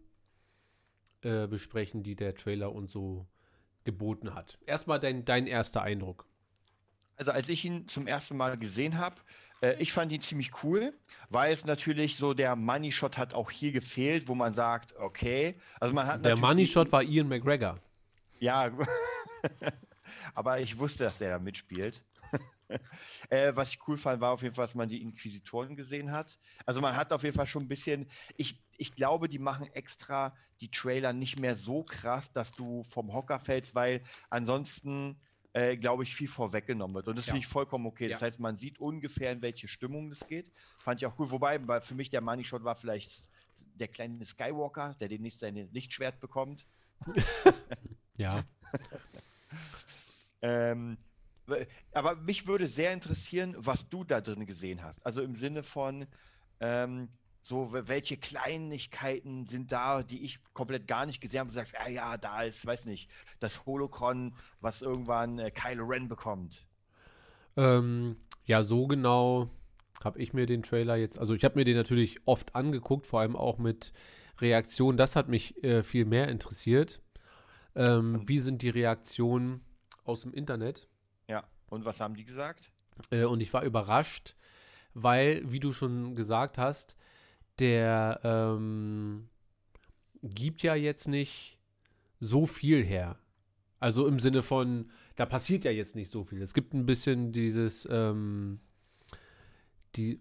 äh, 1.22 1.48
besprechen, 1.48 2.02
die 2.02 2.16
der 2.16 2.36
Trailer 2.36 2.74
uns 2.74 2.92
so 2.92 3.28
geboten 3.84 4.34
hat. 4.34 4.58
Erstmal 4.66 5.00
dein, 5.00 5.26
dein 5.26 5.48
erster 5.48 5.82
Eindruck. 5.82 6.26
Also 7.20 7.32
als 7.32 7.50
ich 7.50 7.66
ihn 7.66 7.86
zum 7.90 8.08
ersten 8.08 8.38
Mal 8.38 8.58
gesehen 8.58 8.98
habe, 8.98 9.18
äh, 9.62 9.76
ich 9.78 9.92
fand 9.92 10.10
ihn 10.14 10.22
ziemlich 10.22 10.64
cool, 10.64 10.94
weil 11.30 11.52
es 11.52 11.66
natürlich 11.66 12.16
so 12.16 12.34
der 12.34 12.56
Money 12.56 12.94
Shot 12.94 13.18
hat 13.18 13.34
auch 13.34 13.52
hier 13.52 13.74
gefehlt, 13.74 14.30
wo 14.30 14.36
man 14.36 14.54
sagt, 14.54 14.96
okay, 14.96 15.56
also 15.82 15.94
man 15.94 16.08
hat 16.08 16.24
Der 16.24 16.38
Money 16.38 16.66
Shot 16.66 16.90
war 16.94 17.04
Ian 17.04 17.28
McGregor. 17.28 17.78
Ja, 18.40 18.72
aber 20.34 20.62
ich 20.62 20.78
wusste, 20.80 21.04
dass 21.04 21.18
der 21.18 21.32
da 21.32 21.40
mitspielt. 21.40 22.06
äh, 23.30 23.52
was 23.54 23.74
ich 23.74 23.80
cool 23.86 23.98
fand, 23.98 24.22
war 24.22 24.32
auf 24.32 24.42
jeden 24.42 24.56
Fall, 24.56 24.64
dass 24.64 24.76
man 24.76 24.88
die 24.88 25.02
Inquisitoren 25.02 25.76
gesehen 25.76 26.14
hat. 26.14 26.40
Also 26.66 26.80
man 26.80 26.96
hat 26.96 27.12
auf 27.12 27.24
jeden 27.24 27.36
Fall 27.36 27.48
schon 27.48 27.64
ein 27.64 27.68
bisschen, 27.68 28.10
ich, 28.38 28.64
ich 28.78 28.96
glaube, 28.96 29.28
die 29.28 29.40
machen 29.40 29.68
extra 29.74 30.34
die 30.62 30.72
Trailer 30.72 31.12
nicht 31.12 31.38
mehr 31.38 31.58
so 31.58 31.84
krass, 31.84 32.32
dass 32.32 32.54
du 32.54 32.84
vom 32.84 33.12
Hocker 33.12 33.40
fällst, 33.40 33.76
weil 33.76 34.04
ansonsten, 34.30 35.20
äh, 35.54 35.78
glaube 35.78 36.04
ich, 36.04 36.16
viel 36.16 36.28
vorweggenommen 36.28 36.96
wird. 36.96 37.08
Und 37.08 37.16
das 37.18 37.26
Ja. 37.26 37.34
finde 37.34 37.46
ich 37.46 37.52
vollkommen 37.52 37.86
okay. 37.88 38.08
Das 38.08 38.22
Ja. 38.22 38.28
heißt, 38.28 38.40
man 38.40 38.58
sieht 38.58 38.80
ungefähr, 38.80 39.32
in 39.32 39.42
welche 39.42 39.68
Stimmung 39.68 40.10
das 40.10 40.28
geht. 40.28 40.52
Fand 40.78 41.02
ich 41.02 41.08
auch 41.08 41.18
cool. 41.20 41.32
Wobei, 41.32 41.66
weil 41.68 41.82
für 41.82 41.96
mich 41.96 42.10
der 42.10 42.22
Money 42.22 42.44
Shot 42.44 42.64
war 42.64 42.76
vielleicht 42.76 43.30
der 43.58 43.88
kleine 43.88 44.24
Skywalker, 44.26 44.96
der 45.00 45.08
demnächst 45.08 45.40
sein 45.40 45.56
Lichtschwert 45.72 46.20
bekommt. 46.20 46.66
Ja. 48.18 48.44
Ähm, 50.42 50.98
aber 51.94 52.16
mich 52.16 52.48
würde 52.48 52.68
sehr 52.68 52.92
interessieren, 52.92 53.56
was 53.58 53.88
du 53.88 54.04
da 54.04 54.20
drin 54.20 54.46
gesehen 54.46 54.84
hast. 54.84 55.06
Also 55.06 55.22
im 55.22 55.36
Sinne 55.38 55.64
von, 55.64 56.06
ähm, 56.60 57.10
so 57.42 57.72
welche 57.72 58.18
Kleinigkeiten 58.18 59.46
sind 59.46 59.72
da, 59.72 60.04
die 60.04 60.24
ich 60.24 60.40
komplett 60.54 60.88
gar 60.88 61.06
nicht 61.06 61.22
gesehen 61.22 61.42
habe. 61.42 61.50
Du 61.50 61.56
sagst, 61.56 61.76
ah 61.80 61.90
ja, 61.90 62.18
da 62.18 62.42
ist, 62.42 62.66
weiß 62.66 62.86
nicht, 62.86 63.10
das 63.40 63.66
Holocron, 63.66 64.34
was 64.62 64.82
irgendwann 64.82 65.40
äh, 65.40 65.52
Kylo 65.52 65.86
Ren 65.86 66.08
bekommt. 66.08 66.66
Ähm, 67.58 68.18
ja, 68.46 68.64
so 68.64 68.88
genau 68.88 69.50
habe 70.04 70.20
ich 70.20 70.34
mir 70.34 70.46
den 70.46 70.64
Trailer 70.64 70.96
jetzt, 70.96 71.20
also 71.20 71.34
ich 71.34 71.44
habe 71.44 71.56
mir 71.60 71.66
den 71.66 71.76
natürlich 71.76 72.20
oft 72.26 72.56
angeguckt, 72.56 73.06
vor 73.06 73.20
allem 73.20 73.36
auch 73.36 73.58
mit 73.58 73.92
Reaktionen. 74.40 74.98
Das 74.98 75.16
hat 75.16 75.28
mich 75.28 75.62
äh, 75.64 75.84
viel 75.84 76.06
mehr 76.06 76.30
interessiert. 76.30 77.02
Ähm, 77.76 78.28
wie 78.28 78.40
sind 78.40 78.62
die 78.62 78.70
Reaktionen 78.70 79.62
aus 80.04 80.22
dem 80.22 80.34
Internet? 80.34 80.88
Ja. 81.28 81.44
Und 81.70 81.86
was 81.86 82.00
haben 82.00 82.16
die 82.16 82.26
gesagt? 82.26 82.72
Äh, 83.12 83.26
und 83.26 83.42
ich 83.42 83.54
war 83.54 83.64
überrascht, 83.64 84.36
weil, 84.94 85.44
wie 85.46 85.60
du 85.60 85.72
schon 85.72 86.16
gesagt 86.16 86.58
hast, 86.58 86.98
der 87.60 88.20
ähm, 88.24 89.28
gibt 90.24 90.64
ja 90.64 90.76
jetzt 90.76 91.08
nicht 91.08 91.60
so 92.20 92.46
viel 92.46 92.84
her. 92.84 93.18
Also 93.80 94.08
im 94.08 94.20
Sinne 94.20 94.44
von, 94.44 94.90
da 95.16 95.26
passiert 95.26 95.64
ja 95.64 95.72
jetzt 95.72 95.96
nicht 95.96 96.12
so 96.12 96.24
viel. 96.24 96.42
Es 96.42 96.54
gibt 96.54 96.74
ein 96.74 96.86
bisschen 96.86 97.32
dieses, 97.32 97.88
ähm, 97.90 98.60
die, 99.96 100.20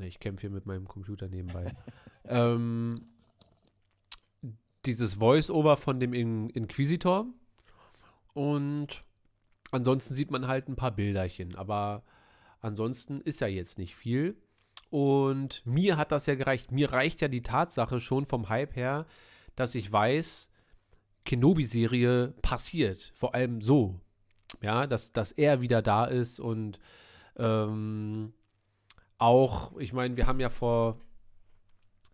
ich 0.00 0.20
kämpfe 0.20 0.42
hier 0.42 0.50
mit 0.50 0.66
meinem 0.66 0.86
Computer 0.86 1.28
nebenbei. 1.28 1.74
ähm, 2.24 3.02
dieses 4.86 5.14
Voice-Over 5.14 5.76
von 5.76 6.00
dem 6.00 6.12
In 6.12 6.50
Inquisitor 6.50 7.26
und 8.34 9.04
ansonsten 9.70 10.14
sieht 10.14 10.30
man 10.30 10.46
halt 10.46 10.68
ein 10.68 10.76
paar 10.76 10.90
Bilderchen, 10.92 11.54
aber 11.56 12.02
ansonsten 12.60 13.20
ist 13.20 13.40
ja 13.40 13.46
jetzt 13.46 13.78
nicht 13.78 13.94
viel. 13.96 14.36
Und 14.92 15.62
mir 15.64 15.96
hat 15.96 16.12
das 16.12 16.26
ja 16.26 16.34
gereicht. 16.34 16.70
Mir 16.70 16.92
reicht 16.92 17.22
ja 17.22 17.28
die 17.28 17.42
Tatsache 17.42 17.98
schon 17.98 18.26
vom 18.26 18.50
Hype 18.50 18.76
her, 18.76 19.06
dass 19.56 19.74
ich 19.74 19.90
weiß, 19.90 20.50
Kenobi-Serie 21.24 22.34
passiert. 22.42 23.10
Vor 23.14 23.34
allem 23.34 23.62
so. 23.62 23.98
Ja, 24.60 24.86
dass, 24.86 25.14
dass 25.14 25.32
er 25.32 25.62
wieder 25.62 25.80
da 25.80 26.04
ist 26.04 26.38
und 26.38 26.78
ähm, 27.38 28.34
auch, 29.16 29.74
ich 29.78 29.94
meine, 29.94 30.18
wir 30.18 30.26
haben 30.26 30.40
ja 30.40 30.50
vor 30.50 31.00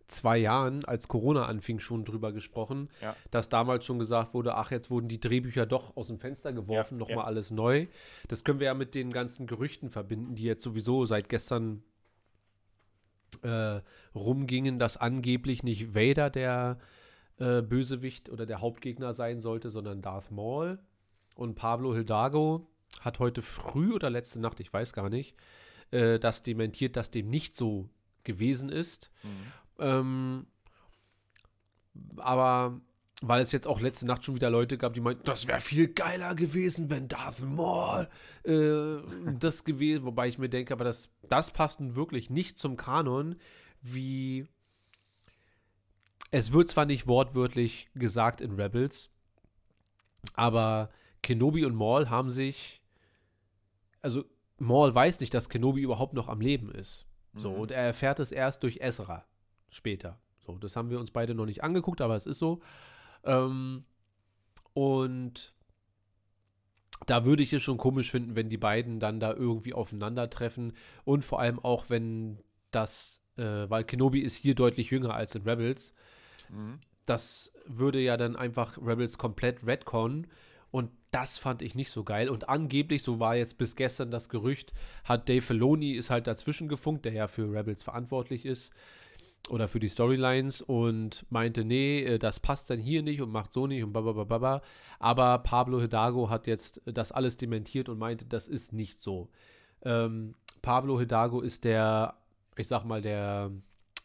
zwei 0.07 0.39
Jahren, 0.39 0.85
als 0.85 1.09
Corona 1.09 1.47
anfing, 1.47 1.81
schon 1.81 2.05
drüber 2.05 2.33
gesprochen, 2.33 2.91
Ja. 3.03 3.16
dass 3.33 3.49
damals 3.49 3.85
schon 3.85 3.99
gesagt 3.99 4.35
wurde, 4.35 4.55
ach, 4.55 4.70
jetzt 4.70 4.89
wurden 4.89 5.09
die 5.09 5.18
Drehbücher 5.20 5.66
doch 5.66 5.97
aus 5.97 6.07
dem 6.07 6.18
Fenster 6.20 6.53
geworfen, 6.53 6.95
Ja, 6.95 6.99
nochmal 7.01 7.18
ja. 7.18 7.24
alles 7.24 7.51
neu. 7.51 7.89
Das 8.29 8.45
können 8.45 8.61
wir 8.61 8.66
ja 8.66 8.74
mit 8.74 8.95
den 8.95 9.12
ganzen 9.12 9.49
Gerüchten 9.49 9.91
verbinden, 9.91 10.37
die 10.37 10.45
jetzt 10.45 10.62
sowieso 10.62 11.07
seit 11.07 11.29
gestern 11.29 11.83
äh, 13.43 13.81
rumgingen, 14.14 14.79
dass 14.79 14.97
angeblich 14.97 15.62
nicht 15.62 15.95
Vader 15.95 16.31
der 16.31 16.79
äh, 17.39 17.62
Bösewicht 17.62 18.31
oder 18.31 18.47
der 18.47 18.61
Hauptgegner 18.61 19.12
sein 19.12 19.41
sollte, 19.41 19.70
sondern 19.70 20.03
Darth 20.03 20.31
Maul. 20.31 20.79
Und 21.35 21.55
Pablo 21.55 21.95
Hidalgo 21.95 22.66
hat 23.01 23.18
heute 23.18 23.43
früh 23.43 23.93
oder 23.93 24.11
letzte 24.11 24.41
Nacht, 24.41 24.61
ich 24.61 24.72
weiß 24.72 24.93
gar 24.93 25.09
nicht, 25.09 25.37
äh, 25.91 26.18
das 26.18 26.43
dementiert, 26.43 26.97
dass 26.97 27.11
dem 27.11 27.29
nicht 27.29 27.55
so 27.55 27.89
gewesen 28.24 28.68
ist. 28.68 29.11
Ähm, 29.79 30.47
aber 32.16 32.81
weil 33.21 33.43
es 33.43 33.53
jetzt 33.53 33.66
auch 33.66 33.81
letzte 33.81 34.07
Nacht 34.07 34.25
schon 34.25 34.37
wieder 34.37 34.51
Leute 34.51 34.79
gab, 34.79 34.95
die 34.95 35.01
meinten, 35.01 35.25
das 35.25 35.47
wäre 35.47 35.61
viel 35.61 35.89
geiler 35.89 36.35
gewesen, 36.35 36.89
wenn 36.89 37.09
Darth 37.09 37.41
Maul 37.41 38.09
äh, 38.45 38.99
das 39.39 39.64
gewesen, 39.64 40.05
wobei 40.05 40.29
ich 40.29 40.39
mir 40.39 40.49
denke, 40.49 40.73
aber 40.73 40.85
das, 40.85 41.11
das 41.29 41.51
passt 41.51 41.81
nun 41.81 41.97
wirklich 41.97 42.31
nicht 42.31 42.59
zum 42.59 42.77
Kanon, 42.77 43.37
wie 43.83 44.47
es 46.31 46.53
wird 46.53 46.69
zwar 46.69 46.85
nicht 46.85 47.07
wortwörtlich 47.07 47.89
gesagt 47.95 48.41
in 48.41 48.53
Rebels, 48.53 49.11
aber 50.35 50.91
Kenobi 51.23 51.64
und 51.64 51.75
Maul 51.75 52.11
haben 52.11 52.31
sich, 52.31 52.81
also 54.01 54.25
Maul 54.59 54.95
weiß 54.95 55.21
nicht, 55.21 55.35
dass 55.35 55.49
Kenobi 55.49 55.81
überhaupt 55.81 56.14
noch 56.14 56.29
am 56.29 56.41
Leben 56.41 56.71
ist. 56.71 57.07
So, 57.35 57.53
und 57.53 57.71
er 57.71 57.83
erfährt 57.83 58.19
es 58.19 58.33
erst 58.33 58.62
durch 58.62 58.79
Ezra 58.81 59.25
später. 59.71 60.19
So, 60.45 60.59
das 60.59 60.75
haben 60.77 60.91
wir 60.91 60.99
uns 60.99 61.11
beide 61.11 61.35
noch 61.35 61.47
nicht 61.47 61.62
angeguckt, 61.62 62.01
aber 62.01 62.16
es 62.16 62.27
ist 62.27 62.39
so. 62.39 62.61
Ähm, 63.25 63.85
und 64.75 65.55
da 67.07 67.25
würde 67.25 67.43
ich 67.43 67.53
es 67.53 67.62
schon 67.62 67.79
komisch 67.79 68.11
finden, 68.11 68.37
wenn 68.37 68.49
die 68.49 68.57
beiden 68.57 69.01
dann 69.01 69.21
da 69.21 69.33
irgendwie 69.33 69.73
aufeinandertreffen. 69.75 70.73
Und 71.05 71.25
vor 71.25 71.41
allem 71.41 71.59
auch, 71.59 71.91
wenn 71.91 72.39
das, 72.71 73.23
äh, 73.37 73.43
weil 73.69 73.85
Kenobi 73.85 74.21
ist 74.21 74.37
hier 74.37 74.55
deutlich 74.55 74.91
jünger 74.91 75.14
als 75.14 75.35
in 75.35 75.43
Rebels, 75.43 75.95
Mhm. 76.51 76.79
das 77.07 77.53
würde 77.66 78.01
ja 78.01 78.16
dann 78.16 78.37
einfach 78.37 78.79
Rebels 78.79 79.19
komplett 79.19 79.64
retcon 79.66 80.27
und 80.71 80.91
das 81.11 81.39
fand 81.39 81.62
ich 81.62 81.75
nicht 81.75 81.91
so 81.91 82.05
geil. 82.05 82.29
Und 82.29 82.49
angeblich, 82.51 83.03
so 83.03 83.19
war 83.19 83.37
jetzt 83.37 83.57
bis 83.59 83.77
gestern 83.77 84.11
das 84.11 84.29
Gerücht, 84.29 84.73
hat 85.05 85.29
Dave 85.29 85.41
Filoni 85.43 85.93
ist 85.93 86.11
halt 86.11 86.27
dazwischen 86.27 86.69
gefunkt, 86.69 87.05
der 87.07 87.12
ja 87.12 87.29
für 87.29 87.51
Rebels 87.53 87.83
verantwortlich 87.83 88.45
ist, 88.45 88.73
oder 89.51 89.68
für 89.68 89.80
die 89.80 89.89
Storylines 89.89 90.61
und 90.62 91.24
meinte, 91.30 91.64
nee, 91.64 92.03
äh, 92.03 92.18
das 92.18 92.41
passt 92.41 92.70
dann 92.70 92.78
hier 92.78 93.03
nicht 93.03 93.20
und 93.22 93.30
macht 93.30 93.53
so 93.53 93.66
nicht 93.66 93.82
und 93.82 93.93
bababababa. 93.93 94.62
Aber 94.99 95.39
Pablo 95.39 95.80
Hidalgo 95.80 96.28
hat 96.28 96.47
jetzt 96.47 96.82
das 96.84 97.12
alles 97.12 97.36
dementiert 97.36 97.89
und 97.89 97.99
meinte, 97.99 98.26
das 98.26 98.49
ist 98.49 98.72
nicht 98.72 99.01
so. 99.01 99.28
Ähm, 99.82 100.34
Pablo 100.61 100.99
Hidalgo 100.99 101.41
ist 101.41 101.64
der, 101.64 102.14
ich 102.57 102.68
sag 102.68 102.84
mal, 102.84 103.01
der 103.01 103.51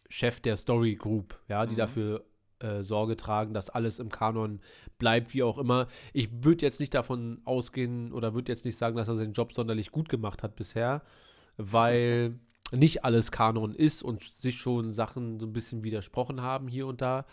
Chef 0.09 0.39
der 0.39 0.55
Story 0.57 0.95
Group, 0.95 1.37
ja, 1.49 1.65
die 1.65 1.73
Mhm. 1.73 1.77
dafür 1.79 2.25
äh, 2.59 2.83
Sorge 2.83 3.17
tragen, 3.17 3.53
dass 3.53 3.69
alles 3.69 3.99
im 3.99 4.09
Kanon 4.09 4.61
bleibt, 4.97 5.33
wie 5.33 5.43
auch 5.43 5.57
immer. 5.57 5.87
Ich 6.13 6.29
würde 6.45 6.61
jetzt 6.65 6.79
nicht 6.79 6.93
davon 6.93 7.41
ausgehen 7.43 8.13
oder 8.13 8.33
würde 8.33 8.51
jetzt 8.51 8.63
nicht 8.63 8.77
sagen, 8.77 8.95
dass 8.95 9.09
er 9.09 9.15
seinen 9.15 9.33
Job 9.33 9.51
sonderlich 9.51 9.91
gut 9.91 10.07
gemacht 10.07 10.43
hat 10.43 10.55
bisher, 10.55 11.01
weil 11.57 12.39
nicht 12.75 13.05
alles 13.05 13.31
Kanon 13.31 13.75
ist 13.75 14.03
und 14.03 14.33
sich 14.37 14.57
schon 14.57 14.93
Sachen 14.93 15.39
so 15.39 15.45
ein 15.45 15.53
bisschen 15.53 15.83
widersprochen 15.83 16.41
haben 16.41 16.67
hier 16.67 16.87
und 16.87 17.01
da. 17.01 17.25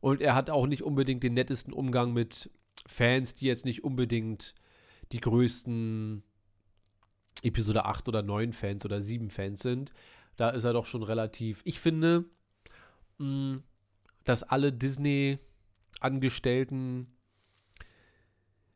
Und 0.00 0.20
er 0.20 0.34
hat 0.34 0.50
auch 0.50 0.66
nicht 0.66 0.82
unbedingt 0.82 1.22
den 1.22 1.34
nettesten 1.34 1.72
Umgang 1.72 2.12
mit 2.12 2.50
Fans, 2.86 3.34
die 3.34 3.46
jetzt 3.46 3.64
nicht 3.64 3.84
unbedingt 3.84 4.56
die 5.12 5.20
größten 5.20 6.24
Episode 7.42 7.84
8 7.84 8.08
oder 8.08 8.22
9 8.22 8.52
Fans 8.52 8.84
oder 8.84 9.00
7 9.02 9.30
Fans 9.30 9.60
sind. 9.60 9.92
Da 10.36 10.50
ist 10.50 10.64
er 10.64 10.72
doch 10.72 10.86
schon 10.86 11.02
relativ. 11.02 11.62
Ich 11.64 11.80
finde, 11.80 12.24
mh, 13.18 13.58
dass 14.24 14.42
alle 14.42 14.72
Disney-Angestellten, 14.72 17.14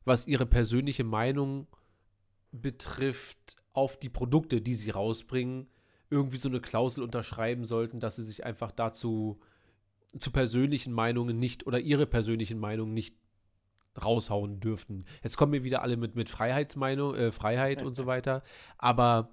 was 0.04 0.26
ihre 0.26 0.46
persönliche 0.46 1.04
Meinung 1.04 1.66
betrifft, 2.50 3.56
auf 3.72 3.98
die 3.98 4.10
Produkte, 4.10 4.60
die 4.60 4.74
sie 4.74 4.90
rausbringen, 4.90 5.68
irgendwie 6.12 6.36
so 6.36 6.48
eine 6.48 6.60
Klausel 6.60 7.02
unterschreiben 7.02 7.64
sollten, 7.64 7.98
dass 7.98 8.16
sie 8.16 8.22
sich 8.22 8.44
einfach 8.44 8.70
dazu 8.70 9.40
zu 10.20 10.30
persönlichen 10.30 10.92
Meinungen 10.92 11.38
nicht 11.38 11.66
oder 11.66 11.80
ihre 11.80 12.06
persönlichen 12.06 12.58
Meinungen 12.58 12.92
nicht 12.92 13.16
raushauen 14.00 14.60
dürften. 14.60 15.06
Jetzt 15.22 15.36
kommen 15.36 15.52
wir 15.52 15.64
wieder 15.64 15.82
alle 15.82 15.96
mit, 15.96 16.14
mit 16.14 16.28
Freiheitsmeinung, 16.28 17.14
äh, 17.14 17.32
Freiheit 17.32 17.82
und 17.82 17.94
so 17.94 18.06
weiter, 18.06 18.42
aber 18.78 19.30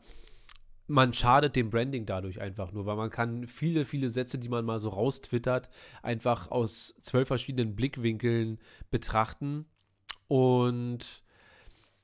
man 0.87 1.13
schadet 1.13 1.55
dem 1.55 1.69
Branding 1.69 2.05
dadurch 2.05 2.41
einfach 2.41 2.71
nur, 2.71 2.85
weil 2.85 2.95
man 2.95 3.11
kann 3.11 3.45
viele, 3.45 3.85
viele 3.85 4.09
Sätze, 4.09 4.39
die 4.39 4.49
man 4.49 4.65
mal 4.65 4.79
so 4.79 4.89
raustwittert, 4.89 5.69
einfach 6.01 6.49
aus 6.49 6.95
zwölf 7.01 7.27
verschiedenen 7.27 7.75
Blickwinkeln 7.75 8.57
betrachten 8.89 9.65
und 10.27 11.23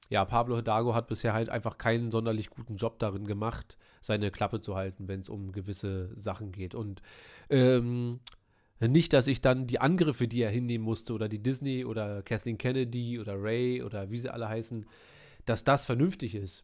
ja, 0.10 0.24
Pablo 0.24 0.58
Hidalgo 0.58 0.94
hat 0.94 1.08
bisher 1.08 1.34
halt 1.34 1.50
einfach 1.50 1.78
keinen 1.78 2.12
sonderlich 2.12 2.50
guten 2.50 2.76
Job 2.76 3.00
darin 3.00 3.26
gemacht, 3.26 3.78
seine 4.06 4.32
Klappe 4.32 4.62
zu 4.62 4.76
halten, 4.76 5.08
wenn 5.08 5.22
es 5.22 5.30
um 5.30 5.52
gewisse 5.52 6.12
Sachen 6.16 6.52
geht. 6.52 6.76
Und 6.76 7.02
ähm, 7.50 8.20
nicht, 8.80 9.14
dass 9.14 9.28
ich 9.28 9.42
dann 9.42 9.68
die 9.68 9.80
Angriffe, 9.80 10.28
die 10.28 10.42
er 10.42 10.50
hinnehmen 10.50 10.86
musste, 10.86 11.14
oder 11.14 11.30
die 11.30 11.42
Disney 11.42 11.86
oder 11.86 12.22
Kathleen 12.24 12.58
Kennedy 12.58 13.20
oder 13.20 13.42
Ray 13.42 13.82
oder 13.84 14.12
wie 14.12 14.20
sie 14.20 14.30
alle 14.30 14.50
heißen, 14.50 14.86
dass 15.46 15.64
das 15.64 15.86
vernünftig 15.86 16.36
ist. 16.36 16.64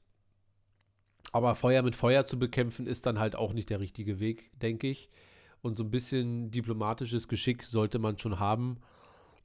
Aber 1.32 1.56
Feuer 1.56 1.82
mit 1.82 1.96
Feuer 1.96 2.26
zu 2.26 2.38
bekämpfen, 2.38 2.88
ist 2.88 3.06
dann 3.06 3.20
halt 3.20 3.36
auch 3.36 3.54
nicht 3.54 3.70
der 3.70 3.80
richtige 3.80 4.20
Weg, 4.20 4.52
denke 4.60 4.88
ich. 4.88 5.10
Und 5.62 5.78
so 5.78 5.84
ein 5.84 5.92
bisschen 5.92 6.52
diplomatisches 6.52 7.28
Geschick 7.28 7.64
sollte 7.64 8.00
man 8.00 8.18
schon 8.18 8.40
haben. 8.40 8.78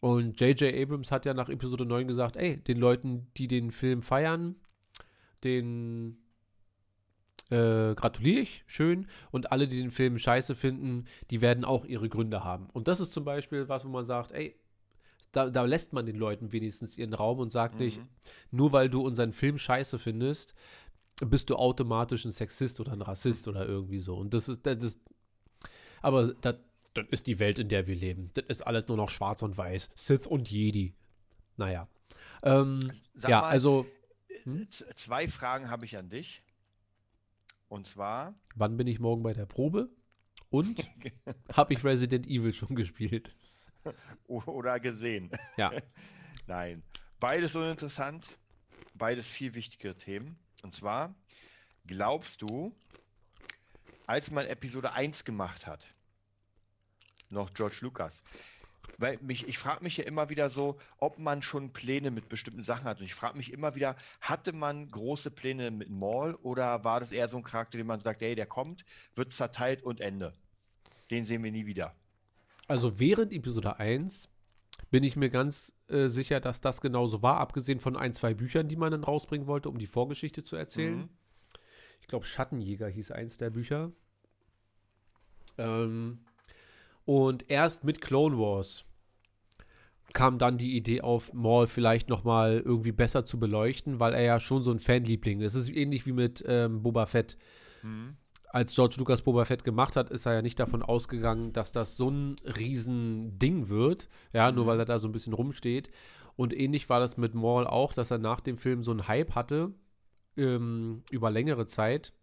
Und 0.01 0.41
J.J. 0.41 0.75
Abrams 0.75 1.13
hat 1.13 1.27
ja 1.27 1.35
nach 1.35 1.49
Episode 1.49 1.87
9 1.87 2.09
gesagt, 2.09 2.37
ey, 2.37 2.57
den 2.57 2.79
Leuten, 2.79 3.29
die 3.37 3.49
den 3.49 3.71
Film 3.71 4.03
feiern, 4.03 4.57
den 5.45 6.19
äh, 7.51 7.95
gratuliere 7.95 8.41
ich, 8.41 8.65
schön. 8.67 9.07
Und 9.31 9.53
alle, 9.53 9.69
die 9.69 9.79
den 9.79 9.91
Film 9.91 10.19
scheiße 10.19 10.55
finden, 10.55 11.05
die 11.31 11.41
werden 11.41 11.65
auch 11.65 11.85
ihre 11.85 12.09
Gründe 12.09 12.43
haben. 12.45 12.69
Und 12.73 12.89
das 12.89 13.01
ist 13.01 13.13
zum 13.13 13.25
Beispiel 13.25 13.69
was, 13.69 13.85
wo 13.85 13.89
man 13.89 14.05
sagt, 14.07 14.33
ey, 14.33 14.57
da, 15.33 15.51
da 15.51 15.65
lässt 15.65 15.93
man 15.93 16.07
den 16.07 16.17
Leuten 16.17 16.53
wenigstens 16.53 16.97
ihren 16.97 17.13
Raum 17.15 17.39
und 17.39 17.51
sagt 17.53 17.79
nicht, 17.79 17.99
Mhm. 17.99 18.09
nur 18.51 18.73
weil 18.73 18.89
du 18.89 19.03
unseren 19.03 19.33
Film 19.33 19.59
scheiße 19.59 19.99
findest, 19.99 20.55
bist 21.25 21.51
du 21.51 21.57
automatisch 21.57 22.25
ein 22.25 22.33
Sexist 22.33 22.81
oder 22.81 22.93
ein 22.93 23.03
Rassist 23.03 23.47
oder 23.49 23.67
irgendwie 23.67 24.01
so. 24.01 24.17
Und 24.17 24.35
das 24.35 24.49
ist, 24.49 24.65
das 24.67 24.77
ist 24.83 25.01
aber 26.03 26.35
das, 26.35 26.57
das 26.95 27.05
ist 27.11 27.27
die 27.27 27.39
Welt, 27.39 27.59
in 27.59 27.69
der 27.69 27.87
wir 27.87 27.95
leben. 27.97 28.31
Das 28.35 28.45
ist 28.49 28.63
alles 28.67 28.87
nur 28.89 28.97
noch 28.97 29.11
schwarz 29.11 29.43
und 29.43 29.57
weiß. 29.57 29.91
Sith 29.95 30.27
und 30.27 30.51
Jedi. 30.51 30.95
Naja. 31.57 31.89
Ähm, 32.43 32.81
Sag 33.15 33.31
ja, 33.31 33.41
mal, 33.43 33.49
also, 33.49 33.87
Hm? 34.45 34.71
Z- 34.71 34.87
Zwei 34.99 35.27
Fragen 35.29 35.71
habe 35.71 35.85
ich 35.87 35.97
an 35.97 36.09
dich. 36.09 36.43
Und 37.69 37.87
zwar, 37.87 38.35
wann 38.55 38.77
bin 38.77 38.87
ich 38.87 39.01
morgen 39.01 39.23
bei 39.23 39.33
der 39.33 39.47
Probe? 39.47 39.91
Und 40.51 40.85
habe 41.53 41.75
ich 41.75 41.85
Resident 41.85 42.27
Evil 42.27 42.55
schon 42.55 42.77
gespielt? 42.77 43.35
oder 44.37 44.81
gesehen. 44.81 45.31
Ja. 45.57 45.73
Nein. 46.47 46.83
Beides 47.21 47.55
uninteressant, 47.55 48.37
beides 48.95 49.27
viel 49.27 49.55
wichtigere 49.55 49.97
Themen. 49.97 50.39
Und 50.63 50.75
zwar, 50.75 51.15
glaubst 51.87 52.43
du, 52.43 52.75
als 54.07 54.31
man 54.31 54.47
Episode 54.47 54.93
1 54.93 55.25
gemacht 55.25 55.67
hat, 55.67 55.89
noch 57.31 57.53
George 57.55 57.79
Lucas, 57.81 58.23
weil 58.99 59.19
mich, 59.23 59.47
ich 59.49 59.59
frage 59.59 59.83
mich 59.83 59.97
ja 59.97 60.05
immer 60.05 60.29
wieder 60.29 60.51
so, 60.51 60.79
ob 60.99 61.19
man 61.19 61.43
schon 61.43 61.73
Pläne 61.73 62.11
mit 62.11 62.29
bestimmten 62.29 62.63
Sachen 62.63 62.85
hat. 62.85 62.99
Und 62.99 63.05
ich 63.05 63.15
frage 63.15 63.37
mich 63.37 63.53
immer 63.53 63.75
wieder, 63.75 63.97
hatte 64.21 64.53
man 64.53 64.89
große 64.91 65.31
Pläne 65.31 65.71
mit 65.71 65.91
Maul 65.91 66.35
oder 66.43 66.85
war 66.85 67.01
das 67.01 67.13
eher 67.13 67.29
so 67.29 67.37
ein 67.37 67.43
Charakter, 67.43 67.79
den 67.79 67.87
man 67.87 68.01
sagt, 68.01 68.23
ey, 68.23 68.35
der 68.35 68.47
kommt, 68.47 68.85
wird 69.15 69.33
zerteilt 69.33 69.83
und 69.83 70.01
Ende. 70.01 70.33
Den 71.11 71.25
sehen 71.25 71.43
wir 71.45 71.53
nie 71.53 71.67
wieder. 71.67 71.95
Also 72.69 72.99
während 72.99 73.33
Episode 73.33 73.79
1 73.79 74.29
bin 74.91 75.05
ich 75.05 75.17
mir 75.17 75.31
ganz 75.31 75.73
äh, 75.89 76.09
sicher, 76.09 76.41
dass 76.41 76.61
das 76.61 76.81
genauso 76.81 77.23
war, 77.23 77.39
abgesehen 77.39 77.81
von 77.81 77.97
ein, 77.97 78.15
zwei 78.15 78.35
Büchern, 78.35 78.69
die 78.69 78.77
man 78.77 78.91
dann 78.91 79.05
rausbringen 79.05 79.47
wollte, 79.47 79.69
um 79.69 79.79
die 79.79 79.87
Vorgeschichte 79.87 80.43
zu 80.43 80.57
erzählen. 80.57 80.99
Mhm. 80.99 81.09
Ich 82.01 82.09
glaube, 82.09 82.25
Schattenjäger 82.25 82.89
hieß 82.89 83.11
eins 83.11 83.37
der 83.37 83.51
Bücher. 83.51 83.93
Ähm, 85.59 86.26
und 87.07 87.49
erst 87.51 87.85
mit 87.85 88.03
Clone 88.03 88.37
Wars 88.37 88.85
kam 90.13 90.39
dann 90.39 90.59
die 90.59 90.77
Idee 90.77 91.03
auf, 91.03 91.33
Maul 91.35 91.67
vielleicht 91.67 92.09
noch 92.09 92.25
mal 92.25 92.63
irgendwie 92.65 92.93
besser 92.93 93.25
zu 93.27 93.39
beleuchten, 93.39 94.01
weil 94.01 94.15
er 94.15 94.23
ja 94.23 94.41
schon 94.41 94.63
so 94.65 94.71
ein 94.71 94.79
Fanliebling 94.79 95.41
ist. 95.41 95.55
Es 95.55 95.69
ist 95.69 95.77
ähnlich 95.77 96.07
wie 96.07 96.13
mit 96.13 96.43
ähm, 96.47 96.83
Boba 96.83 97.07
Fett. 97.07 97.37
Mhm. 97.83 98.17
Als 98.49 98.75
George 98.75 98.97
Lucas 98.99 99.23
Boba 99.23 99.45
Fett 99.45 99.65
gemacht 99.65 99.95
hat, 99.97 100.09
ist 100.09 100.25
er 100.25 100.35
ja 100.35 100.43
nicht 100.43 100.59
davon 100.59 100.83
ausgegangen, 100.83 101.53
dass 101.53 101.73
das 101.73 101.97
so 101.97 102.09
ein 102.11 102.37
riesen 102.45 103.39
Ding 103.39 103.69
wird, 103.69 104.09
ja, 104.33 104.51
nur 104.51 104.65
Mhm. 104.65 104.69
weil 104.69 104.79
er 104.81 104.85
da 104.87 104.99
so 104.99 105.07
ein 105.07 105.13
bisschen 105.13 105.35
rumsteht. 105.35 105.91
Und 106.35 106.59
ähnlich 106.59 106.89
war 106.89 107.01
das 107.01 107.19
mit 107.19 107.35
Maul 107.35 107.67
auch, 107.67 107.93
dass 107.93 108.11
er 108.11 108.19
nach 108.19 108.41
dem 108.41 108.57
Film 108.57 108.85
so 108.85 108.93
einen 108.93 109.09
Hype 109.09 109.35
hatte, 109.35 109.75
ähm, 110.37 111.03
über 111.11 111.31
längere 111.31 111.67
Zeit. 111.67 112.15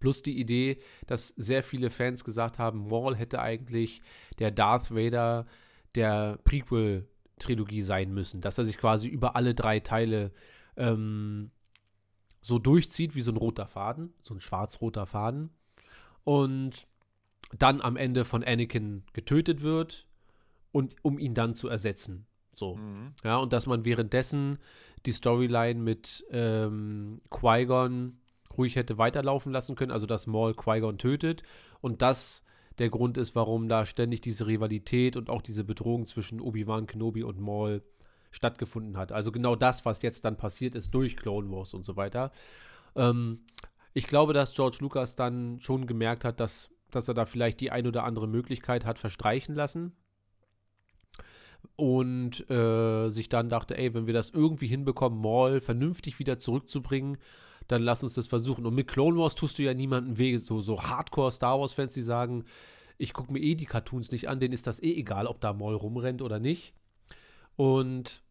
Plus 0.00 0.22
die 0.22 0.38
Idee, 0.38 0.78
dass 1.06 1.28
sehr 1.28 1.62
viele 1.62 1.90
Fans 1.90 2.24
gesagt 2.24 2.58
haben, 2.58 2.88
Maul 2.88 3.16
hätte 3.16 3.40
eigentlich 3.40 4.00
der 4.38 4.50
Darth 4.50 4.94
Vader 4.94 5.46
der 5.94 6.38
Prequel-Trilogie 6.44 7.82
sein 7.82 8.12
müssen. 8.14 8.40
Dass 8.40 8.58
er 8.58 8.64
sich 8.64 8.78
quasi 8.78 9.08
über 9.08 9.34
alle 9.34 9.54
drei 9.54 9.80
Teile 9.80 10.32
ähm, 10.76 11.50
so 12.40 12.58
durchzieht 12.58 13.14
wie 13.14 13.22
so 13.22 13.32
ein 13.32 13.36
roter 13.36 13.66
Faden, 13.66 14.14
so 14.22 14.34
ein 14.34 14.40
schwarz-roter 14.40 15.06
Faden. 15.06 15.50
Und 16.24 16.86
dann 17.56 17.80
am 17.80 17.96
Ende 17.96 18.24
von 18.24 18.44
Anakin 18.44 19.04
getötet 19.12 19.62
wird 19.62 20.06
und 20.72 20.96
um 21.02 21.18
ihn 21.18 21.34
dann 21.34 21.54
zu 21.54 21.68
ersetzen. 21.68 22.26
So. 22.54 22.76
Mhm. 22.76 23.14
Ja, 23.24 23.38
und 23.38 23.52
dass 23.52 23.66
man 23.66 23.84
währenddessen 23.84 24.58
die 25.06 25.12
Storyline 25.12 25.80
mit 25.80 26.24
ähm, 26.30 27.20
Qui-Gon 27.30 28.17
ruhig 28.58 28.76
hätte 28.76 28.98
weiterlaufen 28.98 29.52
lassen 29.52 29.76
können, 29.76 29.92
also 29.92 30.06
dass 30.06 30.26
Maul 30.26 30.54
Qui-Gon 30.54 30.98
tötet 30.98 31.42
und 31.80 32.02
das 32.02 32.44
der 32.78 32.90
Grund 32.90 33.18
ist, 33.18 33.34
warum 33.34 33.68
da 33.68 33.86
ständig 33.86 34.20
diese 34.20 34.46
Rivalität 34.46 35.16
und 35.16 35.30
auch 35.30 35.42
diese 35.42 35.64
Bedrohung 35.64 36.06
zwischen 36.06 36.40
Obi-Wan 36.40 36.86
Kenobi 36.86 37.22
und 37.24 37.40
Maul 37.40 37.82
stattgefunden 38.30 38.96
hat. 38.96 39.10
Also 39.10 39.32
genau 39.32 39.56
das, 39.56 39.84
was 39.84 40.02
jetzt 40.02 40.24
dann 40.24 40.36
passiert 40.36 40.74
ist 40.74 40.92
durch 40.94 41.16
Clone 41.16 41.50
Wars 41.50 41.74
und 41.74 41.84
so 41.84 41.96
weiter. 41.96 42.30
Ähm, 42.94 43.40
ich 43.94 44.06
glaube, 44.06 44.32
dass 44.32 44.54
George 44.54 44.78
Lucas 44.80 45.16
dann 45.16 45.60
schon 45.60 45.86
gemerkt 45.86 46.24
hat, 46.24 46.40
dass, 46.40 46.70
dass 46.90 47.08
er 47.08 47.14
da 47.14 47.26
vielleicht 47.26 47.60
die 47.60 47.70
ein 47.70 47.86
oder 47.86 48.04
andere 48.04 48.28
Möglichkeit 48.28 48.84
hat 48.84 48.98
verstreichen 48.98 49.54
lassen 49.54 49.92
und 51.76 52.48
äh, 52.50 53.08
sich 53.08 53.28
dann 53.28 53.48
dachte, 53.48 53.76
ey, 53.76 53.94
wenn 53.94 54.06
wir 54.06 54.14
das 54.14 54.30
irgendwie 54.30 54.68
hinbekommen, 54.68 55.20
Maul 55.20 55.60
vernünftig 55.60 56.18
wieder 56.18 56.38
zurückzubringen, 56.38 57.18
dann 57.68 57.82
lass 57.82 58.02
uns 58.02 58.14
das 58.14 58.26
versuchen. 58.26 58.66
Und 58.66 58.74
mit 58.74 58.88
Clone 58.88 59.18
Wars 59.18 59.34
tust 59.34 59.58
du 59.58 59.62
ja 59.62 59.74
niemanden 59.74 60.18
weh, 60.18 60.38
so, 60.38 60.60
so 60.60 60.82
Hardcore 60.82 61.32
Star 61.32 61.60
Wars-Fans, 61.60 61.94
die 61.94 62.02
sagen, 62.02 62.44
ich 62.96 63.12
gucke 63.12 63.32
mir 63.32 63.40
eh 63.40 63.54
die 63.54 63.66
Cartoons 63.66 64.10
nicht 64.10 64.28
an, 64.28 64.40
denen 64.40 64.54
ist 64.54 64.66
das 64.66 64.82
eh 64.82 64.92
egal, 64.94 65.26
ob 65.26 65.40
da 65.40 65.52
Maul 65.52 65.74
rumrennt 65.74 66.22
oder 66.22 66.40
nicht. 66.40 66.74
Und 67.56 68.22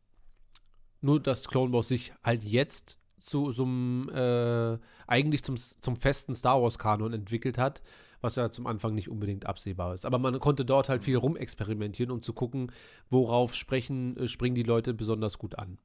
nur, 1.02 1.20
dass 1.20 1.48
Clone 1.48 1.72
Wars 1.72 1.88
sich 1.88 2.12
halt 2.24 2.44
jetzt 2.44 2.98
zu 3.22 3.52
so 3.52 3.64
einem, 3.64 4.10
äh, 4.10 4.78
eigentlich 5.06 5.44
zum, 5.44 5.56
zum 5.58 5.96
festen 5.96 6.36
Star 6.36 6.62
Wars-Kanon 6.62 7.14
entwickelt 7.14 7.58
hat 7.58 7.82
was 8.22 8.36
ja 8.36 8.52
zum 8.52 8.68
Anfang 8.68 8.96
nicht 8.96 9.10
unbedingt 9.10 9.46
absehbar 9.46 9.94
ist. 9.94 10.06
Aber 10.06 10.20
man 10.20 10.40
konnte 10.40 10.66
dort 10.66 10.90
halt 10.90 11.04
viel 11.04 11.18
rumexperimentieren, 11.18 12.12
um 12.12 12.22
zu 12.22 12.34
gucken, 12.34 12.72
worauf 13.10 13.54
sprechen, 13.54 14.18
äh, 14.18 14.28
springen 14.28 14.56
die 14.56 14.64
Leute 14.64 14.94
besonders 14.94 15.38
gut 15.38 15.58
an. 15.58 15.78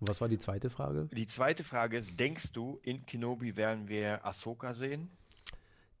Und 0.00 0.08
was 0.08 0.20
war 0.20 0.28
die 0.28 0.38
zweite 0.38 0.70
Frage? 0.70 1.08
Die 1.12 1.26
zweite 1.26 1.64
Frage 1.64 1.98
ist: 1.98 2.18
Denkst 2.18 2.52
du, 2.52 2.78
in 2.82 3.04
Kenobi 3.06 3.56
werden 3.56 3.88
wir 3.88 4.24
Ahsoka 4.24 4.74
sehen? 4.74 5.10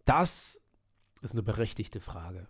Das 0.04 0.60
ist 1.22 1.32
eine 1.32 1.42
berechtigte 1.42 2.00
Frage. 2.00 2.46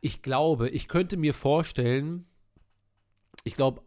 Ich 0.00 0.22
glaube, 0.22 0.68
ich 0.68 0.86
könnte 0.86 1.16
mir 1.16 1.34
vorstellen, 1.34 2.26
ich 3.44 3.54
glaube, 3.54 3.82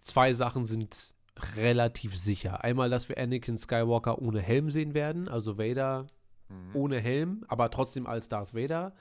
zwei 0.00 0.32
Sachen 0.32 0.66
sind 0.66 1.14
relativ 1.56 2.16
sicher. 2.16 2.62
Einmal, 2.62 2.88
dass 2.88 3.08
wir 3.08 3.18
Anakin 3.18 3.58
Skywalker 3.58 4.20
ohne 4.20 4.40
Helm 4.40 4.70
sehen 4.70 4.94
werden, 4.94 5.28
also 5.28 5.58
Vader 5.58 6.06
ohne 6.74 7.00
Helm, 7.00 7.44
aber 7.48 7.70
trotzdem 7.70 8.06
als 8.06 8.28
Darth 8.28 8.54
Vader. 8.54 8.94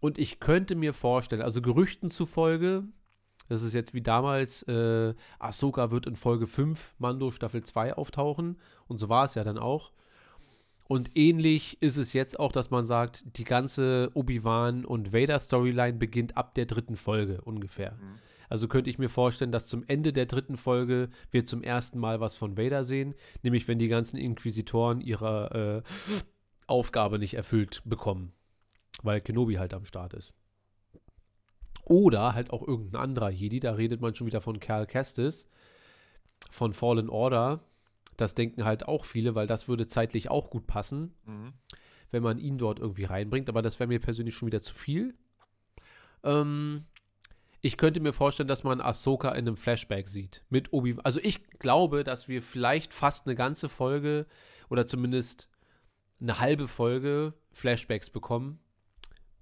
Und 0.00 0.18
ich 0.18 0.40
könnte 0.40 0.74
mir 0.74 0.94
vorstellen, 0.94 1.42
also 1.42 1.60
Gerüchten 1.60 2.10
zufolge, 2.10 2.84
das 3.48 3.62
ist 3.62 3.74
jetzt 3.74 3.94
wie 3.94 4.02
damals, 4.02 4.62
äh, 4.64 5.14
Ahsoka 5.38 5.90
wird 5.90 6.06
in 6.06 6.16
Folge 6.16 6.46
5 6.46 6.94
Mando 6.98 7.30
Staffel 7.30 7.62
2 7.62 7.94
auftauchen. 7.94 8.58
Und 8.88 8.98
so 8.98 9.08
war 9.08 9.24
es 9.24 9.34
ja 9.34 9.44
dann 9.44 9.58
auch. 9.58 9.92
Und 10.88 11.16
ähnlich 11.16 11.82
ist 11.82 11.96
es 11.96 12.12
jetzt 12.12 12.38
auch, 12.38 12.52
dass 12.52 12.70
man 12.70 12.86
sagt, 12.86 13.24
die 13.38 13.44
ganze 13.44 14.10
Obi-Wan 14.14 14.84
und 14.84 15.12
Vader-Storyline 15.12 15.98
beginnt 15.98 16.36
ab 16.36 16.54
der 16.54 16.66
dritten 16.66 16.96
Folge 16.96 17.40
ungefähr. 17.40 17.98
Also 18.48 18.68
könnte 18.68 18.90
ich 18.90 18.98
mir 18.98 19.08
vorstellen, 19.08 19.50
dass 19.50 19.66
zum 19.66 19.82
Ende 19.88 20.12
der 20.12 20.26
dritten 20.26 20.56
Folge 20.56 21.08
wir 21.32 21.44
zum 21.44 21.62
ersten 21.64 21.98
Mal 21.98 22.20
was 22.20 22.36
von 22.36 22.56
Vader 22.56 22.84
sehen, 22.84 23.14
nämlich 23.42 23.66
wenn 23.66 23.80
die 23.80 23.88
ganzen 23.88 24.16
Inquisitoren 24.16 25.00
ihre 25.00 25.82
äh, 25.84 26.22
Aufgabe 26.68 27.18
nicht 27.18 27.34
erfüllt 27.34 27.82
bekommen, 27.84 28.32
weil 29.02 29.20
Kenobi 29.20 29.54
halt 29.54 29.74
am 29.74 29.84
Start 29.84 30.14
ist. 30.14 30.32
Oder 31.86 32.34
halt 32.34 32.50
auch 32.50 32.66
irgendein 32.66 33.00
anderer 33.00 33.30
Jedi, 33.30 33.60
da 33.60 33.72
redet 33.72 34.00
man 34.00 34.14
schon 34.14 34.26
wieder 34.26 34.40
von 34.40 34.58
Cal 34.60 34.86
Kestis, 34.86 35.46
von 36.50 36.74
Fallen 36.74 37.08
Order. 37.08 37.60
Das 38.16 38.34
denken 38.34 38.64
halt 38.64 38.88
auch 38.88 39.04
viele, 39.04 39.34
weil 39.34 39.46
das 39.46 39.68
würde 39.68 39.86
zeitlich 39.86 40.30
auch 40.30 40.50
gut 40.50 40.66
passen, 40.66 41.14
Mhm. 41.26 41.52
wenn 42.10 42.22
man 42.22 42.38
ihn 42.38 42.58
dort 42.58 42.80
irgendwie 42.80 43.04
reinbringt. 43.04 43.48
Aber 43.48 43.62
das 43.62 43.78
wäre 43.78 43.88
mir 43.88 44.00
persönlich 44.00 44.34
schon 44.34 44.46
wieder 44.46 44.62
zu 44.62 44.74
viel. 44.74 45.14
Ähm, 46.24 46.84
ich 47.60 47.76
könnte 47.76 48.00
mir 48.00 48.12
vorstellen, 48.12 48.48
dass 48.48 48.64
man 48.64 48.80
Ahsoka 48.80 49.30
in 49.30 49.46
einem 49.46 49.56
Flashback 49.56 50.08
sieht. 50.08 50.44
Mit 50.50 50.72
Obi. 50.72 50.96
Also 51.04 51.20
ich 51.22 51.44
glaube, 51.58 52.04
dass 52.04 52.26
wir 52.28 52.42
vielleicht 52.42 52.94
fast 52.94 53.26
eine 53.26 53.36
ganze 53.36 53.68
Folge 53.68 54.26
oder 54.68 54.86
zumindest 54.86 55.48
eine 56.20 56.40
halbe 56.40 56.66
Folge 56.68 57.34
Flashbacks 57.52 58.10
bekommen. 58.10 58.58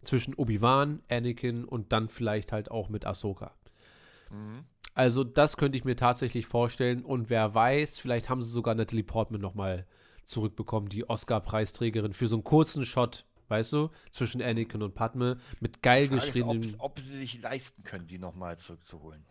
Zwischen 0.04 0.34
Obi-Wan, 0.34 1.02
Anakin 1.10 1.64
und 1.64 1.92
dann 1.92 2.08
vielleicht 2.08 2.52
halt 2.52 2.70
auch 2.70 2.88
mit 2.88 3.06
Ahsoka. 3.06 3.54
Mhm. 4.30 4.64
Also 4.94 5.24
das 5.24 5.56
könnte 5.56 5.76
ich 5.76 5.84
mir 5.84 5.96
tatsächlich 5.96 6.46
vorstellen. 6.46 7.04
Und 7.04 7.30
wer 7.30 7.54
weiß, 7.54 7.98
vielleicht 7.98 8.28
haben 8.28 8.42
sie 8.42 8.50
sogar 8.50 8.74
Natalie 8.74 9.02
Portman 9.02 9.40
nochmal 9.40 9.86
zurückbekommen, 10.24 10.88
die 10.88 11.08
Oscar-Preisträgerin, 11.08 12.12
für 12.12 12.28
so 12.28 12.36
einen 12.36 12.44
kurzen 12.44 12.86
Shot, 12.86 13.26
weißt 13.48 13.72
du, 13.72 13.90
zwischen 14.10 14.40
Anakin 14.40 14.82
und 14.82 14.94
Padme 14.94 15.38
mit 15.60 15.82
geil 15.82 16.08
geschriebenen... 16.08 16.74
ob, 16.78 16.92
ob 16.92 17.00
sie 17.00 17.18
sich 17.18 17.42
leisten 17.42 17.82
können, 17.82 18.06
die 18.06 18.18
nochmal 18.18 18.56
zurückzuholen. 18.56 19.26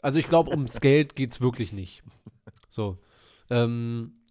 Also 0.00 0.18
ich 0.18 0.26
glaube, 0.26 0.50
ums 0.50 0.80
Geld 0.80 1.14
geht 1.14 1.32
es 1.32 1.40
wirklich 1.40 1.72
nicht. 1.72 2.02
So. 2.68 2.98
Ähm, 3.50 4.21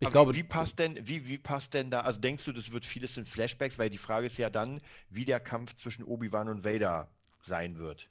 ich 0.00 0.06
Aber 0.06 0.12
glaube, 0.12 0.34
wie, 0.34 0.38
wie 0.38 0.42
passt 0.44 0.78
denn, 0.80 0.98
wie, 1.06 1.28
wie 1.28 1.38
passt 1.38 1.74
denn 1.74 1.90
da, 1.90 2.00
also 2.02 2.20
denkst 2.20 2.44
du, 2.46 2.52
das 2.52 2.72
wird 2.72 2.86
vieles 2.86 3.16
in 3.16 3.24
Flashbacks, 3.26 3.78
weil 3.78 3.90
die 3.90 3.98
Frage 3.98 4.26
ist 4.26 4.38
ja 4.38 4.50
dann, 4.50 4.80
wie 5.10 5.24
der 5.26 5.40
Kampf 5.40 5.76
zwischen 5.76 6.04
Obi-Wan 6.04 6.48
und 6.48 6.64
Vader 6.64 7.08
sein 7.42 7.78
wird. 7.78 8.10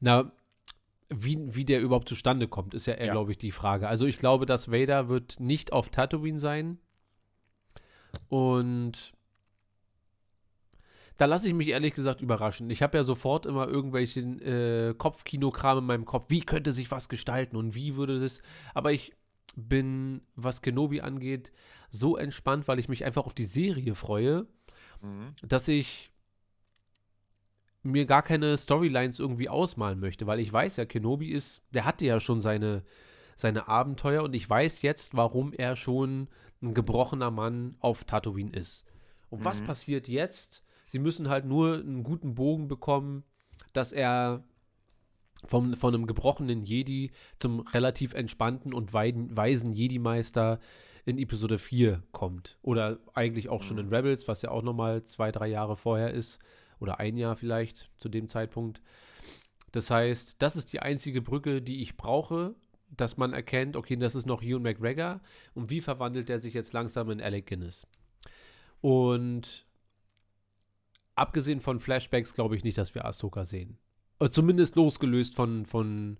na, 0.00 0.32
wie, 1.10 1.38
wie 1.56 1.64
der 1.66 1.80
überhaupt 1.82 2.08
zustande 2.08 2.48
kommt, 2.48 2.74
ist 2.74 2.86
ja 2.86 2.94
eher, 2.94 3.08
Ja. 3.08 3.12
glaube 3.12 3.32
ich, 3.32 3.38
die 3.38 3.52
Frage. 3.52 3.88
Also 3.88 4.06
ich 4.06 4.18
glaube, 4.18 4.46
dass 4.46 4.70
Vader 4.72 5.08
wird 5.08 5.40
nicht 5.40 5.72
auf 5.72 5.90
Tatooine 5.90 6.40
sein. 6.40 6.78
Und 8.28 9.12
da 11.16 11.24
lasse 11.26 11.48
ich 11.48 11.54
mich 11.54 11.68
ehrlich 11.68 11.94
gesagt 11.94 12.20
überraschen. 12.20 12.70
Ich 12.70 12.82
habe 12.82 12.96
ja 12.96 13.04
sofort 13.04 13.44
immer 13.46 13.66
irgendwelchen 13.66 14.40
äh, 14.40 14.94
Kopfkinokram 14.96 15.78
in 15.78 15.84
meinem 15.84 16.04
Kopf. 16.04 16.26
Wie 16.28 16.40
könnte 16.40 16.72
sich 16.72 16.90
was 16.90 17.08
gestalten 17.08 17.56
und 17.56 17.74
wie 17.74 17.96
würde 17.96 18.20
das. 18.20 18.40
Aber 18.72 18.92
ich 18.92 19.12
bin, 19.56 20.22
was 20.36 20.62
Kenobi 20.62 21.00
angeht, 21.00 21.52
so 21.90 22.16
entspannt, 22.16 22.68
weil 22.68 22.78
ich 22.78 22.88
mich 22.88 23.04
einfach 23.04 23.26
auf 23.26 23.34
die 23.34 23.44
Serie 23.44 23.94
freue, 23.94 24.46
Mhm. 25.02 25.34
dass 25.42 25.68
ich 25.68 26.10
mir 27.82 28.06
gar 28.06 28.22
keine 28.22 28.56
Storylines 28.58 29.18
irgendwie 29.18 29.48
ausmalen 29.48 30.00
möchte, 30.00 30.26
weil 30.26 30.40
ich 30.40 30.52
weiß 30.52 30.76
ja, 30.76 30.84
Kenobi 30.84 31.30
ist, 31.30 31.62
der 31.70 31.84
hatte 31.84 32.04
ja 32.04 32.20
schon 32.20 32.40
seine, 32.40 32.82
seine 33.36 33.68
Abenteuer 33.68 34.22
und 34.24 34.34
ich 34.34 34.48
weiß 34.48 34.82
jetzt, 34.82 35.14
warum 35.16 35.52
er 35.52 35.76
schon 35.76 36.28
ein 36.60 36.74
gebrochener 36.74 37.30
Mann 37.30 37.76
auf 37.80 38.04
Tatooine 38.04 38.50
ist. 38.52 38.84
Und 39.30 39.44
was 39.44 39.60
Mhm. 39.60 39.66
passiert 39.66 40.08
jetzt? 40.08 40.64
Sie 40.86 40.98
müssen 40.98 41.28
halt 41.28 41.44
nur 41.44 41.74
einen 41.78 42.02
guten 42.02 42.34
Bogen 42.34 42.66
bekommen, 42.66 43.22
dass 43.72 43.92
er 43.92 44.42
vom, 45.46 45.74
von 45.74 45.94
einem 45.94 46.06
gebrochenen 46.06 46.64
Jedi 46.64 47.10
zum 47.38 47.60
relativ 47.60 48.14
entspannten 48.14 48.74
und 48.74 48.92
weiden, 48.92 49.36
weisen 49.36 49.72
Jedi-Meister 49.72 50.58
in 51.04 51.18
Episode 51.18 51.58
4 51.58 52.02
kommt. 52.12 52.58
Oder 52.62 52.98
eigentlich 53.14 53.48
auch 53.48 53.62
schon 53.62 53.78
in 53.78 53.88
Rebels, 53.88 54.28
was 54.28 54.42
ja 54.42 54.50
auch 54.50 54.62
nochmal 54.62 55.04
zwei, 55.04 55.32
drei 55.32 55.48
Jahre 55.48 55.76
vorher 55.76 56.12
ist. 56.12 56.38
Oder 56.80 57.00
ein 57.00 57.16
Jahr 57.16 57.36
vielleicht 57.36 57.90
zu 57.96 58.08
dem 58.08 58.28
Zeitpunkt. 58.28 58.82
Das 59.72 59.90
heißt, 59.90 60.36
das 60.38 60.56
ist 60.56 60.72
die 60.72 60.80
einzige 60.80 61.22
Brücke, 61.22 61.62
die 61.62 61.82
ich 61.82 61.96
brauche, 61.96 62.54
dass 62.90 63.16
man 63.16 63.32
erkennt, 63.32 63.76
okay, 63.76 63.96
das 63.96 64.14
ist 64.14 64.26
noch 64.26 64.42
Ewan 64.42 64.62
McGregor 64.62 65.20
und 65.54 65.70
wie 65.70 65.80
verwandelt 65.80 66.30
er 66.30 66.38
sich 66.38 66.54
jetzt 66.54 66.72
langsam 66.72 67.10
in 67.10 67.20
Alec 67.20 67.46
Guinness. 67.46 67.86
Und 68.80 69.66
abgesehen 71.14 71.60
von 71.60 71.80
Flashbacks 71.80 72.32
glaube 72.32 72.56
ich 72.56 72.64
nicht, 72.64 72.78
dass 72.78 72.94
wir 72.94 73.04
Ahsoka 73.04 73.44
sehen. 73.44 73.78
Äh, 74.20 74.30
Zumindest 74.30 74.76
losgelöst 74.76 75.34
von, 75.34 75.64
von 75.66 76.18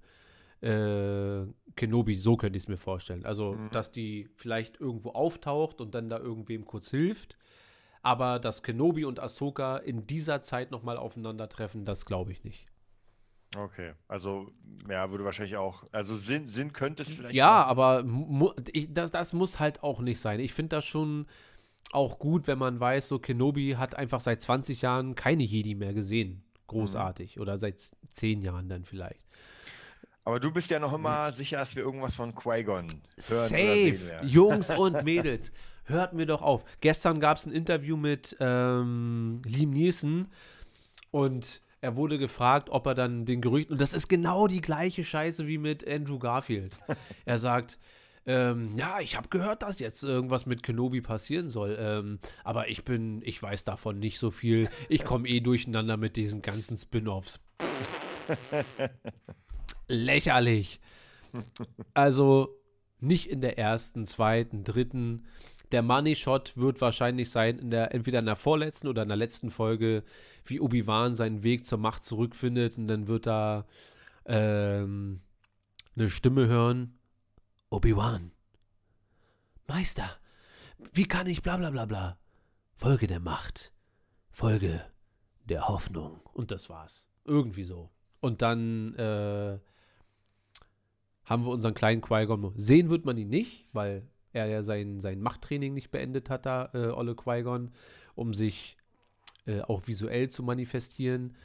äh, 0.60 1.46
Kenobi, 1.76 2.14
so 2.16 2.36
könnte 2.36 2.56
ich 2.56 2.64
es 2.64 2.68
mir 2.68 2.76
vorstellen. 2.78 3.24
Also, 3.24 3.52
Mhm. 3.54 3.70
dass 3.70 3.90
die 3.92 4.28
vielleicht 4.34 4.80
irgendwo 4.80 5.10
auftaucht 5.10 5.80
und 5.80 5.94
dann 5.94 6.08
da 6.08 6.18
irgendwem 6.18 6.64
kurz 6.64 6.90
hilft. 6.90 7.36
Aber 8.02 8.38
dass 8.38 8.62
Kenobi 8.62 9.04
und 9.04 9.20
Ahsoka 9.20 9.76
in 9.76 10.06
dieser 10.06 10.40
Zeit 10.42 10.70
nochmal 10.70 10.96
aufeinandertreffen, 10.96 11.84
das 11.84 12.06
glaube 12.06 12.32
ich 12.32 12.44
nicht. 12.44 12.64
Okay, 13.56 13.92
also 14.08 14.52
ja, 14.90 15.10
würde 15.10 15.24
wahrscheinlich 15.24 15.56
auch, 15.56 15.84
also 15.90 16.16
Sinn, 16.16 16.48
Sinn 16.48 16.72
könnte 16.72 17.02
es 17.02 17.14
vielleicht 17.14 17.34
Ja, 17.34 17.46
machen. 17.60 17.70
aber 17.70 18.04
mu 18.04 18.50
ich, 18.72 18.92
das, 18.92 19.10
das 19.10 19.32
muss 19.32 19.58
halt 19.58 19.82
auch 19.82 20.00
nicht 20.00 20.20
sein. 20.20 20.38
Ich 20.38 20.52
finde 20.52 20.76
das 20.76 20.84
schon 20.84 21.26
auch 21.92 22.18
gut, 22.18 22.46
wenn 22.46 22.58
man 22.58 22.78
weiß, 22.78 23.08
so 23.08 23.18
Kenobi 23.18 23.72
hat 23.78 23.94
einfach 23.94 24.20
seit 24.20 24.42
20 24.42 24.82
Jahren 24.82 25.14
keine 25.14 25.44
Jedi 25.44 25.74
mehr 25.74 25.94
gesehen. 25.94 26.44
Großartig. 26.68 27.40
Oder 27.40 27.58
seit 27.58 27.80
z- 27.80 27.94
10 28.14 28.42
Jahren 28.42 28.68
dann 28.68 28.84
vielleicht. 28.84 29.26
Aber 30.24 30.38
du 30.40 30.52
bist 30.52 30.70
ja 30.70 30.78
noch 30.78 30.92
immer 30.92 31.32
sicher, 31.32 31.56
dass 31.58 31.74
wir 31.74 31.82
irgendwas 31.82 32.14
von 32.14 32.34
Qui-Gon 32.34 32.86
hören 32.86 33.00
oder 33.16 33.18
Safe, 33.18 33.48
sehen 33.56 34.06
werden. 34.06 34.28
Jungs 34.28 34.70
und 34.70 35.02
Mädels, 35.04 35.52
hört 35.84 36.12
mir 36.12 36.26
doch 36.26 36.42
auf. 36.42 36.64
Gestern 36.80 37.18
gab 37.18 37.38
es 37.38 37.46
ein 37.46 37.52
Interview 37.52 37.96
mit 37.96 38.36
ähm, 38.38 39.40
Liam 39.46 39.70
Neeson 39.70 40.28
und 41.10 41.62
er 41.80 41.96
wurde 41.96 42.18
gefragt, 42.18 42.68
ob 42.70 42.86
er 42.86 42.94
dann 42.94 43.24
den 43.24 43.40
Gerüchten, 43.40 43.72
und 43.72 43.80
das 43.80 43.94
ist 43.94 44.08
genau 44.08 44.48
die 44.48 44.60
gleiche 44.60 45.04
Scheiße 45.04 45.46
wie 45.46 45.58
mit 45.58 45.88
Andrew 45.88 46.18
Garfield. 46.18 46.78
er 47.24 47.38
sagt, 47.38 47.78
ähm, 48.28 48.76
ja, 48.76 49.00
ich 49.00 49.16
habe 49.16 49.30
gehört, 49.30 49.62
dass 49.62 49.78
jetzt 49.78 50.02
irgendwas 50.04 50.44
mit 50.44 50.62
Kenobi 50.62 51.00
passieren 51.00 51.48
soll, 51.48 51.78
ähm, 51.80 52.18
aber 52.44 52.68
ich 52.68 52.84
bin, 52.84 53.22
ich 53.24 53.42
weiß 53.42 53.64
davon 53.64 53.98
nicht 53.98 54.18
so 54.18 54.30
viel. 54.30 54.68
Ich 54.90 55.02
komme 55.02 55.26
eh 55.26 55.40
durcheinander 55.40 55.96
mit 55.96 56.14
diesen 56.16 56.42
ganzen 56.42 56.76
Spin-offs. 56.76 57.40
Lächerlich. 59.88 60.78
Also 61.94 62.54
nicht 63.00 63.30
in 63.30 63.40
der 63.40 63.58
ersten, 63.58 64.06
zweiten, 64.06 64.62
dritten. 64.62 65.24
Der 65.72 65.80
Money 65.80 66.14
Shot 66.14 66.54
wird 66.58 66.82
wahrscheinlich 66.82 67.30
sein, 67.30 67.58
in 67.58 67.70
der, 67.70 67.94
entweder 67.94 68.18
in 68.18 68.26
der 68.26 68.36
vorletzten 68.36 68.88
oder 68.88 69.04
in 69.04 69.08
der 69.08 69.16
letzten 69.16 69.50
Folge, 69.50 70.02
wie 70.44 70.60
Obi-Wan 70.60 71.14
seinen 71.14 71.44
Weg 71.44 71.64
zur 71.64 71.78
Macht 71.78 72.04
zurückfindet 72.04 72.76
und 72.76 72.88
dann 72.88 73.08
wird 73.08 73.26
da 73.26 73.66
ähm, 74.26 75.20
eine 75.96 76.10
Stimme 76.10 76.46
hören. 76.46 76.97
Obi-Wan. 77.70 78.32
Meister, 79.66 80.16
wie 80.92 81.04
kann 81.04 81.26
ich 81.26 81.42
bla 81.42 81.56
bla 81.56 81.70
bla 81.70 81.84
bla? 81.84 82.18
Folge 82.74 83.06
der 83.06 83.20
Macht. 83.20 83.72
Folge 84.30 84.84
der 85.44 85.68
Hoffnung. 85.68 86.20
Und 86.32 86.50
das 86.50 86.70
war's. 86.70 87.06
Irgendwie 87.24 87.64
so. 87.64 87.90
Und 88.20 88.40
dann 88.42 88.94
äh, 88.94 89.58
haben 91.24 91.44
wir 91.44 91.50
unseren 91.50 91.74
kleinen 91.74 92.00
Qui-Gon. 92.00 92.52
Sehen 92.56 92.88
wird 92.88 93.04
man 93.04 93.18
ihn 93.18 93.28
nicht, 93.28 93.64
weil 93.74 94.08
er 94.32 94.46
ja 94.46 94.62
sein, 94.62 95.00
sein 95.00 95.20
Machttraining 95.20 95.74
nicht 95.74 95.90
beendet 95.90 96.30
hat, 96.30 96.46
da 96.46 96.70
äh, 96.72 96.88
Olle 96.88 97.14
Qui-Gon, 97.14 97.72
um 98.14 98.32
sich 98.32 98.76
äh, 99.46 99.60
auch 99.62 99.86
visuell 99.86 100.30
zu 100.30 100.42
manifestieren. 100.42 101.36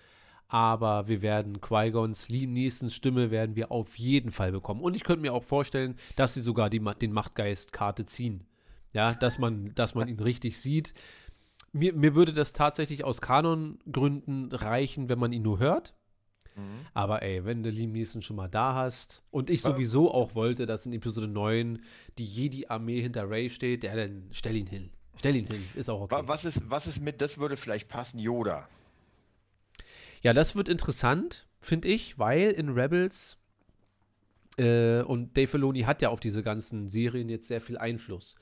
Aber 0.54 1.08
wir 1.08 1.24
werden 1.24 1.62
Qui-Gons 1.62 2.30
Neesons 2.30 2.94
Stimme 2.94 3.32
werden 3.32 3.56
wir 3.56 3.72
auf 3.72 3.98
jeden 3.98 4.30
Fall 4.30 4.52
bekommen. 4.52 4.82
Und 4.82 4.96
ich 4.96 5.04
könnte 5.04 5.24
mir 5.24 5.34
auch 5.34 5.42
vorstellen, 5.42 5.96
dass 6.16 6.36
sie 6.36 6.42
sogar 6.42 6.70
die, 6.70 6.80
den 6.80 7.12
Machtgeist-Karte 7.12 8.06
ziehen. 8.06 8.46
Ja, 8.94 9.16
dass 9.16 9.40
man, 9.40 9.72
dass 9.76 9.96
man 9.96 10.08
ihn 10.08 10.20
richtig 10.20 10.60
sieht. 10.60 10.94
Mir, 11.72 11.94
mir 11.94 12.14
würde 12.14 12.34
das 12.34 12.54
tatsächlich 12.54 13.04
aus 13.04 13.20
Kanongründen 13.20 14.52
reichen, 14.52 15.10
wenn 15.10 15.18
man 15.18 15.34
ihn 15.34 15.42
nur 15.42 15.58
hört. 15.58 15.96
Mhm. 16.56 16.86
Aber 16.94 17.24
ey, 17.24 17.44
wenn 17.46 17.64
du 17.64 17.72
Liam 17.72 17.94
Neeson 17.94 18.22
schon 18.22 18.36
mal 18.36 18.48
da 18.48 18.76
hast 18.76 19.24
und 19.32 19.50
ich 19.50 19.64
sowieso 19.64 20.14
auch 20.14 20.36
wollte, 20.36 20.68
dass 20.68 20.86
in 20.86 20.94
Episode 20.94 21.28
9 21.28 21.82
die 22.20 22.28
Jedi-Armee 22.28 23.02
hinter 23.02 23.28
Ray 23.28 23.50
steht, 23.50 23.84
ja, 23.84 23.96
dann 23.96 24.28
stell 24.30 24.56
ihn 24.56 24.68
hin. 24.68 24.92
Stell 25.18 25.36
ihn 25.36 25.48
hin, 25.48 25.64
ist 25.74 25.90
auch 25.90 26.02
okay. 26.02 26.22
Was 26.28 26.46
ist, 26.46 26.62
was 26.70 26.86
ist 26.86 27.02
mit, 27.02 27.24
das 27.24 27.40
würde 27.40 27.58
vielleicht 27.58 27.90
passen, 27.90 28.20
Yoda? 28.20 28.68
Ja, 30.24 30.34
das 30.34 30.56
wird 30.56 30.70
interessant, 30.70 31.48
finde 31.60 31.90
ich, 31.90 32.18
weil 32.18 32.52
in 32.52 32.70
Rebels 32.70 33.38
äh, 34.58 35.02
und 35.02 35.36
Dave 35.38 35.48
Filoni 35.48 35.82
hat 35.82 36.02
ja 36.02 36.10
auf 36.10 36.22
diese 36.22 36.44
ganzen 36.44 36.88
Serien 36.88 37.30
jetzt 37.30 37.48
sehr 37.48 37.62
viel 37.62 37.78
Einfluss. 37.78 38.36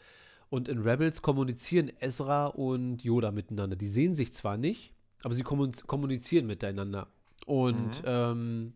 Und 0.50 0.68
in 0.68 0.80
Rebels 0.80 1.22
kommunizieren 1.22 1.92
Ezra 2.00 2.48
und 2.48 3.04
Yoda 3.04 3.32
miteinander. 3.32 3.76
Die 3.76 3.88
sehen 3.88 4.16
sich 4.16 4.34
zwar 4.34 4.58
nicht, 4.58 4.94
aber 5.24 5.34
sie 5.34 5.44
kommunizieren 5.44 6.46
miteinander. 6.46 7.08
Und 7.46 8.04
mhm. 8.04 8.06
ähm, 8.06 8.74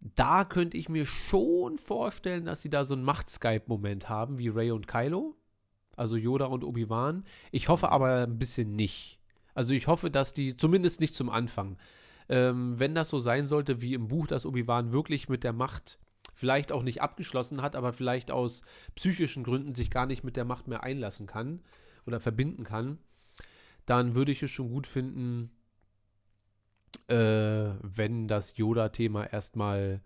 da 0.00 0.44
könnte 0.44 0.76
ich 0.76 0.88
mir 0.88 1.06
schon 1.06 1.78
vorstellen, 1.78 2.46
dass 2.46 2.62
sie 2.62 2.70
da 2.70 2.84
so 2.84 2.94
einen 2.94 3.04
Macht-Skype-Moment 3.04 4.08
haben, 4.08 4.38
wie 4.38 4.48
Ray 4.48 4.70
und 4.70 4.88
Kylo. 4.88 5.36
Also 5.96 6.16
Yoda 6.16 6.46
und 6.46 6.64
Obi-Wan. 6.64 7.24
Ich 7.52 7.68
hoffe 7.68 7.90
aber 7.90 8.24
ein 8.26 8.38
bisschen 8.38 8.74
nicht. 8.74 9.15
Also 9.56 9.72
ich 9.72 9.86
hoffe, 9.86 10.10
dass 10.10 10.34
die, 10.34 10.56
zumindest 10.56 11.00
nicht 11.00 11.14
zum 11.14 11.30
Anfang, 11.30 11.78
ähm, 12.28 12.78
wenn 12.78 12.94
das 12.94 13.08
so 13.08 13.20
sein 13.20 13.46
sollte 13.46 13.80
wie 13.80 13.94
im 13.94 14.08
Buch, 14.08 14.26
dass 14.26 14.44
Obi-Wan 14.44 14.92
wirklich 14.92 15.30
mit 15.30 15.44
der 15.44 15.54
Macht 15.54 15.98
vielleicht 16.34 16.72
auch 16.72 16.82
nicht 16.82 17.00
abgeschlossen 17.00 17.62
hat, 17.62 17.74
aber 17.74 17.94
vielleicht 17.94 18.30
aus 18.30 18.60
psychischen 18.94 19.44
Gründen 19.44 19.74
sich 19.74 19.90
gar 19.90 20.04
nicht 20.04 20.24
mit 20.24 20.36
der 20.36 20.44
Macht 20.44 20.68
mehr 20.68 20.82
einlassen 20.82 21.26
kann 21.26 21.62
oder 22.06 22.20
verbinden 22.20 22.64
kann, 22.64 22.98
dann 23.86 24.14
würde 24.14 24.32
ich 24.32 24.42
es 24.42 24.50
schon 24.50 24.68
gut 24.68 24.86
finden, 24.86 25.50
äh, 27.08 27.70
wenn 27.80 28.28
das 28.28 28.58
Yoda-Thema 28.58 29.24
erstmal 29.24 30.02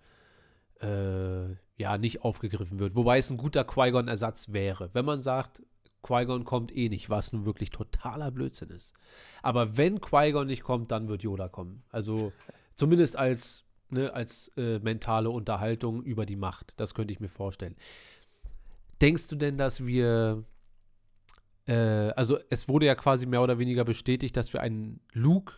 äh, 0.80 1.48
ja 1.76 1.98
nicht 1.98 2.22
aufgegriffen 2.22 2.78
wird. 2.78 2.94
Wobei 2.94 3.18
es 3.18 3.30
ein 3.30 3.36
guter 3.36 3.64
Qui-Gon-Ersatz 3.64 4.53
wäre. 4.53 4.90
Wenn 4.92 5.07
man 5.07 5.22
sagt, 5.22 5.61
Qui-Gon 6.03 6.44
kommt 6.44 6.74
eh 6.74 6.88
nicht, 6.88 7.11
was 7.11 7.32
nun 7.32 7.44
wirklich 7.44 7.70
totaler 7.70 8.30
Blödsinn 8.30 8.70
ist. 8.70 8.94
Aber 9.42 9.76
wenn 9.76 10.01
Qui-Gon 10.01 10.46
nicht 10.46 10.62
kommt, 10.62 10.90
dann 10.90 11.09
wird 11.09 11.22
Yoda 11.22 11.48
kommen. 11.48 11.82
Also 11.90 12.32
zumindest 12.74 13.16
als, 13.16 13.64
ne, 13.90 14.12
als 14.12 14.48
äh, 14.57 14.78
mentale 14.78 15.30
Unterhaltung 15.30 16.03
über 16.03 16.26
die 16.26 16.36
Macht. 16.36 16.78
Das 16.80 16.94
könnte 16.94 17.12
ich 17.12 17.20
mir 17.20 17.28
vorstellen. 17.28 17.76
Denkst 19.01 19.28
du 19.28 19.36
denn, 19.36 19.57
dass 19.57 19.86
wir 19.86 20.44
äh, 21.66 22.12
also 22.16 22.38
es 22.51 22.68
wurde 22.68 22.86
ja 22.86 22.94
quasi 22.94 23.26
mehr 23.26 23.42
oder 23.42 23.59
weniger 23.59 23.84
bestätigt, 23.84 24.36
dass 24.36 24.53
wir 24.53 24.61
einen 24.61 25.01
Luke 25.12 25.55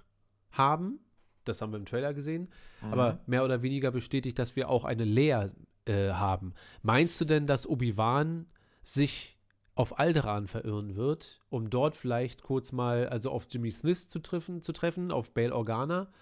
haben, 0.51 1.01
das 1.45 1.61
haben 1.61 1.73
wir 1.73 1.79
im 1.79 1.87
Trailer 1.87 2.15
gesehen. 2.15 2.49
Mhm. 2.83 2.93
Aber 2.93 3.21
mehr 3.27 3.45
oder 3.45 3.63
weniger 3.63 3.91
bestätigt, 3.91 4.39
dass 4.39 4.55
wir 4.55 4.69
auch 4.69 4.85
eine 4.85 5.05
Lea 5.05 5.47
äh, 5.87 6.11
haben. 6.11 6.55
Meinst 6.83 7.21
du 7.21 7.25
denn, 7.25 7.47
dass 7.47 7.67
Obi-Wan 7.67 8.47
sich 8.83 9.32
auf 9.75 9.99
Alderaan 9.99 10.49
verirren 10.49 10.97
wird, 10.97 11.41
um 11.49 11.71
dort 11.71 11.97
vielleicht 11.97 12.43
kurz 12.43 12.73
mal, 12.73 13.09
also 13.09 13.31
auf 13.31 13.47
Jimmy 13.49 13.71
Smith 13.71 14.09
zu 14.09 14.19
treffen, 14.19 14.63
zu 14.63 14.73
treffen 14.73 15.11
auf 15.11 15.33
Bail 15.33 15.53
Organa? 15.53 16.13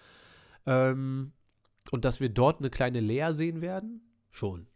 Ähm, 0.65 1.33
und 1.91 2.05
dass 2.05 2.19
wir 2.19 2.29
dort 2.29 2.59
eine 2.59 2.69
kleine 2.69 2.99
Lea 2.99 3.33
sehen 3.33 3.61
werden? 3.61 4.01
Schon. 4.29 4.67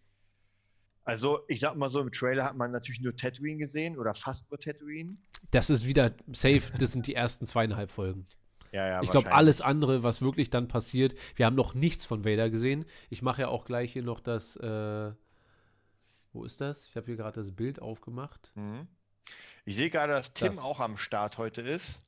Also, 1.05 1.41
ich 1.47 1.59
sag 1.59 1.75
mal 1.75 1.91
so, 1.91 1.99
im 1.99 2.11
Trailer 2.11 2.43
hat 2.43 2.57
man 2.57 2.71
natürlich 2.71 2.99
nur 2.99 3.15
Tatooine 3.15 3.57
gesehen 3.57 3.97
oder 3.97 4.15
fast 4.15 4.49
nur 4.49 4.59
Tatooine. 4.59 5.17
Das 5.51 5.69
ist 5.69 5.85
wieder 5.85 6.11
safe, 6.33 6.63
das 6.79 6.93
sind 6.93 7.05
die 7.05 7.13
ersten 7.13 7.45
zweieinhalb 7.45 7.91
Folgen. 7.91 8.25
Ja, 8.71 8.87
ja, 8.87 9.03
ich 9.03 9.11
glaube, 9.11 9.31
alles 9.31 9.61
andere, 9.61 10.03
was 10.03 10.21
wirklich 10.21 10.49
dann 10.49 10.67
passiert, 10.67 11.15
wir 11.35 11.45
haben 11.45 11.55
noch 11.55 11.75
nichts 11.75 12.05
von 12.05 12.25
Vader 12.25 12.49
gesehen. 12.49 12.85
Ich 13.09 13.21
mache 13.21 13.41
ja 13.43 13.47
auch 13.47 13.65
gleich 13.65 13.93
hier 13.93 14.03
noch 14.03 14.19
das, 14.19 14.57
äh, 14.57 15.11
wo 16.35 16.43
ist 16.43 16.61
das? 16.61 16.85
Ich 16.87 16.95
habe 16.95 17.07
hier 17.07 17.15
gerade 17.15 17.41
das 17.41 17.51
Bild 17.51 17.81
aufgemacht. 17.81 18.51
Mhm. 18.55 18.87
Ich 19.63 19.75
sehe 19.75 19.89
gerade, 19.89 20.13
dass 20.13 20.33
Tim 20.33 20.49
das. 20.49 20.59
auch 20.59 20.79
am 20.79 20.97
Start 20.97 21.37
heute 21.37 21.61
ist. 21.61 21.99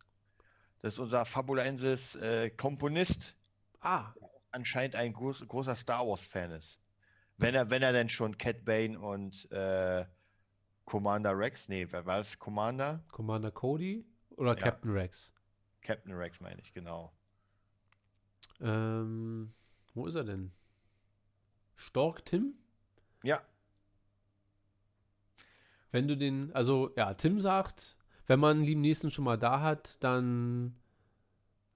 Das 0.82 0.94
ist 0.94 1.00
unser 1.00 1.26
Fabulensis 1.26 2.16
äh, 2.16 2.52
Komponist. 2.52 3.36
Ah. 3.80 4.14
Anscheinend 4.52 4.96
ein 4.96 5.14
groß, 5.14 5.48
großer 5.48 5.76
Star 5.76 6.08
Wars-Fan 6.08 6.52
ist. 6.52 6.80
Wenn 7.38 7.56
er, 7.56 7.70
wenn 7.70 7.82
er 7.82 7.94
denn 7.94 8.10
schon 8.10 8.38
Cat 8.38 8.66
Bane 8.66 9.00
und 9.00 9.50
äh, 9.52 10.06
Commander 10.86 11.38
Rex, 11.38 11.70
nee, 11.70 11.88
wer 11.90 12.06
war 12.06 12.18
das? 12.18 12.38
Commander? 12.38 13.04
Commander 13.12 13.52
Cody 13.52 14.06
oder 14.36 14.56
ja. 14.56 14.64
Captain 14.64 14.92
Rex? 14.92 15.34
Captain 15.82 16.14
Rex 16.14 16.40
meine 16.42 16.62
ich, 16.62 16.74
genau. 16.74 17.14
Ähm, 18.60 19.54
wo 19.94 20.08
ist 20.08 20.16
er 20.16 20.24
denn? 20.24 20.52
Stork 21.76 22.26
Tim? 22.26 22.54
Ja. 23.24 23.42
Wenn 25.92 26.08
du 26.08 26.18
den, 26.18 26.52
also 26.54 26.92
ja, 26.96 27.14
Tim 27.14 27.42
sagt, 27.42 27.96
wenn 28.28 28.40
man 28.40 28.62
lieben 28.62 28.82
Nächsten 28.82 29.12
schon 29.12 29.26
mal 29.26 29.38
da 29.38 29.62
hat, 29.62 29.98
dann 30.02 30.76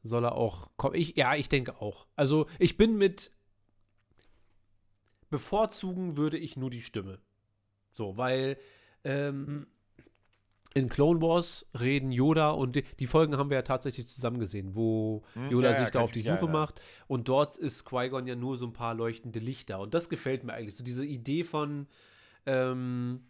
soll 0.03 0.25
er 0.25 0.35
auch 0.35 0.69
kommen. 0.77 0.95
Ich, 0.95 1.15
ja, 1.15 1.35
ich 1.35 1.49
denke 1.49 1.81
auch. 1.81 2.07
Also 2.15 2.47
ich 2.59 2.77
bin 2.77 2.97
mit 2.97 3.31
bevorzugen 5.29 6.17
würde 6.17 6.37
ich 6.37 6.57
nur 6.57 6.69
die 6.69 6.81
Stimme. 6.81 7.19
So, 7.91 8.17
weil 8.17 8.57
ähm, 9.03 9.67
in 10.73 10.89
Clone 10.89 11.21
Wars 11.21 11.65
reden 11.77 12.11
Yoda 12.11 12.51
und 12.51 12.75
die, 12.75 12.83
die, 12.99 13.07
Folgen 13.07 13.37
haben 13.37 13.49
wir 13.49 13.57
ja 13.57 13.63
tatsächlich 13.63 14.07
zusammen 14.07 14.39
gesehen, 14.39 14.75
wo 14.75 15.23
hm, 15.33 15.49
Yoda 15.49 15.71
ja, 15.71 15.75
sich 15.75 15.85
ja, 15.85 15.91
da 15.91 15.99
auf 16.01 16.11
die 16.11 16.21
Suche 16.21 16.45
ja, 16.45 16.51
macht 16.51 16.79
und 17.07 17.27
dort 17.27 17.57
ist 17.57 17.85
Qui-Gon 17.85 18.27
ja 18.27 18.35
nur 18.35 18.57
so 18.57 18.67
ein 18.67 18.73
paar 18.73 18.93
leuchtende 18.93 19.39
Lichter 19.39 19.79
und 19.79 19.93
das 19.93 20.07
gefällt 20.07 20.43
mir 20.43 20.53
eigentlich 20.53 20.75
so 20.75 20.83
diese 20.83 21.05
Idee 21.05 21.43
von 21.43 21.87
ähm, 22.45 23.21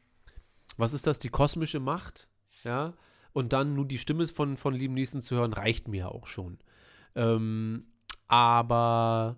was 0.81 0.93
ist 0.93 1.07
das 1.07 1.19
die 1.19 1.29
kosmische 1.29 1.79
Macht 1.79 2.27
ja 2.63 2.93
und 3.33 3.53
dann 3.53 3.73
nur 3.73 3.85
die 3.85 3.97
Stimme 3.97 4.27
von 4.27 4.57
von 4.57 4.73
Liam 4.73 4.93
Neeson 4.93 5.21
zu 5.21 5.35
hören 5.35 5.53
reicht 5.53 5.87
mir 5.87 6.11
auch 6.11 6.27
schon 6.27 6.59
ähm, 7.15 7.85
aber 8.27 9.37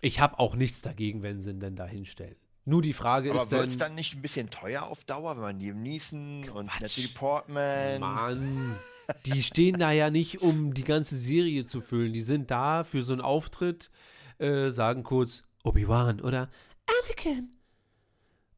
ich 0.00 0.20
habe 0.20 0.38
auch 0.38 0.54
nichts 0.54 0.82
dagegen 0.82 1.22
wenn 1.22 1.40
sie 1.40 1.50
ihn 1.50 1.60
denn 1.60 1.76
da 1.76 1.86
hinstellen 1.86 2.36
nur 2.64 2.80
die 2.80 2.92
Frage 2.92 3.30
Aber 3.30 3.42
ist 3.42 3.50
dann. 3.50 3.60
wird 3.60 3.70
es 3.70 3.76
dann 3.76 3.94
nicht 3.94 4.14
ein 4.14 4.22
bisschen 4.22 4.48
teuer 4.50 4.84
auf 4.84 5.04
Dauer, 5.04 5.34
wenn 5.34 5.42
man 5.42 5.58
Liam 5.58 5.82
Neeson 5.82 6.48
und 6.50 6.66
Natalie 6.66 7.08
Portman. 7.08 8.00
Mann, 8.00 8.76
die 9.26 9.42
stehen 9.42 9.80
da 9.80 9.90
ja 9.90 10.10
nicht, 10.10 10.42
um 10.42 10.72
die 10.72 10.84
ganze 10.84 11.16
Serie 11.16 11.64
zu 11.64 11.80
füllen. 11.80 12.12
Die 12.12 12.20
sind 12.20 12.52
da 12.52 12.84
für 12.84 13.02
so 13.02 13.12
einen 13.14 13.20
Auftritt, 13.20 13.90
äh, 14.38 14.70
sagen 14.70 15.02
kurz 15.02 15.42
Obi-Wan 15.64 16.20
oder 16.20 16.50
Anakin. 16.86 17.50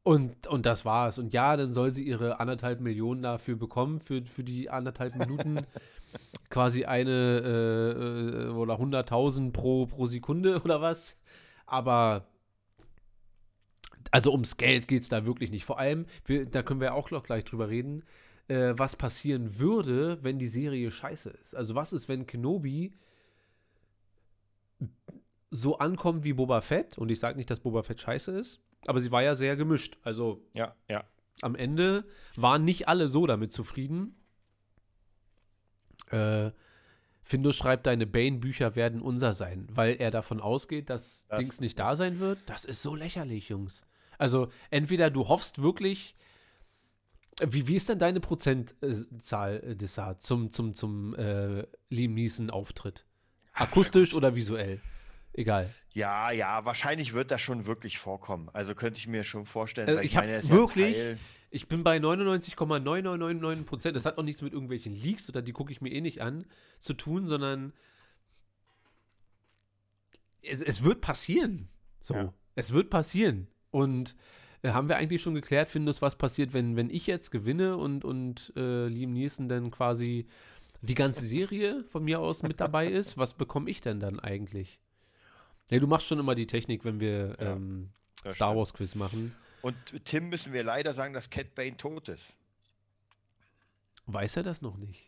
Und, 0.04 0.46
und 0.46 0.66
das 0.66 0.84
war's. 0.84 1.18
Und 1.18 1.32
ja, 1.32 1.56
dann 1.56 1.72
soll 1.72 1.92
sie 1.92 2.04
ihre 2.04 2.38
anderthalb 2.38 2.80
Millionen 2.80 3.22
dafür 3.22 3.56
bekommen, 3.56 4.00
für, 4.00 4.22
für 4.22 4.44
die 4.44 4.70
anderthalb 4.70 5.16
Minuten. 5.16 5.58
quasi 6.54 6.84
eine 6.84 7.10
äh, 7.10 8.46
äh 8.46 8.48
oder 8.50 8.74
100.000 8.74 9.52
pro, 9.52 9.86
pro 9.86 10.06
Sekunde 10.06 10.60
oder 10.64 10.80
was. 10.80 11.18
Aber 11.66 12.26
also 14.10 14.30
ums 14.30 14.56
Geld 14.56 14.86
geht 14.86 15.02
es 15.02 15.08
da 15.08 15.24
wirklich 15.26 15.50
nicht. 15.50 15.64
Vor 15.64 15.78
allem, 15.78 16.06
wir, 16.24 16.46
da 16.46 16.62
können 16.62 16.80
wir 16.80 16.94
auch 16.94 17.10
noch 17.10 17.24
gleich 17.24 17.44
drüber 17.44 17.68
reden, 17.68 18.04
äh, 18.46 18.74
was 18.76 18.94
passieren 18.94 19.58
würde, 19.58 20.18
wenn 20.22 20.38
die 20.38 20.46
Serie 20.46 20.92
scheiße 20.92 21.30
ist. 21.30 21.56
Also 21.56 21.74
was 21.74 21.92
ist, 21.92 22.08
wenn 22.08 22.26
Kenobi 22.26 22.94
so 25.50 25.78
ankommt 25.78 26.24
wie 26.24 26.34
Boba 26.34 26.60
Fett? 26.60 26.98
Und 26.98 27.10
ich 27.10 27.18
sage 27.18 27.36
nicht, 27.36 27.50
dass 27.50 27.60
Boba 27.60 27.82
Fett 27.82 28.00
scheiße 28.00 28.30
ist, 28.30 28.60
aber 28.86 29.00
sie 29.00 29.12
war 29.12 29.22
ja 29.22 29.34
sehr 29.34 29.56
gemischt. 29.56 29.98
Also 30.02 30.42
ja, 30.54 30.74
ja. 30.88 31.04
am 31.42 31.54
Ende 31.54 32.04
waren 32.36 32.64
nicht 32.64 32.88
alle 32.88 33.08
so 33.08 33.26
damit 33.26 33.52
zufrieden. 33.52 34.16
Äh, 36.10 36.50
Findus 37.22 37.56
schreibt, 37.56 37.86
deine 37.86 38.06
Bane-Bücher 38.06 38.76
werden 38.76 39.00
unser 39.00 39.32
sein, 39.32 39.66
weil 39.70 39.96
er 39.98 40.10
davon 40.10 40.40
ausgeht, 40.40 40.90
dass 40.90 41.26
das 41.28 41.38
Dings 41.38 41.60
nicht 41.60 41.78
da 41.78 41.96
sein 41.96 42.20
wird. 42.20 42.38
Das 42.46 42.66
ist 42.66 42.82
so 42.82 42.94
lächerlich, 42.94 43.48
Jungs. 43.48 43.82
Also 44.18 44.48
entweder 44.70 45.10
du 45.10 45.28
hoffst 45.28 45.62
wirklich, 45.62 46.14
wie, 47.44 47.66
wie 47.66 47.76
ist 47.76 47.88
denn 47.88 47.98
deine 47.98 48.20
Prozentzahl, 48.20 49.62
äh, 49.64 50.18
zum, 50.18 50.50
zum, 50.50 50.74
zum 50.74 51.14
äh, 51.14 51.66
Liam 51.88 52.14
Neeson-Auftritt? 52.14 53.06
Akustisch 53.54 54.14
oder 54.14 54.34
visuell? 54.34 54.80
Egal. 55.34 55.70
Ja, 55.92 56.30
ja, 56.32 56.64
wahrscheinlich 56.64 57.12
wird 57.14 57.30
das 57.30 57.40
schon 57.40 57.66
wirklich 57.66 57.98
vorkommen. 57.98 58.48
Also 58.52 58.74
könnte 58.74 58.98
ich 58.98 59.06
mir 59.06 59.22
schon 59.22 59.46
vorstellen. 59.46 59.86
Also 59.88 59.98
weil 59.98 60.06
ich 60.06 60.16
hab 60.16 60.24
meine, 60.24 60.38
ist 60.38 60.48
wirklich- 60.50 60.96
Teil, 60.96 61.18
Ich 61.50 61.68
bin 61.68 61.84
bei 61.84 61.98
99,9999 61.98 63.64
Prozent. 63.64 63.94
Das 63.96 64.04
hat 64.06 64.18
auch 64.18 64.22
nichts 64.24 64.42
mit 64.42 64.52
irgendwelchen 64.52 64.92
Leaks 64.92 65.28
oder 65.28 65.40
die 65.42 65.52
gucke 65.52 65.70
ich 65.70 65.80
mir 65.80 65.90
eh 65.92 66.00
nicht 66.00 66.20
an 66.20 66.46
zu 66.80 66.94
tun, 66.94 67.28
sondern 67.28 67.72
es, 70.42 70.60
es 70.60 70.82
wird 70.82 71.00
passieren. 71.00 71.68
So, 72.02 72.14
Ja. 72.14 72.34
es 72.54 72.72
wird 72.72 72.90
passieren. 72.90 73.46
Und 73.70 74.16
äh, 74.62 74.70
haben 74.70 74.88
wir 74.88 74.96
eigentlich 74.96 75.22
schon 75.22 75.34
geklärt, 75.34 75.70
Findus, 75.70 76.02
was 76.02 76.16
passiert, 76.16 76.52
wenn, 76.52 76.76
wenn 76.76 76.90
ich 76.90 77.06
jetzt 77.06 77.30
gewinne 77.30 77.76
und, 77.76 78.04
und 78.04 78.52
äh, 78.56 78.86
Liam 78.88 79.12
Neeson 79.12 79.48
dann 79.48 79.70
quasi 79.70 80.26
die 80.82 80.94
ganze 80.94 81.24
Serie 81.24 81.84
von 81.84 82.04
mir 82.04 82.20
aus 82.20 82.42
mit 82.42 82.60
dabei 82.60 82.88
ist? 82.88 83.16
Was 83.16 83.34
bekomme 83.34 83.70
ich 83.70 83.80
denn 83.80 84.00
dann 84.00 84.20
eigentlich? 84.20 84.80
Ja, 85.70 85.78
du 85.78 85.86
machst 85.86 86.06
schon 86.06 86.18
immer 86.18 86.34
die 86.34 86.46
Technik, 86.46 86.84
wenn 86.84 87.00
wir 87.00 87.36
Ja, 87.40 87.52
ähm, 87.52 87.90
Star 88.20 88.32
stimmt. 88.50 88.56
Wars 88.58 88.74
Quiz 88.74 88.94
machen. 88.94 89.34
Und 89.62 89.76
Tim 90.04 90.28
müssen 90.28 90.52
wir 90.52 90.62
leider 90.62 90.92
sagen, 90.94 91.14
dass 91.14 91.30
Cat 91.30 91.54
Bane 91.54 91.76
tot 91.76 92.08
ist. 92.08 92.34
Weiß 94.06 94.36
er 94.36 94.42
das 94.42 94.60
noch 94.60 94.76
nicht? 94.76 95.02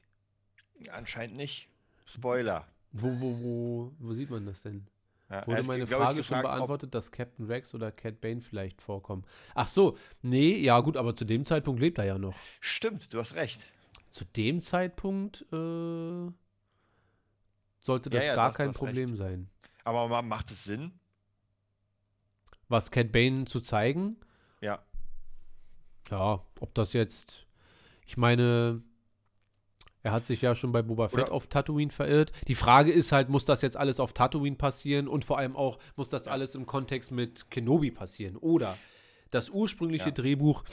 Anscheinend 0.91 1.37
nicht. 1.37 1.69
Spoiler. 2.07 2.67
Wo, 2.93 3.09
wo, 3.21 3.39
wo, 3.43 3.93
wo 3.99 4.13
sieht 4.15 4.31
man 4.31 4.47
das 4.47 4.63
denn? 4.63 4.87
Ja, 5.29 5.47
Wurde 5.47 5.65
meine 5.65 5.85
glaub 5.87 6.01
Frage 6.03 6.23
schon 6.23 6.37
gefragt, 6.39 6.45
ob- 6.47 6.53
beantwortet, 6.53 6.95
dass 6.95 7.11
Captain 7.11 7.47
Rex 7.47 7.75
oder 7.75 7.91
Cat 7.93 8.21
Bane 8.21 8.41
vielleicht 8.41 8.81
vorkommen? 8.81 9.25
Ach 9.55 9.69
so, 9.69 9.99
nee, 10.23 10.57
ja 10.59 10.81
gut, 10.81 10.97
aber 10.97 11.17
zu 11.17 11.25
dem 11.25 11.45
Zeitpunkt 11.45 11.81
lebt 11.81 11.99
er 11.99 12.05
ja 12.05 12.19
noch. 12.19 12.37
Stimmt, 12.61 13.13
du 13.13 13.19
hast 13.19 13.35
recht. 13.35 13.67
Zu 14.11 14.25
dem 14.25 14.63
Zeitpunkt 14.63 15.43
äh, 15.53 16.31
sollte 17.81 18.09
Ja, 18.11 18.17
das 18.17 18.25
ja, 18.27 18.35
gar 18.37 18.49
doch, 18.51 18.57
du 18.57 18.65
kein 18.65 18.73
Problem 18.73 19.09
recht. 19.11 19.19
sein. 19.19 19.51
Aber 19.87 20.09
ma- 20.09 20.23
macht 20.23 20.51
es 20.51 20.65
Sinn? 20.65 20.91
Was 22.69 22.91
Cat 22.91 23.13
Bane 23.13 23.45
zu 23.45 23.61
zeigen, 23.61 24.17
Ja. 24.61 24.85
ja, 26.11 26.43
ob 26.59 26.75
das 26.75 26.93
jetzt, 26.93 27.47
ich 28.05 28.17
meine, 28.17 28.83
er 30.03 30.11
hat 30.11 30.27
sich 30.27 30.43
ja 30.43 30.57
schon 30.57 30.73
bei 30.73 30.83
Boba 30.83 31.09
Fett 31.09 31.27
Oder- 31.27 31.33
auf 31.33 31.47
Tatooine 31.47 31.93
verirrt. 31.93 32.33
Die 32.49 32.57
Frage 32.57 32.91
ist 32.91 33.13
halt, 33.13 33.29
muss 33.29 33.45
das 33.45 33.63
jetzt 33.63 33.77
alles 33.77 34.01
auf 34.01 34.13
Tatooine 34.13 34.57
passieren 34.57 35.07
und 35.07 35.25
vor 35.25 35.39
allem 35.39 35.55
auch, 35.55 35.79
muss 35.95 36.09
das 36.09 36.27
alles 36.27 36.57
im 36.57 36.67
Kontext 36.67 37.13
mit 37.13 37.49
Kenobi 37.53 37.93
passieren? 37.93 38.37
Oder 38.37 38.77
das 39.31 39.51
ursprüngliche 39.51 40.07
Ja. 40.07 40.11
Drehbuch, 40.11 40.65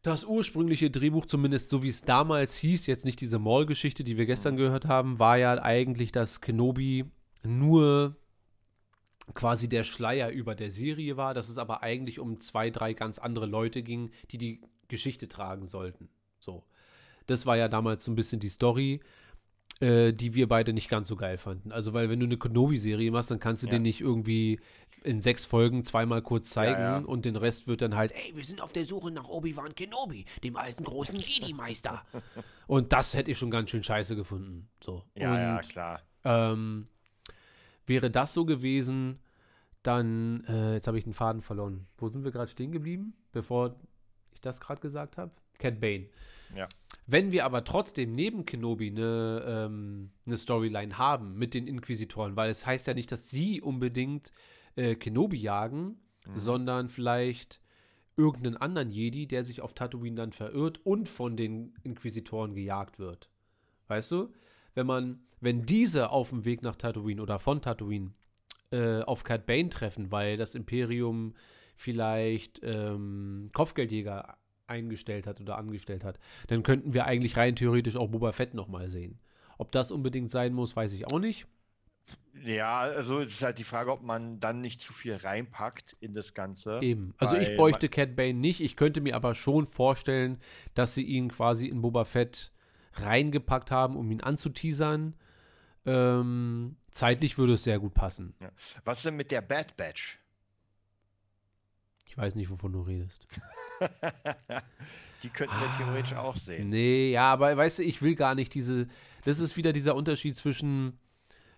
das 0.00 0.24
ursprüngliche 0.24 0.90
Drehbuch, 0.90 1.26
zumindest 1.26 1.68
so 1.68 1.82
wie 1.82 1.88
es 1.90 2.00
damals 2.00 2.56
hieß, 2.56 2.86
jetzt 2.86 3.04
nicht 3.04 3.20
diese 3.20 3.38
Maul-Geschichte, 3.38 4.02
die 4.04 4.16
wir 4.16 4.24
gestern 4.24 4.56
gehört 4.56 4.86
haben, 4.86 5.18
war 5.18 5.36
ja 5.36 5.62
eigentlich, 5.62 6.10
dass 6.12 6.40
Kenobi 6.40 7.04
nur 7.44 8.16
quasi 9.34 9.68
der 9.68 9.84
Schleier 9.84 10.30
über 10.30 10.54
der 10.54 10.70
Serie 10.70 11.16
war, 11.16 11.34
dass 11.34 11.48
es 11.48 11.58
aber 11.58 11.82
eigentlich 11.82 12.18
um 12.18 12.40
zwei, 12.40 12.70
drei 12.70 12.92
ganz 12.92 13.18
andere 13.18 13.46
Leute 13.46 13.82
ging, 13.82 14.10
die 14.30 14.38
die 14.38 14.60
Geschichte 14.88 15.28
tragen 15.28 15.66
sollten. 15.66 16.08
So. 16.40 16.64
Das 17.26 17.46
war 17.46 17.56
ja 17.56 17.68
damals 17.68 18.04
so 18.04 18.10
ein 18.10 18.16
bisschen 18.16 18.40
die 18.40 18.48
Story, 18.48 19.00
äh, 19.80 20.12
die 20.12 20.34
wir 20.34 20.48
beide 20.48 20.72
nicht 20.72 20.88
ganz 20.88 21.08
so 21.08 21.16
geil 21.16 21.38
fanden. 21.38 21.72
Also, 21.72 21.92
weil 21.92 22.10
wenn 22.10 22.20
du 22.20 22.26
eine 22.26 22.36
Kenobi-Serie 22.36 23.10
machst, 23.10 23.30
dann 23.30 23.40
kannst 23.40 23.62
du 23.62 23.68
Ja. 23.68 23.72
den 23.72 23.82
nicht 23.82 24.00
irgendwie 24.00 24.60
in 25.04 25.20
sechs 25.20 25.46
Folgen 25.46 25.82
zweimal 25.84 26.20
kurz 26.22 26.50
zeigen 26.50 26.80
Ja, 26.80 26.98
ja. 27.00 27.04
und 27.04 27.24
den 27.24 27.36
Rest 27.36 27.66
wird 27.66 27.80
dann 27.80 27.96
halt, 27.96 28.12
ey, 28.12 28.36
wir 28.36 28.44
sind 28.44 28.60
auf 28.60 28.72
der 28.72 28.86
Suche 28.86 29.10
nach 29.10 29.28
Obi-Wan 29.28 29.74
Kenobi, 29.74 30.26
dem 30.44 30.56
alten 30.56 30.84
großen 30.84 31.16
Jedi-Meister. 31.16 32.04
und 32.66 32.92
das 32.92 33.14
hätte 33.14 33.30
ich 33.30 33.38
schon 33.38 33.50
ganz 33.50 33.70
schön 33.70 33.82
scheiße 33.82 34.14
gefunden. 34.14 34.68
So. 34.82 35.04
Ja, 35.16 35.32
und, 35.32 35.38
ja, 35.40 35.60
klar. 35.62 36.02
ähm, 36.24 36.86
wäre 37.86 38.10
das 38.10 38.34
so 38.34 38.44
gewesen, 38.44 39.18
dann, 39.82 40.44
äh, 40.44 40.74
jetzt 40.74 40.86
habe 40.86 40.98
ich 40.98 41.04
den 41.04 41.14
Faden 41.14 41.42
verloren. 41.42 41.86
Wo 41.98 42.08
sind 42.08 42.24
wir 42.24 42.30
gerade 42.30 42.48
stehen 42.48 42.72
geblieben, 42.72 43.14
bevor 43.32 43.76
ich 44.32 44.40
das 44.40 44.60
gerade 44.60 44.80
gesagt 44.80 45.16
habe? 45.16 45.32
Cat 45.58 45.80
Bane. 45.80 46.06
Ja. 46.56 46.68
Wenn 47.06 47.32
wir 47.32 47.44
aber 47.44 47.64
trotzdem 47.64 48.14
neben 48.14 48.44
Kenobi 48.44 48.90
eine, 48.90 49.44
ähm, 49.46 50.10
eine 50.26 50.36
Storyline 50.36 50.98
haben 50.98 51.36
mit 51.36 51.54
den 51.54 51.66
Inquisitoren, 51.66 52.36
weil 52.36 52.50
es 52.50 52.66
heißt 52.66 52.86
ja 52.86 52.94
nicht, 52.94 53.10
dass 53.10 53.30
sie 53.30 53.60
unbedingt 53.60 54.32
äh, 54.76 54.94
Kenobi 54.94 55.38
jagen, 55.38 55.96
sondern 56.34 56.88
vielleicht 56.88 57.60
irgendeinen 58.16 58.56
anderen 58.56 58.90
Jedi, 58.90 59.26
der 59.26 59.44
sich 59.44 59.60
auf 59.60 59.74
Tatooine 59.74 60.16
dann 60.16 60.32
verirrt 60.32 60.80
und 60.84 61.08
von 61.08 61.36
den 61.36 61.74
Inquisitoren 61.82 62.54
gejagt 62.54 62.98
wird. 62.98 63.28
Weißt 63.88 64.10
du? 64.12 64.32
Wenn 64.74 64.86
man, 64.86 65.20
wenn 65.40 65.62
diese 65.62 66.10
auf 66.10 66.30
dem 66.30 66.44
Weg 66.44 66.62
nach 66.62 66.76
Tatooine 66.76 67.22
oder 67.22 67.38
von 67.38 67.60
Tatooine 67.60 68.12
äh, 68.70 69.02
auf 69.02 69.24
Cat 69.24 69.46
Bane 69.46 69.68
treffen, 69.68 70.10
weil 70.10 70.36
das 70.36 70.54
Imperium 70.54 71.34
vielleicht 71.76 72.60
ähm, 72.62 73.50
Kopfgeldjäger 73.52 74.36
eingestellt 74.66 75.26
hat 75.26 75.40
oder 75.40 75.58
angestellt 75.58 76.04
hat, 76.04 76.18
dann 76.46 76.62
könnten 76.62 76.94
wir 76.94 77.04
eigentlich 77.04 77.36
rein 77.36 77.56
theoretisch 77.56 77.96
auch 77.96 78.08
Boba 78.08 78.32
Fett 78.32 78.54
nochmal 78.54 78.88
sehen. 78.88 79.18
Ob 79.58 79.72
das 79.72 79.90
unbedingt 79.90 80.30
sein 80.30 80.54
muss, 80.54 80.74
weiß 80.74 80.92
ich 80.94 81.06
auch 81.06 81.18
nicht. 81.18 81.46
Ja, 82.44 82.80
also 82.80 83.20
es 83.20 83.34
ist 83.34 83.42
halt 83.42 83.58
die 83.58 83.64
Frage, 83.64 83.92
ob 83.92 84.02
man 84.02 84.40
dann 84.40 84.60
nicht 84.60 84.80
zu 84.80 84.92
viel 84.92 85.14
reinpackt 85.14 85.96
in 86.00 86.14
das 86.14 86.34
Ganze. 86.34 86.80
Eben. 86.80 87.14
Also 87.18 87.36
ich 87.36 87.54
bräuchte 87.56 87.88
Cat 87.88 88.16
Bane 88.16 88.34
nicht. 88.34 88.60
Ich 88.60 88.74
könnte 88.74 89.00
mir 89.00 89.14
aber 89.14 89.34
schon 89.34 89.66
vorstellen, 89.66 90.38
dass 90.74 90.94
sie 90.94 91.04
ihn 91.04 91.30
quasi 91.30 91.66
in 91.66 91.82
Boba 91.82 92.04
Fett 92.04 92.52
reingepackt 92.94 93.70
haben, 93.70 93.96
um 93.96 94.10
ihn 94.10 94.20
anzuteasern. 94.20 95.14
Ähm, 95.84 96.76
zeitlich 96.92 97.38
würde 97.38 97.54
es 97.54 97.64
sehr 97.64 97.78
gut 97.78 97.94
passen. 97.94 98.34
Was 98.84 98.98
ist 98.98 99.06
denn 99.06 99.16
mit 99.16 99.30
der 99.30 99.40
Bad 99.40 99.76
Batch? 99.76 100.18
Ich 102.06 102.18
weiß 102.18 102.34
nicht, 102.34 102.50
wovon 102.50 102.72
du 102.72 102.82
redest. 102.82 103.26
Die 105.22 105.30
könnten 105.30 105.54
wir 105.54 105.70
theoretisch 105.78 106.14
auch 106.14 106.36
sehen. 106.36 106.68
Nee, 106.68 107.10
ja, 107.10 107.32
aber 107.32 107.56
weißt 107.56 107.78
du, 107.78 107.84
ich 107.84 108.02
will 108.02 108.14
gar 108.14 108.34
nicht 108.34 108.52
diese. 108.54 108.86
Das 109.24 109.38
ist 109.38 109.56
wieder 109.56 109.72
dieser 109.72 109.94
Unterschied 109.94 110.36
zwischen 110.36 110.98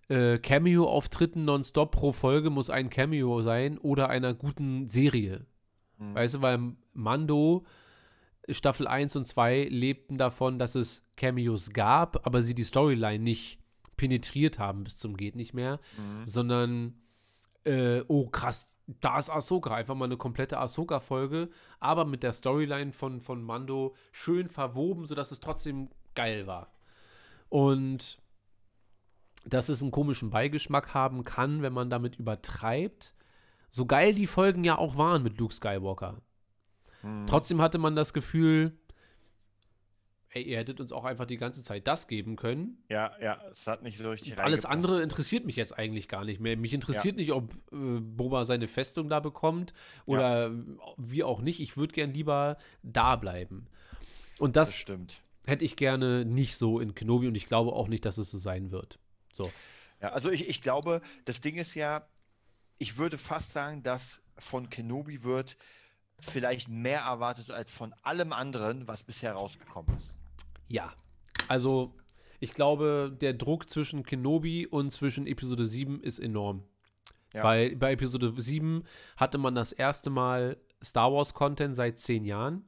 äh, 0.09 0.39
Cameo-Auftritten 0.39 1.45
nonstop 1.45 1.93
pro 1.93 2.13
Folge 2.13 2.51
muss 2.51 2.71
ein 2.71 2.91
Cameo 2.91 3.43
sein 3.43 3.79
oder 3.79 4.11
einer 4.11 4.33
guten 4.33 4.89
Serie. 4.89 5.45
Hm. 5.99 6.15
Weißt 6.15 6.37
du, 6.37 6.43
weil 6.43 6.61
Mando 6.93 7.65
Staffel 8.51 8.87
1 8.87 9.17
und 9.17 9.27
2 9.27 9.65
lebten 9.71 10.19
davon, 10.19 10.59
dass 10.59 10.75
es 10.75 11.03
Cameos 11.17 11.71
gab, 11.71 12.27
aber 12.27 12.43
sie 12.43 12.55
die 12.55 12.65
Storyline 12.65 13.23
nicht 13.23 13.59
penetriert 13.97 14.59
haben 14.59 14.85
bis 14.85 14.99
zum 14.99 15.17
geht 15.17 15.37
nicht 15.37 15.55
mehr, 15.55 15.81
Mhm. 15.97 16.27
sondern 16.27 16.95
äh, 17.65 18.03
oh 18.09 18.29
krass, 18.29 18.69
da 19.01 19.19
ist 19.19 19.31
Ahsoka, 19.31 19.75
einfach 19.75 19.95
mal 19.95 20.05
eine 20.05 20.19
komplette 20.19 20.59
Ahsoka-Folge, 20.59 21.49
aber 21.81 22.05
mit 22.05 22.23
der 22.23 22.35
Storyline 22.35 22.93
von, 22.93 23.23
von 23.23 23.43
Mando 23.43 23.95
schön 24.13 24.49
verwoben, 24.49 25.07
sodass 25.07 25.33
es 25.33 25.41
trotzdem 25.41 25.89
geil 26.15 26.47
war. 26.47 26.71
Und 27.49 28.19
dass 29.47 29.69
es 29.71 29.81
einen 29.81 29.91
komischen 29.91 30.31
Beigeschmack 30.31 30.93
haben 30.93 31.25
kann, 31.25 31.63
wenn 31.63 31.73
man 31.73 31.89
damit 31.89 32.17
übertreibt. 32.17 33.15
So 33.71 33.87
geil 33.87 34.15
die 34.15 34.27
Folgen 34.27 34.65
ja 34.65 34.77
auch 34.77 34.97
waren 34.97 35.23
mit 35.23 35.39
Luke 35.39 35.55
Skywalker. 35.55 36.21
Mhm. 37.05 37.27
Trotzdem 37.27 37.61
hatte 37.61 37.79
man 37.79 37.95
das 37.95 38.13
Gefühl, 38.13 38.73
ey, 40.31 40.43
ihr 40.43 40.59
hättet 40.59 40.81
uns 40.81 40.93
auch 40.93 41.05
einfach 41.05 41.27
die 41.27 41.37
ganze 41.37 41.63
Zeit 41.63 41.87
das 41.87 42.09
geben 42.09 42.37
können. 42.37 42.83
Ja, 42.89 43.13
ja, 43.21 43.41
es 43.51 43.67
hat 43.67 43.83
nicht 43.83 43.99
so 43.99 44.11
richtig 44.11 44.39
Alles 44.41 44.65
andere 44.65 45.03
interessiert 45.03 45.45
mich 45.47 45.57
jetzt 45.57 45.77
eigentlich 45.79 46.09
gar 46.09 46.25
nicht 46.25 46.41
mehr. 46.41 46.57
Mich 46.57 46.75
interessiert 46.75 47.17
nicht, 47.17 47.33
ob 47.33 47.53
äh, 47.73 48.01
Boba 48.01 48.45
seine 48.45 48.67
Festung 48.67 49.09
da 49.09 49.21
bekommt 49.21 49.75
oder 50.07 50.51
wie 50.97 51.23
auch 51.23 51.41
nicht. 51.41 51.61
Ich 51.61 51.77
würde 51.77 51.95
gern 51.95 52.13
lieber 52.13 52.57
da 52.83 53.17
bleiben. 53.17 53.67
Und 54.39 54.57
Das 54.57 54.71
das 54.71 54.77
stimmt. 54.77 55.21
hätte 55.47 55.65
ich 55.65 55.77
gerne 55.77 56.25
nicht 56.25 56.57
so 56.57 56.81
in 56.81 56.95
Kenobi 56.95 57.29
und 57.29 57.37
ich 57.37 57.47
glaube 57.47 57.73
auch 57.73 57.87
nicht, 57.87 58.05
dass 58.05 58.19
es 58.19 58.31
so 58.31 58.39
sein 58.39 58.73
wird. 58.73 58.99
So. 59.33 59.53
Ja, 60.03 60.09
also 60.11 60.31
ich, 60.31 60.49
ich 60.49 60.61
glaube, 60.61 61.01
das 61.25 61.41
Ding 61.41 61.57
ist 61.57 61.75
ja, 61.75 62.07
ich 62.79 62.97
würde 62.99 63.19
fast 63.19 63.53
sagen, 63.53 63.85
dass 63.85 64.21
von 64.37 64.69
Kenobi 64.69 65.23
wird 65.23 65.57
vielleicht 66.31 66.69
mehr 66.69 67.01
erwartet 67.01 67.51
als 67.51 67.73
von 67.73 67.95
allem 68.03 68.33
anderen, 68.33 68.87
was 68.89 69.05
bisher 69.05 69.33
rausgekommen 69.33 69.97
ist. 69.99 70.17
Ja. 70.69 70.93
Also, 71.49 71.95
ich 72.41 72.53
glaube, 72.53 73.17
der 73.21 73.35
Druck 73.35 73.71
zwischen 73.71 74.03
Kenobi 74.03 74.67
und 74.67 74.93
zwischen 74.93 75.27
Episode 75.27 75.67
7 75.67 76.01
ist 76.03 76.19
enorm. 76.19 76.65
Ja. 77.33 77.43
Weil 77.43 77.77
bei 77.77 77.93
Episode 77.93 78.33
7 78.37 78.85
hatte 79.17 79.39
man 79.39 79.55
das 79.55 79.73
erste 79.73 80.11
Mal 80.11 80.57
Star 80.83 81.13
Wars 81.13 81.35
Content 81.35 81.75
seit 81.75 81.99
zehn 81.99 82.25
Jahren. 82.25 82.65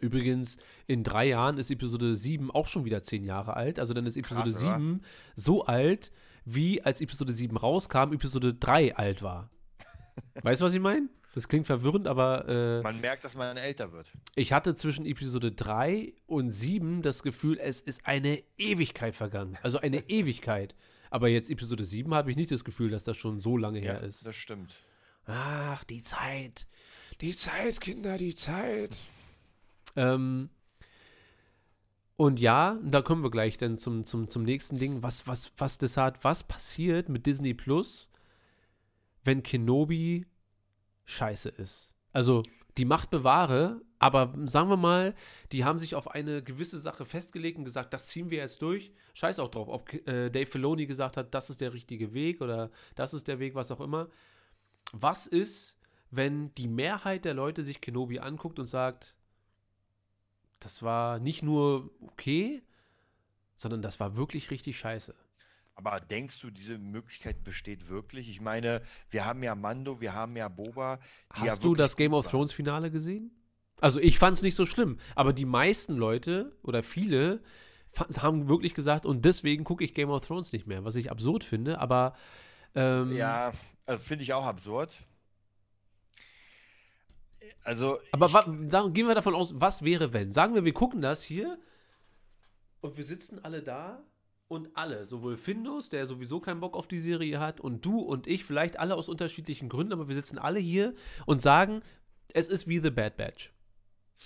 Übrigens, 0.00 0.56
in 0.86 1.02
drei 1.02 1.28
Jahren 1.28 1.58
ist 1.58 1.70
Episode 1.70 2.16
7 2.16 2.50
auch 2.50 2.66
schon 2.66 2.84
wieder 2.84 3.02
zehn 3.02 3.24
Jahre 3.24 3.54
alt. 3.54 3.78
Also 3.78 3.94
dann 3.94 4.06
ist 4.06 4.16
Episode 4.16 4.52
Krass, 4.52 4.62
oder? 4.62 4.74
7 4.74 5.02
so 5.34 5.64
alt, 5.64 6.12
wie 6.44 6.82
als 6.82 7.00
Episode 7.00 7.32
7 7.32 7.56
rauskam, 7.56 8.12
Episode 8.12 8.54
3 8.54 8.96
alt 8.96 9.22
war. 9.22 9.50
weißt 10.42 10.60
du, 10.60 10.66
was 10.66 10.74
ich 10.74 10.80
meine? 10.80 11.08
Das 11.34 11.46
klingt 11.46 11.66
verwirrend, 11.66 12.06
aber 12.08 12.48
äh, 12.48 12.82
Man 12.82 13.00
merkt, 13.00 13.24
dass 13.24 13.34
man 13.34 13.56
älter 13.56 13.92
wird. 13.92 14.10
ich 14.34 14.52
hatte 14.52 14.74
zwischen 14.74 15.04
Episode 15.06 15.52
3 15.52 16.12
und 16.26 16.50
7 16.50 17.02
das 17.02 17.22
Gefühl, 17.22 17.58
es 17.60 17.80
ist 17.80 18.06
eine 18.06 18.42
Ewigkeit 18.56 19.14
vergangen. 19.14 19.56
Also 19.62 19.78
eine 19.78 19.98
Ewigkeit. 20.08 20.74
Aber 21.10 21.28
jetzt 21.28 21.50
Episode 21.50 21.84
7 21.84 22.12
habe 22.14 22.30
ich 22.30 22.36
nicht 22.36 22.50
das 22.50 22.64
Gefühl, 22.64 22.90
dass 22.90 23.04
das 23.04 23.16
schon 23.16 23.40
so 23.40 23.56
lange 23.56 23.78
Ja, 23.78 23.92
her 23.92 24.02
ist. 24.02 24.26
das 24.26 24.36
stimmt. 24.36 24.80
Ach, 25.26 25.84
die 25.84 26.02
Zeit. 26.02 26.66
Die 27.20 27.34
Zeit, 27.34 27.80
Kinder, 27.80 28.16
die 28.16 28.34
Zeit. 28.34 28.96
Ähm, 29.96 30.48
und 32.16 32.40
ja, 32.40 32.78
da 32.82 33.00
kommen 33.02 33.22
wir 33.22 33.30
gleich 33.30 33.56
dann 33.58 33.78
zum, 33.78 34.04
zum, 34.04 34.28
zum 34.28 34.42
nächsten 34.42 34.78
Ding. 34.78 35.02
Was, 35.02 35.26
was, 35.26 35.52
was 35.56 35.78
das 35.78 35.96
hat, 35.96 36.24
was 36.24 36.42
passiert 36.42 37.08
mit 37.08 37.26
Disney 37.26 37.54
Plus, 37.54 38.08
wenn 39.24 39.42
Kenobi 39.42 40.26
scheiße 41.08 41.48
ist? 41.48 41.88
Also, 42.12 42.42
die 42.76 42.84
Macht 42.84 43.10
bewahre, 43.10 43.80
aber 43.98 44.32
sagen 44.44 44.68
wir 44.70 44.76
mal, 44.76 45.14
die 45.50 45.64
haben 45.64 45.78
sich 45.78 45.94
auf 45.94 46.08
eine 46.08 46.42
gewisse 46.42 46.78
Sache 46.78 47.04
festgelegt 47.04 47.58
und 47.58 47.64
gesagt, 47.64 47.92
das 47.92 48.06
ziehen 48.06 48.30
wir 48.30 48.38
jetzt 48.38 48.62
durch. 48.62 48.92
Scheiß 49.14 49.40
auch 49.40 49.48
drauf, 49.48 49.68
ob 49.68 49.92
äh, 50.06 50.30
Dave 50.30 50.46
Filoni 50.46 50.86
gesagt 50.86 51.16
hat, 51.16 51.34
das 51.34 51.50
ist 51.50 51.60
der 51.60 51.72
richtige 51.72 52.12
Weg 52.12 52.40
oder 52.40 52.70
das 52.94 53.14
ist 53.14 53.26
der 53.26 53.40
Weg, 53.40 53.54
was 53.54 53.70
auch 53.70 53.80
immer. 53.80 54.08
Was 54.92 55.26
ist, 55.26 55.76
wenn 56.10 56.54
die 56.54 56.68
Mehrheit 56.68 57.24
der 57.24 57.34
Leute 57.34 57.64
sich 57.64 57.80
Kenobi 57.80 58.20
anguckt 58.20 58.58
und 58.58 58.66
sagt, 58.66 59.16
das 60.60 60.82
war 60.82 61.18
nicht 61.18 61.42
nur 61.42 61.90
okay, 62.00 62.62
sondern 63.56 63.82
das 63.82 63.98
war 63.98 64.16
wirklich 64.16 64.50
richtig 64.50 64.78
scheiße. 64.78 65.14
Aber 65.78 66.00
denkst 66.00 66.40
du, 66.40 66.50
diese 66.50 66.76
Möglichkeit 66.76 67.44
besteht 67.44 67.88
wirklich? 67.88 68.28
Ich 68.28 68.40
meine, 68.40 68.82
wir 69.10 69.24
haben 69.24 69.44
ja 69.44 69.54
Mando, 69.54 70.00
wir 70.00 70.12
haben 70.12 70.36
ja 70.36 70.48
Boba. 70.48 70.98
die 71.36 71.44
ja 71.44 71.52
Hast 71.52 71.62
du 71.62 71.76
das 71.76 71.96
Game 71.96 72.14
of. 72.14 72.26
Thrones 72.28 72.52
Finale 72.52 72.90
gesehen? 72.90 73.30
Also 73.80 74.00
ich 74.00 74.18
fand 74.18 74.36
es 74.36 74.42
nicht 74.42 74.56
so 74.56 74.66
schlimm, 74.66 74.98
aber 75.14 75.32
die 75.32 75.44
meisten 75.44 75.94
Leute 75.94 76.58
oder 76.64 76.82
viele 76.82 77.44
haben 78.16 78.48
wirklich 78.48 78.74
gesagt, 78.74 79.06
und 79.06 79.24
deswegen 79.24 79.62
gucke 79.62 79.84
ich 79.84 79.94
Game 79.94 80.10
of 80.10 80.26
Thrones 80.26 80.52
nicht 80.52 80.66
mehr, 80.66 80.84
was 80.84 80.96
ich 80.96 81.12
absurd 81.12 81.44
finde, 81.44 81.78
aber 81.78 82.16
ähm, 82.74 83.14
Ja, 83.16 83.52
also 83.86 84.02
finde 84.02 84.24
ich 84.24 84.32
auch 84.32 84.46
absurd. 84.46 84.98
Also, 87.62 88.00
Aber 88.10 88.28
sagen, 88.28 88.92
gehen 88.94 89.06
wir 89.06 89.14
davon 89.14 89.36
aus, 89.36 89.52
was 89.54 89.84
wäre, 89.84 90.12
wenn? 90.12 90.32
Sagen 90.32 90.56
wir, 90.56 90.64
wir 90.64 90.74
gucken 90.74 91.00
das 91.02 91.22
hier 91.22 91.56
und 92.80 92.96
wir 92.96 93.04
sitzen 93.04 93.44
alle 93.44 93.62
da 93.62 94.02
und 94.48 94.76
alle, 94.76 95.04
sowohl 95.04 95.36
Findus, 95.36 95.90
der 95.90 96.06
sowieso 96.06 96.40
keinen 96.40 96.60
Bock 96.60 96.76
auf 96.76 96.88
die 96.88 97.00
Serie 97.00 97.38
hat, 97.38 97.60
und 97.60 97.84
du 97.84 98.00
und 98.00 98.26
ich, 98.26 98.44
vielleicht 98.44 98.78
alle 98.78 98.96
aus 98.96 99.08
unterschiedlichen 99.08 99.68
Gründen, 99.68 99.92
aber 99.92 100.08
wir 100.08 100.14
sitzen 100.14 100.38
alle 100.38 100.58
hier 100.58 100.94
und 101.26 101.42
sagen, 101.42 101.82
es 102.32 102.48
ist 102.48 102.66
wie 102.66 102.78
The 102.78 102.90
Bad 102.90 103.16
Batch. 103.16 103.52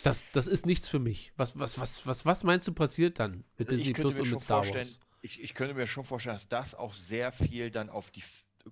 Das, 0.05 0.25
das 0.33 0.47
ist 0.47 0.65
nichts 0.65 0.89
für 0.89 0.99
mich. 0.99 1.33
Was, 1.37 1.59
was, 1.59 1.79
was, 1.79 2.07
was, 2.07 2.25
was 2.25 2.45
meinst 2.45 2.67
du 2.67 2.73
passiert 2.73 3.19
dann 3.19 3.45
mit 3.59 3.69
also 3.69 3.77
Disney 3.77 3.93
Plus 3.93 4.19
und 4.19 4.31
mit 4.31 4.41
Star 4.41 4.67
Wars? 4.67 4.99
ich, 5.21 5.43
ich 5.43 5.55
könnte 5.55 5.75
mir 5.75 5.87
schon 5.87 6.05
vorstellen, 6.05 6.37
dass 6.37 6.49
das 6.49 6.75
auch 6.75 6.95
sehr 6.95 7.31
viel 7.33 7.71
dann 7.71 7.91
auf 7.91 8.11
die 8.11 8.23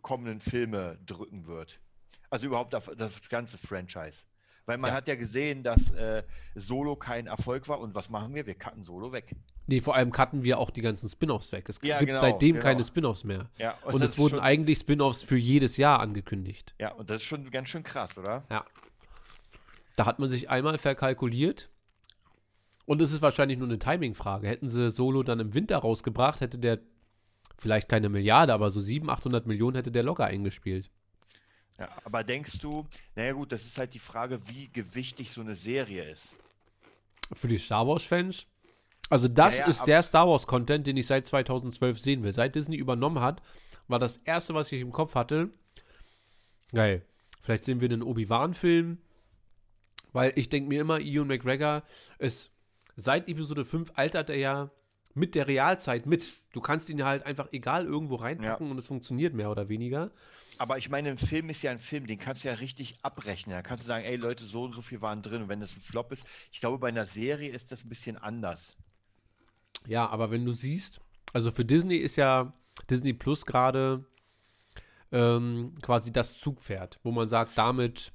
kommenden 0.02 0.40
Filme 0.40 0.98
drücken 1.04 1.46
wird. 1.46 1.80
Also 2.30 2.46
überhaupt 2.46 2.74
auf 2.74 2.90
das 2.96 3.28
ganze 3.28 3.58
Franchise. 3.58 4.24
Weil 4.66 4.78
man 4.78 4.90
Ja. 4.90 4.96
hat 4.96 5.08
ja 5.08 5.14
gesehen, 5.16 5.62
dass 5.62 5.90
äh, 5.92 6.22
Solo 6.54 6.96
kein 6.96 7.26
Erfolg 7.26 7.68
war. 7.68 7.80
Und 7.80 7.94
was 7.94 8.08
machen 8.08 8.34
wir? 8.34 8.46
Wir 8.46 8.54
cutten 8.54 8.82
Solo 8.82 9.12
weg. 9.12 9.34
Nee, 9.70 9.80
vor 9.80 9.94
allem 9.94 10.10
cutten 10.10 10.42
wir 10.42 10.58
auch 10.58 10.70
die 10.70 10.80
ganzen 10.80 11.08
Spin-Offs 11.08 11.52
weg. 11.52 11.68
Es 11.68 11.78
Ja, 11.80 11.98
gibt 11.98 12.08
genau, 12.08 12.20
seitdem 12.20 12.54
genau. 12.54 12.64
keine 12.64 12.84
Spin-Offs 12.84 13.22
mehr. 13.22 13.48
Ja, 13.56 13.78
Und, 13.84 14.00
das 14.02 14.10
es 14.10 14.18
wurden 14.18 14.30
schon, 14.30 14.40
eigentlich 14.40 14.78
Spin-Offs 14.80 15.22
für 15.22 15.36
jedes 15.36 15.76
Jahr 15.76 16.00
angekündigt. 16.00 16.74
ja, 16.80 16.90
und 16.92 17.08
das 17.08 17.18
ist 17.18 17.24
schon 17.26 17.48
ganz 17.52 17.68
schön 17.68 17.84
krass, 17.84 18.18
oder? 18.18 18.42
Ja. 18.50 18.64
Da 19.94 20.06
hat 20.06 20.18
man 20.18 20.28
sich 20.28 20.50
einmal 20.50 20.76
verkalkuliert. 20.76 21.70
Und 22.84 23.00
es 23.00 23.12
ist 23.12 23.22
wahrscheinlich 23.22 23.58
nur 23.58 23.68
eine 23.68 23.78
Timing-Frage. 23.78 24.48
Hätten 24.48 24.68
sie 24.68 24.90
Solo 24.90 25.22
dann 25.22 25.38
im 25.38 25.54
Winter 25.54 25.78
rausgebracht, 25.78 26.40
hätte 26.40 26.58
der 26.58 26.80
vielleicht 27.56 27.88
keine 27.88 28.08
Milliarde, 28.08 28.52
aber 28.52 28.72
so 28.72 28.80
700, 28.80 29.18
800 29.18 29.46
Millionen 29.46 29.76
hätte 29.76 29.92
der 29.92 30.02
locker 30.02 30.24
eingespielt. 30.24 30.90
Ja, 31.78 31.88
aber 32.04 32.24
denkst 32.24 32.58
du, 32.58 32.88
naja 33.14 33.34
gut, 33.34 33.52
das 33.52 33.64
ist 33.64 33.78
halt 33.78 33.94
die 33.94 34.00
Frage, 34.00 34.40
wie 34.48 34.68
gewichtig 34.72 35.30
so 35.30 35.42
eine 35.42 35.54
Serie 35.54 36.10
ist. 36.10 36.34
Für 37.32 37.46
die 37.46 37.58
Star 37.58 37.86
Wars-Fans. 37.86 38.46
Also, 39.10 39.28
das 39.28 39.58
Ja, 39.58 39.64
ja, 39.64 39.70
ist 39.70 39.84
der 39.84 40.02
Star 40.02 40.26
Wars-Content, 40.28 40.86
den 40.86 40.96
ich 40.96 41.06
seit 41.06 41.26
2012 41.26 42.00
sehen 42.00 42.22
will. 42.22 42.32
Seit 42.32 42.54
Disney 42.54 42.76
übernommen 42.76 43.20
hat, 43.20 43.42
war 43.88 43.98
das 43.98 44.18
erste, 44.24 44.54
was 44.54 44.72
ich 44.72 44.80
im 44.80 44.92
Kopf 44.92 45.14
hatte. 45.14 45.50
Geil. 46.72 47.02
Vielleicht 47.42 47.64
sehen 47.64 47.80
wir 47.80 47.88
einen 47.88 48.02
Obi-Wan-Film. 48.02 48.98
Weil 50.12 50.32
ich 50.36 50.48
denke 50.48 50.68
mir 50.68 50.80
immer, 50.80 51.00
Ian 51.00 51.26
McGregor 51.26 51.82
ist 52.18 52.50
seit 52.96 53.28
Episode 53.28 53.64
5 53.64 53.92
altert 53.94 54.30
er 54.30 54.36
ja 54.36 54.70
mit 55.14 55.34
der 55.34 55.48
Realzeit 55.48 56.06
mit. 56.06 56.30
Du 56.52 56.60
kannst 56.60 56.88
ihn 56.88 56.98
ja 56.98 57.06
halt 57.06 57.26
einfach 57.26 57.48
egal 57.52 57.84
irgendwo 57.84 58.16
reinpacken 58.16 58.70
und 58.70 58.78
es 58.78 58.86
funktioniert 58.86 59.34
mehr 59.34 59.50
oder 59.50 59.68
weniger. 59.68 60.10
Aber 60.58 60.78
ich 60.78 60.88
meine, 60.90 61.10
ein 61.10 61.18
Film 61.18 61.48
ist 61.48 61.62
ja 61.62 61.70
ein 61.70 61.78
Film, 61.78 62.06
den 62.06 62.18
kannst 62.18 62.44
du 62.44 62.48
ja 62.48 62.54
richtig 62.54 62.96
abrechnen. 63.02 63.54
Da 63.54 63.62
kannst 63.62 63.84
du 63.84 63.88
sagen, 63.88 64.04
ey 64.04 64.16
Leute, 64.16 64.44
so 64.44 64.64
und 64.64 64.72
so 64.72 64.82
viel 64.82 65.00
waren 65.00 65.22
drin. 65.22 65.42
Und 65.42 65.48
wenn 65.48 65.60
das 65.60 65.76
ein 65.76 65.80
Flop 65.80 66.12
ist, 66.12 66.24
ich 66.52 66.60
glaube, 66.60 66.78
bei 66.78 66.88
einer 66.88 67.06
Serie 67.06 67.50
ist 67.50 67.72
das 67.72 67.84
ein 67.84 67.88
bisschen 67.88 68.16
anders. 68.18 68.76
Ja, 69.86 70.08
aber 70.08 70.30
wenn 70.30 70.44
du 70.44 70.52
siehst, 70.52 71.00
also 71.32 71.50
für 71.50 71.64
Disney 71.64 71.96
ist 71.96 72.16
ja 72.16 72.52
Disney 72.88 73.12
Plus 73.12 73.46
gerade 73.46 74.04
ähm, 75.12 75.74
quasi 75.82 76.12
das 76.12 76.36
Zugpferd, 76.36 77.00
wo 77.02 77.10
man 77.10 77.28
sagt, 77.28 77.56
damit, 77.56 78.12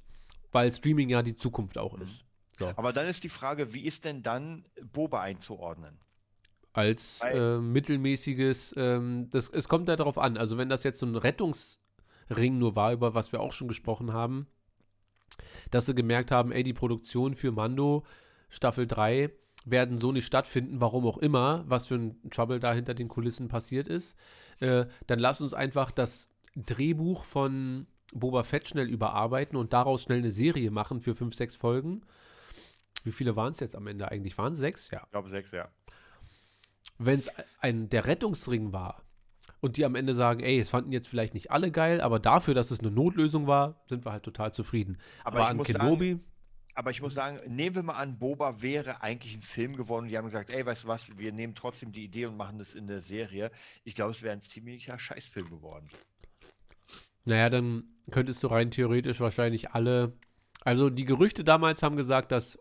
weil 0.52 0.72
Streaming 0.72 1.10
ja 1.10 1.22
die 1.22 1.36
Zukunft 1.36 1.78
auch 1.78 1.98
ist. 1.98 2.24
So. 2.58 2.72
Aber 2.76 2.92
dann 2.92 3.06
ist 3.06 3.22
die 3.24 3.28
Frage, 3.28 3.74
wie 3.74 3.84
ist 3.84 4.04
denn 4.04 4.22
dann 4.22 4.64
Boba 4.92 5.20
einzuordnen? 5.20 5.98
Als 6.72 7.20
äh, 7.22 7.58
mittelmäßiges, 7.58 8.74
ähm, 8.76 9.28
das, 9.30 9.48
es 9.48 9.68
kommt 9.68 9.88
ja 9.88 9.96
darauf 9.96 10.18
an, 10.18 10.36
also 10.36 10.58
wenn 10.58 10.68
das 10.68 10.82
jetzt 10.82 10.98
so 10.98 11.06
ein 11.06 11.16
Rettungsring 11.16 12.58
nur 12.58 12.76
war, 12.76 12.92
über 12.92 13.14
was 13.14 13.32
wir 13.32 13.40
auch 13.40 13.52
schon 13.52 13.68
gesprochen 13.68 14.12
haben, 14.12 14.46
dass 15.70 15.86
sie 15.86 15.94
gemerkt 15.94 16.30
haben, 16.30 16.52
ey, 16.52 16.62
die 16.62 16.74
Produktion 16.74 17.34
für 17.34 17.50
Mando 17.50 18.04
Staffel 18.48 18.86
3 18.86 19.30
werden 19.66 19.98
so 19.98 20.12
nicht 20.12 20.24
stattfinden, 20.24 20.80
warum 20.80 21.06
auch 21.06 21.18
immer, 21.18 21.64
was 21.66 21.88
für 21.88 21.96
ein 21.96 22.30
Trouble 22.30 22.60
da 22.60 22.72
hinter 22.72 22.94
den 22.94 23.08
Kulissen 23.08 23.48
passiert 23.48 23.88
ist, 23.88 24.16
äh, 24.60 24.86
dann 25.06 25.18
lass 25.18 25.40
uns 25.40 25.52
einfach 25.52 25.90
das 25.90 26.30
Drehbuch 26.54 27.24
von 27.24 27.86
Boba 28.14 28.44
Fett 28.44 28.68
schnell 28.68 28.88
überarbeiten 28.88 29.58
und 29.58 29.72
daraus 29.72 30.04
schnell 30.04 30.18
eine 30.18 30.30
Serie 30.30 30.70
machen 30.70 31.00
für 31.00 31.14
fünf, 31.14 31.34
sechs 31.34 31.56
Folgen. 31.56 32.02
Wie 33.02 33.12
viele 33.12 33.36
waren 33.36 33.52
es 33.52 33.60
jetzt 33.60 33.76
am 33.76 33.86
Ende 33.88 34.10
eigentlich? 34.10 34.38
Waren 34.38 34.52
es 34.52 34.60
sechs? 34.60 34.88
Ja 34.90 35.02
Ich 35.04 35.10
glaube 35.10 35.28
sechs, 35.28 35.50
ja. 35.50 35.68
wenn 36.98 37.18
es 37.18 37.28
ein 37.60 37.88
der 37.88 38.06
Rettungsring 38.06 38.72
war 38.72 39.02
und 39.60 39.76
die 39.76 39.84
am 39.84 39.96
Ende 39.96 40.14
sagen, 40.14 40.40
ey, 40.40 40.58
es 40.60 40.70
fanden 40.70 40.92
jetzt 40.92 41.08
vielleicht 41.08 41.34
nicht 41.34 41.50
alle 41.50 41.72
geil, 41.72 42.00
aber 42.00 42.20
dafür, 42.20 42.54
dass 42.54 42.70
es 42.70 42.80
eine 42.80 42.92
Notlösung 42.92 43.48
war, 43.48 43.82
sind 43.88 44.04
wir 44.06 44.12
halt 44.12 44.22
total 44.22 44.52
zufrieden. 44.54 44.98
Aber 45.24 45.38
Aber, 45.38 45.44
ich 45.44 45.50
an 45.50 45.56
muss 45.56 45.66
Kenobi, 45.66 46.20
Aber 46.78 46.90
ich 46.90 47.00
muss 47.00 47.14
sagen, 47.14 47.40
nehmen 47.48 47.74
wir 47.74 47.82
mal 47.82 47.94
an, 47.94 48.18
Boba 48.18 48.60
wäre 48.60 49.00
eigentlich 49.02 49.34
ein 49.34 49.40
Film 49.40 49.76
geworden. 49.76 50.08
Die 50.08 50.16
haben 50.18 50.26
gesagt, 50.26 50.52
ey, 50.52 50.64
weißt 50.66 50.84
du 50.84 50.88
was, 50.88 51.16
wir 51.16 51.32
nehmen 51.32 51.54
trotzdem 51.54 51.90
die 51.90 52.04
Idee 52.04 52.26
und 52.26 52.36
machen 52.36 52.58
das 52.58 52.74
in 52.74 52.86
der 52.86 53.00
Serie. 53.00 53.50
Ich 53.82 53.94
glaube, 53.94 54.12
es 54.12 54.22
wäre 54.22 54.34
ein 54.34 54.42
ziemlicher 54.42 54.98
Scheißfilm 54.98 55.48
geworden. 55.48 55.88
naja, 57.24 57.48
dann 57.50 57.84
könntest 58.10 58.42
du 58.42 58.48
rein 58.48 58.70
theoretisch 58.70 59.20
wahrscheinlich 59.20 59.70
alle. 59.70 60.12
Also 60.64 60.90
die 60.90 61.04
Gerüchte 61.06 61.44
damals 61.44 61.82
haben 61.82 61.96
gesagt, 61.96 62.30
dass 62.30 62.58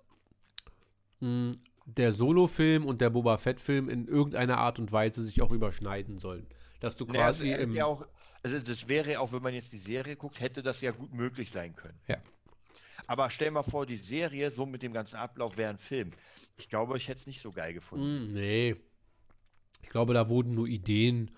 mh, 1.19 1.55
der 1.85 2.13
Solo-Film 2.13 2.85
und 2.85 3.01
der 3.01 3.09
Boba 3.11 3.37
Fett-Film 3.37 3.89
in 3.89 4.07
irgendeiner 4.07 4.57
Art 4.59 4.79
und 4.79 4.91
Weise 4.91 5.23
sich 5.23 5.41
auch 5.41 5.51
überschneiden 5.51 6.17
sollen. 6.17 6.47
Dass 6.79 6.95
du 6.97 7.05
Naja, 7.05 7.25
quasi 7.27 7.51
also, 7.51 7.63
im. 7.63 7.73
ja 7.73 7.85
auch, 7.85 8.07
also 8.43 8.59
das 8.59 8.87
wäre 8.87 9.19
auch, 9.19 9.31
wenn 9.33 9.41
man 9.43 9.53
jetzt 9.53 9.71
die 9.73 9.77
Serie 9.77 10.15
guckt, 10.15 10.39
hätte 10.39 10.63
das 10.63 10.81
ja 10.81 10.91
gut 10.91 11.13
möglich 11.13 11.51
sein 11.51 11.75
können. 11.75 11.99
Ja. 12.07 12.17
Aber 13.07 13.29
stell 13.29 13.51
mal 13.51 13.63
vor, 13.63 13.85
die 13.85 13.97
Serie, 13.97 14.51
so 14.51 14.65
mit 14.65 14.83
dem 14.83 14.93
ganzen 14.93 15.17
Ablauf, 15.17 15.57
wäre 15.57 15.69
ein 15.69 15.77
Film. 15.77 16.11
Ich 16.57 16.69
glaube, 16.69 16.97
ich 16.97 17.07
hätte 17.07 17.21
es 17.21 17.27
nicht 17.27 17.41
so 17.41 17.51
geil 17.51 17.73
gefunden. 17.73 18.27
Mm, 18.27 18.33
nee. 18.33 18.75
Ich 19.83 19.89
glaube, 19.89 20.13
da 20.13 20.29
wurden 20.29 20.55
nur 20.55 20.67
Ideen 20.67 21.31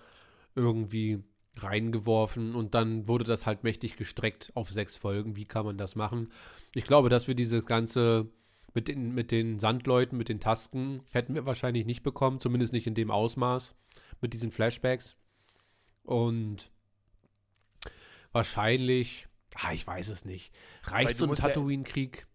irgendwie 0.56 1.24
reingeworfen 1.58 2.56
und 2.56 2.76
dann 2.76 3.08
wurde 3.08 3.24
das 3.24 3.46
halt 3.46 3.64
mächtig 3.64 3.96
gestreckt 3.96 4.52
auf 4.54 4.72
sechs 4.72 4.96
Folgen. 4.96 5.36
Wie 5.36 5.46
kann 5.46 5.66
man 5.66 5.78
das 5.78 5.96
machen? 5.96 6.32
Ich 6.74 6.84
glaube, 6.84 7.10
dass 7.10 7.28
wir 7.28 7.36
diese 7.36 7.62
ganze 7.62 8.30
mit 8.74 8.88
den, 8.88 9.16
mit 9.16 9.32
den 9.32 9.58
Sandleuten, 9.58 10.18
mit 10.20 10.30
den 10.30 10.40
Tasken, 10.40 11.02
hätten 11.12 11.34
wir 11.34 11.48
wahrscheinlich 11.48 11.86
nicht 11.88 12.04
bekommen, 12.04 12.40
zumindest 12.40 12.74
nicht 12.74 12.86
in 12.86 12.94
dem 12.94 13.10
Ausmaß 13.10 13.74
mit 14.22 14.34
diesen 14.34 14.52
Flashbacks. 14.52 15.16
Und 16.04 16.70
wahrscheinlich, 18.32 19.28
ah, 19.62 19.74
ich 19.74 19.86
weiß 19.86 20.10
es 20.10 20.26
nicht. 20.26 20.54
Reicht 20.84 21.16
so 21.16 21.26
ein 21.26 21.30
musst 21.30 21.42
ja- 21.42 21.50
Tatooine-Krieg 21.50 22.28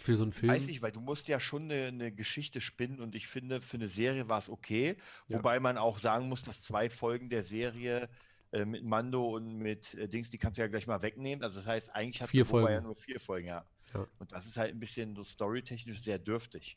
für 0.00 0.14
so 0.14 0.22
einen 0.24 0.32
Film? 0.32 0.52
Weiß 0.52 0.66
nicht, 0.66 0.82
weil 0.82 0.92
du 0.92 1.00
musst 1.00 1.28
ja 1.28 1.40
schon 1.40 1.64
eine, 1.70 1.86
eine 1.86 2.12
Geschichte 2.12 2.60
spinnen 2.60 3.00
und 3.00 3.14
ich 3.14 3.26
finde, 3.28 3.60
für 3.60 3.76
eine 3.76 3.88
Serie 3.88 4.28
war 4.28 4.38
es 4.38 4.48
okay. 4.50 4.96
Ja. 5.28 5.38
Wobei 5.38 5.58
man 5.60 5.78
auch 5.78 5.98
sagen 6.00 6.28
muss, 6.28 6.42
dass 6.42 6.62
zwei 6.62 6.90
Folgen 6.90 7.30
der 7.30 7.44
Serie 7.44 8.08
äh, 8.52 8.64
mit 8.64 8.84
Mando 8.84 9.34
und 9.34 9.56
mit 9.58 9.94
äh, 9.94 10.06
Dings, 10.08 10.30
die 10.30 10.38
kannst 10.38 10.58
du 10.58 10.62
ja 10.62 10.68
gleich 10.68 10.86
mal 10.86 11.02
wegnehmen. 11.02 11.42
Also 11.42 11.58
das 11.58 11.66
heißt, 11.66 11.94
eigentlich 11.94 12.20
hat 12.22 12.30
Vier 12.30 12.44
Boba 12.44 12.58
ja 12.60 12.66
Folgen. 12.66 12.82
nur 12.84 12.96
vier 12.96 13.20
Folgen, 13.20 13.46
ja. 13.48 13.64
Ja. 13.94 14.06
Und 14.18 14.32
das 14.32 14.46
ist 14.46 14.56
halt 14.56 14.74
ein 14.74 14.80
bisschen 14.80 15.14
so 15.16 15.24
storytechnisch 15.24 16.00
sehr 16.02 16.18
dürftig. 16.18 16.76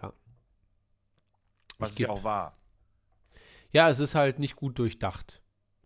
Ja. 0.00 0.12
Was 1.78 1.90
Ich 1.90 1.94
es 1.96 2.00
ja 2.00 2.08
auch 2.10 2.24
war. 2.24 2.56
Ja, 3.72 3.90
es 3.90 3.98
ist 3.98 4.14
halt 4.14 4.38
nicht 4.38 4.56
gut 4.56 4.78
durchdacht. 4.78 5.42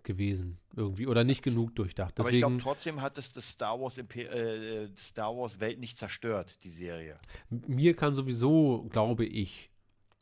Gewesen 0.09 0.59
irgendwie 0.75 1.07
oder 1.07 1.23
nicht 1.23 1.43
genug 1.43 1.77
durchdacht. 1.77 2.19
Aber 2.19 2.31
ich 2.31 2.39
glaube 2.41 2.55
Deswegen, 2.57 2.63
trotzdem 2.71 3.01
hat 3.03 3.17
es 3.19 3.33
das 3.33 3.49
Star 3.49 3.79
Wars, 3.81 3.97
äh, 3.99 4.89
die 4.89 5.01
Star 5.01 5.37
Wars 5.37 5.61
Welt 5.61 5.79
nicht 5.79 5.97
zerstört, 5.99 6.59
die 6.65 6.71
Serie. 6.71 7.21
mir 7.51 7.95
kann 7.95 8.15
sowieso, 8.17 8.89
glaube 8.91 9.25
ich, 9.25 9.71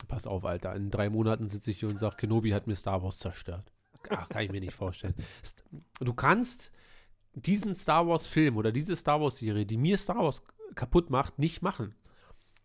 pass 0.07 0.27
auf, 0.27 0.45
Alter, 0.45 0.75
in 0.75 0.91
drei 0.91 1.09
Monaten 1.09 1.47
sitze 1.47 1.71
ich 1.71 1.79
hier 1.79 1.89
und 1.89 1.97
sage, 1.97 2.17
Kenobi 2.17 2.51
hat 2.51 2.67
mir 2.67 2.75
Star 2.75 3.01
Wars 3.01 3.17
zerstört. 3.17 3.71
Ach, 4.09 4.29
kann 4.29 4.43
ich 4.43 4.51
mir 4.51 4.59
nicht 4.61 4.75
vorstellen. 4.75 5.15
St- 5.43 5.63
Du 5.99 6.13
kannst 6.13 6.71
diesen 7.33 7.73
Star 7.75 8.07
Wars-Film 8.07 8.57
oder 8.57 8.71
diese 8.71 8.95
Star 8.95 9.19
Wars-Serie, 9.21 9.65
die 9.65 9.77
mir 9.77 9.97
Star 9.97 10.17
Wars 10.17 10.43
kaputt 10.75 11.09
macht, 11.09 11.39
nicht 11.39 11.61
machen. 11.61 11.95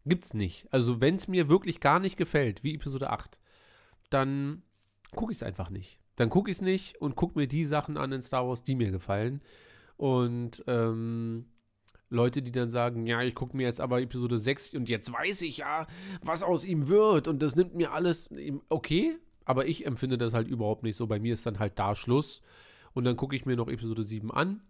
Gibt's 0.04 0.34
nicht. 0.34 0.66
Also, 0.72 1.00
wenn 1.00 1.14
es 1.16 1.28
mir 1.28 1.48
wirklich 1.48 1.78
gar 1.80 2.00
nicht 2.00 2.16
gefällt, 2.16 2.62
wie 2.64 2.74
Episode 2.74 3.10
8, 3.10 3.38
dann 4.10 4.62
gucke 5.14 5.32
ich 5.32 5.38
es 5.38 5.42
einfach 5.42 5.70
nicht. 5.70 6.00
Dann 6.22 6.30
gucke 6.30 6.52
ich 6.52 6.58
es 6.58 6.62
nicht 6.62 7.00
und 7.00 7.16
gucke 7.16 7.36
mir 7.36 7.48
die 7.48 7.64
Sachen 7.64 7.96
an 7.96 8.12
in 8.12 8.22
Star 8.22 8.46
Wars, 8.46 8.62
die 8.62 8.76
mir 8.76 8.92
gefallen. 8.92 9.42
Und 9.96 10.62
ähm, 10.68 11.46
Leute, 12.10 12.42
die 12.42 12.52
dann 12.52 12.70
sagen, 12.70 13.08
ja, 13.08 13.22
ich 13.22 13.34
gucke 13.34 13.56
mir 13.56 13.64
jetzt 13.64 13.80
aber 13.80 14.00
Episode 14.00 14.38
6 14.38 14.74
und 14.74 14.88
jetzt 14.88 15.12
weiß 15.12 15.42
ich 15.42 15.56
ja, 15.56 15.88
was 16.22 16.44
aus 16.44 16.64
ihm 16.64 16.86
wird 16.86 17.26
und 17.26 17.42
das 17.42 17.56
nimmt 17.56 17.74
mir 17.74 17.90
alles. 17.90 18.30
Okay, 18.68 19.18
aber 19.44 19.66
ich 19.66 19.84
empfinde 19.84 20.16
das 20.16 20.32
halt 20.32 20.46
überhaupt 20.46 20.84
nicht 20.84 20.94
so. 20.94 21.08
Bei 21.08 21.18
mir 21.18 21.34
ist 21.34 21.44
dann 21.44 21.58
halt 21.58 21.76
da 21.80 21.96
Schluss. 21.96 22.40
Und 22.92 23.02
dann 23.02 23.16
gucke 23.16 23.34
ich 23.34 23.44
mir 23.44 23.56
noch 23.56 23.68
Episode 23.68 24.04
7 24.04 24.30
an. 24.30 24.62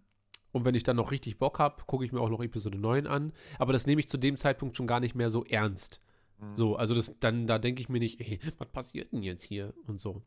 Und 0.53 0.65
wenn 0.65 0.73
ich 0.73 0.81
dann 0.81 0.95
noch 0.95 1.11
richtig 1.11 1.37
Bock 1.37 1.59
habe, 1.59 1.83
gucke 1.85 2.03
ich 2.03 2.11
mir 2.11 2.19
auch 2.19 2.31
noch 2.31 2.41
Episode 2.41 2.79
9 2.79 3.05
an. 3.05 3.31
Aber 3.59 3.73
das 3.73 3.85
nehme 3.85 3.99
ich 3.99 4.09
zu 4.09 4.17
dem 4.17 4.37
Zeitpunkt 4.37 4.75
schon 4.75 4.87
gar 4.87 5.01
nicht 5.01 5.13
mehr 5.13 5.29
so 5.29 5.45
ernst. 5.45 6.01
Mhm. 6.39 6.55
So, 6.55 6.75
also 6.77 6.95
das, 6.95 7.19
dann, 7.19 7.45
da 7.45 7.59
denke 7.59 7.83
ich 7.83 7.89
mir 7.89 7.99
nicht, 7.99 8.19
ey, 8.21 8.39
was 8.57 8.69
passiert 8.69 9.11
denn 9.11 9.21
jetzt 9.21 9.43
hier 9.43 9.75
und 9.85 10.01
so. 10.01 10.23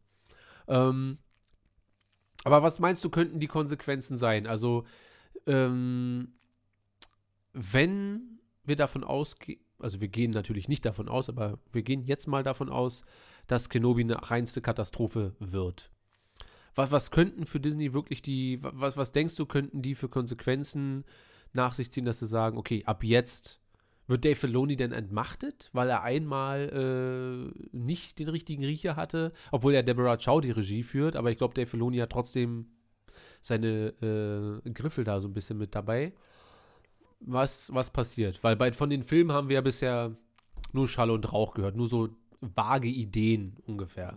Ähm, 0.68 1.18
aber 2.44 2.62
was 2.62 2.78
meinst 2.78 3.02
du, 3.04 3.10
könnten 3.10 3.40
die 3.40 3.48
Konsequenzen 3.48 4.16
sein? 4.16 4.46
Also, 4.46 4.84
ähm, 5.46 6.34
wenn 7.52 8.40
wir 8.64 8.76
davon 8.76 9.04
ausgehen, 9.04 9.60
also 9.78 10.00
wir 10.00 10.08
gehen 10.08 10.30
natürlich 10.30 10.68
nicht 10.68 10.84
davon 10.84 11.08
aus, 11.08 11.28
aber 11.28 11.58
wir 11.72 11.82
gehen 11.82 12.04
jetzt 12.04 12.26
mal 12.26 12.42
davon 12.42 12.70
aus, 12.70 13.04
dass 13.46 13.68
Kenobi 13.68 14.02
eine 14.02 14.30
reinste 14.30 14.60
Katastrophe 14.60 15.34
wird. 15.38 15.90
Was, 16.74 16.90
was 16.90 17.10
könnten 17.10 17.46
für 17.46 17.60
Disney 17.60 17.94
wirklich 17.94 18.22
die, 18.22 18.58
was, 18.62 18.96
was 18.96 19.12
denkst 19.12 19.36
du, 19.36 19.46
könnten 19.46 19.82
die 19.82 19.94
für 19.94 20.08
Konsequenzen 20.08 21.04
nach 21.52 21.74
sich 21.74 21.90
ziehen, 21.90 22.04
dass 22.04 22.18
sie 22.18 22.26
sagen, 22.26 22.58
okay, 22.58 22.84
ab 22.84 23.02
jetzt 23.02 23.60
wird 24.06 24.24
Dave 24.24 24.36
Filoni 24.36 24.76
denn 24.76 24.92
entmachtet, 24.92 25.70
weil 25.72 25.88
er 25.90 26.02
einmal 26.02 27.52
äh, 27.52 27.76
nicht 27.76 28.18
den 28.18 28.28
richtigen 28.28 28.64
Riecher 28.64 28.96
hatte, 28.96 29.32
obwohl 29.50 29.74
er 29.74 29.82
Deborah 29.82 30.16
Chow 30.16 30.40
die 30.40 30.52
Regie 30.52 30.82
führt, 30.82 31.16
aber 31.16 31.30
ich 31.30 31.38
glaube, 31.38 31.54
Dave 31.54 31.66
Filoni 31.66 31.98
hat 31.98 32.10
trotzdem 32.10 32.66
seine 33.40 34.62
äh, 34.64 34.70
Griffel 34.70 35.04
da 35.04 35.20
so 35.20 35.28
ein 35.28 35.34
bisschen 35.34 35.58
mit 35.58 35.74
dabei. 35.74 36.12
Was, 37.20 37.72
was 37.72 37.90
passiert? 37.90 38.42
Weil 38.44 38.56
bei, 38.56 38.72
von 38.72 38.90
den 38.90 39.02
Filmen 39.02 39.32
haben 39.32 39.48
wir 39.48 39.54
ja 39.54 39.60
bisher 39.60 40.16
nur 40.72 40.88
Schall 40.88 41.10
und 41.10 41.32
Rauch 41.32 41.54
gehört, 41.54 41.76
nur 41.76 41.88
so 41.88 42.08
vage 42.40 42.88
Ideen 42.88 43.56
ungefähr. 43.66 44.16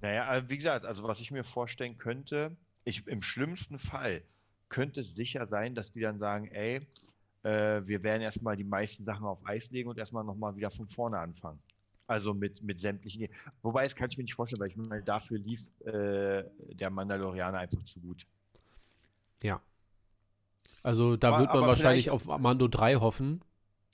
Naja, 0.00 0.26
also 0.26 0.48
wie 0.48 0.56
gesagt, 0.56 0.86
also 0.86 1.04
was 1.04 1.20
ich 1.20 1.30
mir 1.30 1.44
vorstellen 1.44 1.98
könnte, 1.98 2.56
ich, 2.84 3.06
im 3.06 3.22
schlimmsten 3.22 3.78
Fall 3.78 4.22
könnte 4.68 5.00
es 5.00 5.14
sicher 5.14 5.46
sein, 5.46 5.74
dass 5.74 5.92
die 5.92 6.00
dann 6.00 6.18
sagen, 6.18 6.48
ey, 6.48 6.86
äh, 7.42 7.80
wir 7.86 8.02
werden 8.02 8.22
erstmal 8.22 8.56
die 8.56 8.64
meisten 8.64 9.04
Sachen 9.04 9.24
auf 9.26 9.44
Eis 9.46 9.70
legen 9.70 9.88
und 9.88 9.98
erstmal 9.98 10.24
nochmal 10.24 10.56
wieder 10.56 10.70
von 10.70 10.88
vorne 10.88 11.18
anfangen. 11.18 11.58
Also 12.06 12.32
mit, 12.32 12.62
mit 12.62 12.80
sämtlichen. 12.80 13.28
Wobei, 13.62 13.84
das 13.84 13.94
kann 13.94 14.08
ich 14.10 14.16
mir 14.16 14.24
nicht 14.24 14.34
vorstellen, 14.34 14.60
weil 14.60 14.68
ich 14.70 14.76
meine, 14.76 15.02
dafür 15.02 15.38
lief 15.38 15.70
äh, 15.84 16.42
der 16.72 16.90
Mandalorianer 16.90 17.58
einfach 17.58 17.82
zu 17.84 18.00
gut. 18.00 18.26
Ja. 19.42 19.60
Also 20.82 21.16
da 21.16 21.28
Aber- 21.28 21.40
wird 21.40 21.52
man 21.54 21.66
wahrscheinlich 21.66 22.10
auf 22.10 22.26
Mando 22.26 22.66
3 22.68 22.96
hoffen. 22.96 23.42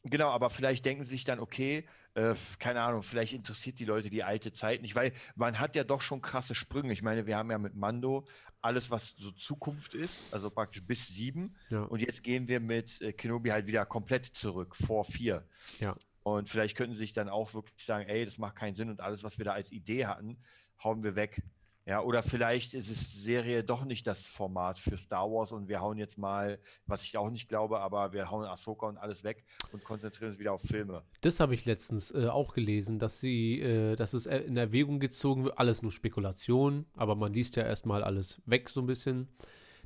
Genau, 0.05 0.29
aber 0.29 0.51
vielleicht 0.51 0.85
denken 0.85 1.05
sie 1.05 1.11
sich 1.11 1.25
dann, 1.25 1.41
okay, 1.41 1.87
äh, 2.15 2.35
keine 2.59 2.83
Ahnung, 2.83 3.03
vielleicht 3.03 3.33
interessiert 3.33 3.79
die 3.79 3.87
Leute 3.87 4.11
die 4.11 4.23
alte 4.23 4.53
Zeit 4.53 4.83
nicht, 4.83 4.95
weil 4.95 5.13
man 5.35 5.59
hat 5.59 5.75
ja 5.77 5.85
doch 5.85 6.03
schon 6.03 6.21
krasse 6.21 6.55
Sprünge. 6.55 6.93
Ich 6.93 7.03
meine, 7.03 7.27
wir 7.27 7.37
haben 7.37 7.51
ja 7.51 7.59
mit 7.59 7.75
Mando 7.75 8.27
alles, 8.61 8.91
was 8.91 9.11
so 9.17 9.31
Zukunft 9.31 9.95
ist, 9.95 10.25
also 10.31 10.51
praktisch 10.51 10.85
bis 10.85 11.09
sieben. 11.09 11.57
Ja. 11.71 11.83
Und 11.83 12.01
jetzt 12.01 12.23
gehen 12.23 12.49
wir 12.49 12.61
mit 12.61 13.01
äh, 13.01 13.13
Kenobi 13.13 13.51
halt 13.51 13.67
wieder 13.67 13.85
komplett 13.87 14.27
zurück, 14.27 14.77
vor 14.77 15.05
vier. 15.05 15.47
Ja. 15.81 15.97
Und 16.23 16.49
vielleicht 16.49 16.77
könnten 16.77 16.95
sie 16.95 17.03
sich 17.03 17.13
dann 17.13 17.29
auch 17.29 17.53
wirklich 17.53 17.85
sagen, 17.85 18.09
ey, 18.09 18.25
das 18.25 18.39
macht 18.39 18.57
keinen 18.57 18.75
Sinn 18.75 18.91
und 18.91 19.01
alles, 19.01 19.25
was 19.25 19.39
wir 19.39 19.45
da 19.45 19.53
als 19.53 19.73
Idee 19.73 20.07
hatten, 20.07 20.39
hauen 20.83 21.03
wir 21.03 21.17
weg. 21.17 21.43
Ja, 21.87 22.01
oder 22.01 22.23
vielleicht 22.23 22.73
ist 22.73 22.89
es 22.89 23.23
Serie 23.23 23.63
doch 23.63 23.85
nicht 23.85 24.07
das 24.07 24.27
Format 24.27 24.79
für 24.79 24.97
Star 24.97 25.31
Wars 25.31 25.53
und 25.53 25.69
wir 25.69 25.83
hauen 25.83 25.99
jetzt 25.99 26.17
mal, 26.17 26.59
was 26.87 27.03
ich 27.03 27.19
auch 27.19 27.29
nicht 27.29 27.47
glaube, 27.47 27.81
aber 27.81 28.15
wir 28.15 28.31
hauen 28.31 28.47
Ahsoka 28.47 28.87
und 28.87 28.97
alles 28.97 29.23
weg 29.23 29.45
und 29.73 29.85
konzentrieren 29.85 30.31
uns 30.31 30.39
wieder 30.39 30.55
auf 30.55 30.63
Filme. 30.63 31.03
Das 31.21 31.41
habe 31.41 31.55
ich 31.55 31.67
letztens 31.67 32.11
äh, 32.11 32.29
auch 32.29 32.55
gelesen, 32.55 32.99
dass 32.99 33.21
sie, 33.21 33.61
äh, 33.61 33.97
dass 33.97 34.15
es 34.15 34.25
äh, 34.25 34.39
in 34.39 34.57
Erwägung 34.57 34.99
gezogen 34.99 35.45
wird, 35.45 35.59
alles 35.59 35.83
nur 35.83 35.93
Spekulation, 35.93 36.87
aber 36.97 37.17
man 37.17 37.35
liest 37.35 37.57
ja 37.57 37.65
erstmal 37.65 38.03
alles 38.03 38.41
weg 38.47 38.71
so 38.71 38.81
ein 38.81 38.87
bisschen, 38.87 39.29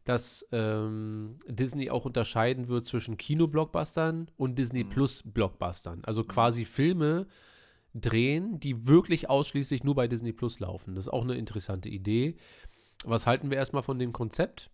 dass 0.04 0.46
ähm, 0.52 1.36
Disney 1.48 1.90
auch 1.90 2.04
unterscheiden 2.04 2.68
wird 2.68 2.86
zwischen 2.86 3.16
Kino-Blockbustern 3.16 4.30
und 4.36 4.56
Disney 4.56 4.84
Mhm. 4.84 4.90
Plus-Blockbustern. 4.90 6.02
Also 6.04 6.22
quasi 6.22 6.64
Filme 6.64 7.26
drehen, 7.94 8.60
die 8.60 8.86
wirklich 8.86 9.28
ausschließlich 9.30 9.84
nur 9.84 9.94
bei 9.94 10.08
Disney 10.08 10.32
Plus 10.32 10.60
laufen. 10.60 10.94
Das 10.94 11.06
ist 11.06 11.12
auch 11.12 11.22
eine 11.22 11.34
interessante 11.36 11.88
Idee. 11.88 12.36
Was 13.04 13.26
halten 13.26 13.50
wir 13.50 13.56
erstmal 13.58 13.82
von 13.82 13.98
dem 13.98 14.12
Konzept? 14.12 14.70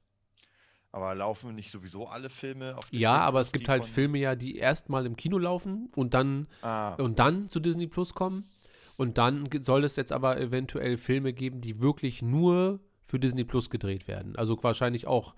Aber 0.93 1.15
laufen 1.15 1.55
nicht 1.57 1.73
sowieso 1.73 2.07
alle 2.07 2.31
Filme 2.31 2.77
auf 2.77 2.85
Ja, 2.93 3.15
Disney 3.15 3.27
aber 3.27 3.39
Plus, 3.39 3.47
es 3.49 3.53
gibt 3.53 3.69
halt 3.69 3.85
Filme 3.85 4.19
ja, 4.19 4.37
die 4.37 4.57
erstmal 4.57 5.07
im 5.07 5.17
Kino 5.17 5.39
laufen 5.39 5.91
und 5.97 6.15
dann 6.15 6.47
Ah, 6.63 6.95
und 6.95 7.19
dann 7.19 7.49
zu 7.49 7.59
Disney 7.61 7.87
Plus 7.89 8.15
kommen. 8.15 8.49
Und 8.97 9.19
dann 9.19 9.49
soll 9.61 9.83
es 9.83 9.97
jetzt 9.97 10.13
aber 10.13 10.41
eventuell 10.41 10.97
Filme 10.99 11.33
geben, 11.33 11.61
die 11.61 11.81
wirklich 11.81 12.23
nur 12.23 12.79
für 13.05 13.19
Disney 13.19 13.43
Plus 13.45 13.69
gedreht 13.71 14.07
werden. 14.07 14.37
Also 14.37 14.57
wahrscheinlich 14.63 15.09
auch 15.09 15.35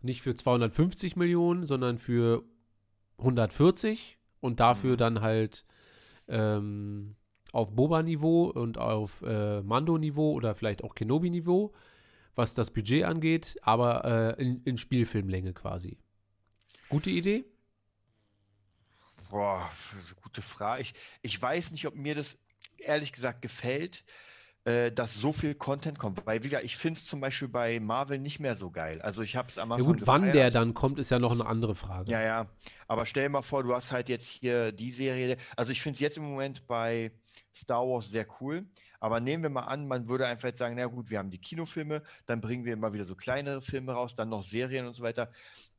nicht 0.00 0.22
für 0.22 0.34
250 0.34 1.14
Millionen, 1.16 1.66
sondern 1.66 1.98
für 1.98 2.44
140 3.18 4.16
und 4.40 4.60
dafür 4.60 4.92
Mhm. 4.92 4.98
dann 4.98 5.20
halt 5.20 5.64
ähm, 6.28 7.16
auf 7.52 7.74
Boba-Niveau 7.74 8.50
und 8.50 8.78
auf 8.78 9.22
äh, 9.22 9.62
Mando-Niveau 9.62 10.32
oder 10.32 10.54
vielleicht 10.54 10.84
auch 10.84 10.94
Kenobi-Niveau, 10.94 11.72
was 12.34 12.54
das 12.54 12.70
Budget 12.70 13.04
angeht, 13.04 13.56
aber 13.62 14.36
äh, 14.38 14.42
in, 14.42 14.62
in 14.64 14.78
Spielfilmlänge 14.78 15.54
quasi. 15.54 15.98
Gute 16.88 17.10
Idee? 17.10 17.44
boah, 19.28 19.70
gute 20.22 20.42
Frage. 20.42 20.82
Ich, 20.82 20.94
ich 21.22 21.40
weiß 21.40 21.70
nicht, 21.70 21.86
ob 21.86 21.94
mir 21.94 22.14
das 22.14 22.38
ehrlich 22.78 23.12
gesagt 23.12 23.42
gefällt, 23.42 24.04
äh, 24.68 24.92
dass 24.92 25.14
so 25.14 25.32
viel 25.32 25.54
Content 25.54 25.98
kommt. 25.98 26.26
Weil, 26.26 26.42
wie 26.42 26.48
gesagt, 26.48 26.64
ich 26.64 26.76
finde 26.76 26.98
es 27.00 27.06
zum 27.06 27.20
Beispiel 27.20 27.48
bei 27.48 27.80
Marvel 27.80 28.18
nicht 28.18 28.38
mehr 28.38 28.54
so 28.54 28.70
geil. 28.70 29.00
Also 29.00 29.22
ich 29.22 29.34
habe 29.34 29.48
es 29.48 29.56
am 29.56 29.70
Ja 29.70 29.76
Anfang 29.76 29.92
gut, 29.96 30.06
wann 30.06 30.22
der 30.22 30.32
gefeiert. 30.32 30.54
dann 30.56 30.74
kommt, 30.74 30.98
ist 30.98 31.10
ja 31.10 31.18
noch 31.18 31.32
eine 31.32 31.46
andere 31.46 31.74
Frage. 31.74 32.10
Ja, 32.12 32.20
ja. 32.20 32.46
Aber 32.86 33.06
stell 33.06 33.22
dir 33.24 33.30
mal 33.30 33.42
vor, 33.42 33.62
du 33.62 33.74
hast 33.74 33.92
halt 33.92 34.08
jetzt 34.10 34.26
hier 34.26 34.72
die 34.72 34.90
Serie. 34.90 35.38
Also 35.56 35.72
ich 35.72 35.80
finde 35.80 35.94
es 35.94 36.00
jetzt 36.00 36.18
im 36.18 36.24
Moment 36.24 36.66
bei 36.66 37.12
Star 37.54 37.80
Wars 37.86 38.10
sehr 38.10 38.26
cool. 38.40 38.66
Aber 39.00 39.20
nehmen 39.20 39.42
wir 39.44 39.50
mal 39.50 39.62
an, 39.62 39.86
man 39.88 40.08
würde 40.08 40.26
einfach 40.26 40.48
jetzt 40.48 40.58
sagen, 40.58 40.74
na 40.76 40.84
gut, 40.86 41.08
wir 41.08 41.18
haben 41.18 41.30
die 41.30 41.38
Kinofilme, 41.40 42.02
dann 42.26 42.40
bringen 42.40 42.64
wir 42.64 42.72
immer 42.72 42.92
wieder 42.92 43.04
so 43.04 43.14
kleinere 43.14 43.62
Filme 43.62 43.92
raus, 43.92 44.16
dann 44.16 44.28
noch 44.28 44.44
Serien 44.44 44.86
und 44.86 44.94
so 44.94 45.02
weiter. 45.04 45.30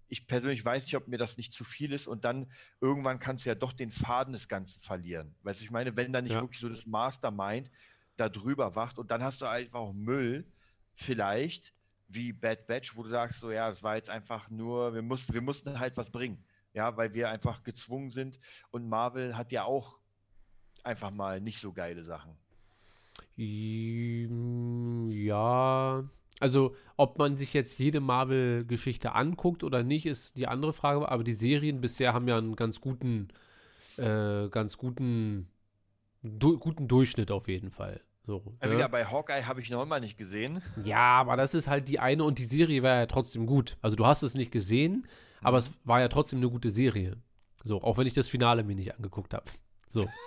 Ich 0.08 0.26
persönlich 0.26 0.64
weiß 0.66 0.86
nicht, 0.86 0.96
ob 0.96 1.08
mir 1.08 1.18
das 1.20 1.38
nicht 1.38 1.54
zu 1.54 1.64
viel 1.64 1.92
ist 1.92 2.08
und 2.08 2.24
dann 2.26 2.48
irgendwann 2.82 3.20
kannst 3.20 3.46
du 3.46 3.50
ja 3.50 3.56
doch 3.56 3.74
den 3.74 3.92
Faden 3.92 4.34
des 4.34 4.48
Ganzen 4.48 4.80
verlieren. 4.80 5.36
Weißt 5.44 5.60
du, 5.60 5.66
ich 5.66 5.70
meine, 5.72 5.96
wenn 5.98 6.14
da 6.14 6.22
nicht 6.22 6.32
Ja. 6.32 6.42
wirklich 6.42 6.60
so 6.62 6.70
das 6.70 6.86
Mastermind 6.88 7.70
da 8.20 8.30
drüber 8.30 8.76
wacht 8.76 8.98
und 9.00 9.12
dann 9.12 9.24
hast 9.24 9.42
du 9.42 9.46
einfach 9.48 9.80
auch 9.80 9.94
Müll, 9.94 10.46
vielleicht 10.96 11.74
wie 12.08 12.34
Bad 12.34 12.68
Batch, 12.68 12.96
wo 12.98 13.04
du 13.04 13.10
sagst, 13.10 13.40
so 13.40 13.52
ja, 13.52 13.70
das 13.70 13.84
war 13.84 13.96
jetzt 13.96 14.10
einfach 14.10 14.50
nur, 14.50 14.94
wir 14.94 15.02
mussten, 15.04 15.34
wir 15.34 15.42
mussten 15.42 15.80
halt 15.80 15.98
was 15.98 16.12
bringen. 16.12 16.44
Ja, 16.74 16.96
weil 16.98 17.14
wir 17.16 17.30
einfach 17.30 17.64
gezwungen 17.64 18.12
sind 18.12 18.40
und 18.72 18.88
Marvel 18.90 19.38
hat 19.38 19.52
ja 19.52 19.64
auch 19.66 20.00
einfach 20.84 21.12
mal 21.12 21.42
nicht 21.42 21.60
so 21.62 21.74
geile 21.74 22.04
Sachen. 22.04 22.38
Mm, 23.38 25.10
Ja, 25.12 26.04
also 26.40 26.76
ob 26.98 27.18
man 27.20 27.38
sich 27.38 27.54
jetzt 27.54 27.78
jede 27.80 28.00
Marvel-Geschichte 28.00 29.14
anguckt 29.14 29.64
oder 29.64 29.84
nicht, 29.84 30.06
ist 30.06 30.36
die 30.38 30.48
andere 30.48 30.74
Frage. 30.74 31.10
Aber 31.10 31.24
die 31.24 31.34
Serien 31.34 31.82
bisher 31.82 32.14
haben 32.14 32.28
ja 32.28 32.38
einen 32.38 32.56
ganz 32.56 32.82
guten, 32.82 33.30
äh, 33.98 34.50
ganz 34.50 34.78
guten, 34.78 35.50
du 36.24 36.58
guten 36.60 36.88
Durchschnitt 36.90 37.32
auf 37.32 37.48
jeden 37.50 37.72
Fall. 37.72 38.02
So, 38.26 38.54
ne? 38.62 38.72
Wieder 38.72 38.90
bei 38.90 39.06
Hawkeye 39.06 39.46
habe 39.46 39.62
ich 39.62 39.70
noch 39.70 39.82
immer 39.82 40.00
nicht 40.00 40.18
gesehen. 40.18 40.62
Ja, 40.84 41.20
aber 41.20 41.36
das 41.38 41.54
ist 41.56 41.68
halt 41.68 41.88
die 41.88 42.00
eine 42.00 42.24
und 42.24 42.38
die 42.38 42.46
Serie 42.46 42.84
war 42.84 42.96
ja 42.98 43.06
trotzdem 43.08 43.46
gut. 43.48 43.78
Also 43.82 43.96
du 43.96 44.06
hast 44.06 44.22
es 44.24 44.36
nicht 44.36 44.52
gesehen, 44.52 45.08
aber 45.42 45.58
Mhm. 45.58 45.64
es 45.64 45.72
war 45.84 46.00
ja 46.02 46.08
trotzdem 46.10 46.40
eine 46.40 46.50
gute 46.50 46.70
Serie. 46.70 47.18
So, 47.64 47.82
auch 47.82 47.98
wenn 47.98 48.08
ich 48.08 48.14
das 48.14 48.30
Finale 48.30 48.64
mir 48.64 48.76
nicht 48.76 48.94
angeguckt 48.96 49.34
habe. 49.34 49.46
So. 49.90 50.08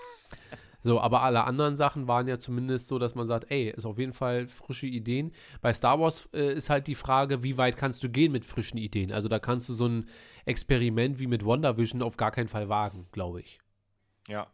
So, 0.84 1.00
aber 1.00 1.22
alle 1.22 1.44
anderen 1.44 1.76
Sachen 1.76 2.08
waren 2.08 2.26
ja 2.26 2.40
zumindest 2.40 2.88
so, 2.88 2.98
dass 2.98 3.14
man 3.14 3.28
sagt, 3.28 3.52
ey, 3.52 3.70
ist 3.70 3.84
auf 3.84 4.00
jeden 4.00 4.12
Fall 4.12 4.48
frische 4.48 4.88
Ideen. 4.88 5.30
Bei 5.60 5.72
Star 5.72 6.00
Wars 6.00 6.28
äh, 6.32 6.54
ist 6.54 6.70
halt 6.70 6.88
die 6.88 6.96
Frage, 6.96 7.44
wie 7.44 7.56
weit 7.56 7.76
kannst 7.76 8.02
du 8.02 8.08
gehen 8.08 8.32
mit 8.32 8.44
frischen 8.44 8.78
Ideen? 8.78 9.12
Also 9.12 9.28
da 9.28 9.38
kannst 9.38 9.68
du 9.68 9.74
so 9.74 9.86
ein 9.86 10.08
Experiment 10.44 11.20
wie 11.20 11.28
mit 11.28 11.44
WandaVision 11.46 12.02
auf 12.02 12.16
gar 12.16 12.32
keinen 12.32 12.48
Fall 12.48 12.68
wagen, 12.68 13.06
glaube 13.12 13.42
ich. 13.42 13.60
Ja. 14.26 14.48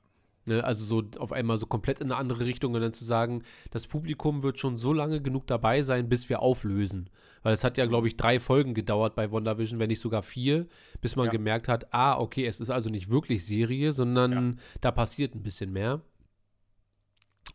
Ne, 0.48 0.64
also 0.64 0.82
so 0.82 1.02
auf 1.18 1.30
einmal 1.32 1.58
so 1.58 1.66
komplett 1.66 2.00
in 2.00 2.06
eine 2.06 2.16
andere 2.16 2.46
Richtung 2.46 2.72
und 2.72 2.80
dann 2.80 2.94
zu 2.94 3.04
sagen, 3.04 3.42
das 3.70 3.86
Publikum 3.86 4.42
wird 4.42 4.58
schon 4.58 4.78
so 4.78 4.94
lange 4.94 5.20
genug 5.20 5.46
dabei 5.46 5.82
sein, 5.82 6.08
bis 6.08 6.30
wir 6.30 6.40
auflösen. 6.40 7.10
Weil 7.42 7.52
es 7.52 7.64
hat 7.64 7.76
ja, 7.76 7.84
glaube 7.84 8.08
ich, 8.08 8.16
drei 8.16 8.40
Folgen 8.40 8.72
gedauert 8.72 9.14
bei 9.14 9.30
WandaVision, 9.30 9.78
wenn 9.78 9.88
nicht 9.88 10.00
sogar 10.00 10.22
vier, 10.22 10.66
bis 11.02 11.16
man 11.16 11.26
Ja. 11.26 11.32
gemerkt 11.32 11.68
hat, 11.68 11.92
ah, 11.92 12.18
okay, 12.18 12.46
es 12.46 12.60
ist 12.60 12.70
also 12.70 12.88
nicht 12.88 13.10
wirklich 13.10 13.44
Serie, 13.44 13.92
sondern 13.92 14.58
da 14.80 14.90
passiert 14.90 15.34
ein 15.34 15.42
bisschen 15.42 15.70
mehr. 15.70 16.00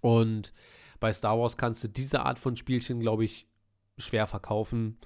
Und 0.02 0.54
bei 1.00 1.12
Star 1.14 1.40
Wars 1.40 1.58
kannst 1.58 1.84
du 1.84 1.88
diese 1.88 2.24
Art 2.24 2.38
von 2.38 2.56
Spielchen, 2.58 3.00
glaube 3.00 3.26
ich, 3.26 3.48
schwer 3.98 4.28
verkaufen, 4.28 5.00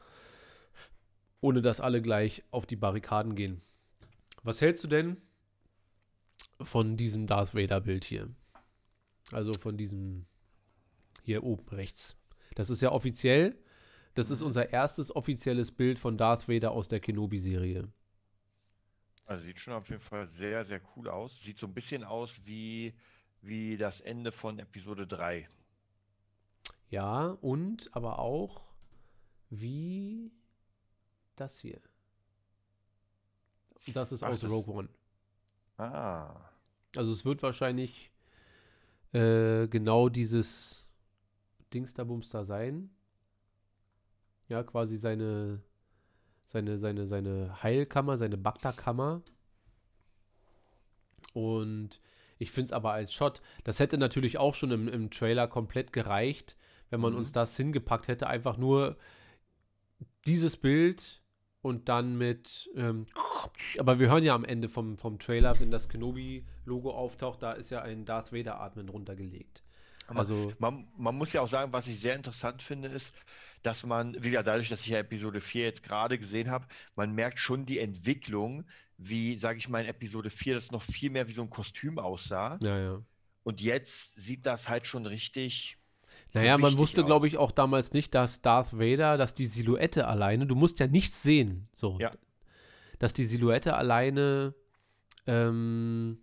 ohne 1.39 1.61
dass 1.61 1.79
alle 1.79 2.01
gleich 2.01 2.43
auf 2.51 2.65
die 2.65 2.75
Barrikaden 2.75 3.35
gehen. 3.35 3.61
Was 4.43 4.59
hältst 4.59 4.83
du 4.83 4.89
denn 4.89 5.17
von 6.61 6.97
diesem 6.97 7.27
Darth 7.27 7.53
Vader-Bild 7.55 8.03
hier? 8.05 8.29
Also 9.31 9.53
von 9.53 9.77
diesem 9.77 10.25
hier 11.23 11.43
oben 11.43 11.67
rechts. 11.69 12.15
Das 12.55 12.69
ist 12.69 12.81
ja 12.81 12.91
offiziell. 12.91 13.57
Das 14.13 14.29
ist 14.31 14.41
unser 14.41 14.69
erstes 14.71 15.15
offizielles 15.15 15.71
Bild 15.71 15.99
von 15.99 16.17
Darth 16.17 16.47
Vader 16.49 16.71
aus 16.71 16.87
der 16.87 16.99
Kenobi-Serie. 16.99 17.87
Also 19.25 19.43
sieht 19.43 19.59
schon 19.59 19.73
auf 19.73 19.89
jeden 19.89 20.01
Fall 20.01 20.25
sehr, 20.25 20.63
sehr 20.65 20.81
cool 20.95 21.09
aus. 21.09 21.41
Sieht 21.41 21.59
so 21.59 21.67
ein 21.67 21.73
bisschen 21.73 22.03
aus 22.03 22.41
wie, 22.45 22.93
wie 23.41 23.77
das 23.77 23.99
Ende 24.01 24.31
von 24.31 24.57
Episode 24.59 25.05
3. 25.05 25.47
Ja, 26.89 27.25
und 27.41 27.89
aber 27.93 28.19
auch 28.19 28.63
wie 29.49 30.31
das 31.35 31.59
hier. 31.59 31.81
Das 33.93 34.11
ist 34.13 34.23
Ach, 34.23 34.29
aus 34.31 34.39
das- 34.39 34.49
Rogue 34.49 34.73
One. 34.73 34.89
Ah. 35.77 36.49
Also 36.95 37.11
es 37.11 37.25
wird 37.25 37.43
wahrscheinlich 37.43 38.11
äh, 39.13 39.67
genau 39.67 40.09
dieses 40.09 40.85
Dingsterbums 41.73 42.29
da 42.29 42.45
sein. 42.45 42.89
Ja, 44.47 44.63
quasi 44.63 44.97
seine, 44.97 45.61
seine, 46.45 46.77
seine, 46.77 47.05
seine 47.07 47.61
Heilkammer, 47.61 48.17
seine 48.17 48.37
Bacta-Kammer. 48.37 49.21
Und 51.33 51.99
ich 52.39 52.51
finde 52.51 52.67
es 52.67 52.73
aber 52.73 52.93
als 52.93 53.13
Shot, 53.13 53.41
das 53.63 53.79
hätte 53.79 53.97
natürlich 53.97 54.37
auch 54.37 54.55
schon 54.55 54.71
im, 54.71 54.87
im 54.87 55.11
Trailer 55.11 55.47
komplett 55.47 55.91
gereicht, 55.93 56.55
wenn 56.89 57.01
man 57.01 57.13
Mhm. 57.13 57.19
uns 57.19 57.31
das 57.31 57.55
hingepackt 57.57 58.07
hätte. 58.07 58.27
Einfach 58.27 58.57
nur 58.57 58.95
dieses 60.25 60.57
Bild 60.57 61.21
und 61.61 61.89
dann 61.89 62.17
mit, 62.17 62.69
ähm, 62.75 63.05
aber 63.77 63.99
wir 63.99 64.09
hören 64.09 64.23
ja 64.23 64.35
am 64.35 64.45
Ende 64.45 64.69
vom, 64.69 64.97
vom 64.97 65.19
Trailer, 65.19 65.59
wenn 65.59 65.71
das 65.71 65.89
Kenobi-Logo 65.89 66.91
auftaucht, 66.91 67.41
da 67.41 67.53
ist 67.53 67.69
ja 67.69 67.81
ein 67.81 68.05
Darth 68.05 68.31
Vader-Atmen 68.31 68.89
runtergelegt. 68.89 69.63
Also, 70.07 70.53
Man, 70.59 70.87
man 70.97 71.15
muss 71.15 71.33
ja 71.33 71.41
auch 71.41 71.49
sagen, 71.49 71.73
was 71.73 71.87
ich 71.87 71.99
sehr 71.99 72.15
interessant 72.15 72.61
finde, 72.61 72.87
ist, 72.87 73.13
dass 73.61 73.85
man, 73.85 74.13
wie 74.23 74.29
gesagt, 74.29 74.47
dadurch, 74.47 74.69
dass 74.69 74.81
ich 74.81 74.87
ja 74.87 74.99
Episode 74.99 75.41
4 75.41 75.65
jetzt 75.65 75.83
gerade 75.83 76.17
gesehen 76.17 76.49
habe, 76.49 76.65
man 76.95 77.13
merkt 77.13 77.39
schon 77.39 77.65
die 77.65 77.79
Entwicklung, 77.79 78.63
wie, 78.97 79.37
sage 79.37 79.59
ich 79.59 79.67
mal, 79.67 79.81
in 79.81 79.89
Episode 79.89 80.29
4 80.29 80.55
das 80.55 80.71
noch 80.71 80.81
viel 80.81 81.09
mehr 81.09 81.27
wie 81.27 81.33
so 81.33 81.41
ein 81.41 81.49
Kostüm 81.49 81.99
aussah. 81.99 82.57
ja, 82.61 82.79
ja. 82.79 83.01
Und 83.43 83.61
jetzt 83.61 84.19
sieht 84.19 84.45
das 84.45 84.67
halt 84.67 84.87
schon 84.87 85.05
richtig. 85.05 85.77
Naja, 86.33 86.57
man 86.57 86.77
wusste, 86.77 87.05
glaube 87.05 87.27
ich, 87.27 87.37
auch 87.37 87.51
damals 87.51 87.93
nicht, 87.93 88.13
dass 88.13 88.41
Darth 88.41 88.77
Vader, 88.77 89.17
dass 89.17 89.35
die 89.35 89.45
Silhouette 89.45 90.05
alleine, 90.05 90.45
du 90.45 90.55
musst 90.55 90.81
ja 90.81 90.87
nichts 90.87 91.23
sehen, 91.23 91.69
so. 91.73 91.97
Ja. 91.97 92.11
Dass 92.99 93.13
die 93.13 93.25
Silhouette 93.25 93.75
alleine 93.75 94.53
ähm, 95.25 96.19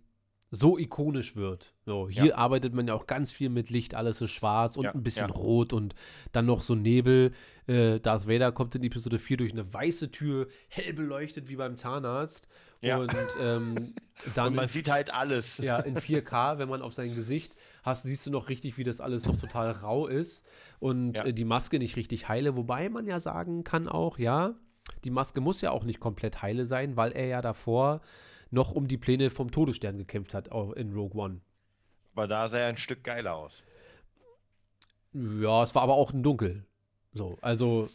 so 0.51 0.77
ikonisch 0.77 1.35
wird. 1.35 1.73
So, 1.85 2.07
hier 2.09 2.25
Ja. 2.27 2.35
arbeitet 2.35 2.73
man 2.73 2.87
ja 2.87 2.93
auch 2.93 3.07
ganz 3.07 3.31
viel 3.31 3.49
mit 3.49 3.69
Licht, 3.69 3.93
alles 3.95 4.21
ist 4.21 4.31
schwarz 4.31 4.77
und 4.77 4.85
Ja, 4.85 4.91
ein 4.93 5.03
bisschen 5.03 5.27
ja. 5.29 5.33
rot 5.35 5.73
und 5.73 5.95
dann 6.31 6.45
noch 6.45 6.61
so 6.63 6.75
Nebel. 6.75 7.33
Äh, 7.67 7.99
Darth 7.99 8.27
Vader 8.27 8.51
kommt 8.51 8.73
in 8.75 8.83
Episode 8.83 9.19
4 9.19 9.37
durch 9.37 9.51
eine 9.51 9.71
weiße 9.73 10.11
Tür, 10.11 10.47
hell 10.69 10.93
beleuchtet 10.93 11.49
wie 11.49 11.55
beim 11.55 11.75
Zahnarzt. 11.75 12.47
Ja. 12.81 12.97
Und 12.99 13.11
ähm, 13.41 13.93
dann 14.35 14.47
Und 14.49 14.55
man 14.55 14.63
in 14.65 14.69
sieht 14.69 14.89
halt 14.89 15.13
alles. 15.13 15.57
ja, 15.57 15.79
in 15.79 15.95
4K, 15.97 16.57
wenn 16.57 16.69
man 16.69 16.81
auf 16.81 16.93
sein 16.93 17.15
Gesicht 17.15 17.55
hast, 17.83 18.03
siehst 18.03 18.25
du 18.25 18.31
noch 18.31 18.47
richtig, 18.49 18.77
wie 18.77 18.83
das 18.83 19.01
alles 19.01 19.25
noch 19.25 19.37
total 19.37 19.71
rau 19.71 20.07
ist 20.07 20.43
und 20.79 21.17
äh, 21.25 21.33
die 21.33 21.45
Maske 21.45 21.79
nicht 21.79 21.95
richtig 21.97 22.29
heile. 22.29 22.55
Wobei 22.55 22.89
man 22.89 23.07
ja 23.07 23.19
sagen 23.19 23.63
kann 23.63 23.87
auch, 23.87 24.19
ja, 24.19 24.53
die 25.03 25.09
Maske 25.11 25.41
muss 25.41 25.61
ja 25.61 25.71
auch 25.71 25.83
nicht 25.83 25.99
komplett 25.99 26.41
heile 26.41 26.65
sein, 26.65 26.97
weil 26.97 27.11
er 27.11 27.27
ja 27.27 27.41
davor 27.41 28.01
noch 28.51 28.71
um 28.71 28.87
die 28.87 28.97
Pläne 28.97 29.29
vom 29.29 29.51
Todesstern 29.51 29.97
gekämpft 29.97 30.33
hat 30.33 30.47
in 30.75 30.93
Rogue 30.93 31.21
One. 31.21 31.41
Aber 32.13 32.27
da 32.27 32.47
sah 32.49 32.59
er 32.59 32.67
ein 32.67 32.77
Stück 32.77 33.03
geiler 33.03 33.35
aus. 33.35 33.63
Ja, 35.13 35.63
es 35.63 35.75
war 35.75 35.83
aber 35.83 35.93
auch 35.93 36.13
ein 36.13 36.23
Dunkel. 36.23 36.65
So, 37.13 37.37
also, 37.41 37.89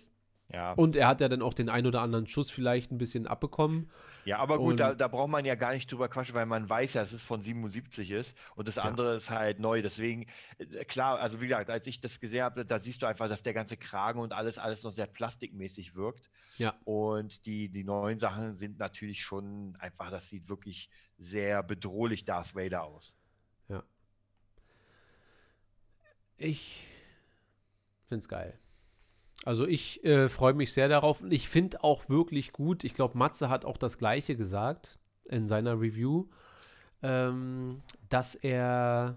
Ja. 0.52 0.72
und 0.72 0.96
er 0.96 1.08
hat 1.08 1.20
ja 1.20 1.28
dann 1.28 1.42
auch 1.42 1.54
den 1.54 1.68
ein 1.68 1.86
oder 1.86 2.02
anderen 2.02 2.26
Schuss 2.26 2.50
vielleicht 2.50 2.90
ein 2.90 2.98
bisschen 2.98 3.26
abbekommen. 3.26 3.90
Ja, 4.24 4.38
aber 4.38 4.58
gut, 4.58 4.78
da, 4.78 4.94
da 4.94 5.08
braucht 5.08 5.30
man 5.30 5.44
ja 5.44 5.54
gar 5.54 5.72
nicht 5.72 5.90
drüber 5.90 6.08
quatschen, 6.08 6.34
weil 6.34 6.44
man 6.46 6.68
weiß 6.68 6.94
ja, 6.94 7.00
dass 7.00 7.12
es 7.12 7.24
von 7.24 7.40
77 7.40 8.10
ist 8.10 8.36
und 8.54 8.68
das 8.68 8.76
andere 8.78 9.14
ist 9.14 9.30
halt 9.30 9.60
neu. 9.60 9.80
Deswegen, 9.80 10.26
äh, 10.58 10.84
klar, 10.84 11.18
also 11.20 11.40
wie 11.40 11.48
gesagt, 11.48 11.70
als 11.70 11.86
ich 11.86 12.00
das 12.00 12.20
gesehen 12.20 12.42
habe, 12.42 12.66
da 12.66 12.78
siehst 12.78 13.00
du 13.02 13.06
einfach, 13.06 13.28
dass 13.28 13.42
der 13.42 13.54
ganze 13.54 13.76
Kragen 13.76 14.20
und 14.20 14.32
alles, 14.32 14.58
alles 14.58 14.82
noch 14.84 14.92
sehr 14.92 15.06
plastikmäßig 15.06 15.96
wirkt. 15.96 16.30
Ja. 16.58 16.74
Und 16.84 17.46
die, 17.46 17.70
die 17.70 17.84
neuen 17.84 18.18
Sachen 18.18 18.52
sind 18.52 18.78
natürlich 18.78 19.22
schon 19.22 19.76
einfach, 19.78 20.10
das 20.10 20.28
sieht 20.28 20.48
wirklich 20.48 20.90
sehr 21.18 21.62
bedrohlich 21.62 22.24
Darth 22.24 22.54
Vader 22.54 22.84
aus. 22.84 23.16
Ich 26.42 26.86
find's 28.08 28.26
geil. 28.26 28.58
Also 29.44 29.66
ich 29.66 30.04
äh, 30.04 30.28
freue 30.28 30.52
mich 30.52 30.72
sehr 30.72 30.88
darauf 30.88 31.22
und 31.22 31.32
ich 31.32 31.48
finde 31.48 31.82
auch 31.82 32.08
wirklich 32.08 32.52
gut, 32.52 32.84
ich 32.84 32.94
glaube, 32.94 33.16
Matze 33.16 33.48
hat 33.48 33.64
auch 33.64 33.78
das 33.78 33.96
gleiche 33.96 34.36
gesagt 34.36 34.98
in 35.28 35.46
seiner 35.46 35.80
Review, 35.80 36.26
ähm, 37.02 37.80
dass 38.10 38.34
er 38.34 39.16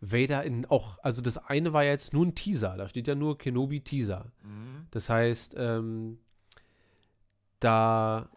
Vader 0.00 0.44
in 0.44 0.66
auch, 0.66 0.98
also 1.02 1.20
das 1.20 1.38
eine 1.38 1.72
war 1.72 1.84
jetzt 1.84 2.12
nur 2.12 2.24
ein 2.24 2.34
Teaser, 2.34 2.76
da 2.76 2.88
steht 2.88 3.06
ja 3.06 3.14
nur 3.14 3.36
Kenobi 3.36 3.80
Teaser. 3.80 4.32
Das 4.90 5.10
heißt, 5.10 5.54
ähm, 5.58 6.18
da, 7.60 8.30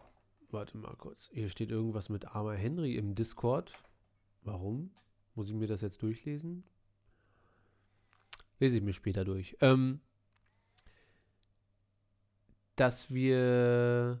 warte 0.50 0.76
mal 0.76 0.96
kurz, 0.96 1.30
hier 1.32 1.48
steht 1.48 1.70
irgendwas 1.70 2.08
mit 2.08 2.34
Armer 2.34 2.54
Henry 2.54 2.96
im 2.96 3.14
Discord. 3.14 3.72
Warum? 4.42 4.90
Muss 5.34 5.48
ich 5.48 5.54
mir 5.54 5.66
das 5.68 5.82
jetzt 5.82 6.02
durchlesen? 6.02 6.64
Lese 8.58 8.78
ich 8.78 8.82
mir 8.82 8.92
später 8.94 9.24
durch. 9.24 9.56
Ähm, 9.60 10.00
dass 12.80 13.12
wir 13.12 14.20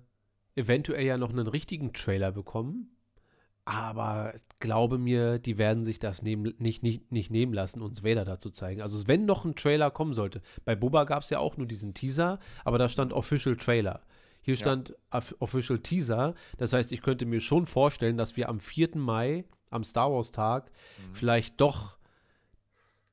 eventuell 0.54 1.04
ja 1.04 1.16
noch 1.16 1.30
einen 1.30 1.46
richtigen 1.46 1.92
Trailer 1.92 2.32
bekommen. 2.32 2.90
Aber 3.64 4.32
glaube 4.60 4.96
mir, 4.96 5.38
die 5.38 5.58
werden 5.58 5.84
sich 5.84 5.98
das 5.98 6.22
nehmen, 6.22 6.54
nicht, 6.58 6.82
nicht, 6.82 7.12
nicht 7.12 7.30
nehmen 7.30 7.52
lassen, 7.52 7.82
uns 7.82 8.02
Vader 8.02 8.24
da 8.24 8.40
zu 8.40 8.48
zeigen. 8.50 8.80
Also 8.80 9.06
wenn 9.06 9.26
noch 9.26 9.44
ein 9.44 9.56
Trailer 9.56 9.90
kommen 9.90 10.14
sollte. 10.14 10.40
Bei 10.64 10.74
Boba 10.74 11.04
gab 11.04 11.22
es 11.22 11.28
ja 11.30 11.38
auch 11.38 11.58
nur 11.58 11.66
diesen 11.66 11.92
Teaser, 11.92 12.38
aber 12.64 12.78
da 12.78 12.88
stand 12.88 13.12
Official 13.12 13.56
Trailer. 13.56 14.00
Hier 14.40 14.56
stand 14.56 14.94
Off- 15.10 15.36
Official 15.40 15.80
Teaser. 15.80 16.34
Das 16.56 16.72
heißt, 16.72 16.92
ich 16.92 17.02
könnte 17.02 17.26
mir 17.26 17.40
schon 17.40 17.66
vorstellen, 17.66 18.16
dass 18.16 18.38
wir 18.38 18.48
am 18.48 18.58
4. 18.60 18.96
Mai, 18.96 19.44
am 19.70 19.84
Star 19.84 20.10
Wars 20.10 20.32
Tag, 20.32 20.70
vielleicht 21.12 21.60
doch 21.60 21.98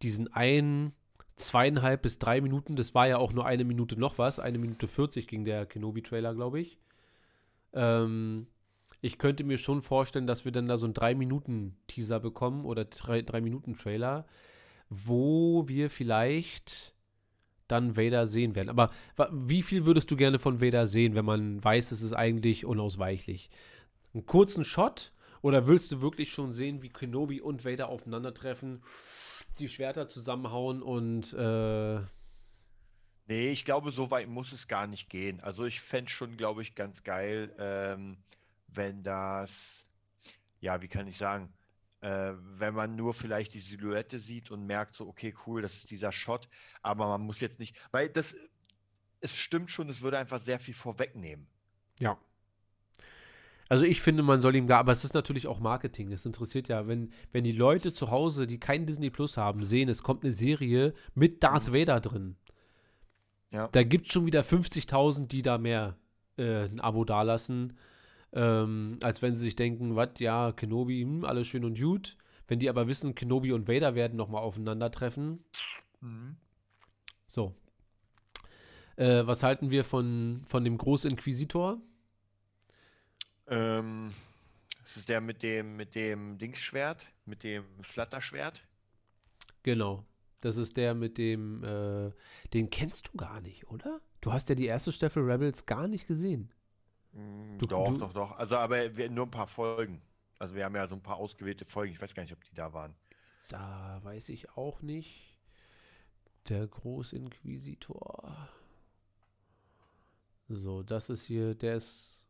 diesen 0.01 0.31
einen 0.31 0.93
zweieinhalb 1.35 2.01
bis 2.01 2.17
drei 2.17 2.41
Minuten, 2.41 2.75
das 2.75 2.95
war 2.95 3.07
ja 3.07 3.17
auch 3.17 3.33
nur 3.33 3.45
eine 3.45 3.65
Minute 3.65 3.99
noch 3.99 4.17
was, 4.17 4.39
eine 4.39 4.57
Minute 4.57 4.87
40 4.87 5.27
ging 5.27 5.45
der 5.45 5.65
Kenobi-Trailer, 5.65 6.33
glaube 6.33 6.61
ich. 6.61 6.77
Ähm, 7.73 8.47
ich 9.01 9.17
könnte 9.17 9.43
mir 9.43 9.57
schon 9.57 9.81
vorstellen, 9.81 10.27
dass 10.27 10.45
wir 10.45 10.51
dann 10.51 10.67
da 10.67 10.77
so 10.77 10.85
einen 10.85 10.93
drei 10.93 11.13
Minuten 11.13 11.75
Teaser 11.87 12.19
bekommen 12.19 12.65
oder 12.65 12.85
drei, 12.85 13.21
drei 13.21 13.41
Minuten 13.41 13.77
Trailer, 13.77 14.25
wo 14.89 15.67
wir 15.67 15.89
vielleicht 15.89 16.93
dann 17.67 17.97
Vader 17.97 18.27
sehen 18.27 18.55
werden. 18.55 18.69
Aber 18.69 18.91
wie 19.31 19.61
viel 19.61 19.85
würdest 19.85 20.09
du 20.11 20.15
gerne 20.15 20.39
von 20.39 20.61
Vader 20.61 20.87
sehen, 20.87 21.15
wenn 21.15 21.25
man 21.25 21.63
weiß, 21.63 21.91
es 21.91 22.01
ist 22.01 22.13
eigentlich 22.13 22.65
unausweichlich? 22.65 23.49
Einen 24.13 24.25
kurzen 24.25 24.63
Shot 24.63 25.11
oder 25.41 25.67
willst 25.67 25.91
du 25.91 26.01
wirklich 26.01 26.31
schon 26.31 26.51
sehen, 26.51 26.81
wie 26.81 26.89
Kenobi 26.89 27.41
und 27.41 27.65
Vader 27.65 27.89
aufeinandertreffen, 27.89 28.81
die 29.55 29.69
Schwerter 29.69 30.07
zusammenhauen 30.07 30.81
und 30.81 31.33
äh, 31.33 32.01
Nee, 33.27 33.49
ich 33.49 33.65
glaube, 33.65 33.89
so 33.89 34.11
weit 34.11 34.27
muss 34.27 34.51
es 34.51 34.67
gar 34.67 34.85
nicht 34.85 35.09
gehen. 35.09 35.39
Also 35.41 35.65
ich 35.65 35.81
fände 35.81 36.11
schon, 36.11 36.37
glaube 36.37 36.61
ich, 36.61 36.75
ganz 36.75 37.03
geil, 37.03 37.55
ähm, 37.57 38.17
wenn 38.67 39.01
das, 39.01 39.87
ja, 40.59 40.81
wie 40.81 40.87
kann 40.87 41.07
ich 41.07 41.17
sagen, 41.17 41.51
äh, 42.01 42.33
wenn 42.35 42.75
man 42.75 42.95
nur 42.95 43.15
vielleicht 43.15 43.55
die 43.55 43.59
Silhouette 43.59 44.19
sieht 44.19 44.51
und 44.51 44.67
merkt 44.67 44.95
so, 44.95 45.07
okay, 45.07 45.33
cool, 45.47 45.63
das 45.63 45.75
ist 45.75 45.89
dieser 45.89 46.11
Shot, 46.11 46.47
aber 46.83 47.07
man 47.07 47.21
muss 47.21 47.39
jetzt 47.39 47.57
nicht, 47.59 47.75
weil 47.91 48.09
das, 48.09 48.35
es 49.21 49.35
stimmt 49.35 49.71
schon, 49.71 49.89
es 49.89 50.01
würde 50.01 50.19
einfach 50.19 50.39
sehr 50.39 50.59
viel 50.59 50.75
vorwegnehmen. 50.75 51.47
Ja. 51.99 52.19
Also 53.67 53.83
ich 53.83 54.01
finde, 54.01 54.21
man 54.21 54.41
soll 54.41 54.55
ihm 54.55 54.67
gar, 54.67 54.79
aber 54.79 54.91
es 54.91 55.03
ist 55.03 55.15
natürlich 55.15 55.47
auch 55.47 55.59
Marketing. 55.59 56.11
Es 56.11 56.25
interessiert 56.25 56.67
ja, 56.67 56.87
wenn, 56.87 57.11
wenn 57.31 57.43
die 57.43 57.51
Leute 57.51 57.93
zu 57.93 58.11
Hause, 58.11 58.45
die 58.45 58.59
kein 58.59 58.85
Disney 58.85 59.09
Plus 59.09 59.37
haben, 59.37 59.63
sehen, 59.63 59.89
es 59.89 60.03
kommt 60.03 60.23
eine 60.23 60.33
Serie 60.33 60.93
mit 61.15 61.43
Darth 61.43 61.73
Vader 61.73 61.99
drin. 61.99 62.35
Ja. 63.51 63.67
Da 63.69 63.83
gibt 63.83 64.07
es 64.07 64.13
schon 64.13 64.25
wieder 64.25 64.41
50.000, 64.41 65.27
die 65.27 65.41
da 65.41 65.57
mehr 65.57 65.97
äh, 66.37 66.65
ein 66.65 66.79
Abo 66.79 67.05
dalassen, 67.05 67.77
ähm, 68.33 68.99
als 69.01 69.21
wenn 69.21 69.33
sie 69.33 69.39
sich 69.39 69.55
denken, 69.55 69.95
was, 69.95 70.19
ja, 70.19 70.51
Kenobi, 70.51 71.01
hm, 71.01 71.25
alles 71.25 71.47
schön 71.47 71.65
und 71.65 71.79
gut. 71.79 72.17
Wenn 72.47 72.59
die 72.59 72.69
aber 72.69 72.87
wissen, 72.87 73.15
Kenobi 73.15 73.51
und 73.51 73.67
Vader 73.67 73.95
werden 73.95 74.17
nochmal 74.17 74.43
aufeinandertreffen. 74.43 75.43
Mhm. 76.01 76.35
So. 77.27 77.55
Äh, 78.97 79.25
was 79.25 79.41
halten 79.41 79.71
wir 79.71 79.83
von, 79.83 80.43
von 80.45 80.63
dem 80.63 80.77
Großinquisitor? 80.77 81.81
Ähm, 83.47 84.13
das 84.83 84.97
ist 84.97 85.09
der 85.09 85.21
mit 85.21 85.43
dem, 85.43 85.75
mit 85.75 85.95
dem 85.95 86.37
Dingsschwert, 86.37 87.09
mit 87.25 87.43
dem 87.43 87.65
Flatterschwert. 87.83 88.63
Genau. 89.63 90.05
Das 90.41 90.57
ist 90.57 90.77
der 90.77 90.93
mit 90.93 91.17
dem, 91.17 91.63
äh, 91.63 92.11
den 92.53 92.69
kennst 92.69 93.07
du 93.07 93.17
gar 93.17 93.41
nicht, 93.41 93.67
oder? 93.67 93.99
Du 94.21 94.31
hast 94.31 94.49
ja 94.49 94.55
die 94.55 94.65
erste 94.67 94.91
Staffel 94.91 95.23
Rebels 95.23 95.65
gar 95.65 95.87
nicht 95.87 96.07
gesehen. 96.07 96.51
Mm, 97.13 97.57
Du- 97.57 97.65
doch, 97.67 97.87
du- 97.87 97.97
doch, 97.97 98.13
doch. 98.13 98.31
Also, 98.33 98.57
aber 98.57 98.95
wir, 98.95 99.09
nur 99.09 99.25
ein 99.25 99.31
paar 99.31 99.47
Folgen. 99.47 100.01
Also, 100.37 100.53
wir 100.55 100.65
haben 100.65 100.75
ja 100.75 100.87
so 100.87 100.95
ein 100.95 101.01
paar 101.01 101.17
ausgewählte 101.17 101.65
Folgen. 101.65 101.93
Ich 101.93 102.01
weiß 102.01 102.13
gar 102.13 102.23
nicht, 102.23 102.33
ob 102.33 102.43
die 102.43 102.53
da 102.53 102.73
waren. 102.73 102.95
Da 103.47 103.99
weiß 104.03 104.29
ich 104.29 104.49
auch 104.51 104.81
nicht. 104.81 105.39
Der 106.49 106.67
Großinquisitor. 106.67 108.49
So, 110.47 110.83
das 110.83 111.09
ist 111.09 111.25
hier, 111.25 111.55
der 111.55 111.75
ist 111.77 112.23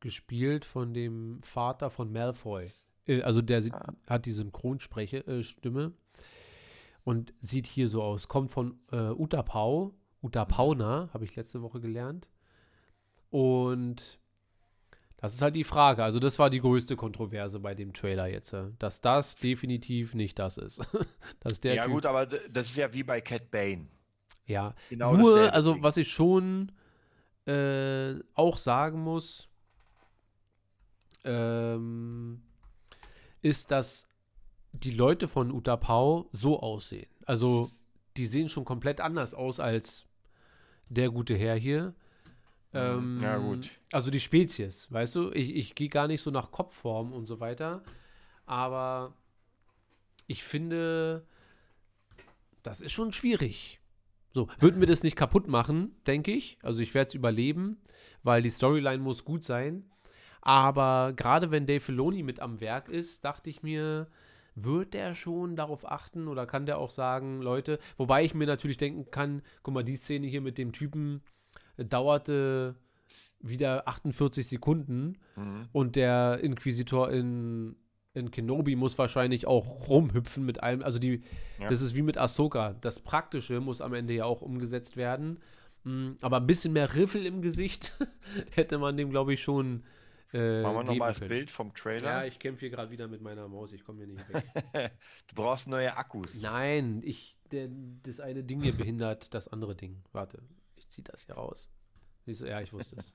gespielt 0.00 0.64
von 0.64 0.92
dem 0.94 1.40
Vater 1.42 1.90
von 1.90 2.12
Malfoy. 2.12 2.70
Äh, 3.06 3.22
Also 3.22 3.42
der 3.42 3.62
sieht, 3.62 3.74
Ah. 3.74 3.92
hat 4.08 4.26
die 4.26 4.32
Synchronspreche, 4.32 5.26
äh, 5.26 5.42
Stimme 5.42 5.92
und 7.04 7.32
sieht 7.40 7.66
hier 7.66 7.88
so 7.88 8.02
aus. 8.02 8.28
Kommt 8.28 8.50
von 8.50 8.78
äh, 8.92 9.10
Utapau, 9.10 9.94
Utapauna, 10.22 11.08
habe 11.12 11.24
ich 11.24 11.36
letzte 11.36 11.62
Woche 11.62 11.80
gelernt. 11.80 12.28
Und 13.30 14.18
das 15.18 15.34
ist 15.34 15.42
halt 15.42 15.56
die 15.56 15.64
Frage. 15.64 16.04
Also 16.04 16.18
das 16.18 16.38
war 16.38 16.50
die 16.50 16.60
größte 16.60 16.94
Kontroverse 16.96 17.58
bei 17.60 17.74
dem 17.74 17.92
Trailer 17.92 18.26
jetzt, 18.28 18.52
äh, 18.52 18.70
dass 18.78 19.00
das 19.00 19.34
definitiv 19.36 20.14
nicht 20.14 20.38
das 20.38 20.58
ist. 20.58 20.80
dass 21.40 21.60
der 21.60 21.74
ja, 21.74 21.84
typ, 21.84 21.92
gut, 21.92 22.06
aber 22.06 22.26
das 22.26 22.68
ist 22.70 22.76
ja 22.76 22.92
wie 22.92 23.02
bei 23.02 23.20
Cat 23.20 23.50
Bane. 23.50 23.86
ja. 24.46 24.74
Genau 24.90 25.14
Nur, 25.16 25.52
also 25.52 25.82
was 25.82 25.96
ich 25.96 26.08
schon 26.10 26.72
äh, 27.46 28.14
auch 28.34 28.58
sagen 28.58 29.00
muss, 29.00 29.48
ähm, 31.26 32.42
ist, 33.42 33.70
dass 33.70 34.08
die 34.72 34.90
Leute 34.92 35.28
von 35.28 35.50
Utapau 35.52 36.28
so 36.32 36.60
aussehen. 36.60 37.08
Also 37.24 37.70
die 38.16 38.26
sehen 38.26 38.48
schon 38.48 38.64
komplett 38.64 39.00
anders 39.00 39.34
aus 39.34 39.60
als 39.60 40.06
der 40.88 41.10
gute 41.10 41.34
Herr 41.36 41.56
hier. 41.56 41.94
Ähm, 42.72 43.18
Ja, 43.20 43.38
gut. 43.38 43.70
Also 43.92 44.10
die 44.10 44.20
Spezies, 44.20 44.90
weißt 44.90 45.14
du? 45.16 45.30
Ich, 45.32 45.54
ich 45.54 45.74
gehe 45.74 45.88
gar 45.88 46.06
nicht 46.08 46.22
so 46.22 46.30
nach 46.30 46.50
Kopfform 46.50 47.12
und 47.12 47.26
so 47.26 47.40
weiter. 47.40 47.82
Aber 48.44 49.14
ich 50.26 50.44
finde, 50.44 51.26
das 52.62 52.80
ist 52.80 52.92
schon 52.92 53.12
schwierig. 53.12 53.80
So, 54.32 54.48
wird 54.60 54.76
mir 54.76 54.86
das 54.86 55.02
nicht 55.02 55.16
kaputt 55.16 55.48
machen, 55.48 55.96
denke 56.06 56.32
ich. 56.32 56.58
Also 56.62 56.80
ich 56.80 56.92
werde 56.94 57.08
es 57.08 57.14
überleben, 57.14 57.78
weil 58.22 58.42
die 58.42 58.50
Storyline 58.50 59.02
muss 59.02 59.24
gut 59.24 59.44
sein. 59.44 59.90
Aber 60.46 61.12
gerade 61.16 61.50
wenn 61.50 61.66
Dave 61.66 61.80
Filoni 61.80 62.22
mit 62.22 62.38
am 62.38 62.60
Werk 62.60 62.88
ist, 62.88 63.24
dachte 63.24 63.50
ich 63.50 63.64
mir, 63.64 64.06
wird 64.54 64.94
der 64.94 65.16
schon 65.16 65.56
darauf 65.56 65.90
achten 65.90 66.28
oder 66.28 66.46
kann 66.46 66.66
der 66.66 66.78
auch 66.78 66.90
sagen, 66.92 67.42
Leute, 67.42 67.80
wobei 67.96 68.24
ich 68.24 68.32
mir 68.32 68.46
natürlich 68.46 68.76
denken 68.76 69.10
kann, 69.10 69.42
guck 69.64 69.74
mal, 69.74 69.82
die 69.82 69.96
Szene 69.96 70.28
hier 70.28 70.40
mit 70.40 70.56
dem 70.56 70.70
Typen 70.70 71.20
äh, 71.78 71.84
dauerte 71.84 72.76
wieder 73.40 73.88
48 73.88 74.46
Sekunden 74.46 75.18
Mhm. 75.34 75.68
und 75.72 75.96
der 75.96 76.38
Inquisitor 76.44 77.10
in, 77.10 77.74
in 78.14 78.30
Kenobi 78.30 78.76
muss 78.76 78.96
wahrscheinlich 78.98 79.48
auch 79.48 79.88
rumhüpfen 79.88 80.46
mit 80.46 80.62
allem. 80.62 80.82
Also 80.84 81.00
die, 81.00 81.22
Ja. 81.60 81.70
das 81.70 81.82
ist 81.82 81.96
wie 81.96 82.02
mit 82.02 82.18
Ahsoka. 82.18 82.74
Das 82.80 83.00
Praktische 83.00 83.60
muss 83.60 83.80
am 83.80 83.94
Ende 83.94 84.14
ja 84.14 84.24
auch 84.26 84.42
umgesetzt 84.42 84.96
werden. 84.96 85.40
Mm, 85.82 86.12
Aber 86.22 86.36
ein 86.36 86.46
bisschen 86.46 86.72
mehr 86.72 86.94
Riffel 86.94 87.26
im 87.26 87.42
Gesicht 87.42 87.98
hätte 88.54 88.78
man 88.78 88.96
dem, 88.96 89.10
glaube 89.10 89.34
ich, 89.34 89.42
schon. 89.42 89.82
Äh, 90.32 90.62
Machen 90.62 90.74
wir 90.76 90.84
nochmal 90.84 91.14
das. 91.14 91.20
Bild 91.20 91.50
vom 91.50 91.68
Ja, 91.68 91.74
Trailer. 91.74 92.26
ich 92.26 92.38
kämpfe 92.38 92.60
hier 92.60 92.70
gerade 92.70 92.90
wieder 92.90 93.06
mit 93.08 93.20
meiner 93.22 93.46
Maus. 93.48 93.72
Ich 93.72 93.84
komme 93.84 94.04
hier 94.04 94.14
nicht 94.14 94.28
weg. 94.32 94.44
du 95.28 95.34
brauchst 95.34 95.68
neue 95.68 95.96
Akkus. 95.96 96.40
Nein, 96.40 97.00
ich, 97.04 97.36
der, 97.52 97.68
das 98.02 98.20
eine 98.20 98.42
Ding 98.42 98.60
hier 98.60 98.72
behindert 98.76 99.32
das 99.34 99.48
andere 99.48 99.74
Ding. 99.76 100.02
Warte, 100.12 100.42
ich 100.74 100.88
ziehe 100.88 101.04
das 101.04 101.26
hier 101.26 101.36
raus. 101.36 101.70
Siehst 102.24 102.40
du, 102.40 102.46
ja, 102.48 102.60
ich 102.60 102.72
wusste 102.72 102.96
es. 102.96 103.14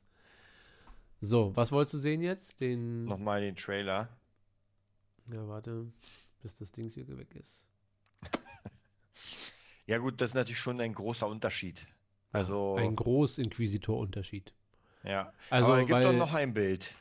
So, 1.19 1.55
was 1.55 1.71
wolltest 1.71 1.93
du 1.95 1.97
sehen 1.99 2.21
jetzt? 2.21 2.61
Den. 2.61 3.05
Nochmal 3.05 3.41
den 3.41 3.55
Trailer. 3.55 4.09
Ja, 5.31 5.47
warte, 5.47 5.91
bis 6.41 6.55
das 6.55 6.71
Ding 6.71 6.89
hier 6.89 7.07
weg 7.17 7.35
ist. 7.35 7.65
Ja, 9.87 9.97
gut, 9.97 10.21
das 10.21 10.29
ist 10.29 10.35
natürlich 10.35 10.59
schon 10.59 10.79
ein 10.79 10.93
großer 10.93 11.27
Unterschied. 11.27 11.85
Also, 12.31 12.75
Ein 12.75 12.95
Großinquisitor-Unterschied. 12.95 14.53
Ja. 15.03 15.33
Also, 15.49 15.67
Aber 15.67 15.79
gibt 15.79 15.91
weil, 15.91 16.03
doch 16.03 16.13
noch 16.13 16.33
ein 16.33 16.53
Bild. 16.53 16.93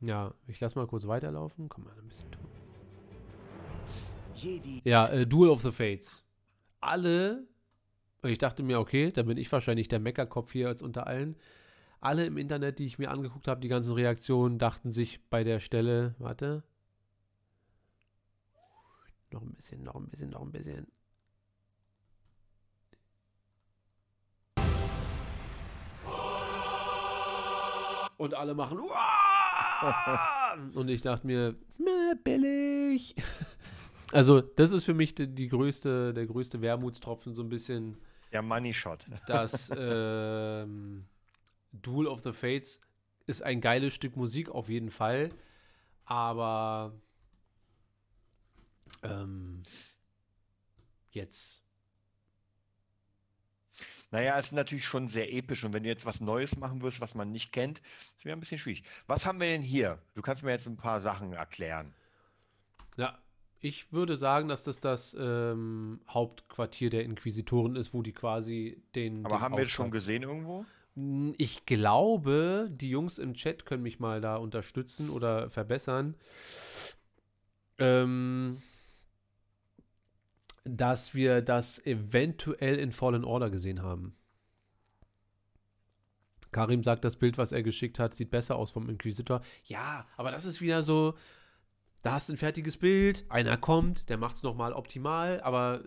ja, 0.00 0.32
ich 0.46 0.60
lass 0.60 0.74
mal 0.74 0.86
kurz 0.86 1.06
weiterlaufen. 1.06 1.68
Komm 1.68 1.84
mal 1.84 1.98
ein 1.98 2.08
bisschen 2.08 2.30
tun. 2.30 2.46
Jedi 4.34 4.80
Ja, 4.84 5.08
äh, 5.08 5.26
Duel 5.26 5.50
of 5.50 5.60
the 5.62 5.70
Fates. 5.70 6.24
Alle, 6.80 7.46
ich 8.22 8.38
dachte 8.38 8.62
mir, 8.62 8.80
okay, 8.80 9.10
da 9.12 9.22
bin 9.22 9.36
ich 9.36 9.50
wahrscheinlich 9.52 9.88
der 9.88 10.00
Meckerkopf 10.00 10.52
hier 10.52 10.68
als 10.68 10.82
unter 10.82 11.06
allen. 11.06 11.36
Alle 12.00 12.24
im 12.24 12.38
Internet, 12.38 12.78
die 12.78 12.86
ich 12.86 12.98
mir 12.98 13.10
angeguckt 13.10 13.46
habe, 13.48 13.60
die 13.60 13.68
ganzen 13.68 13.92
Reaktionen, 13.92 14.58
dachten 14.58 14.90
sich 14.90 15.20
bei 15.28 15.44
der 15.44 15.60
Stelle, 15.60 16.14
warte. 16.18 16.62
Noch 19.30 19.42
ein 19.42 19.52
bisschen, 19.54 19.82
noch 19.82 19.96
ein 19.96 20.08
bisschen, 20.08 20.30
noch 20.30 20.40
ein 20.42 20.50
bisschen. 20.52 20.86
Und 28.20 28.34
alle 28.34 28.52
machen 28.54 28.78
"Uah!" 28.78 30.54
und 30.74 30.90
ich 30.90 31.00
dachte 31.00 31.26
mir, 31.26 31.56
"Meh, 31.78 32.14
billig. 32.22 33.14
Also, 34.12 34.40
das 34.40 34.72
ist 34.72 34.84
für 34.84 34.92
mich 34.92 35.14
die, 35.14 35.32
die 35.32 35.46
größte, 35.46 36.12
der 36.12 36.26
größte 36.26 36.60
Wermutstropfen, 36.60 37.32
so 37.32 37.42
ein 37.42 37.48
bisschen 37.48 37.96
Ja, 38.32 38.42
Money 38.42 38.74
Shot. 38.74 39.06
das 39.28 39.70
ähm, 39.78 41.06
Duel 41.70 42.08
of 42.08 42.20
the 42.24 42.32
Fates 42.32 42.80
ist 43.28 43.44
ein 43.44 43.60
geiles 43.60 43.94
Stück 43.94 44.16
Musik 44.16 44.48
auf 44.48 44.68
jeden 44.68 44.90
Fall, 44.90 45.28
aber 46.06 46.92
ähm, 49.04 49.62
jetzt. 51.12 51.62
Naja, 54.10 54.38
es 54.38 54.46
ist 54.46 54.52
natürlich 54.52 54.84
schon 54.84 55.08
sehr 55.08 55.32
episch 55.32 55.64
und 55.64 55.72
wenn 55.72 55.84
du 55.84 55.88
jetzt 55.88 56.06
was 56.06 56.20
Neues 56.20 56.56
machen 56.56 56.82
wirst, 56.82 57.00
was 57.00 57.14
man 57.14 57.30
nicht 57.30 57.52
kennt, 57.52 57.80
ist 58.16 58.24
wieder 58.24 58.34
ein 58.34 58.40
bisschen 58.40 58.58
schwierig. 58.58 58.82
Was 59.06 59.24
haben 59.24 59.40
wir 59.40 59.46
denn 59.46 59.62
hier? 59.62 59.98
Du 60.14 60.22
kannst 60.22 60.42
mir 60.42 60.50
jetzt 60.50 60.66
ein 60.66 60.76
paar 60.76 61.00
Sachen 61.00 61.32
erklären. 61.32 61.94
Ja, 62.96 63.18
ich 63.60 63.92
würde 63.92 64.16
sagen, 64.16 64.48
dass 64.48 64.64
das 64.64 64.80
das 64.80 65.16
ähm, 65.18 66.00
Hauptquartier 66.08 66.90
der 66.90 67.04
Inquisitoren 67.04 67.76
ist, 67.76 67.94
wo 67.94 68.02
die 68.02 68.12
quasi 68.12 68.82
den. 68.94 69.24
Aber 69.24 69.36
den 69.36 69.40
haben 69.42 69.56
wir 69.56 69.64
das 69.64 69.70
schon 69.70 69.90
gesehen 69.90 70.22
irgendwo? 70.22 70.64
Ich 71.36 71.66
glaube, 71.66 72.68
die 72.70 72.90
Jungs 72.90 73.18
im 73.18 73.34
Chat 73.34 73.64
können 73.64 73.82
mich 73.82 74.00
mal 74.00 74.20
da 74.20 74.36
unterstützen 74.36 75.08
oder 75.08 75.48
verbessern. 75.50 76.16
Ähm, 77.78 78.60
dass 80.76 81.14
wir 81.14 81.42
das 81.42 81.84
eventuell 81.86 82.76
in 82.76 82.92
Fallen 82.92 83.24
Order 83.24 83.50
gesehen 83.50 83.82
haben. 83.82 84.16
Karim 86.52 86.82
sagt, 86.82 87.04
das 87.04 87.16
Bild, 87.16 87.38
was 87.38 87.52
er 87.52 87.62
geschickt 87.62 87.98
hat, 87.98 88.14
sieht 88.14 88.30
besser 88.30 88.56
aus 88.56 88.70
vom 88.70 88.88
Inquisitor. 88.88 89.40
Ja, 89.64 90.06
aber 90.16 90.30
das 90.32 90.44
ist 90.44 90.60
wieder 90.60 90.82
so, 90.82 91.14
da 92.02 92.12
hast 92.12 92.28
du 92.28 92.32
ein 92.32 92.38
fertiges 92.38 92.76
Bild, 92.76 93.24
einer 93.28 93.56
kommt, 93.56 94.08
der 94.08 94.16
macht 94.16 94.36
es 94.36 94.42
nochmal 94.42 94.72
optimal, 94.72 95.40
aber 95.42 95.82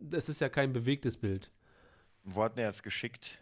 das 0.00 0.28
ist 0.28 0.40
ja 0.40 0.48
kein 0.48 0.72
bewegtes 0.72 1.16
Bild. 1.16 1.50
Wo 2.24 2.42
hat 2.42 2.56
er 2.58 2.68
es 2.68 2.82
geschickt? 2.82 3.38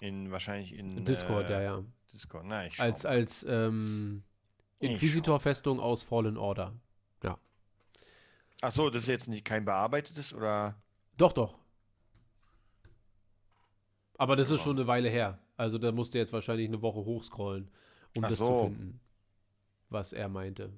In 0.00 0.30
wahrscheinlich 0.30 0.74
in 0.74 1.04
Discord, 1.04 1.46
äh, 1.46 1.52
ja, 1.52 1.60
ja. 1.60 1.84
Discord. 2.12 2.46
Na, 2.46 2.66
ich 2.66 2.80
Als, 2.80 3.02
schau. 3.02 3.08
als 3.08 3.46
ähm, 3.48 4.22
Ich 4.80 4.90
Inquisitor-Festung 4.92 5.78
aus 5.80 6.02
Fallen 6.02 6.36
Order. 6.36 6.72
Ach 8.60 8.72
so, 8.72 8.90
das 8.90 9.02
ist 9.02 9.08
jetzt 9.08 9.28
nicht 9.28 9.44
kein 9.44 9.64
bearbeitetes 9.64 10.32
oder? 10.32 10.80
Doch, 11.16 11.32
doch. 11.32 11.58
Aber 14.18 14.34
das 14.34 14.50
ist 14.50 14.62
schon 14.62 14.76
eine 14.76 14.86
Weile 14.88 15.08
her. 15.08 15.38
Also 15.56 15.78
da 15.78 15.92
musste 15.92 16.18
jetzt 16.18 16.32
wahrscheinlich 16.32 16.68
eine 16.68 16.82
Woche 16.82 16.98
hochscrollen, 16.98 17.70
um 18.16 18.24
Ach 18.24 18.28
das 18.28 18.38
zu 18.38 18.44
so. 18.44 18.64
finden, 18.64 19.00
was 19.90 20.12
er 20.12 20.28
meinte. 20.28 20.72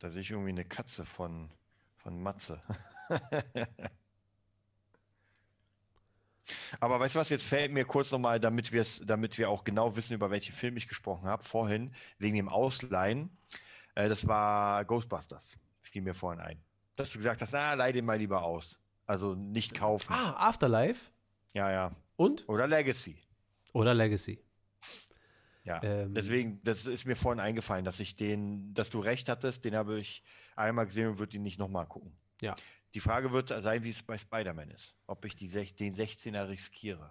Da 0.00 0.10
sehe 0.10 0.20
ich 0.20 0.30
irgendwie 0.30 0.50
eine 0.50 0.66
Katze 0.66 1.06
von, 1.06 1.50
von 1.96 2.22
Matze. 2.22 2.60
Aber 6.80 7.00
weißt 7.00 7.14
du 7.14 7.18
was, 7.18 7.30
jetzt 7.30 7.46
fällt 7.46 7.72
mir 7.72 7.84
kurz 7.84 8.10
nochmal, 8.12 8.38
damit 8.38 8.70
damit 9.08 9.38
wir 9.38 9.50
auch 9.50 9.64
genau 9.64 9.96
wissen, 9.96 10.14
über 10.14 10.30
welchen 10.30 10.52
Film 10.52 10.76
ich 10.76 10.86
gesprochen 10.86 11.26
habe, 11.26 11.42
vorhin, 11.42 11.92
wegen 12.18 12.36
dem 12.36 12.48
Ausleihen. 12.48 13.30
Äh, 13.96 14.08
das 14.08 14.26
war 14.28 14.84
Ghostbusters, 14.84 15.58
fiel 15.80 16.02
mir 16.02 16.14
vorhin 16.14 16.40
ein. 16.40 16.60
Dass 16.96 17.10
du 17.10 17.18
gesagt 17.18 17.42
hast, 17.42 17.54
ah, 17.54 17.74
leih 17.74 17.92
den 17.92 18.04
mal 18.04 18.16
lieber 18.18 18.42
aus. 18.42 18.78
Also 19.06 19.34
nicht 19.34 19.74
kaufen. 19.74 20.12
Ah, 20.12 20.48
Afterlife 20.48 21.10
Ja, 21.52 21.70
ja. 21.70 21.90
und? 22.16 22.48
Oder 22.48 22.66
Legacy. 22.66 23.16
Oder 23.72 23.94
Legacy. 23.94 24.40
Ja. 25.64 25.82
Ähm, 25.82 26.12
Deswegen, 26.14 26.60
das 26.62 26.86
ist 26.86 27.06
mir 27.06 27.16
vorhin 27.16 27.40
eingefallen, 27.40 27.84
dass 27.84 27.98
ich 27.98 28.14
den, 28.16 28.72
dass 28.74 28.90
du 28.90 29.00
recht 29.00 29.28
hattest, 29.28 29.64
den 29.64 29.74
habe 29.74 29.98
ich 29.98 30.22
einmal 30.54 30.86
gesehen 30.86 31.08
und 31.08 31.18
würde 31.18 31.36
ihn 31.36 31.42
nicht 31.42 31.58
nochmal 31.58 31.86
gucken. 31.86 32.12
Ja. 32.40 32.54
Die 32.94 33.00
Frage 33.00 33.32
wird 33.32 33.48
sein, 33.48 33.82
wie 33.82 33.90
es 33.90 34.02
bei 34.02 34.16
Spider-Man 34.16 34.70
ist. 34.70 34.94
Ob 35.06 35.24
ich 35.24 35.34
die, 35.34 35.48
den 35.48 35.94
16er 35.94 36.48
riskiere. 36.48 37.10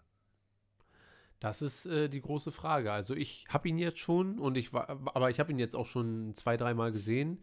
Das 1.40 1.62
ist 1.62 1.86
äh, 1.86 2.10
die 2.10 2.22
große 2.22 2.52
Frage. 2.52 2.91
Also 2.91 3.14
ich 3.14 3.45
habe 3.49 3.68
ihn 3.68 3.78
jetzt 3.78 3.99
schon 3.99 4.40
und 4.40 4.57
ich 4.57 4.74
war, 4.74 4.90
aber 4.90 5.30
ich 5.30 5.40
habe 5.40 5.52
ihn 5.52 5.60
jetzt 5.60 5.76
auch 5.76 5.86
schon 5.86 6.34
zwei, 6.36 6.57
dreimal 6.57 6.91
gesehen. 6.91 7.41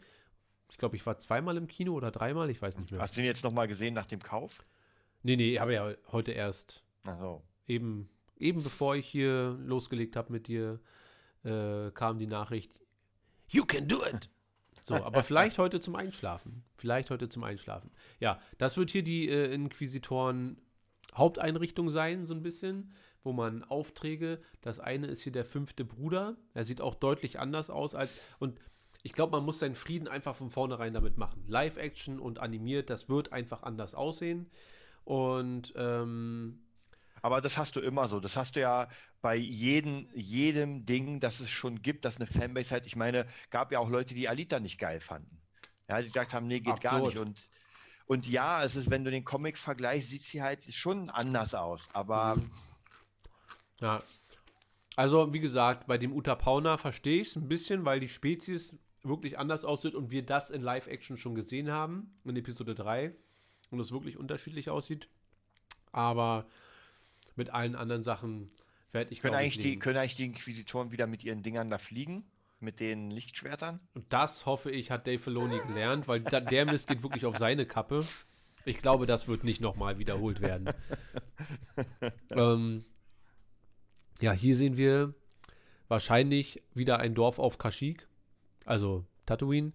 Ich 0.71 0.79
glaube, 0.79 0.97
ich 0.97 1.05
war 1.05 1.19
zweimal 1.19 1.57
im 1.57 1.67
Kino 1.67 1.93
oder 1.93 2.11
dreimal, 2.11 2.49
ich 2.49 2.63
weiß 2.63 2.79
nicht 2.79 2.91
mehr. 2.91 3.01
Hast 3.01 3.17
du 3.17 3.21
ihn 3.21 3.27
jetzt 3.27 3.45
nochmal 3.45 3.69
gesehen 3.69 3.95
nach 3.95 4.07
dem 4.07 4.23
Kauf? 4.23 4.63
Nee, 5.23 5.37
nee, 5.37 5.59
habe 5.59 5.75
ja 5.75 5.93
heute 6.11 6.33
erst 6.33 6.83
Also, 7.05 7.43
eben, 7.67 8.09
eben 8.39 8.63
bevor 8.63 8.97
ich 8.97 9.07
hier 9.07 9.59
losgelegt 9.65 10.17
habe 10.17 10.33
mit 10.33 10.49
dir, 10.49 10.81
äh, 11.45 11.91
kam 11.93 12.19
die 12.19 12.27
Nachricht, 12.27 12.73
you 13.49 13.65
can 13.65 13.89
do 13.89 14.05
it. 14.05 14.29
So, 14.85 14.97
aber 14.97 15.23
vielleicht 15.23 15.59
heute 15.59 15.79
zum 15.79 15.95
Einschlafen. 15.95 16.65
Vielleicht 16.75 17.11
heute 17.11 17.29
zum 17.29 17.45
Einschlafen. 17.45 17.93
Ja, 18.19 18.41
das 18.59 18.77
wird 18.77 18.91
hier 18.91 19.05
die 19.05 19.29
äh, 19.29 19.55
Inquisitoren 19.55 20.61
Haupteinrichtung 21.15 21.91
sein, 21.91 22.27
so 22.27 22.35
ein 22.35 22.43
bisschen, 22.43 22.93
wo 23.23 23.33
man 23.33 23.63
Aufträge, 23.65 24.41
das 24.61 24.81
eine 24.81 25.07
ist 25.07 25.23
hier 25.23 25.33
der 25.33 25.45
fünfte 25.45 25.85
Bruder, 25.85 26.37
er 26.55 26.65
sieht 26.65 26.81
auch 26.81 26.95
deutlich 26.95 27.39
anders 27.39 27.71
aus 27.71 27.95
als, 27.95 28.21
und 28.39 28.59
ich 29.03 29.13
glaube, 29.13 29.33
man 29.33 29.45
muss 29.45 29.59
seinen 29.59 29.75
Frieden 29.75 30.09
einfach 30.09 30.37
von 30.37 30.51
vornherein 30.51 30.95
damit 30.95 31.19
machen. 31.19 31.45
Live-Action 31.49 32.21
und 32.21 32.39
animiert, 32.39 32.89
das 32.89 33.09
wird 33.09 33.33
einfach 33.33 33.65
anders 33.65 33.95
aussehen. 33.95 34.49
Und 35.05 35.73
ähm, 35.77 36.63
aber 37.21 37.41
das 37.41 37.57
hast 37.57 37.77
du 37.77 37.81
immer 37.81 38.09
so. 38.09 38.19
Das 38.21 38.37
hast 38.37 38.57
du 38.57 38.61
ja 38.61 38.89
bei 39.21 39.37
jedem, 39.37 40.09
jedem 40.13 40.85
Ding, 40.87 41.21
das 41.21 41.39
es 41.41 41.51
schon 41.51 41.81
gibt, 41.81 42.05
das 42.05 42.17
eine 42.17 42.27
Fanbase 42.27 42.75
hat. 42.75 42.87
Ich 42.87 42.97
meine, 42.97 43.27
gab 43.51 43.71
ja 43.71 43.79
auch 43.79 43.89
Leute, 43.89 44.15
die 44.15 44.29
Alita 44.29 44.59
nicht 44.59 44.79
geil 44.79 45.01
fanden. 45.01 45.41
Ja, 45.89 46.01
die 46.01 46.09
gesagt 46.09 46.35
haben, 46.35 46.49
nee, 46.49 46.61
geht 46.61 46.81
gar 46.81 46.95
Absurd. 46.95 47.15
nicht. 47.15 47.19
Und, 47.19 47.49
und 48.07 48.29
ja, 48.29 48.65
es 48.65 48.77
ist, 48.77 48.91
wenn 48.91 49.05
du 49.05 49.11
den 49.11 49.25
Comic 49.25 49.59
vergleichst, 49.59 50.11
sieht 50.11 50.23
sie 50.23 50.43
halt 50.43 50.73
schon 50.75 51.11
anders 51.11 51.55
aus. 51.55 51.89
Aber 51.93 52.37
Mhm. 52.37 52.51
Ja. 53.83 54.03
Also, 54.95 55.33
wie 55.33 55.41
gesagt, 55.41 55.87
bei 55.87 55.99
dem 55.99 56.13
Utapauna 56.13 56.79
verstehe 56.79 57.23
ich 57.23 57.29
es 57.29 57.37
ein 57.37 57.49
bisschen, 57.49 57.85
weil 57.85 57.99
die 58.01 58.09
Spezies 58.09 58.77
wirklich 59.03 59.39
anders 59.39 59.65
aussieht 59.65 59.95
und 59.95 60.11
wir 60.11 60.25
das 60.25 60.51
in 60.51 60.63
Live-Action 60.63 61.17
schon 61.17 61.35
gesehen 61.35 61.71
haben, 61.71 62.15
in 62.25 62.37
Episode 62.37 62.75
3, 62.75 63.13
und 63.71 63.81
es 63.81 63.91
wirklich 63.91 64.17
unterschiedlich 64.17 64.71
aussieht. 64.71 65.09
Aber 65.91 66.47
mit 67.35 67.51
allen 67.51 67.75
anderen 67.75 68.03
Sachen 68.03 68.51
werde 68.93 69.13
ich 69.13 69.21
können 69.21 69.35
eigentlich, 69.35 69.59
die, 69.59 69.79
können 69.79 69.97
eigentlich 69.97 70.15
die 70.15 70.27
Inquisitoren 70.27 70.93
wieder 70.93 71.07
mit 71.07 71.25
ihren 71.25 71.43
Dingern 71.43 71.71
da 71.71 71.79
fliegen? 71.79 72.25
Mit 72.63 72.79
den 72.79 73.11
Lichtschwertern? 73.11 73.81
Und 73.93 74.05
das, 74.13 74.47
hoffe 74.47 74.71
ich, 74.71 74.93
hat 74.93 75.09
Dave 75.09 75.19
Filoni 75.19 75.59
gelernt, 75.67 76.07
weil 76.07 76.21
da, 76.21 76.39
der 76.39 76.65
Mist 76.65 76.87
geht 76.87 77.03
wirklich 77.03 77.27
auf 77.27 77.37
seine 77.37 77.67
Kappe. 77.67 78.07
Ich 78.65 78.79
glaube, 78.79 79.05
das 79.07 79.27
wird 79.27 79.43
nicht 79.43 79.61
nochmal 79.61 79.99
wiederholt 79.99 80.41
werden. 80.41 80.71
ähm, 82.31 82.85
ja, 84.21 84.31
hier 84.31 84.57
sehen 84.57 84.77
wir 84.77 85.13
wahrscheinlich 85.89 86.63
wieder 86.73 87.01
ein 87.01 87.17
Dorf 87.17 87.41
auf 87.41 87.59
Kashyyyk, 87.59 88.07
also 88.65 89.05
Tatooine. 89.27 89.73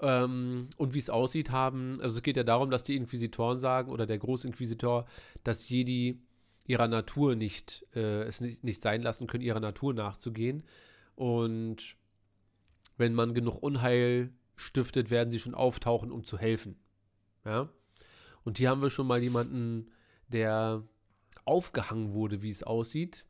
Ähm, 0.00 0.70
und 0.76 0.92
wie 0.92 0.98
es 0.98 1.10
aussieht, 1.10 1.52
haben, 1.52 2.00
also 2.00 2.16
es 2.16 2.22
geht 2.24 2.36
ja 2.36 2.42
darum, 2.42 2.68
dass 2.68 2.82
die 2.82 2.96
Inquisitoren 2.96 3.60
sagen, 3.60 3.92
oder 3.92 4.06
der 4.06 4.18
Großinquisitor, 4.18 5.06
dass 5.44 5.68
Jedi 5.68 6.20
ihrer 6.66 6.88
Natur 6.88 7.36
nicht, 7.36 7.86
äh, 7.94 8.22
es 8.24 8.40
nicht, 8.40 8.64
nicht 8.64 8.82
sein 8.82 9.02
lassen 9.02 9.28
können, 9.28 9.44
ihrer 9.44 9.60
Natur 9.60 9.94
nachzugehen. 9.94 10.64
Und 11.14 11.96
wenn 12.96 13.14
man 13.14 13.34
genug 13.34 13.62
Unheil 13.62 14.32
stiftet, 14.56 15.10
werden 15.10 15.30
sie 15.30 15.38
schon 15.38 15.54
auftauchen, 15.54 16.10
um 16.12 16.24
zu 16.24 16.38
helfen. 16.38 16.76
Ja. 17.44 17.68
Und 18.44 18.58
hier 18.58 18.70
haben 18.70 18.82
wir 18.82 18.90
schon 18.90 19.06
mal 19.06 19.22
jemanden, 19.22 19.90
der 20.28 20.82
aufgehangen 21.44 22.12
wurde, 22.12 22.42
wie 22.42 22.50
es 22.50 22.62
aussieht. 22.62 23.26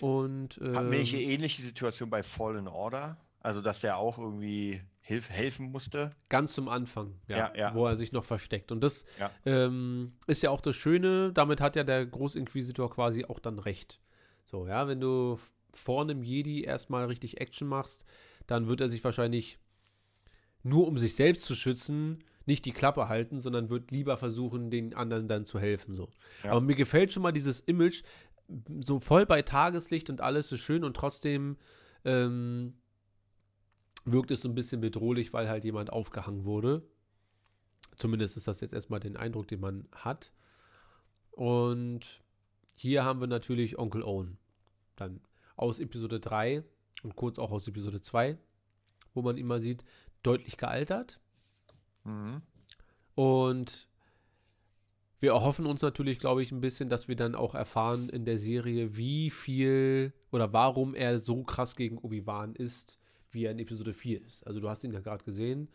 Und 0.00 0.54
Hatten 0.56 0.90
wir 0.92 1.00
eine 1.00 1.08
ähm, 1.08 1.30
ähnliche 1.30 1.62
Situation 1.62 2.10
bei 2.10 2.22
Fallen 2.22 2.68
Order? 2.68 3.18
Also, 3.40 3.60
dass 3.60 3.80
der 3.80 3.96
auch 3.98 4.18
irgendwie 4.18 4.82
hilf 5.00 5.30
helfen 5.30 5.72
musste? 5.72 6.10
ganz 6.28 6.54
zum 6.54 6.68
Anfang, 6.68 7.14
ja, 7.26 7.36
Ja, 7.36 7.52
ja. 7.56 7.74
wo 7.74 7.86
er 7.86 7.96
sich 7.96 8.12
noch 8.12 8.24
versteckt. 8.24 8.70
Und 8.70 8.82
das 8.82 9.04
Ja. 9.18 9.30
ähm, 9.44 10.12
ist 10.26 10.42
ja 10.42 10.50
auch 10.50 10.60
das 10.60 10.76
Schöne, 10.76 11.32
damit 11.32 11.60
hat 11.60 11.74
ja 11.74 11.82
der 11.84 12.06
Großinquisitor 12.06 12.90
quasi 12.90 13.24
auch 13.24 13.40
dann 13.40 13.58
recht. 13.58 14.00
So, 14.44 14.66
ja, 14.68 14.86
wenn 14.88 15.00
du 15.00 15.38
vor 15.72 16.02
einem 16.02 16.22
Jedi 16.22 16.62
erstmal 16.62 17.06
richtig 17.06 17.40
Action 17.40 17.66
machst, 17.66 18.04
dann 18.50 18.66
wird 18.66 18.80
er 18.80 18.88
sich 18.88 19.04
wahrscheinlich 19.04 19.58
nur 20.62 20.86
um 20.86 20.98
sich 20.98 21.14
selbst 21.14 21.44
zu 21.44 21.54
schützen, 21.54 22.24
nicht 22.46 22.64
die 22.64 22.72
Klappe 22.72 23.08
halten, 23.08 23.40
sondern 23.40 23.70
wird 23.70 23.90
lieber 23.90 24.16
versuchen, 24.16 24.70
den 24.70 24.94
anderen 24.94 25.28
dann 25.28 25.46
zu 25.46 25.58
helfen. 25.58 25.94
So. 25.94 26.10
Ja. 26.42 26.50
Aber 26.50 26.60
mir 26.60 26.74
gefällt 26.74 27.12
schon 27.12 27.22
mal 27.22 27.32
dieses 27.32 27.60
Image, 27.60 28.02
so 28.84 28.98
voll 28.98 29.24
bei 29.26 29.42
Tageslicht 29.42 30.10
und 30.10 30.20
alles 30.20 30.50
ist 30.50 30.60
schön 30.60 30.82
und 30.82 30.96
trotzdem 30.96 31.56
ähm, 32.04 32.74
wirkt 34.04 34.32
es 34.32 34.40
so 34.40 34.48
ein 34.48 34.54
bisschen 34.54 34.80
bedrohlich, 34.80 35.32
weil 35.32 35.48
halt 35.48 35.64
jemand 35.64 35.92
aufgehangen 35.92 36.44
wurde. 36.44 36.82
Zumindest 37.96 38.36
ist 38.36 38.48
das 38.48 38.60
jetzt 38.60 38.74
erstmal 38.74 38.98
den 38.98 39.16
Eindruck, 39.16 39.46
den 39.46 39.60
man 39.60 39.86
hat. 39.92 40.32
Und 41.30 42.22
hier 42.76 43.04
haben 43.04 43.20
wir 43.20 43.28
natürlich 43.28 43.78
Onkel 43.78 44.02
Owen. 44.02 44.38
Dann 44.96 45.20
aus 45.56 45.78
Episode 45.78 46.18
3 46.18 46.64
und 47.02 47.16
kurz 47.16 47.38
auch 47.38 47.52
aus 47.52 47.68
Episode 47.68 48.00
2, 48.00 48.38
wo 49.14 49.22
man 49.22 49.36
ihn 49.36 49.46
mal 49.46 49.60
sieht, 49.60 49.84
deutlich 50.22 50.56
gealtert. 50.56 51.20
Mhm. 52.04 52.42
Und 53.14 53.88
wir 55.18 55.32
erhoffen 55.32 55.66
uns 55.66 55.82
natürlich, 55.82 56.18
glaube 56.18 56.42
ich, 56.42 56.50
ein 56.50 56.62
bisschen, 56.62 56.88
dass 56.88 57.08
wir 57.08 57.16
dann 57.16 57.34
auch 57.34 57.54
erfahren 57.54 58.08
in 58.08 58.24
der 58.24 58.38
Serie, 58.38 58.96
wie 58.96 59.30
viel 59.30 60.14
oder 60.30 60.52
warum 60.52 60.94
er 60.94 61.18
so 61.18 61.44
krass 61.44 61.76
gegen 61.76 61.98
Obi-Wan 61.98 62.54
ist, 62.54 62.98
wie 63.30 63.44
er 63.44 63.52
in 63.52 63.58
Episode 63.58 63.92
4 63.92 64.24
ist. 64.24 64.46
Also 64.46 64.60
du 64.60 64.68
hast 64.68 64.82
ihn 64.82 64.92
ja 64.92 65.00
gerade 65.00 65.24
gesehen. 65.24 65.68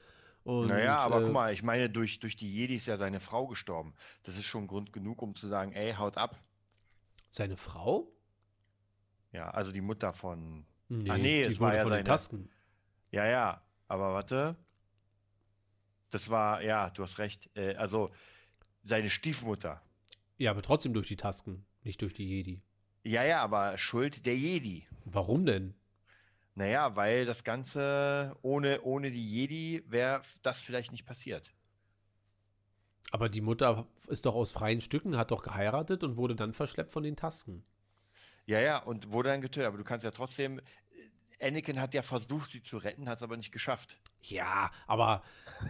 Und, 0.44 0.68
Naja, 0.68 0.98
aber 0.98 1.22
äh, 1.22 1.24
guck 1.26 1.34
mal, 1.34 1.54
ich 1.54 1.64
meine, 1.64 1.90
durch, 1.90 2.20
durch 2.20 2.36
die 2.36 2.52
Jedi 2.52 2.76
ist 2.76 2.86
ja 2.86 2.98
seine 2.98 3.20
Frau 3.20 3.48
gestorben. 3.48 3.94
Das 4.24 4.38
ist 4.38 4.46
schon 4.46 4.68
Grund 4.68 4.94
genug, 4.94 5.22
um 5.22 5.36
zu 5.36 5.48
sagen, 5.48 5.74
ey, 5.74 5.94
haut 5.94 6.18
ab. 6.18 6.40
Seine 7.32 7.58
Frau? 7.58 8.12
Ja, 9.32 9.50
also 9.50 9.72
die 9.72 9.82
Mutter 9.82 10.14
von. 10.14 10.66
Nee, 10.90 11.10
Ah, 11.10 11.18
nee, 11.18 11.42
es 11.44 11.60
war 11.60 11.74
ja 11.76 11.82
von 11.82 11.92
den 11.92 11.98
seine- 11.98 12.04
Tasken. 12.04 12.50
Ja, 13.12 13.26
ja, 13.26 13.62
aber 13.88 14.14
warte. 14.14 14.56
Das 16.12 16.30
war, 16.30 16.62
ja, 16.64 16.90
du 16.92 17.04
hast 17.04 17.18
recht. 17.18 17.50
Äh, 17.56 17.76
also 17.76 18.12
seine 18.84 19.10
Stiefmutter. 19.10 19.82
Ja, 20.38 20.52
aber 20.52 20.62
trotzdem 20.62 20.94
durch 20.94 21.08
die 21.08 21.16
Tasken, 21.18 21.66
nicht 21.84 22.02
durch 22.02 22.14
die 22.14 22.28
Jedi. 22.28 22.62
Ja, 23.04 23.24
ja, 23.24 23.42
aber 23.42 23.78
Schuld 23.78 24.26
der 24.26 24.38
Jedi. 24.38 24.88
Warum 25.06 25.46
denn? 25.46 25.74
Naja, 26.56 26.96
weil 26.96 27.26
das 27.26 27.44
Ganze 27.44 28.36
ohne, 28.42 28.82
ohne 28.82 29.12
die 29.12 29.28
Jedi 29.28 29.84
wäre 29.88 30.22
das 30.42 30.62
vielleicht 30.62 30.92
nicht 30.92 31.06
passiert. 31.06 31.54
Aber 33.12 33.30
die 33.30 33.42
Mutter 33.42 33.88
ist 34.08 34.26
doch 34.26 34.36
aus 34.36 34.52
freien 34.52 34.82
Stücken, 34.82 35.18
hat 35.18 35.32
doch 35.32 35.44
geheiratet 35.44 36.04
und 36.04 36.18
wurde 36.18 36.36
dann 36.36 36.54
verschleppt 36.54 36.92
von 36.92 37.04
den 37.04 37.16
Tasken. 37.16 37.64
Ja, 38.46 38.60
ja, 38.60 38.78
und 38.78 39.12
wurde 39.12 39.30
dann 39.30 39.42
getötet. 39.42 39.68
Aber 39.68 39.78
du 39.78 39.84
kannst 39.84 40.04
ja 40.04 40.12
trotzdem. 40.12 40.62
Anakin 41.42 41.82
hat 41.82 41.94
ja 41.94 42.02
versucht, 42.02 42.52
sie 42.52 42.64
zu 42.64 42.78
retten, 42.78 43.10
hat 43.10 43.18
es 43.18 43.24
aber 43.24 43.36
nicht 43.36 43.52
geschafft. 43.52 43.98
Ja, 44.22 44.72
aber 44.88 45.22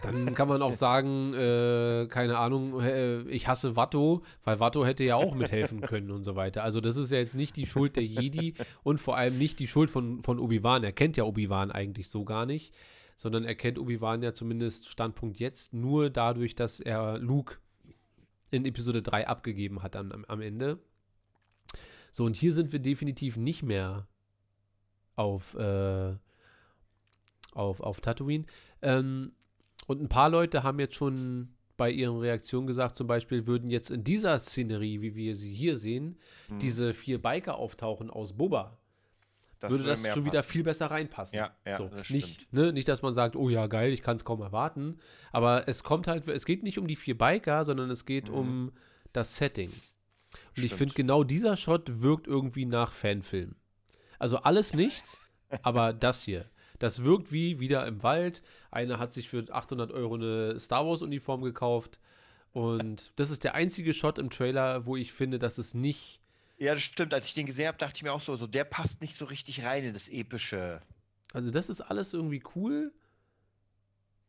dann 0.04 0.34
kann 0.36 0.48
man 0.48 0.62
auch 0.62 0.74
sagen, 0.76 1.34
äh, 1.34 2.08
keine 2.08 2.38
Ahnung, 2.38 2.80
äh, 2.82 3.22
ich 3.24 3.48
hasse 3.48 3.76
Watto, 3.76 4.24
weil 4.44 4.60
Watto 4.60 4.86
hätte 4.86 5.04
ja 5.04 5.16
auch 5.16 5.36
mithelfen 5.36 5.82
können 5.82 6.12
und 6.12 6.24
so 6.24 6.36
weiter. 6.36 6.64
Also 6.64 6.82
das 6.82 6.98
ist 6.98 7.12
ja 7.12 7.18
jetzt 7.18 7.36
nicht 7.36 7.56
die 7.56 7.66
Schuld 7.66 7.96
der 7.96 8.06
Jedi 8.06 8.54
und 8.84 9.00
vor 9.00 9.18
allem 9.18 9.38
nicht 9.38 9.60
die 9.60 9.68
Schuld 9.68 9.90
von, 9.90 10.22
von 10.22 10.40
Obi-Wan. 10.40 10.84
Er 10.84 10.94
kennt 10.94 11.18
ja 11.18 11.24
Obi-Wan 11.24 11.72
eigentlich 11.72 12.10
so 12.10 12.24
gar 12.24 12.46
nicht, 12.46 12.74
sondern 13.16 13.44
er 13.44 13.56
kennt 13.56 13.80
Obi-Wan 13.80 14.22
ja 14.22 14.34
zumindest 14.34 14.90
Standpunkt 14.90 15.40
jetzt 15.40 15.74
nur 15.74 16.10
dadurch, 16.10 16.56
dass 16.56 16.80
er 16.80 17.18
Luke 17.18 17.58
in 18.52 18.66
Episode 18.66 19.02
3 19.02 19.28
abgegeben 19.28 19.82
hat 19.84 19.96
am, 19.96 20.26
am 20.28 20.42
Ende. 20.42 20.80
So, 22.16 22.24
und 22.24 22.38
hier 22.38 22.54
sind 22.54 22.72
wir 22.72 22.80
definitiv 22.80 23.36
nicht 23.36 23.62
mehr 23.62 24.08
auf, 25.18 25.54
äh, 25.56 26.14
auf, 27.52 27.82
auf 27.82 28.00
Tatooine. 28.00 28.46
Ähm, 28.82 29.34
und 29.88 30.02
ein 30.02 30.08
paar 30.08 30.30
Leute 30.30 30.64
haben 30.64 30.80
jetzt 30.80 30.96
schon 30.96 31.50
bei 31.76 31.92
ihren 31.92 32.18
Reaktionen 32.20 32.68
gesagt, 32.68 32.96
zum 32.96 33.08
Beispiel 33.08 33.48
würden 33.48 33.70
jetzt 33.70 33.90
in 33.92 34.06
dieser 34.06 34.40
Szenerie, 34.40 35.02
wie 35.02 35.14
wir 35.16 35.36
sie 35.36 35.54
hier 35.54 35.78
sehen, 35.78 36.18
Hm. 36.48 36.60
diese 36.60 36.94
vier 36.94 37.22
Biker 37.22 37.58
auftauchen 37.58 38.10
aus 38.10 38.32
Boba. 38.32 38.78
Das 39.60 39.72
würde 39.72 39.84
würde 39.84 40.02
das 40.02 40.14
schon 40.14 40.24
wieder 40.24 40.40
passen. 40.40 40.52
viel 40.54 40.64
besser 40.64 40.86
reinpassen. 40.92 41.38
Ja, 41.38 41.54
ja, 41.66 41.78
so, 41.80 41.90
das 41.90 42.10
nicht, 42.12 42.44
stimmt. 42.44 42.54
ne, 42.54 42.72
nicht, 42.72 42.88
dass 42.88 43.02
man 43.02 43.14
sagt, 43.14 43.36
oh 43.36 43.50
ja, 43.50 43.68
geil, 43.68 43.92
ich 43.92 44.02
kann 44.02 44.16
es 44.16 44.24
kaum 44.24 44.42
erwarten. 44.42 45.00
Aber 45.34 45.68
es 45.68 45.84
kommt 45.84 46.08
halt, 46.08 46.26
es 46.30 46.46
geht 46.46 46.64
nicht 46.64 46.80
um 46.80 46.88
die 46.88 46.96
vier 46.96 47.18
Biker, 47.18 47.66
sondern 47.66 47.90
es 47.90 48.06
geht 48.06 48.30
Mhm. 48.30 48.36
um 48.36 48.72
das 49.12 49.36
Setting. 49.36 49.70
Und 50.58 50.64
ich 50.64 50.74
finde, 50.74 50.96
genau 50.96 51.24
dieser 51.24 51.58
Shot 51.58 52.02
wirkt 52.02 52.28
irgendwie 52.28 52.66
nach 52.66 52.94
Fanfilm. 52.94 53.56
Also 54.20 54.38
alles 54.38 54.74
nichts, 54.74 55.32
aber 55.64 55.94
das 55.94 56.24
hier. 56.24 56.50
Das 56.80 57.04
wirkt 57.04 57.32
wie 57.32 57.60
wieder 57.60 57.86
im 57.88 58.04
Wald. 58.04 58.42
Einer 58.72 59.00
hat 59.00 59.14
sich 59.14 59.30
für 59.30 59.46
800 59.50 59.92
Euro 59.92 60.16
eine 60.16 60.60
Star 60.60 60.86
Wars-Uniform 60.86 61.42
gekauft. 61.42 62.00
Und 62.52 63.12
das 63.18 63.30
ist 63.30 63.44
der 63.44 63.56
einzige 63.56 63.94
Shot 63.94 64.18
im 64.18 64.30
Trailer, 64.30 64.86
wo 64.86 64.96
ich 64.96 65.12
finde, 65.12 65.40
dass 65.40 65.58
es 65.58 65.74
nicht. 65.74 66.22
Ja, 66.58 66.74
das 66.74 66.84
stimmt. 66.84 67.14
Als 67.14 67.28
ich 67.28 67.34
den 67.34 67.46
gesehen 67.46 67.68
habe, 67.68 67.78
dachte 67.78 67.98
ich 67.98 68.04
mir 68.04 68.14
auch 68.14 68.22
so, 68.22 68.36
so, 68.36 68.48
der 68.48 68.64
passt 68.64 69.02
nicht 69.02 69.18
so 69.18 69.26
richtig 69.26 69.64
rein 69.64 69.84
in 69.84 69.94
das 69.94 70.08
epische. 70.08 70.82
Also, 71.34 71.52
das 71.52 71.70
ist 71.70 71.82
alles 71.82 72.14
irgendwie 72.14 72.44
cool. 72.56 72.94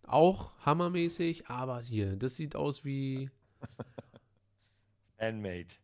Auch 0.03 0.53
hammermäßig, 0.65 1.49
aber 1.49 1.81
hier, 1.81 2.17
das 2.17 2.37
sieht 2.37 2.55
aus 2.57 2.85
wie, 2.85 3.31
Handmade. 5.19 5.75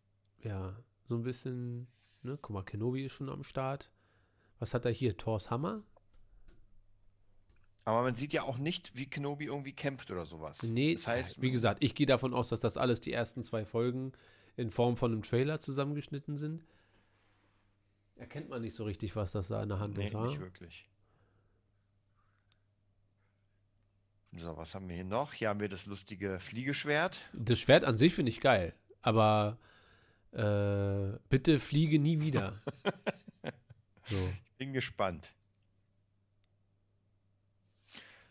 Ja, 0.42 0.76
so 1.08 1.16
ein 1.16 1.22
bisschen, 1.22 1.86
ne? 2.22 2.38
Guck 2.40 2.50
mal, 2.50 2.62
Kenobi 2.62 3.04
ist 3.04 3.12
schon 3.12 3.28
am 3.28 3.44
Start. 3.44 3.90
Was 4.58 4.74
hat 4.74 4.84
er 4.84 4.92
hier? 4.92 5.16
Thors 5.16 5.50
Hammer? 5.50 5.82
Aber 7.84 8.02
man 8.02 8.14
sieht 8.14 8.32
ja 8.32 8.44
auch 8.44 8.58
nicht, 8.58 8.96
wie 8.96 9.06
Kenobi 9.06 9.46
irgendwie 9.46 9.72
kämpft 9.72 10.10
oder 10.10 10.24
sowas. 10.24 10.62
Nee, 10.62 10.94
das 10.94 11.06
heißt, 11.06 11.42
wie 11.42 11.50
gesagt, 11.50 11.82
ich 11.82 11.94
gehe 11.94 12.06
davon 12.06 12.32
aus, 12.32 12.48
dass 12.48 12.60
das 12.60 12.76
alles 12.76 13.00
die 13.00 13.12
ersten 13.12 13.42
zwei 13.42 13.64
Folgen 13.64 14.12
in 14.56 14.70
Form 14.70 14.96
von 14.96 15.12
einem 15.12 15.22
Trailer 15.22 15.58
zusammengeschnitten 15.58 16.36
sind. 16.36 16.64
Erkennt 18.14 18.50
man 18.50 18.62
nicht 18.62 18.76
so 18.76 18.84
richtig, 18.84 19.16
was 19.16 19.32
das 19.32 19.48
da 19.48 19.62
in 19.62 19.68
der 19.68 19.80
Hand 19.80 19.96
nee, 19.96 20.04
ist. 20.04 20.14
ha? 20.14 20.24
nicht 20.24 20.38
wirklich. 20.38 20.88
So, 24.36 24.56
was 24.56 24.74
haben 24.74 24.88
wir 24.88 24.94
hier 24.94 25.04
noch? 25.04 25.32
Hier 25.32 25.48
haben 25.48 25.60
wir 25.60 25.68
das 25.68 25.86
lustige 25.86 26.38
Fliegeschwert. 26.38 27.28
Das 27.32 27.58
Schwert 27.58 27.84
an 27.84 27.96
sich 27.96 28.14
finde 28.14 28.30
ich 28.30 28.40
geil, 28.40 28.74
aber 29.02 29.58
äh, 30.32 31.18
bitte 31.28 31.60
fliege 31.60 31.98
nie 31.98 32.20
wieder. 32.20 32.54
so. 34.08 34.16
Bin 34.58 34.72
gespannt. 34.72 35.32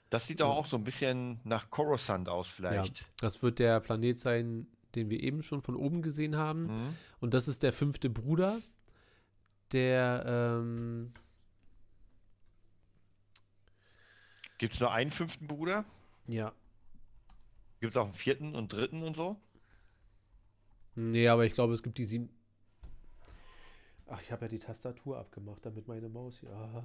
Das 0.09 0.27
sieht 0.27 0.39
doch 0.41 0.47
Ja. 0.49 0.53
auch 0.53 0.65
so 0.65 0.75
ein 0.77 0.83
bisschen 0.83 1.39
nach 1.43 1.69
Coruscant 1.69 2.27
aus, 2.27 2.49
vielleicht. 2.49 3.05
Das 3.21 3.41
wird 3.41 3.59
der 3.59 3.79
Planet 3.79 4.19
sein, 4.19 4.67
den 4.95 5.09
wir 5.09 5.21
eben 5.21 5.41
schon 5.41 5.61
von 5.61 5.75
oben 5.75 6.01
gesehen 6.01 6.35
haben. 6.35 6.63
Mhm. 6.67 6.97
Und 7.21 7.33
das 7.33 7.47
ist 7.47 7.63
der 7.63 7.71
fünfte 7.71 8.09
Bruder, 8.09 8.59
der, 9.71 10.23
ähm, 10.27 11.13
Gibt 14.57 14.73
es 14.73 14.79
nur 14.79 14.91
einen 14.91 15.11
fünften 15.11 15.47
Bruder? 15.47 15.85
ja. 16.27 16.51
Gibt 17.79 17.93
es 17.93 17.97
auch 17.97 18.03
einen 18.03 18.13
vierten 18.13 18.53
und 18.53 18.71
dritten 18.71 19.01
und 19.01 19.15
so? 19.15 19.39
Nee, 20.95 21.27
aber 21.27 21.45
ich 21.45 21.53
glaube, 21.53 21.73
es 21.73 21.83
gibt 21.83 21.97
die 21.97 22.05
sieben. 22.05 22.29
Ach, 24.07 24.21
ich 24.21 24.29
habe 24.31 24.43
ja 24.45 24.49
die 24.49 24.59
Tastatur 24.59 25.17
abgemacht, 25.17 25.65
damit 25.65 25.87
meine 25.87 26.09
Maus 26.09 26.37
hier. 26.39 26.51
Ah, 26.51 26.83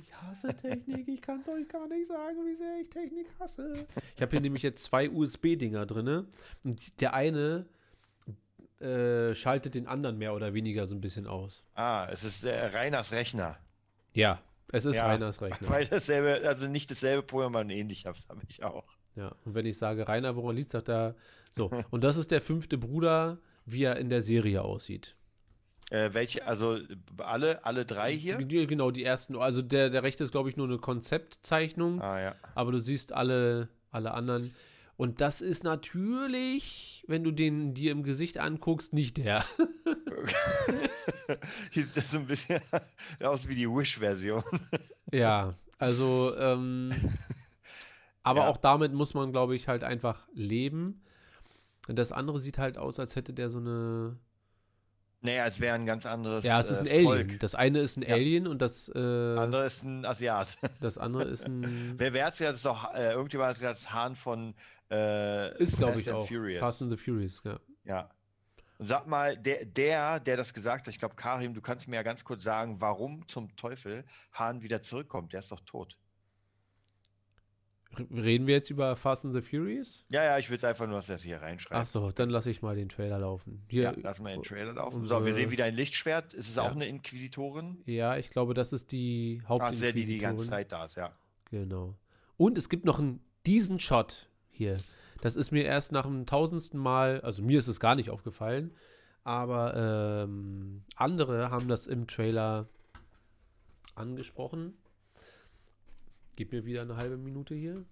ich 0.00 0.14
hasse 0.14 0.48
Technik. 0.48 1.06
Ich 1.06 1.20
kann 1.20 1.40
es 1.40 1.48
euch 1.48 1.68
gar 1.68 1.86
nicht 1.88 2.08
sagen, 2.08 2.38
wie 2.46 2.54
sehr 2.54 2.80
ich 2.80 2.88
Technik 2.88 3.26
hasse. 3.38 3.86
Ich 4.16 4.22
habe 4.22 4.30
hier 4.30 4.40
nämlich 4.40 4.62
jetzt 4.62 4.82
zwei 4.82 5.10
USB-Dinger 5.10 5.84
drin. 5.84 6.26
Und 6.64 7.00
der 7.02 7.12
eine 7.12 7.66
äh, 8.80 9.34
schaltet 9.34 9.74
den 9.74 9.86
anderen 9.86 10.16
mehr 10.16 10.34
oder 10.34 10.54
weniger 10.54 10.86
so 10.86 10.94
ein 10.94 11.02
bisschen 11.02 11.26
aus. 11.26 11.64
Ah, 11.74 12.08
es 12.10 12.24
ist 12.24 12.44
äh, 12.44 12.66
Reiners 12.66 13.12
Rechner. 13.12 13.58
Ja, 14.14 14.40
es 14.72 14.86
ist 14.86 14.96
Ja, 14.96 15.06
Reiners 15.06 15.42
Rechner. 15.42 15.68
Weil 15.68 15.86
dasselbe, 15.86 16.48
also 16.48 16.66
nicht 16.66 16.90
dasselbe 16.90 17.22
Programm, 17.22 17.56
aber 17.56 17.64
ein 17.64 17.70
ähnliches 17.70 18.06
habe 18.06 18.40
ich 18.48 18.62
auch. 18.64 18.86
Ja, 19.16 19.34
und 19.44 19.54
wenn 19.54 19.66
ich 19.66 19.76
sage 19.78 20.08
Rainer, 20.08 20.36
woran 20.36 20.56
liegt, 20.56 20.70
sagt 20.70 20.88
er 20.88 21.14
so. 21.54 21.70
Und 21.90 22.02
das 22.02 22.16
ist 22.16 22.30
der 22.30 22.40
fünfte 22.40 22.78
Bruder, 22.78 23.38
wie 23.66 23.84
er 23.84 23.96
in 23.96 24.08
der 24.08 24.22
Serie 24.22 24.62
aussieht. 24.62 25.14
Äh, 25.90 26.14
welche, 26.14 26.46
also 26.46 26.78
alle, 27.18 27.64
alle 27.66 27.84
drei 27.84 28.16
hier? 28.16 28.36
Genau, 28.38 28.90
die 28.90 29.04
ersten. 29.04 29.36
Also 29.36 29.60
der, 29.60 29.90
der 29.90 30.02
rechte 30.02 30.24
ist, 30.24 30.30
glaube 30.32 30.48
ich, 30.48 30.56
nur 30.56 30.66
eine 30.66 30.78
Konzeptzeichnung, 30.78 32.00
Ah 32.00 32.20
ja. 32.20 32.34
aber 32.54 32.72
du 32.72 32.80
siehst 32.80 33.12
alle, 33.12 33.68
alle 33.90 34.14
anderen. 34.14 34.54
Und 34.96 35.20
das 35.20 35.42
ist 35.42 35.64
natürlich, 35.64 37.04
wenn 37.08 37.24
du 37.24 37.32
den 37.32 37.74
dir 37.74 37.92
im 37.92 38.04
Gesicht 38.04 38.38
anguckst, 38.38 38.92
nicht 38.94 39.18
der. 39.18 39.44
Sieht 41.72 41.96
das 41.96 42.10
so 42.12 42.18
ein 42.18 42.26
bisschen 42.26 42.60
aus 43.22 43.48
wie 43.48 43.54
die 43.54 43.68
Wish-Version. 43.68 44.42
ja, 45.12 45.54
also, 45.78 46.34
ähm, 46.38 46.92
aber 48.22 48.40
Ja. 48.40 48.48
auch 48.48 48.56
damit 48.56 48.92
muss 48.92 49.14
man, 49.14 49.32
glaube 49.32 49.56
ich, 49.56 49.68
halt 49.68 49.84
einfach 49.84 50.26
leben. 50.32 51.02
Und 51.88 51.98
das 51.98 52.12
andere 52.12 52.38
sieht 52.38 52.58
halt 52.58 52.78
aus, 52.78 52.98
als 53.00 53.16
hätte 53.16 53.32
der 53.32 53.50
so 53.50 53.58
eine. 53.58 54.16
Naja, 55.24 55.46
es 55.46 55.60
wäre 55.60 55.74
ein 55.76 55.86
ganz 55.86 56.04
anderes 56.04 56.42
Ja, 56.44 56.58
es 56.58 56.70
ist 56.72 56.80
ein 56.80 56.86
äh, 56.88 57.06
Alien. 57.06 57.38
Das 57.38 57.54
eine 57.54 57.78
ist 57.78 57.96
ein 57.96 58.02
Ja. 58.02 58.14
Alien 58.14 58.48
und 58.48 58.60
das, 58.60 58.88
äh, 58.88 58.98
andere 58.98 59.66
ist 59.66 59.82
ein 59.84 60.04
Asiat. 60.04 60.56
das 60.80 60.98
andere 60.98 61.24
ist 61.24 61.46
ein. 61.46 61.94
Wer 61.96 62.12
wer 62.12 62.26
hat's 62.26 62.38
ja, 62.40 62.48
das 62.48 62.56
ist 62.56 62.66
doch, 62.66 62.92
äh, 62.94 63.12
irgendjemand 63.12 63.50
hat 63.50 63.56
gesagt, 63.56 63.78
das 63.78 63.92
Hahn 63.92 64.16
von 64.16 64.54
äh, 64.90 65.56
Ist, 65.62 65.76
glaube 65.78 66.00
ich, 66.00 66.10
auch. 66.10 66.26
Furious. 66.26 66.60
Fast 66.60 66.82
and 66.82 66.90
the 66.90 66.96
Furious, 66.96 67.40
ja. 67.44 67.58
Ja. 67.84 68.10
Und 68.78 68.86
sag 68.86 69.06
mal, 69.06 69.36
der, 69.36 69.64
der, 69.64 70.18
der 70.18 70.36
das 70.36 70.52
gesagt 70.54 70.86
hat, 70.86 70.92
ich 70.92 70.98
glaube, 70.98 71.14
Karim, 71.14 71.54
du 71.54 71.60
kannst 71.60 71.86
mir 71.86 71.96
ja 71.96 72.02
ganz 72.02 72.24
kurz 72.24 72.42
sagen, 72.42 72.80
warum 72.80 73.26
zum 73.28 73.54
Teufel 73.56 74.04
Hahn 74.32 74.62
wieder 74.62 74.82
zurückkommt. 74.82 75.32
Der 75.32 75.40
ist 75.40 75.52
doch 75.52 75.60
tot. 75.60 75.98
Reden 77.98 78.46
wir 78.46 78.54
jetzt 78.54 78.70
über 78.70 78.96
Fast 78.96 79.24
and 79.24 79.34
the 79.34 79.40
Furious? 79.42 80.04
Ja, 80.10 80.24
ja, 80.24 80.38
ich 80.38 80.48
will 80.50 80.56
es 80.56 80.64
einfach 80.64 80.86
nur, 80.86 80.96
dass 80.96 81.08
er 81.08 81.16
es 81.16 81.22
hier 81.22 81.42
reinschreibt. 81.42 81.80
Ach 81.82 81.86
so, 81.86 82.10
dann 82.10 82.30
lasse 82.30 82.50
ich 82.50 82.62
mal 82.62 82.74
den 82.74 82.88
Trailer 82.88 83.18
laufen. 83.18 83.62
Hier, 83.68 83.82
Ja, 83.82 83.94
lass 84.02 84.18
mal 84.20 84.32
den 84.32 84.42
Trailer 84.42 84.72
laufen. 84.72 85.04
So, 85.04 85.24
wir 85.24 85.34
sehen 85.34 85.50
wieder 85.50 85.64
ein 85.66 85.74
Lichtschwert. 85.74 86.32
Ist 86.34 86.48
es 86.48 86.56
Ja. 86.56 86.62
auch 86.62 86.72
eine 86.72 86.86
Inquisitorin? 86.86 87.82
ja, 87.86 88.16
ich 88.16 88.30
glaube, 88.30 88.54
das 88.54 88.72
ist 88.72 88.92
die 88.92 89.42
Ach, 89.46 89.70
ist 89.72 89.82
ja 89.82 89.92
die, 89.92 90.06
die 90.06 90.18
ganze 90.18 90.44
Hauptinquisitorin. 90.44 90.48
Zeit 90.48 90.72
da 90.72 90.84
ist, 90.86 90.96
ja. 90.96 91.12
Genau. 91.50 91.94
Und 92.38 92.56
es 92.58 92.68
gibt 92.68 92.84
noch 92.86 92.98
einen, 92.98 93.20
diesen 93.46 93.78
Shot 93.78 94.28
hier. 94.50 94.80
Das 95.20 95.36
ist 95.36 95.50
mir 95.52 95.64
erst 95.64 95.92
nach 95.92 96.04
dem 96.06 96.26
tausendsten 96.26 96.80
Mal, 96.80 97.20
also 97.20 97.42
mir 97.42 97.58
ist 97.58 97.68
es 97.68 97.78
gar 97.78 97.94
nicht 97.94 98.10
aufgefallen, 98.10 98.72
aber 99.22 100.24
ähm, 100.26 100.82
andere 100.96 101.50
haben 101.50 101.68
das 101.68 101.86
im 101.86 102.06
Trailer 102.08 102.68
angesprochen. 103.94 104.74
Gib 106.36 106.52
mir 106.52 106.64
wieder 106.64 106.82
eine 106.82 106.96
halbe 106.96 107.16
Minute 107.16 107.54
hier. 107.54 107.84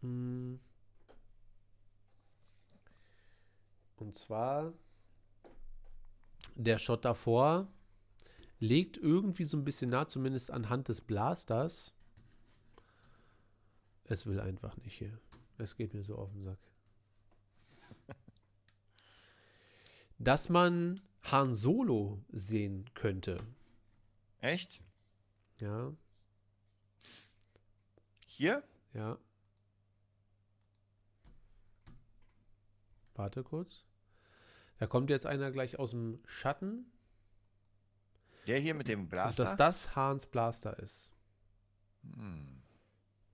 Hm. 0.00 0.58
Und 3.96 4.16
zwar 4.16 4.72
der 6.54 6.78
Shot 6.78 7.04
davor 7.04 7.68
legt 8.58 8.96
irgendwie 8.96 9.44
so 9.44 9.56
ein 9.56 9.64
bisschen 9.64 9.90
nah, 9.90 10.08
zumindest 10.08 10.50
anhand 10.50 10.88
des 10.88 11.00
Blasters. 11.00 11.92
Es 14.04 14.26
will 14.26 14.40
einfach 14.40 14.76
nicht 14.78 14.98
hier. 14.98 15.18
Es 15.58 15.76
geht 15.76 15.94
mir 15.94 16.02
so 16.02 16.16
auf 16.16 16.32
den 16.32 16.44
Sack. 16.44 16.58
Dass 20.18 20.48
man 20.48 21.00
Han 21.22 21.54
Solo 21.54 22.22
sehen 22.30 22.86
könnte. 22.94 23.36
Echt? 24.40 24.82
Ja, 25.58 25.92
Hier? 28.40 28.62
ja. 28.94 29.18
Warte 33.14 33.42
kurz. 33.42 33.84
Da 34.78 34.86
kommt 34.86 35.10
jetzt 35.10 35.26
einer 35.26 35.50
gleich 35.50 35.78
aus 35.78 35.90
dem 35.90 36.20
Schatten. 36.24 36.86
Der 38.46 38.58
hier 38.58 38.72
mit 38.72 38.88
dem 38.88 39.00
Und 39.00 39.08
Blaster? 39.10 39.44
dass 39.44 39.56
das 39.56 39.94
Hans 39.94 40.26
Blaster 40.26 40.78
ist. 40.78 41.12
Hm. 42.02 42.62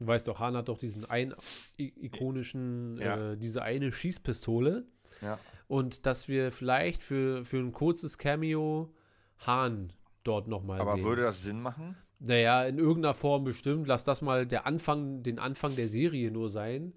Du 0.00 0.06
weißt 0.08 0.26
doch, 0.26 0.40
Han 0.40 0.56
hat 0.56 0.66
doch 0.66 0.78
diesen 0.78 1.08
einen 1.08 1.36
ikonischen, 1.76 2.98
Ja. 2.98 3.32
äh, 3.34 3.36
diese 3.38 3.62
eine 3.62 3.92
Schießpistole. 3.92 4.88
Ja. 5.22 5.38
Und 5.68 6.04
dass 6.04 6.26
wir 6.26 6.50
vielleicht 6.50 7.00
für, 7.04 7.44
für 7.44 7.58
ein 7.58 7.70
kurzes 7.70 8.18
Cameo 8.18 8.92
Han 9.46 9.92
dort 10.24 10.48
nochmal 10.48 10.80
Aber 10.80 10.94
sehen. 10.96 11.04
würde 11.04 11.22
das 11.22 11.42
Sinn 11.42 11.60
machen? 11.62 11.96
Naja, 12.18 12.64
in 12.64 12.78
irgendeiner 12.78 13.14
Form 13.14 13.44
bestimmt. 13.44 13.86
Lass 13.86 14.04
das 14.04 14.22
mal 14.22 14.46
der 14.46 14.66
Anfang, 14.66 15.22
den 15.22 15.38
Anfang 15.38 15.76
der 15.76 15.88
Serie 15.88 16.30
nur 16.30 16.48
sein, 16.48 16.94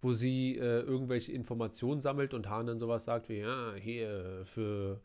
wo 0.00 0.12
sie 0.12 0.56
äh, 0.56 0.80
irgendwelche 0.80 1.32
Informationen 1.32 2.00
sammelt 2.00 2.34
und 2.34 2.48
Hahn 2.48 2.66
dann 2.66 2.78
sowas 2.78 3.04
sagt 3.04 3.28
wie, 3.28 3.40
ja, 3.40 3.74
hier, 3.74 4.42
für, 4.44 5.00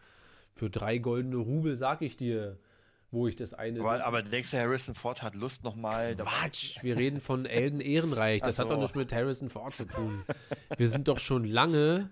für 0.55 0.69
drei 0.69 0.97
goldene 0.97 1.37
Rubel 1.37 1.75
sag 1.75 2.01
ich 2.01 2.17
dir, 2.17 2.57
wo 3.11 3.27
ich 3.27 3.35
das 3.35 3.53
eine. 3.53 3.79
Aber, 3.79 4.03
aber 4.03 4.21
denkst 4.21 4.51
du, 4.51 4.57
Harrison 4.57 4.95
Ford 4.95 5.21
hat 5.21 5.35
Lust 5.35 5.63
nochmal. 5.63 6.15
Quatsch, 6.15 6.83
wir 6.83 6.97
reden 6.97 7.21
von 7.21 7.45
Elden 7.45 7.79
Ehrenreich. 7.79 8.41
Das 8.41 8.59
Ach 8.59 8.63
hat 8.63 8.69
doch 8.69 8.75
so. 8.75 8.81
nichts 8.81 8.95
mit 8.95 9.13
Harrison 9.13 9.49
Ford 9.49 9.75
zu 9.75 9.85
tun. 9.85 10.23
Wir 10.77 10.89
sind 10.89 11.07
doch 11.07 11.19
schon 11.19 11.45
lange 11.45 12.09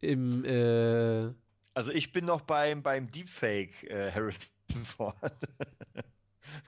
im, 0.00 0.44
äh, 0.44 1.30
Also 1.74 1.92
ich 1.92 2.12
bin 2.12 2.24
noch 2.24 2.42
beim, 2.42 2.82
beim 2.82 3.10
Deepfake 3.10 3.84
äh, 3.84 4.10
Harrison 4.10 4.84
Ford. 4.84 5.14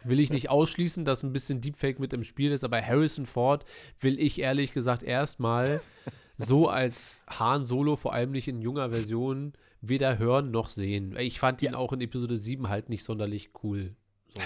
Will 0.05 0.21
ich 0.21 0.31
nicht 0.31 0.51
ausschließen, 0.51 1.05
dass 1.05 1.23
ein 1.23 1.33
bisschen 1.33 1.61
Deepfake 1.61 1.99
mit 1.99 2.13
im 2.13 2.25
Spiel 2.25 2.53
ist, 2.53 2.65
aber 2.65 2.81
Harrison 2.81 3.27
Ford 3.27 3.65
will 4.01 4.19
ich 4.19 4.41
ehrlich 4.41 4.73
gesagt 4.73 5.03
erstmal 5.03 5.81
so 6.39 6.69
als 6.69 7.19
Han 7.29 7.65
Solo, 7.65 7.97
vor 7.97 8.13
allem 8.13 8.33
nicht 8.33 8.49
in 8.49 8.61
junger 8.61 8.91
Version, 8.91 9.53
weder 9.81 10.19
hören 10.19 10.51
noch 10.51 10.69
sehen. 10.69 11.17
Ich 11.19 11.39
fand 11.39 11.63
ihn 11.63 11.75
auch 11.75 11.93
in 11.93 12.01
Episode 12.01 12.39
7 12.39 12.69
halt 12.69 12.89
nicht 12.89 13.05
sonderlich 13.05 13.51
cool. 13.63 13.95
So. 14.35 14.41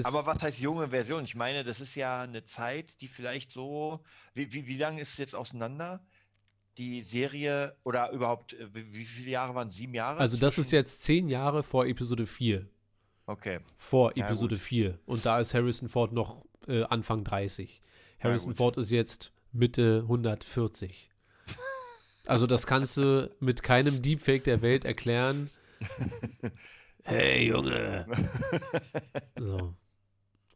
Aber 0.04 0.26
was 0.26 0.42
heißt 0.42 0.60
junge 0.60 0.88
Version? 0.88 1.24
Ich 1.24 1.34
meine, 1.34 1.64
das 1.64 1.80
ist 1.80 1.94
ja 1.94 2.22
eine 2.22 2.44
Zeit, 2.44 3.00
die 3.00 3.08
vielleicht 3.08 3.50
so. 3.50 4.00
Wie, 4.34 4.52
wie, 4.52 4.66
wie 4.66 4.76
lange 4.76 5.00
ist 5.00 5.10
es 5.12 5.18
jetzt 5.18 5.34
auseinander? 5.34 6.04
Die 6.78 7.02
Serie 7.02 7.76
oder 7.84 8.10
überhaupt, 8.10 8.54
äh, 8.54 8.74
wie, 8.74 8.94
wie 8.94 9.04
viele 9.04 9.30
Jahre 9.30 9.54
waren 9.54 9.68
es? 9.68 9.76
Sieben 9.76 9.94
Jahre? 9.94 10.18
also 10.18 10.36
das 10.36 10.58
ist 10.58 10.72
jetzt 10.72 11.02
zehn 11.02 11.28
Jahre 11.28 11.62
vor 11.62 11.86
Episode 11.86 12.26
4. 12.26 12.68
Okay. 13.26 13.60
Vor 13.76 14.16
Ja, 14.16 14.26
Episode 14.26 14.58
4. 14.58 14.98
Und 15.06 15.24
da 15.24 15.40
ist 15.40 15.54
Harrison 15.54 15.88
Ford 15.88 16.12
noch 16.12 16.44
äh, 16.66 16.82
Anfang 16.84 17.24
30. 17.24 17.80
Harrison 18.20 18.50
gut. 18.50 18.56
Ford 18.56 18.76
ist 18.76 18.90
jetzt 18.90 19.32
Mitte 19.52 20.00
140. 20.02 21.10
Also 22.26 22.46
das 22.46 22.66
kannst 22.66 22.96
du 22.96 23.30
mit 23.38 23.62
keinem 23.62 24.00
Deepfake 24.00 24.44
der 24.44 24.62
Welt 24.62 24.84
erklären. 24.84 25.50
Hey 27.06 27.48
Junge. 27.48 28.06
So. 29.38 29.74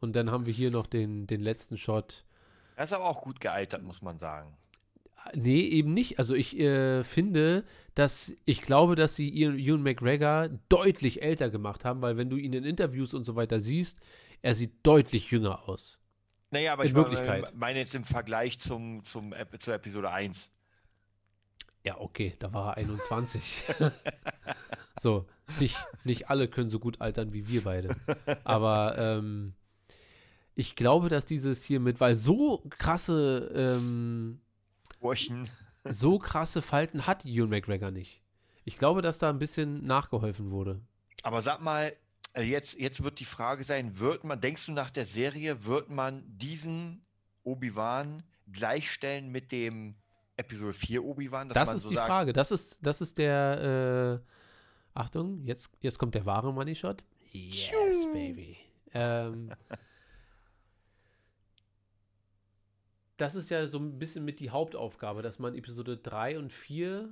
Und 0.01 0.16
dann 0.16 0.31
haben 0.31 0.47
wir 0.47 0.53
hier 0.55 0.70
noch 0.70 0.86
den, 0.86 1.27
den 1.27 1.43
letzten 1.43 1.77
Shot. 1.77 2.24
Er 2.77 2.85
ist 2.85 2.95
aber 2.95 3.05
auch 3.05 3.20
gut 3.20 3.39
gealtert, 3.39 3.82
muss 3.82 4.01
man 4.01 4.19
sagen. 4.19 4.57
Nee, 5.35 5.61
eben 5.61 5.93
nicht. 5.95 6.19
Also 6.19 6.35
ich 6.35 6.59
äh, 6.59 7.05
finde, 7.05 7.65
dass 7.95 8.35
ich 8.45 8.62
glaube, 8.62 8.95
dass 8.97 9.15
sie 9.15 9.28
Ian, 9.28 9.59
Ewan 9.59 9.82
McGregor 9.82 10.49
deutlich 10.69 11.23
älter 11.23 11.51
gemacht 11.51 11.85
haben, 11.85 12.01
weil 12.03 12.16
wenn 12.16 12.31
du 12.31 12.36
ihn 12.36 12.53
in 12.53 12.65
Interviews 12.65 13.12
und 13.15 13.24
so 13.24 13.36
weiter 13.36 13.61
siehst, 13.61 14.01
er 14.43 14.55
sieht 14.55 14.73
deutlich 14.85 15.31
jünger 15.31 15.69
aus. 15.69 15.99
Naja, 16.51 16.73
aber 16.73 16.85
In 16.85 16.89
ich 16.89 16.95
meine- 16.95 17.11
Wirklichkeit. 17.11 17.55
meine 17.55 17.78
jetzt 17.81 17.95
im 17.95 18.05
Vergleich 18.05 18.59
zum, 18.59 19.05
zum, 19.05 19.35
zur 19.59 19.74
Episode 19.74 20.11
1. 20.11 20.49
Ja, 21.85 21.99
okay, 22.01 22.35
da 22.39 22.53
war 22.53 22.73
er 22.73 22.77
21. 22.78 23.65
so, 25.01 25.27
nicht, 25.61 25.77
nicht 26.05 26.31
alle 26.31 26.49
können 26.49 26.70
so 26.70 26.78
gut 26.78 27.01
altern 27.01 27.32
wie 27.32 27.49
wir 27.49 27.65
beide. 27.65 27.95
Aber 28.45 28.97
ähm, 28.99 29.55
ich 30.55 30.74
glaube, 30.74 31.09
dass 31.09 31.24
dieses 31.24 31.62
hier 31.65 31.81
mit, 31.81 32.01
weil 32.01 32.16
so 32.16 32.65
krasse, 32.70 33.51
ähm, 33.55 34.40
Burschen. 35.01 35.49
so 35.85 36.19
krasse 36.19 36.62
Falten 36.62 37.07
hat 37.07 37.25
Ewan 37.25 37.51
McGregor 37.51 37.91
nicht. 37.91 38.23
Ich 38.65 38.77
glaube, 38.77 39.03
dass 39.03 39.19
da 39.19 39.31
ein 39.31 39.39
bisschen 39.39 39.85
nachgeholfen 39.85 40.51
wurde. 40.51 40.81
Aber 41.23 41.43
sag 41.43 41.61
mal, 41.61 41.93
äh, 42.35 42.43
jetzt, 42.43 42.79
jetzt 42.79 43.03
wird 43.03 43.19
die 43.20 43.25
Frage 43.25 43.65
sein, 43.65 43.99
wird 43.99 44.25
man, 44.25 44.41
denkst 44.41 44.66
du 44.66 44.73
nach 44.73 44.91
der 44.91 45.07
Serie, 45.07 45.65
wird 45.65 45.91
man 45.91 46.23
diesen 46.27 47.05
Obi-Wan 47.45 48.23
gleichstellen 48.53 49.31
mit 49.31 49.53
dem 49.53 49.95
Episode 50.37 50.75
4 50.75 51.05
Obi-Wan? 51.05 51.49
Das 51.49 51.75
ist 51.75 51.83
so 51.83 51.89
die 51.89 51.97
sagt, 51.97 52.09
Frage. 52.09 52.33
Das 52.33 52.51
ist, 52.51 52.79
das 52.83 53.01
ist 53.01 53.19
der, 53.19 54.20
äh, 54.23 54.29
Achtung, 54.99 55.45
jetzt, 55.45 55.70
jetzt 55.81 55.99
kommt 55.99 56.15
der 56.15 56.27
wahre 56.27 56.53
Money 56.53 56.75
Shot. 56.75 57.03
Yes, 57.31 58.07
baby. 58.12 58.57
Ähm, 58.93 59.51
das 63.19 63.35
ist 63.35 63.51
ja 63.51 63.66
so 63.66 63.78
ein 63.78 63.99
bisschen 63.99 64.24
mit 64.24 64.40
die 64.40 64.51
Hauptaufgabe, 64.51 65.20
dass 65.23 65.39
man 65.39 65.55
Episode 65.55 65.97
3 65.99 66.39
und 66.39 66.53
4 66.53 67.11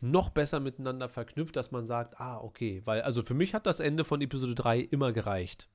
noch 0.00 0.30
besser 0.30 0.60
miteinander 0.60 1.08
verknüpft, 1.08 1.56
dass 1.56 1.72
man 1.72 1.84
sagt, 1.84 2.20
ah, 2.20 2.38
okay, 2.38 2.82
weil, 2.84 3.02
also 3.02 3.22
für 3.22 3.34
mich 3.34 3.52
hat 3.52 3.66
das 3.66 3.80
Ende 3.80 4.04
von 4.04 4.20
Episode 4.20 4.54
3 4.54 4.78
immer 4.78 5.12
gereicht, 5.12 5.68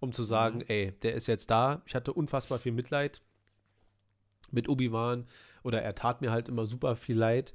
um 0.00 0.12
zu 0.12 0.22
sagen, 0.22 0.58
Mhm. 0.58 0.64
ey, 0.68 0.92
der 1.02 1.14
ist 1.14 1.26
jetzt 1.28 1.50
da. 1.50 1.80
Ich 1.86 1.94
hatte 1.94 2.12
unfassbar 2.12 2.58
viel 2.58 2.72
Mitleid 2.72 3.22
mit 4.50 4.68
Obi-Wan 4.68 5.26
oder 5.62 5.80
er 5.82 5.94
tat 5.94 6.20
mir 6.20 6.30
halt 6.30 6.48
immer 6.48 6.66
super 6.66 6.94
viel 6.96 7.16
leid, 7.16 7.54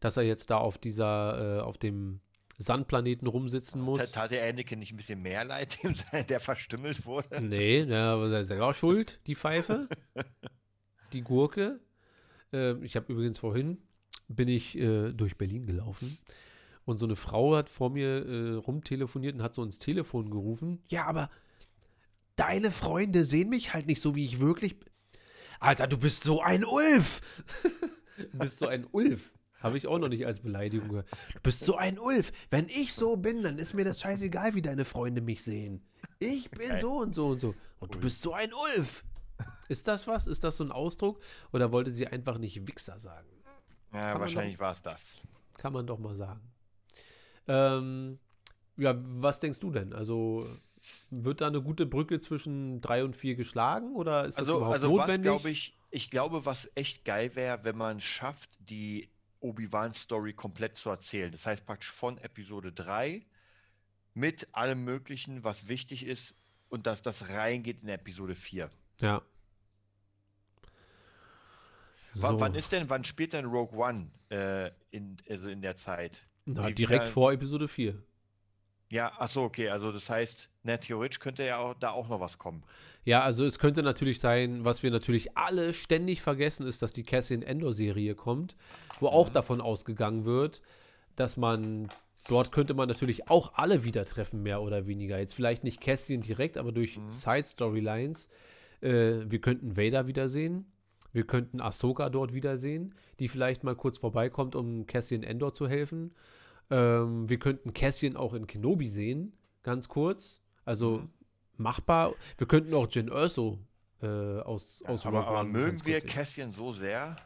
dass 0.00 0.16
er 0.16 0.22
jetzt 0.22 0.50
da 0.50 0.58
auf 0.58 0.78
dieser, 0.78 1.58
äh, 1.58 1.60
auf 1.60 1.76
dem 1.78 2.20
Sandplaneten 2.58 3.28
rumsitzen 3.28 3.82
muss. 3.82 3.98
Tat, 3.98 4.12
tat 4.12 4.30
der 4.30 4.48
Anakin 4.48 4.78
nicht 4.78 4.92
ein 4.92 4.96
bisschen 4.96 5.20
mehr 5.20 5.44
leid, 5.44 5.76
dem 5.82 5.94
der 6.28 6.40
verstümmelt 6.40 7.04
wurde? 7.04 7.44
Nee, 7.44 7.82
ja, 7.82 8.14
aber 8.14 8.30
er 8.30 8.40
ist 8.40 8.48
selber 8.48 8.72
schuld, 8.72 9.20
die 9.26 9.34
Pfeife. 9.34 9.88
die 11.12 11.22
Gurke. 11.22 11.80
Ähm, 12.52 12.82
ich 12.82 12.96
habe 12.96 13.12
übrigens 13.12 13.38
vorhin, 13.38 13.78
bin 14.28 14.48
ich 14.48 14.76
äh, 14.78 15.12
durch 15.12 15.36
Berlin 15.36 15.66
gelaufen 15.66 16.18
und 16.84 16.98
so 16.98 17.04
eine 17.04 17.16
Frau 17.16 17.56
hat 17.56 17.68
vor 17.68 17.90
mir 17.90 18.26
äh, 18.26 18.54
rumtelefoniert 18.54 19.34
und 19.34 19.42
hat 19.42 19.54
so 19.54 19.62
ins 19.62 19.78
Telefon 19.78 20.30
gerufen. 20.30 20.82
Ja, 20.88 21.06
aber 21.06 21.30
deine 22.36 22.70
Freunde 22.70 23.24
sehen 23.24 23.48
mich 23.48 23.74
halt 23.74 23.86
nicht 23.86 24.00
so, 24.00 24.14
wie 24.14 24.24
ich 24.24 24.40
wirklich 24.40 24.78
bin. 24.78 24.88
Alter, 25.58 25.86
du 25.86 25.98
bist 25.98 26.22
so 26.22 26.40
ein 26.40 26.64
Ulf. 26.64 27.20
du 28.32 28.38
bist 28.38 28.58
so 28.58 28.68
ein 28.68 28.86
Ulf. 28.92 29.32
Habe 29.60 29.78
ich 29.78 29.86
auch 29.86 29.98
noch 29.98 30.08
nicht 30.08 30.26
als 30.26 30.40
Beleidigung 30.40 30.88
gehört. 30.88 31.08
Du 31.32 31.40
bist 31.40 31.64
so 31.64 31.76
ein 31.76 31.98
Ulf. 31.98 32.30
Wenn 32.50 32.68
ich 32.68 32.92
so 32.92 33.16
bin, 33.16 33.42
dann 33.42 33.58
ist 33.58 33.72
mir 33.74 33.84
das 33.84 34.00
scheißegal, 34.00 34.54
wie 34.54 34.62
deine 34.62 34.84
Freunde 34.84 35.22
mich 35.22 35.42
sehen. 35.42 35.82
Ich 36.18 36.50
bin 36.50 36.68
Geil. 36.68 36.80
so 36.80 36.98
und 36.98 37.14
so 37.14 37.28
und 37.28 37.40
so. 37.40 37.54
Und 37.80 37.94
du 37.94 37.98
bist 37.98 38.22
so 38.22 38.32
ein 38.32 38.52
Ulf. 38.52 39.04
Ist 39.68 39.88
das 39.88 40.06
was? 40.06 40.26
Ist 40.26 40.44
das 40.44 40.56
so 40.56 40.64
ein 40.64 40.72
Ausdruck? 40.72 41.20
Oder 41.52 41.72
wollte 41.72 41.90
sie 41.90 42.06
einfach 42.06 42.38
nicht 42.38 42.66
Wichser 42.66 42.98
sagen? 42.98 43.28
Ja, 43.92 44.12
man 44.12 44.20
wahrscheinlich 44.20 44.58
war 44.58 44.72
es 44.72 44.82
das. 44.82 45.16
Kann 45.54 45.72
man 45.72 45.86
doch 45.86 45.98
mal 45.98 46.14
sagen. 46.14 46.40
Ähm, 47.48 48.18
ja, 48.76 48.94
was 48.96 49.40
denkst 49.40 49.58
du 49.60 49.70
denn? 49.70 49.92
Also 49.92 50.46
wird 51.10 51.40
da 51.40 51.46
eine 51.48 51.62
gute 51.62 51.86
Brücke 51.86 52.20
zwischen 52.20 52.80
drei 52.80 53.02
und 53.04 53.16
vier 53.16 53.34
geschlagen 53.34 53.94
oder 53.94 54.26
ist 54.26 54.34
das 54.34 54.40
Also, 54.40 54.56
überhaupt 54.58 54.74
also 54.74 54.88
was 54.88 54.98
notwendig? 54.98 55.22
glaube 55.22 55.50
ich, 55.50 55.76
ich 55.90 56.10
glaube, 56.10 56.44
was 56.44 56.70
echt 56.74 57.04
geil 57.04 57.34
wäre, 57.34 57.64
wenn 57.64 57.76
man 57.76 58.00
schafft, 58.00 58.50
die 58.60 59.08
Obi-Wan-Story 59.40 60.34
komplett 60.34 60.76
zu 60.76 60.90
erzählen. 60.90 61.32
Das 61.32 61.46
heißt 61.46 61.66
praktisch 61.66 61.90
von 61.90 62.18
Episode 62.18 62.72
3 62.72 63.24
mit 64.14 64.48
allem 64.52 64.84
Möglichen, 64.84 65.44
was 65.44 65.68
wichtig 65.68 66.06
ist 66.06 66.34
und 66.68 66.86
dass 66.86 67.02
das 67.02 67.28
reingeht 67.28 67.82
in 67.82 67.88
Episode 67.88 68.34
4. 68.34 68.70
Ja. 69.00 69.22
So. 72.12 72.40
Wann 72.40 72.54
ist 72.54 72.72
denn, 72.72 72.88
wann 72.88 73.04
spielt 73.04 73.34
denn 73.34 73.44
Rogue 73.44 73.76
One 73.78 74.10
äh, 74.30 74.70
in, 74.90 75.18
also 75.28 75.48
in 75.48 75.60
der 75.60 75.74
Zeit? 75.76 76.22
Na, 76.46 76.70
direkt 76.70 77.04
wieder- 77.04 77.06
vor 77.12 77.32
Episode 77.32 77.68
4. 77.68 78.02
Ja, 78.88 79.12
ach 79.18 79.28
so, 79.28 79.42
okay, 79.42 79.68
also 79.68 79.90
das 79.90 80.08
heißt, 80.08 80.48
na, 80.62 80.76
theoretisch 80.76 81.18
könnte 81.18 81.44
ja 81.44 81.58
auch, 81.58 81.74
da 81.74 81.90
auch 81.90 82.08
noch 82.08 82.20
was 82.20 82.38
kommen. 82.38 82.62
Ja, 83.04 83.22
also 83.22 83.44
es 83.44 83.58
könnte 83.58 83.82
natürlich 83.82 84.20
sein, 84.20 84.64
was 84.64 84.82
wir 84.84 84.92
natürlich 84.92 85.36
alle 85.36 85.74
ständig 85.74 86.22
vergessen, 86.22 86.66
ist, 86.66 86.82
dass 86.82 86.92
die 86.92 87.02
Cassian 87.02 87.42
Endor-Serie 87.42 88.14
kommt, 88.14 88.56
wo 89.00 89.08
auch 89.08 89.28
davon 89.28 89.60
ausgegangen 89.60 90.24
wird, 90.24 90.62
dass 91.16 91.36
man, 91.36 91.88
dort 92.28 92.52
könnte 92.52 92.74
man 92.74 92.88
natürlich 92.88 93.28
auch 93.28 93.54
alle 93.54 93.82
wieder 93.82 94.04
treffen, 94.04 94.42
mehr 94.44 94.62
oder 94.62 94.86
weniger. 94.86 95.18
Jetzt 95.18 95.34
vielleicht 95.34 95.64
nicht 95.64 95.80
Cassian 95.80 96.20
direkt, 96.22 96.56
aber 96.56 96.70
durch 96.72 96.98
Side-Storylines. 97.10 98.28
Äh, 98.80 99.30
wir 99.30 99.40
könnten 99.40 99.76
Vader 99.76 100.06
wiedersehen. 100.06 100.66
Wir 101.12 101.26
könnten 101.26 101.60
Ahsoka 101.60 102.10
dort 102.10 102.34
wiedersehen, 102.34 102.94
die 103.20 103.28
vielleicht 103.28 103.64
mal 103.64 103.74
kurz 103.74 103.96
vorbeikommt, 103.98 104.54
um 104.54 104.86
Cassian 104.86 105.22
Endor 105.22 105.54
zu 105.54 105.66
helfen. 105.68 106.14
Ähm, 106.70 107.28
wir 107.28 107.38
könnten 107.38 107.72
Cassian 107.72 108.16
auch 108.16 108.34
in 108.34 108.46
Kenobi 108.46 108.88
sehen, 108.88 109.32
ganz 109.62 109.88
kurz. 109.88 110.40
Also 110.64 110.98
Mhm. 110.98 111.08
machbar. 111.56 112.14
Wir 112.36 112.46
könnten 112.46 112.74
auch 112.74 112.88
Jin 112.90 113.08
Erso 113.08 113.58
äh, 114.02 114.06
aus, 114.06 114.82
aus 114.86 115.06
aber 115.06 115.26
aber 115.26 115.44
mögen 115.44 115.84
wir. 115.84 116.00
Cassian 116.00 116.50
so 116.50 116.72
sehr? 116.72 117.16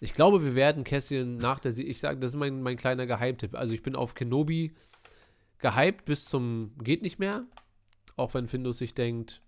Ich 0.00 0.12
glaube, 0.12 0.44
wir 0.44 0.54
werden 0.54 0.84
Cassian 0.84 1.38
nach 1.38 1.60
der 1.60 1.72
Serie, 1.72 1.90
ich 1.90 2.00
sage, 2.00 2.20
das 2.20 2.34
ist 2.34 2.38
mein, 2.38 2.62
mein 2.62 2.76
kleiner 2.76 3.06
Geheimtipp. 3.06 3.54
Also 3.54 3.72
ich 3.74 3.82
bin 3.82 3.96
auf 3.96 4.14
Kenobi 4.14 4.74
gehypt 5.58 6.04
bis 6.04 6.26
zum 6.26 6.72
geht 6.82 7.02
nicht 7.02 7.18
mehr. 7.18 7.46
Auch 8.16 8.34
wenn 8.34 8.48
Findus 8.48 8.78
sich 8.78 8.94
denkt, 8.94 9.40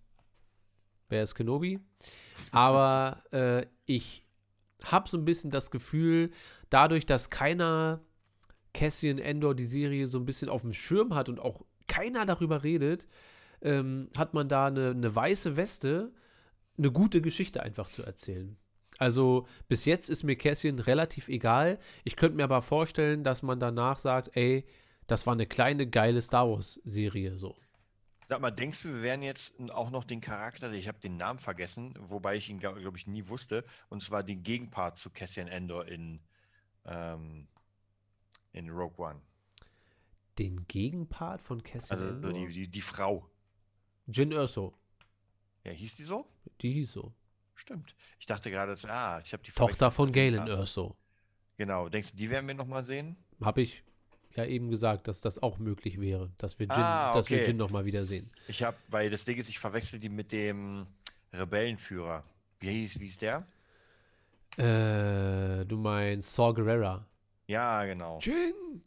wer 1.11 1.23
ist 1.23 1.35
Kenobi? 1.35 1.81
Aber 2.51 3.19
äh, 3.33 3.67
ich 3.87 4.25
habe 4.85 5.09
so 5.09 5.17
ein 5.17 5.25
bisschen 5.25 5.51
das 5.51 5.71
Gefühl, 5.71 6.31
dadurch, 6.71 7.07
dass 7.07 7.31
keiner 7.31 8.01
Cassian 8.73 9.19
Endor 9.19 9.55
die 9.55 9.65
Serie 9.65 10.07
so 10.07 10.19
ein 10.19 10.25
bisschen 10.25 10.49
auf 10.49 10.63
dem 10.63 10.73
Schirm 10.73 11.15
hat 11.15 11.29
und 11.29 11.41
auch 11.41 11.63
keiner 11.87 12.25
darüber 12.25 12.63
redet, 12.63 13.07
ähm, 13.63 14.09
hat 14.17 14.33
man 14.33 14.49
da 14.49 14.67
eine, 14.67 14.91
eine 14.91 15.15
weiße 15.15 15.57
Weste, 15.57 16.13
eine 16.79 16.91
gute 16.91 17.21
Geschichte 17.21 17.63
einfach 17.63 17.91
zu 17.91 18.03
erzählen. 18.03 18.57
Also 18.99 19.47
bis 19.69 19.87
jetzt 19.87 20.11
ist 20.11 20.25
mir 20.25 20.37
Cassian 20.37 20.79
relativ 20.79 21.29
egal. 21.29 21.79
Ich 22.05 22.17
könnte 22.17 22.37
mir 22.37 22.45
aber 22.45 22.63
vorstellen, 22.63 23.25
dass 23.25 23.43
man 23.43 23.59
danach 23.59 23.99
sagt, 23.99 24.37
ey, 24.37 24.67
das 25.07 25.27
war 25.27 25.33
eine 25.33 25.47
kleine, 25.47 25.87
geile 25.87 26.23
Star 26.23 26.49
Wars-Serie 26.49 27.37
so. 27.37 27.57
Sag 28.31 28.41
mal, 28.41 28.53
denkst 28.53 28.83
du, 28.85 28.91
wir 28.91 29.03
werden 29.03 29.23
jetzt 29.23 29.55
auch 29.71 29.91
noch 29.91 30.05
den 30.05 30.21
Charakter, 30.21 30.73
ich 30.73 30.87
habe 30.87 31.01
den 31.01 31.17
Namen 31.17 31.41
vergessen, 31.41 31.95
wobei 31.99 32.37
ich 32.37 32.49
ihn, 32.49 32.61
glaube 32.61 32.81
glaub 32.81 32.97
ich, 32.97 33.09
nie 33.09 33.27
wusste, 33.27 33.65
und 33.89 34.05
zwar 34.05 34.23
den 34.23 34.45
Gegenpart 34.45 34.97
zu 34.97 35.11
Cassian 35.11 35.49
Endor 35.49 35.89
in, 35.89 36.21
ähm, 36.85 37.49
in 38.53 38.71
Rogue 38.71 39.05
One. 39.05 39.21
Den 40.39 40.65
Gegenpart 40.69 41.43
von 41.43 41.61
Cassian 41.61 41.99
Also 41.99 42.15
Endor? 42.15 42.33
die, 42.33 42.47
die, 42.53 42.69
die 42.69 42.81
Frau. 42.81 43.29
Jin 44.07 44.31
Erso. 44.31 44.75
Ja, 45.65 45.73
hieß 45.73 45.97
die 45.97 46.05
so? 46.05 46.25
Die 46.61 46.73
hieß 46.73 46.93
so. 46.93 47.13
Stimmt. 47.57 47.97
Ich 48.21 48.27
dachte 48.27 48.53
gerade, 48.53 48.77
ah, 48.89 49.21
ich 49.25 49.33
habe 49.33 49.43
die 49.43 49.51
Tochter 49.51 49.91
von 49.91 50.13
Galen. 50.13 50.47
Erso. 50.47 50.97
Genau. 51.57 51.89
Denkst 51.89 52.13
du, 52.13 52.17
die 52.17 52.31
werden 52.31 52.47
wir 52.47 52.55
nochmal 52.55 52.85
sehen? 52.85 53.17
Habe 53.41 53.63
ich 53.63 53.83
ja 54.37 54.45
eben 54.45 54.71
gesagt, 54.71 55.09
dass 55.09 55.21
das 55.21 55.43
auch 55.43 55.59
möglich 55.59 56.01
wäre, 56.01 56.31
dass 56.39 56.59
wir 56.59 56.67
Jin, 56.67 56.77
Ah, 56.77 57.13
dass 57.13 57.31
wir 57.31 57.39
okay. 57.39 57.49
Jin 57.49 57.57
nochmal 57.57 57.85
wiedersehen. 57.85 58.31
Ich 58.49 58.63
habe, 58.63 58.77
weil 58.89 59.11
das 59.11 59.25
Ding 59.25 59.39
ist, 59.39 59.49
ich 59.49 59.59
verwechsel 59.59 59.99
die 59.99 60.09
mit 60.09 60.33
dem 60.33 60.87
Rebellenführer. 61.33 62.25
Wie 62.61 62.71
hieß, 62.71 63.01
wie 63.01 63.07
ist 63.07 63.23
der? 63.23 63.45
Äh, 64.57 65.65
du 65.67 65.77
meinst 65.77 66.35
Saw 66.35 66.53
Gerrera. 66.53 67.07
Ja, 67.47 67.85
genau. 67.85 68.19
Jin, 68.23 68.83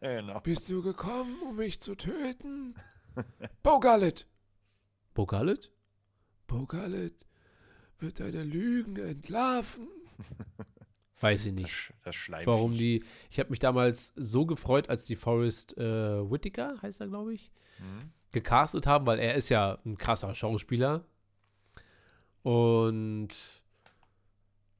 genau. 0.00 0.40
bist 0.40 0.68
du 0.70 0.82
gekommen, 0.82 1.36
um 1.42 1.56
mich 1.56 1.80
zu 1.80 1.94
töten? 1.94 2.74
Bogalit. 3.62 4.26
Bogalit? 5.14 5.70
Bogalit 6.46 7.26
wird 7.98 8.20
deine 8.20 8.44
Lügen 8.44 8.96
entlarven. 8.96 9.88
Weiß 11.20 11.46
ich 11.46 11.54
Das, 11.54 11.62
nicht. 11.62 11.92
Das 12.04 12.14
Schleimviech. 12.14 12.46
Warum 12.46 12.72
die. 12.72 13.04
Ich 13.30 13.38
habe 13.40 13.50
mich 13.50 13.58
damals 13.58 14.12
so 14.16 14.46
gefreut, 14.46 14.88
als 14.88 15.04
die 15.04 15.16
Forrest 15.16 15.76
äh, 15.76 15.82
Whitaker, 16.30 16.76
heißt 16.82 17.00
er, 17.00 17.08
glaube 17.08 17.34
ich, 17.34 17.50
Hm? 17.78 18.10
gecastet 18.32 18.86
haben, 18.86 19.06
weil 19.06 19.18
er 19.18 19.34
ist 19.34 19.48
ja 19.48 19.78
ein 19.86 19.96
krasser 19.96 20.34
Schauspieler. 20.34 21.04
Und 22.42 23.28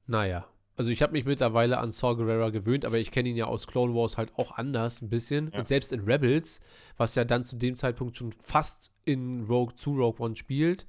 naja, 0.06 0.46
also 0.76 0.90
ich 0.90 1.02
habe 1.02 1.12
mich 1.12 1.24
mittlerweile 1.24 1.78
an 1.78 1.90
Saw 1.92 2.14
Gerrera 2.16 2.50
gewöhnt, 2.50 2.84
aber 2.84 2.98
ich 2.98 3.10
kenne 3.10 3.28
ihn 3.28 3.36
ja 3.36 3.46
aus 3.46 3.66
Clone 3.66 3.94
Wars 3.94 4.16
halt 4.16 4.32
auch 4.36 4.52
anders 4.52 5.02
ein 5.02 5.10
bisschen. 5.10 5.50
Ja. 5.52 5.58
Und 5.58 5.66
selbst 5.66 5.92
in 5.92 6.00
Rebels, 6.00 6.60
was 6.96 7.14
ja 7.14 7.24
dann 7.24 7.44
zu 7.44 7.56
dem 7.56 7.74
Zeitpunkt 7.76 8.16
schon 8.16 8.32
fast 8.42 8.92
in 9.04 9.44
Rogue 9.44 9.74
zu 9.76 9.90
Rogue 9.92 10.24
One 10.24 10.36
spielt, 10.36 10.86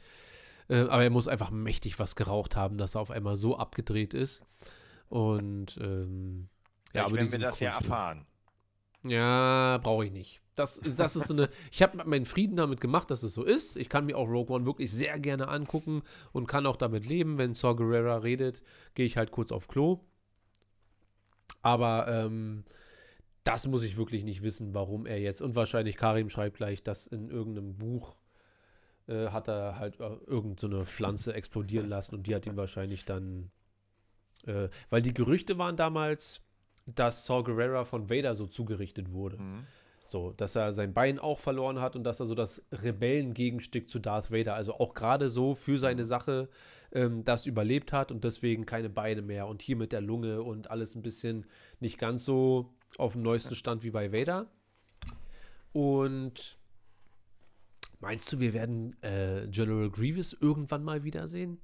äh, 0.70 0.82
aber 0.82 1.04
er 1.04 1.10
muss 1.10 1.28
einfach 1.28 1.50
mächtig 1.52 1.98
was 2.00 2.16
geraucht 2.16 2.56
haben, 2.56 2.78
dass 2.78 2.96
er 2.96 3.02
auf 3.02 3.12
einmal 3.12 3.36
so 3.36 3.58
abgedreht 3.58 4.14
ist. 4.14 4.42
Und 5.10 5.78
ähm, 5.82 6.50
ja, 6.94 7.06
aber 7.06 7.16
werden 7.18 7.32
wir 7.32 7.40
das 7.40 7.60
ja 7.60 7.76
erfahren. 7.76 8.26
ja, 9.04 9.80
brauche 9.84 10.06
ich 10.06 10.12
nicht. 10.12 10.42
Das, 10.56 10.78
ist- 10.78 11.00
das 11.00 11.16
ist 11.16 11.28
so 11.28 11.34
eine. 11.34 11.50
Ich 11.72 11.82
habe 11.82 12.04
meinen 12.06 12.26
Frieden 12.26 12.58
damit 12.58 12.82
gemacht, 12.82 13.10
dass 13.12 13.24
es 13.24 13.34
so 13.34 13.44
ist. 13.44 13.76
Ich 13.78 13.90
kann 13.90 14.06
mir 14.06 14.18
auch 14.18 14.28
Rogue 14.30 14.54
One 14.56 14.66
wirklich 14.66 14.92
sehr 14.92 15.18
gerne 15.20 15.48
angucken 15.48 16.02
und 16.32 16.48
kann 16.48 16.66
auch 16.66 16.76
damit 16.76 17.06
leben. 17.06 17.38
Wenn 17.38 17.54
Saw 17.54 17.76
Gerrera 17.76 18.18
redet, 18.18 18.62
gehe 18.94 19.06
ich 19.06 19.18
halt 19.18 19.32
kurz 19.32 19.52
auf 19.52 19.68
Klo. 19.68 20.02
Aber 21.62 22.08
ähm, 22.08 22.64
das 23.44 23.68
muss 23.68 23.84
ich 23.84 23.98
wirklich 23.98 24.24
nicht 24.24 24.44
wissen, 24.44 24.74
warum 24.74 25.06
er 25.06 25.20
jetzt. 25.20 25.42
Und 25.42 25.56
wahrscheinlich 25.56 25.98
Karim 25.98 26.30
schreibt 26.30 26.58
gleich, 26.58 26.84
dass 26.84 27.08
in 27.08 27.30
irgendeinem 27.30 27.78
Buch 27.78 28.16
äh, 29.08 29.28
hat 29.30 29.48
er 29.48 29.80
halt 29.80 30.00
äh, 30.00 30.16
irgend 30.28 30.60
so 30.60 30.68
eine 30.68 30.86
Pflanze 30.86 31.34
explodieren 31.34 31.88
lassen 31.88 32.16
und 32.16 32.28
die 32.28 32.36
hat 32.36 32.46
ihm 32.46 32.58
wahrscheinlich 32.58 33.06
dann. 33.06 33.50
Äh, 34.46 34.70
weil 34.90 35.02
die 35.02 35.14
Gerüchte 35.14 35.58
waren 35.58 35.76
damals, 35.76 36.42
dass 36.86 37.26
Saw 37.26 37.44
Gerrera 37.44 37.86
von 37.86 38.10
Vader 38.10 38.36
so 38.36 38.46
zugerichtet 38.46 39.12
wurde. 39.12 39.38
Mhm. 39.38 39.66
So, 40.06 40.32
dass 40.32 40.56
er 40.56 40.74
sein 40.74 40.94
Bein 40.94 41.20
auch 41.20 41.40
verloren 41.40 41.80
hat 41.82 41.96
und 41.96 42.04
dass 42.04 42.20
er 42.20 42.26
so 42.26 42.34
das 42.34 42.66
Rebellengegenstück 42.72 43.90
zu 43.90 44.00
Darth 44.00 44.32
Vader, 44.32 44.56
also 44.56 44.74
auch 44.74 44.96
gerade 44.96 45.30
so 45.30 45.54
für 45.54 45.78
seine 45.78 46.04
Sache 46.04 46.50
ähm, 46.92 47.24
das 47.24 47.46
überlebt 47.46 47.94
hat 47.94 48.12
und 48.12 48.24
deswegen 48.24 48.66
keine 48.66 48.90
Beine 48.90 49.22
mehr 49.22 49.46
und 49.46 49.62
hier 49.62 49.76
mit 49.76 49.92
der 49.92 50.02
Lunge 50.02 50.42
und 50.42 50.72
alles 50.72 50.96
ein 50.96 51.04
bisschen 51.04 51.46
nicht 51.80 52.00
ganz 52.00 52.26
so 52.26 52.74
auf 52.98 53.14
dem 53.14 53.22
neuesten 53.22 53.54
Stand 53.56 53.84
wie 53.84 53.92
bei 53.92 54.12
Vader. 54.12 54.48
Und 55.74 56.58
meinst 58.00 58.34
du, 58.34 58.40
wir 58.40 58.54
werden 58.54 59.00
äh, 59.04 59.48
General 59.52 59.92
Grievous 59.92 60.34
irgendwann 60.34 60.84
mal 60.84 61.04
wiedersehen? 61.04 61.60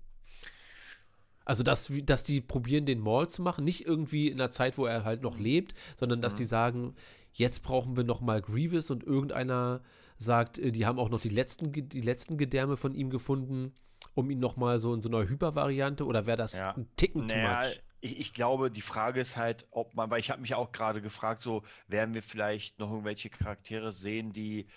Also, 1.45 1.63
dass, 1.63 1.91
dass 2.03 2.23
die 2.23 2.41
probieren, 2.41 2.85
den 2.85 2.99
Maul 2.99 3.29
zu 3.29 3.41
machen, 3.41 3.63
nicht 3.63 3.85
irgendwie 3.85 4.27
in 4.29 4.37
der 4.37 4.49
Zeit, 4.49 4.77
wo 4.77 4.85
er 4.85 5.03
halt 5.05 5.21
noch 5.21 5.37
lebt, 5.37 5.73
sondern 5.97 6.21
dass 6.21 6.35
die 6.35 6.43
sagen, 6.43 6.95
jetzt 7.33 7.61
brauchen 7.63 7.95
wir 7.95 8.03
noch 8.03 8.21
mal 8.21 8.41
Grievous 8.41 8.89
und 8.89 9.03
irgendeiner 9.03 9.81
sagt, 10.17 10.57
äh, 10.57 10.71
die 10.71 10.85
haben 10.85 10.99
auch 10.99 11.09
noch 11.09 11.21
die 11.21 11.29
letzten, 11.29 11.71
die 11.71 12.01
letzten 12.01 12.37
Gedärme 12.37 12.77
von 12.77 12.95
ihm 12.95 13.09
gefunden, 13.09 13.73
um 14.13 14.29
ihn 14.29 14.39
noch 14.39 14.55
mal 14.55 14.79
so 14.79 14.93
in 14.93 15.01
so 15.01 15.09
einer 15.09 15.27
Hypervariante 15.27 16.05
oder 16.05 16.25
wäre 16.25 16.37
das 16.37 16.55
Ja. 16.55 16.71
ein 16.71 16.87
Ticken 16.95 17.27
too 17.27 17.37
Naja, 17.37 17.61
much? 17.61 17.81
ich, 18.01 18.19
ich 18.19 18.33
glaube, 18.33 18.71
die 18.71 18.81
Frage 18.81 19.19
ist 19.19 19.35
halt, 19.35 19.67
ob 19.71 19.93
man, 19.93 20.09
weil 20.09 20.19
ich 20.19 20.31
habe 20.31 20.41
mich 20.41 20.55
auch 20.55 20.71
gerade 20.71 21.01
gefragt, 21.01 21.41
so 21.41 21.63
werden 21.87 22.13
wir 22.13 22.23
vielleicht 22.23 22.79
noch 22.79 22.89
irgendwelche 22.89 23.29
Charaktere 23.29 23.91
sehen, 23.91 24.31
die, 24.31 24.67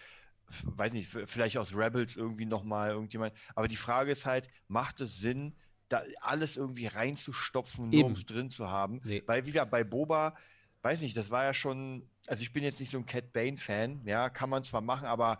weiß 0.65 0.93
nicht, 0.93 1.09
vielleicht 1.09 1.59
aus 1.59 1.75
Rebels 1.75 2.17
irgendwie 2.17 2.47
nochmal 2.47 2.91
irgendjemand. 2.91 3.35
Aber 3.55 3.69
die 3.69 3.77
Frage 3.77 4.13
ist 4.13 4.27
halt, 4.27 4.49
macht 4.67 5.01
es 5.01 5.19
Sinn, 5.19 5.55
da 5.89 6.03
alles 6.21 6.57
irgendwie 6.57 6.87
reinzustopfen, 6.87 7.91
nur 7.91 8.05
um 8.07 8.13
es 8.13 8.27
drin 8.27 8.51
zu 8.51 8.69
haben? 8.69 9.01
Nee. 9.05 9.23
Weil 9.27 9.47
wie 9.47 9.51
gesagt, 9.53 9.71
bei 9.71 9.85
Boba, 9.85 10.37
weiß 10.83 11.01
nicht, 11.01 11.17
das 11.17 11.31
war 11.31 11.45
ja 11.45 11.55
schon, 11.55 12.09
also 12.27 12.43
ich 12.43 12.53
bin 12.53 12.63
jetzt 12.63 12.81
nicht 12.81 12.93
so 12.93 12.99
ein 12.99 13.07
Cat 13.07 13.33
Bane-Fan, 13.33 14.03
ja, 14.05 14.29
kann 14.31 14.51
man 14.51 14.65
zwar 14.65 14.81
machen, 14.81 15.07
aber 15.07 15.39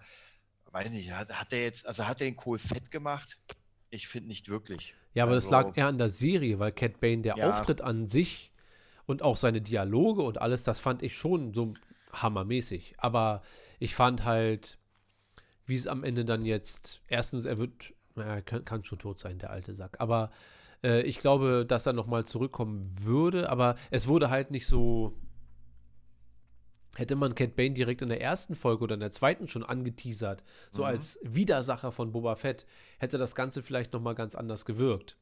weiß 0.73 0.91
nicht, 0.91 1.11
hat, 1.13 1.31
hat 1.33 1.53
der 1.53 1.63
jetzt, 1.63 1.87
also 1.87 2.07
hat 2.07 2.21
der 2.21 2.29
den 2.29 2.37
Kohl 2.37 2.59
fett 2.59 2.91
gemacht? 2.91 3.39
Ich 3.91 4.07
finde 4.09 4.29
nicht 4.29 4.49
wirklich. 4.49 4.95
Ja, 5.15 5.25
aber 5.25 5.35
das 5.35 5.47
Also- 5.47 5.69
lag 5.69 5.77
eher 5.77 5.87
an 5.87 5.99
der 5.99 6.09
Serie, 6.11 6.59
weil 6.59 6.73
Cat 6.73 7.01
Bane, 7.01 7.23
der 7.23 7.37
Ja. 7.37 7.51
Auftritt 7.51 7.81
an 7.81 8.07
sich 8.07 8.53
und 9.07 9.23
auch 9.23 9.37
seine 9.39 9.63
Dialoge 9.63 10.23
und 10.23 10.39
alles, 10.41 10.65
das 10.65 10.81
fand 10.81 11.03
ich 11.03 11.17
schon 11.17 11.55
so 11.55 11.73
hammermäßig. 12.13 12.95
Aber 12.99 13.43
ich 13.79 13.95
fand 13.95 14.25
halt, 14.25 14.79
wie 15.65 15.75
es 15.75 15.87
am 15.87 16.05
Ende 16.05 16.25
dann 16.25 16.45
jetzt, 16.45 17.01
erstens, 17.09 17.45
er 17.47 17.57
wird, 17.59 17.95
er 18.21 18.43
kann, 18.43 18.65
kann 18.65 18.85
schon 18.85 18.99
tot 18.99 19.19
sein, 19.19 19.39
der 19.39 19.51
alte 19.51 19.75
Sack. 19.75 20.01
Aber 20.01 20.31
äh, 20.83 21.03
ich 21.03 21.19
glaube, 21.19 21.65
dass 21.67 21.87
er 21.87 21.93
nochmal 21.93 22.25
zurückkommen 22.25 22.89
würde, 23.01 23.49
aber 23.51 23.77
es 23.91 24.09
wurde 24.09 24.31
halt 24.31 24.51
nicht 24.51 24.67
so. 24.67 25.15
Hätte 26.97 27.15
man 27.15 27.35
Cat 27.35 27.55
Bane 27.55 27.75
direkt 27.75 28.03
in 28.03 28.09
der 28.09 28.21
ersten 28.21 28.55
Folge 28.57 28.83
oder 28.85 28.95
in 28.95 29.01
der 29.01 29.13
zweiten 29.13 29.47
schon 29.47 29.63
angeteasert, 29.63 30.43
so 30.73 30.83
Mhm. 30.83 30.89
als 30.89 31.19
Widersacher 31.23 31.93
von 31.93 32.11
Boba 32.11 32.35
Fett, 32.35 32.67
hätte 32.99 33.19
das 33.19 33.37
Ganze 33.37 33.63
vielleicht 33.63 33.93
nochmal 33.93 34.17
ganz 34.17 34.35
anders 34.35 34.65
gewirkt. 34.65 35.17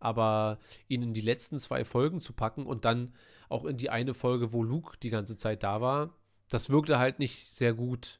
Aber 0.00 0.58
ihn 0.88 1.02
in 1.02 1.14
die 1.14 1.20
letzten 1.20 1.58
zwei 1.60 1.84
Folgen 1.84 2.20
zu 2.20 2.32
packen 2.32 2.66
und 2.66 2.84
dann 2.84 3.14
auch 3.48 3.64
in 3.64 3.76
die 3.76 3.90
eine 3.90 4.14
Folge, 4.14 4.52
wo 4.52 4.62
Luke 4.64 4.96
die 5.02 5.10
ganze 5.10 5.36
Zeit 5.36 5.62
da 5.62 5.80
war, 5.80 6.14
das 6.48 6.70
wirkte 6.70 6.98
halt 6.98 7.18
nicht 7.20 7.52
sehr 7.52 7.74
gut. 7.74 8.18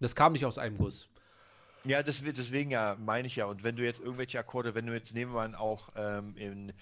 Das 0.00 0.14
kam 0.14 0.32
nicht 0.32 0.44
aus 0.44 0.58
einem 0.58 0.76
Guss. 0.76 1.08
Ja, 1.84 2.02
das, 2.02 2.24
wird- 2.24 2.38
deswegen 2.38 2.70
ja, 2.70 2.96
meine 3.00 3.26
ich 3.26 3.36
ja. 3.36 3.46
Und 3.46 3.62
wenn 3.62 3.76
du 3.76 3.84
jetzt 3.84 4.00
irgendwelche 4.00 4.38
Akkorde, 4.38 4.74
wenn 4.74 4.86
du 4.86 4.92
jetzt 4.92 5.14
nehmen 5.14 5.32
wir 5.32 5.48
mal 5.48 5.54
auch 5.54 5.88
ähm, 5.96 6.36
in 6.36 6.72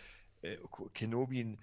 äh, 0.43 0.57
Kenobi 0.95 1.41
ein, 1.41 1.59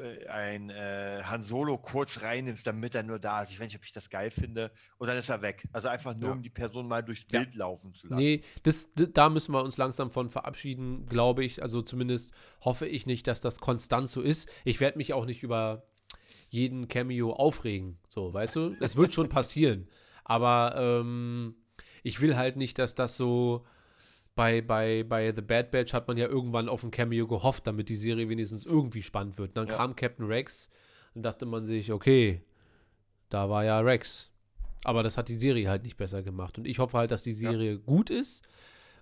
äh, 0.00 0.26
ein 0.28 0.70
äh, 0.70 1.20
Han 1.24 1.42
Solo 1.42 1.76
kurz 1.76 2.22
reinnimmst, 2.22 2.66
damit 2.66 2.94
er 2.94 3.02
nur 3.02 3.18
da 3.18 3.42
ist. 3.42 3.50
Ich 3.50 3.58
weiß 3.60 3.66
nicht, 3.66 3.76
ob 3.76 3.84
ich 3.84 3.92
das 3.92 4.08
geil 4.10 4.30
finde. 4.30 4.70
Und 4.96 5.08
dann 5.08 5.16
ist 5.18 5.28
er 5.28 5.42
weg. 5.42 5.66
Also 5.72 5.88
einfach 5.88 6.14
nur, 6.14 6.28
Ja. 6.28 6.34
um 6.34 6.42
die 6.42 6.50
Person 6.50 6.88
mal 6.88 7.02
durchs 7.02 7.24
Ja. 7.30 7.40
Bild 7.40 7.54
laufen 7.54 7.92
zu 7.94 8.06
lassen. 8.08 8.18
Nee, 8.22 8.42
das, 8.62 8.88
da 8.94 9.28
müssen 9.28 9.52
wir 9.52 9.62
uns 9.62 9.76
langsam 9.76 10.10
von 10.10 10.30
verabschieden, 10.30 11.06
glaube 11.06 11.44
ich. 11.44 11.62
Also 11.62 11.82
zumindest 11.82 12.32
hoffe 12.62 12.86
ich 12.86 13.06
nicht, 13.06 13.26
dass 13.26 13.40
das 13.40 13.58
konstant 13.60 14.08
so 14.08 14.22
ist. 14.22 14.48
Ich 14.64 14.80
werde 14.80 14.96
mich 14.98 15.12
auch 15.12 15.26
nicht 15.26 15.42
über 15.42 15.86
jeden 16.50 16.88
Cameo 16.88 17.32
aufregen. 17.34 17.98
So, 18.08 18.32
weißt 18.32 18.56
du? 18.56 18.76
Es 18.80 18.96
wird 18.96 19.12
schon 19.12 19.28
passieren. 19.28 19.88
Aber 20.24 20.74
ähm, 20.76 21.56
ich 22.02 22.20
will 22.20 22.36
halt 22.36 22.56
nicht, 22.56 22.78
dass 22.78 22.94
das 22.94 23.16
so. 23.16 23.64
Bei, 24.34 24.60
bei, 24.60 25.02
bei 25.02 25.32
The 25.34 25.42
Bad 25.42 25.72
Batch 25.72 25.92
hat 25.92 26.06
man 26.06 26.16
ja 26.16 26.28
irgendwann 26.28 26.68
auf 26.68 26.84
ein 26.84 26.92
Cameo 26.92 27.26
gehofft, 27.26 27.66
damit 27.66 27.88
die 27.88 27.96
Serie 27.96 28.28
wenigstens 28.28 28.64
irgendwie 28.64 29.02
spannend 29.02 29.36
wird. 29.36 29.56
Dann 29.56 29.66
Ja. 29.66 29.76
kam 29.76 29.96
Captain 29.96 30.26
Rex 30.26 30.70
und 31.14 31.22
dachte 31.24 31.44
man 31.44 31.66
sich, 31.66 31.90
okay, 31.90 32.42
da 33.30 33.50
war 33.50 33.64
ja 33.64 33.80
Rex. 33.80 34.30
Aber 34.84 35.02
das 35.02 35.18
hat 35.18 35.28
die 35.28 35.34
Serie 35.34 35.68
halt 35.68 35.82
nicht 35.82 35.96
besser 35.96 36.22
gemacht. 36.22 36.56
Und 36.56 36.68
ich 36.68 36.78
hoffe 36.78 36.96
halt, 36.98 37.10
dass 37.10 37.24
die 37.24 37.32
Serie 37.32 37.80
gut 37.80 38.10
ist. 38.10 38.46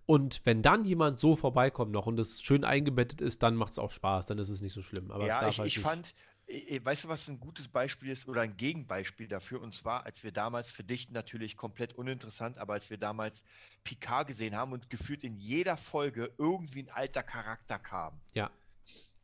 Und 0.07 0.41
wenn 0.45 0.63
dann 0.63 0.87
jemand 0.87 1.19
so 1.19 1.37
vorbeikommt 1.37 1.93
noch 1.93 2.07
und 2.07 2.19
es 2.19 2.41
schön 2.41 2.65
eingebettet 2.65 3.21
ist, 3.21 3.43
dann 3.43 3.57
macht 3.57 3.73
es 3.73 3.79
auch 3.79 3.91
Spaß. 3.91 4.25
Dann 4.25 4.39
ist 4.39 4.49
es 4.49 4.63
nicht 4.63 4.73
so 4.73 4.81
schlimm. 4.81 5.11
Aber 5.11 5.27
ja, 5.27 5.47
ich, 5.51 5.59
halt 5.59 5.69
ich 5.69 5.81
fand, 5.81 6.15
weißt 6.49 7.05
du, 7.05 7.09
was 7.09 7.27
ein 7.29 7.41
gutes 7.41 7.69
Beispiel 7.69 8.11
ist 8.11 8.29
oder 8.29 8.43
ein 8.43 8.57
Gegenbeispiel 8.57 9.27
dafür? 9.27 9.61
Und 9.61 9.75
zwar, 9.75 10.05
als 10.07 10.23
wir 10.23 10.31
damals, 10.31 10.71
für 10.71 10.85
dich 10.85 11.11
natürlich 11.11 11.57
komplett 11.57 11.95
uninteressant, 11.95 12.59
aber 12.59 12.75
als 12.75 12.89
wir 12.89 12.99
damals 12.99 13.43
Picard 13.83 14.29
gesehen 14.29 14.55
haben 14.55 14.73
und 14.73 14.89
gefühlt 14.89 15.25
in 15.25 15.37
jeder 15.39 15.77
Folge 15.77 16.33
irgendwie 16.39 16.83
ein 16.85 16.91
alter 16.91 17.23
Charakter 17.25 17.79
kam. 17.79 18.21
Ja. 18.35 18.51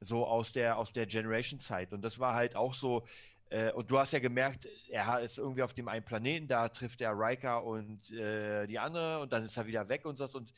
So 0.00 0.26
aus 0.26 0.52
der, 0.52 0.78
aus 0.78 0.92
der 0.92 1.06
Generation-Zeit. 1.06 1.92
Und 1.92 2.02
das 2.02 2.18
war 2.18 2.34
halt 2.34 2.56
auch 2.56 2.74
so, 2.74 3.06
äh, 3.50 3.70
und 3.72 3.88
du 3.90 3.98
hast 3.98 4.12
ja 4.12 4.18
gemerkt, 4.18 4.66
er 4.88 5.20
ist 5.20 5.38
irgendwie 5.38 5.62
auf 5.62 5.74
dem 5.74 5.86
einen 5.86 6.04
Planeten, 6.04 6.48
da 6.48 6.68
trifft 6.70 7.00
er 7.02 7.12
Riker 7.12 7.62
und 7.62 8.10
äh, 8.10 8.66
die 8.66 8.80
andere 8.80 9.20
und 9.20 9.32
dann 9.32 9.44
ist 9.44 9.56
er 9.56 9.66
wieder 9.66 9.88
weg 9.88 10.06
und 10.06 10.16
so. 10.16 10.26
Und 10.36 10.52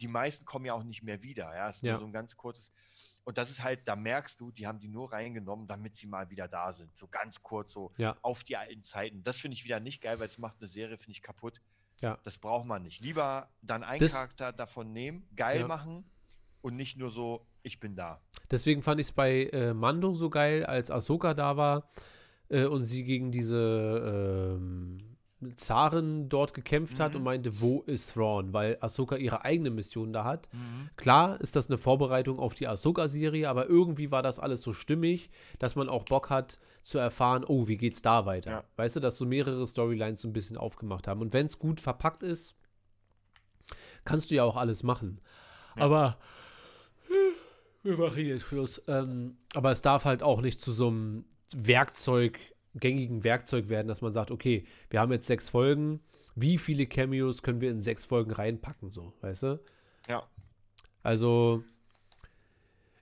die 0.00 0.08
meisten 0.08 0.44
kommen 0.44 0.64
ja 0.64 0.74
auch 0.74 0.82
nicht 0.82 1.02
mehr 1.02 1.22
wieder. 1.22 1.54
Ja, 1.54 1.68
es 1.68 1.76
ist 1.76 1.82
Ja. 1.82 1.92
nur 1.92 2.00
so 2.00 2.06
ein 2.06 2.12
ganz 2.12 2.36
kurzes. 2.36 2.72
Und 3.28 3.36
das 3.36 3.50
ist 3.50 3.62
halt, 3.62 3.86
da 3.86 3.94
merkst 3.94 4.40
du, 4.40 4.50
die 4.52 4.66
haben 4.66 4.80
die 4.80 4.88
nur 4.88 5.12
reingenommen, 5.12 5.66
damit 5.66 5.96
sie 5.98 6.06
mal 6.06 6.30
wieder 6.30 6.48
da 6.48 6.72
sind. 6.72 6.96
So 6.96 7.06
ganz 7.08 7.42
kurz, 7.42 7.74
so 7.74 7.92
Ja. 7.98 8.16
auf 8.22 8.42
die 8.42 8.56
alten 8.56 8.82
Zeiten. 8.82 9.22
Das 9.22 9.36
finde 9.36 9.54
ich 9.54 9.64
wieder 9.64 9.80
nicht 9.80 10.00
geil, 10.00 10.18
weil 10.18 10.28
es 10.28 10.38
macht 10.38 10.56
eine 10.60 10.68
Serie, 10.68 10.96
finde 10.96 11.10
ich, 11.12 11.20
kaputt. 11.20 11.60
Ja. 12.00 12.16
Das 12.22 12.38
braucht 12.38 12.64
man 12.64 12.84
nicht. 12.84 13.02
Lieber 13.02 13.50
dann 13.60 13.82
einen 13.84 14.00
Das- 14.00 14.14
Charakter 14.14 14.50
davon 14.50 14.94
nehmen, 14.94 15.28
geil 15.36 15.60
Ja. 15.60 15.66
machen 15.66 16.06
und 16.62 16.74
nicht 16.74 16.96
nur 16.96 17.10
so, 17.10 17.46
ich 17.62 17.78
bin 17.80 17.96
da. 17.96 18.18
Deswegen 18.50 18.80
fand 18.80 18.98
ich 18.98 19.08
es 19.08 19.12
bei 19.12 19.44
äh, 19.52 19.74
Mando 19.74 20.14
so 20.14 20.30
geil, 20.30 20.64
als 20.64 20.90
Ahsoka 20.90 21.34
da 21.34 21.58
war 21.58 21.90
äh, 22.48 22.64
und 22.64 22.84
sie 22.84 23.04
gegen 23.04 23.30
diese 23.30 24.56
ähm, 24.58 25.17
Zaren 25.56 26.28
dort 26.28 26.52
gekämpft 26.52 26.98
hat 26.98 27.12
Mhm. 27.12 27.16
und 27.18 27.22
meinte, 27.22 27.60
wo 27.60 27.82
ist 27.82 28.14
Thrawn? 28.14 28.52
Weil 28.52 28.76
Ahsoka 28.80 29.16
ihre 29.16 29.44
eigene 29.44 29.70
Mission 29.70 30.12
da 30.12 30.24
hat. 30.24 30.48
Klar 30.96 31.40
ist 31.40 31.54
das 31.54 31.68
eine 31.68 31.78
Vorbereitung 31.78 32.38
auf 32.40 32.54
die 32.54 32.66
Ahsoka-Serie, 32.66 33.48
aber 33.48 33.68
irgendwie 33.68 34.10
war 34.10 34.22
das 34.22 34.38
alles 34.40 34.62
so 34.62 34.72
stimmig, 34.72 35.30
dass 35.60 35.76
man 35.76 35.88
auch 35.88 36.04
Bock 36.04 36.28
hat 36.30 36.58
zu 36.82 36.98
erfahren, 36.98 37.44
oh, 37.46 37.68
wie 37.68 37.76
geht's 37.76 38.02
da 38.02 38.26
weiter? 38.26 38.50
Ja. 38.50 38.64
Weißt 38.76 38.96
du, 38.96 39.00
dass 39.00 39.16
so 39.16 39.26
mehrere 39.26 39.66
Storylines 39.66 40.22
so 40.22 40.28
ein 40.28 40.32
bisschen 40.32 40.56
aufgemacht 40.56 41.06
haben. 41.06 41.20
Und 41.20 41.32
wenn 41.32 41.46
es 41.46 41.58
gut 41.58 41.80
verpackt 41.80 42.22
ist, 42.22 42.54
kannst 44.04 44.30
du 44.30 44.34
ja 44.34 44.44
auch 44.44 44.56
alles 44.56 44.82
machen. 44.82 45.20
Aber 45.76 46.18
wir 47.82 47.96
machen 47.96 48.24
jetzt 48.24 48.42
Schluss. 48.42 48.82
Ähm, 48.88 49.36
aber 49.54 49.70
es 49.70 49.82
darf 49.82 50.04
halt 50.04 50.22
auch 50.22 50.40
nicht 50.40 50.60
zu 50.60 50.72
so 50.72 50.88
einem 50.88 51.24
Werkzeug, 51.54 52.38
gängigen 52.80 53.24
Werkzeug 53.24 53.68
werden, 53.68 53.88
dass 53.88 54.00
man 54.00 54.12
sagt, 54.12 54.30
okay, 54.30 54.64
wir 54.90 55.00
haben 55.00 55.12
jetzt 55.12 55.26
sechs 55.26 55.48
Folgen, 55.50 56.00
wie 56.34 56.58
viele 56.58 56.86
Cameos 56.86 57.42
können 57.42 57.60
wir 57.60 57.70
in 57.70 57.80
sechs 57.80 58.04
Folgen 58.04 58.30
reinpacken, 58.32 58.90
so, 58.90 59.12
weißt 59.22 59.42
du? 59.44 59.60
Ja. 60.08 60.22
Also, 61.02 61.64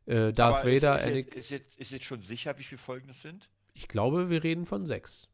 äh, 0.07 0.33
Darth 0.33 0.61
Aber 0.61 0.71
ist- 0.71 0.83
Vader, 0.83 0.99
ist, 1.01 1.07
ist, 1.07 1.15
jetzt, 1.17 1.35
ist, 1.37 1.51
jetzt, 1.51 1.77
ist 1.79 1.91
jetzt 1.93 2.05
schon 2.05 2.21
sicher, 2.21 2.59
wie 2.59 2.63
viele 2.63 2.79
Folgen 2.79 3.09
es 3.11 3.23
sind? 3.23 3.49
ich 3.75 3.89
glaube, 3.89 4.31
wir 4.31 4.43
reden 4.43 4.65
von 4.65 4.87
sechs. 4.87 5.29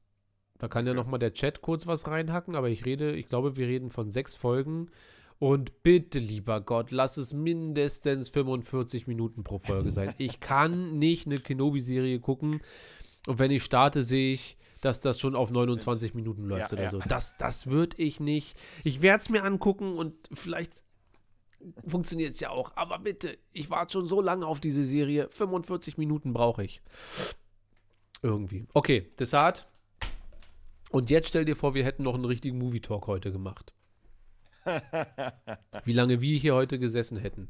Da 0.59 0.66
kann 0.66 0.85
ja 0.86 0.93
Okay. 0.93 1.01
noch 1.01 1.06
mal 1.06 1.19
der 1.19 1.32
Chat 1.32 1.60
kurz 1.62 1.86
was 1.86 2.09
reinhacken, 2.09 2.56
aber 2.56 2.69
ich 2.70 2.85
rede, 2.85 3.14
ich 3.14 3.28
glaube, 3.28 3.56
wir 3.56 3.69
reden 3.69 3.90
von 3.93 4.10
sechs 4.10 4.35
Folgen. 4.35 4.90
Und 5.39 5.82
bitte, 5.85 6.19
lieber 6.19 6.60
Gott, 6.60 6.90
lass 6.90 7.16
es 7.19 7.35
mindestens 7.35 8.31
45 8.31 9.06
Minuten 9.06 9.43
pro 9.44 9.59
Folge 9.59 9.90
sein. 9.93 10.12
Ich 10.19 10.40
kann 10.40 10.98
nicht 10.98 11.27
eine 11.27 11.36
Kenobi-Serie 11.36 12.19
gucken 12.20 12.60
und 13.27 13.39
wenn 13.39 13.51
ich 13.51 13.62
starte, 13.62 14.05
sehe 14.05 14.35
ich, 14.35 14.57
dass 14.81 15.01
das 15.01 15.20
schon 15.20 15.36
auf 15.36 15.51
29 15.51 16.15
Minuten 16.15 16.44
läuft 16.44 16.73
Ja, 16.73 16.77
oder 16.77 16.85
ja. 16.85 16.90
so. 16.90 16.99
Das, 17.09 17.36
das 17.36 17.69
würde 17.69 17.97
ich 18.03 18.19
nicht. 18.20 18.57
Ich 18.82 19.01
werde 19.01 19.23
es 19.23 19.28
mir 19.28 19.44
angucken 19.44 19.94
und 19.94 20.15
vielleicht 20.32 20.82
funktioniert 21.86 22.35
es 22.35 22.40
ja 22.40 22.51
auch. 22.51 22.73
Aber 22.74 22.99
bitte, 22.99 23.39
ich 23.53 23.70
warte 23.70 23.93
schon 23.93 24.07
so 24.07 24.20
lange 24.20 24.47
auf 24.47 24.59
diese 24.59 24.85
Serie. 24.85 25.28
45 25.31 25.99
Minuten 25.99 26.32
brauche 26.32 26.65
ich. 26.65 26.81
Irgendwie. 28.23 28.66
Okay, 28.74 29.09
Desart. 29.19 29.69
Und 30.90 31.11
jetzt 31.11 31.28
stell 31.28 31.44
dir 31.44 31.57
vor, 31.57 31.74
wir 31.74 31.85
hätten 31.85 32.03
noch 32.03 32.15
einen 32.15 32.24
richtigen 32.24 32.59
Movie-Talk 32.59 33.07
heute 33.07 33.32
gemacht. 33.32 33.73
Wie 35.85 35.93
lange 35.93 36.20
wir 36.20 36.39
hier 36.39 36.55
heute 36.55 36.78
gesessen 36.78 37.19
hätten. 37.19 37.49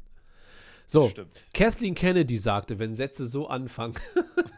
So, 0.93 1.09
Stimmt. 1.09 1.33
Kathleen 1.55 1.95
Kennedy 1.95 2.37
sagte, 2.37 2.77
wenn 2.77 2.93
Sätze 2.93 3.25
so 3.25 3.47
anfangen. 3.47 3.95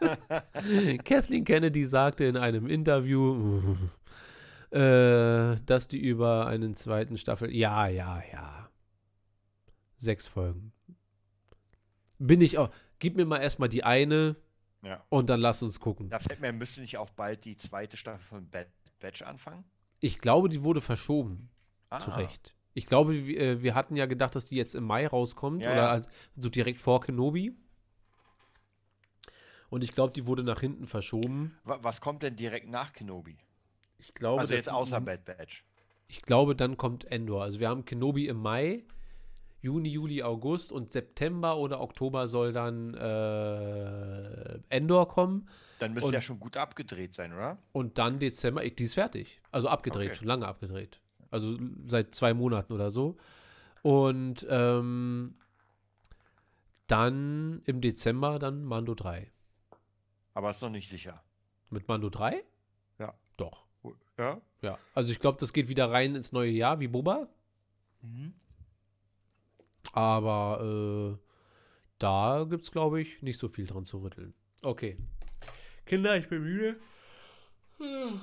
Kathleen 1.06 1.46
Kennedy 1.46 1.86
sagte 1.86 2.24
in 2.24 2.36
einem 2.36 2.66
Interview, 2.66 3.74
äh, 4.70 5.56
dass 5.64 5.88
die 5.88 5.98
über 5.98 6.46
einen 6.46 6.76
zweiten 6.76 7.16
Staffel. 7.16 7.50
Ja, 7.54 7.86
ja, 7.88 8.22
ja. 8.30 8.68
Sechs 9.96 10.26
Folgen. 10.26 10.72
Bin 12.18 12.42
ich 12.42 12.58
auch. 12.58 12.68
Gib 12.98 13.16
mir 13.16 13.24
mal 13.24 13.38
erstmal 13.38 13.70
die 13.70 13.84
eine 13.84 14.36
Ja. 14.82 15.02
und 15.08 15.30
dann 15.30 15.40
lass 15.40 15.62
uns 15.62 15.80
gucken. 15.80 16.10
Da 16.10 16.18
fällt 16.18 16.42
mir, 16.42 16.52
müsste 16.52 16.82
nicht 16.82 16.98
auch 16.98 17.08
bald 17.08 17.46
die 17.46 17.56
zweite 17.56 17.96
Staffel 17.96 18.20
von 18.22 18.50
Bad 18.50 18.68
Batch 19.00 19.22
anfangen? 19.22 19.64
Ich 20.00 20.18
glaube, 20.18 20.50
die 20.50 20.62
wurde 20.62 20.82
verschoben. 20.82 21.48
Ah, 21.88 21.98
Zu 21.98 22.10
Recht. 22.10 22.54
Ich 22.76 22.84
glaube, 22.84 23.26
wir, 23.26 23.40
äh, 23.40 23.62
wir 23.62 23.74
hatten 23.74 23.96
ja 23.96 24.04
gedacht, 24.04 24.34
dass 24.34 24.44
die 24.46 24.56
jetzt 24.56 24.74
im 24.74 24.84
Mai 24.84 25.06
rauskommt 25.06 25.62
Ja, 25.64 25.72
oder 25.72 26.06
so 26.36 26.50
direkt 26.50 26.78
vor 26.78 27.00
Kenobi. 27.00 27.56
Und 29.70 29.82
ich 29.82 29.92
glaube, 29.92 30.12
die 30.12 30.26
wurde 30.26 30.44
nach 30.44 30.60
hinten 30.60 30.86
verschoben. 30.86 31.56
Wa- 31.64 31.78
Was 31.80 32.02
kommt 32.02 32.22
denn 32.22 32.36
direkt 32.36 32.68
nach 32.68 32.92
Kenobi? 32.92 33.38
Ich 33.96 34.12
glaube, 34.12 34.42
also 34.42 34.52
jetzt 34.52 34.70
außer 34.70 35.00
Bad 35.00 35.24
Batch. 35.24 35.64
Ich 36.08 36.20
glaube, 36.20 36.54
dann 36.54 36.76
kommt 36.76 37.06
Endor. 37.06 37.42
Also 37.44 37.60
wir 37.60 37.70
haben 37.70 37.86
Kenobi 37.86 38.26
im 38.28 38.36
Mai, 38.42 38.84
Juni, 39.62 39.88
Juli, 39.88 40.22
August 40.22 40.70
und 40.70 40.92
September 40.92 41.56
oder 41.56 41.80
Oktober 41.80 42.28
soll 42.28 42.52
dann 42.52 42.92
äh, 42.92 44.58
Endor 44.68 45.08
kommen 45.08 45.48
Dann 45.78 45.94
müsste 45.94 46.12
ja 46.12 46.20
schon 46.20 46.38
gut 46.38 46.58
abgedreht 46.58 47.14
sein, 47.14 47.32
oder? 47.32 47.56
und 47.72 47.96
dann 47.96 48.18
Dezember. 48.18 48.62
Die 48.68 48.84
ist 48.84 48.94
fertig. 48.94 49.40
Also 49.50 49.68
abgedreht, 49.68 50.08
Okay. 50.10 50.14
schon 50.18 50.28
lange 50.28 50.46
abgedreht. 50.46 51.00
Also 51.36 51.58
seit 51.86 52.14
zwei 52.14 52.32
Monaten 52.34 52.72
oder 52.72 52.90
so. 52.90 53.16
Und 53.82 54.46
ähm, 54.48 55.36
dann 56.86 57.62
im 57.66 57.80
Dezember 57.80 58.38
dann 58.38 58.64
Mando 58.64 58.94
3. 58.94 59.30
Aber 60.34 60.50
ist 60.50 60.62
noch 60.62 60.70
nicht 60.70 60.88
sicher. 60.88 61.22
Mit 61.70 61.86
Mando 61.88 62.08
3? 62.08 62.42
Ja. 62.98 63.14
Doch. 63.36 63.66
Ja? 64.18 64.40
Ja. 64.62 64.78
Also 64.94 65.12
ich 65.12 65.18
glaube, 65.20 65.38
das 65.38 65.52
geht 65.52 65.68
wieder 65.68 65.90
rein 65.90 66.14
ins 66.14 66.32
neue 66.32 66.50
Jahr 66.50 66.80
wie 66.80 66.88
Boba. 66.88 67.28
Mhm. 68.02 68.32
Aber 69.92 71.16
äh, 71.16 71.18
da 71.98 72.46
gibt 72.48 72.64
es, 72.64 72.70
glaube 72.70 73.00
ich, 73.00 73.22
nicht 73.22 73.38
so 73.38 73.48
viel 73.48 73.66
dran 73.66 73.84
zu 73.84 73.98
rütteln. 73.98 74.34
Okay. 74.62 74.96
Kinder, 75.84 76.16
ich 76.16 76.28
bin 76.28 76.42
müde. 76.42 76.76
Wa- 77.78 78.20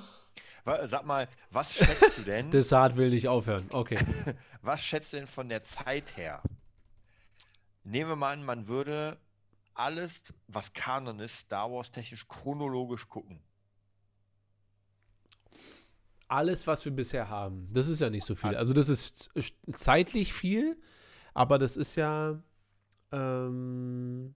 Sag 0.64 1.04
mal, 1.04 1.28
was 1.50 1.74
schätzt 1.74 2.18
du 2.18 2.22
denn? 2.26 2.50
Desart 2.50 2.96
will 2.96 3.10
nicht 3.10 3.28
aufhören. 3.28 3.66
Okay. 3.70 3.98
Was 4.62 4.82
schätzt 4.82 5.12
du 5.12 5.18
denn 5.18 5.26
von 5.26 5.50
der 5.50 5.62
Zeit 5.62 6.16
her? 6.16 6.42
Nehmen 7.82 8.08
wir 8.10 8.16
mal 8.16 8.32
an, 8.32 8.44
man 8.44 8.66
würde 8.66 9.18
alles, 9.74 10.32
was 10.46 10.72
Kanon 10.72 11.20
ist, 11.20 11.40
Star 11.40 11.70
Wars 11.70 11.90
technisch 11.90 12.26
chronologisch 12.28 13.08
gucken. 13.08 13.40
Alles, 16.28 16.66
was 16.66 16.82
wir 16.86 16.92
bisher 16.92 17.28
haben, 17.28 17.68
das 17.70 17.88
ist 17.88 18.00
ja 18.00 18.08
nicht 18.08 18.24
so 18.24 18.34
viel. 18.34 18.56
Also 18.56 18.72
das 18.72 18.88
ist 18.88 19.30
zeitlich 19.70 20.32
viel, 20.32 20.80
aber 21.34 21.58
das 21.58 21.76
ist 21.76 21.96
ja 21.96 22.42
ähm, 23.12 24.34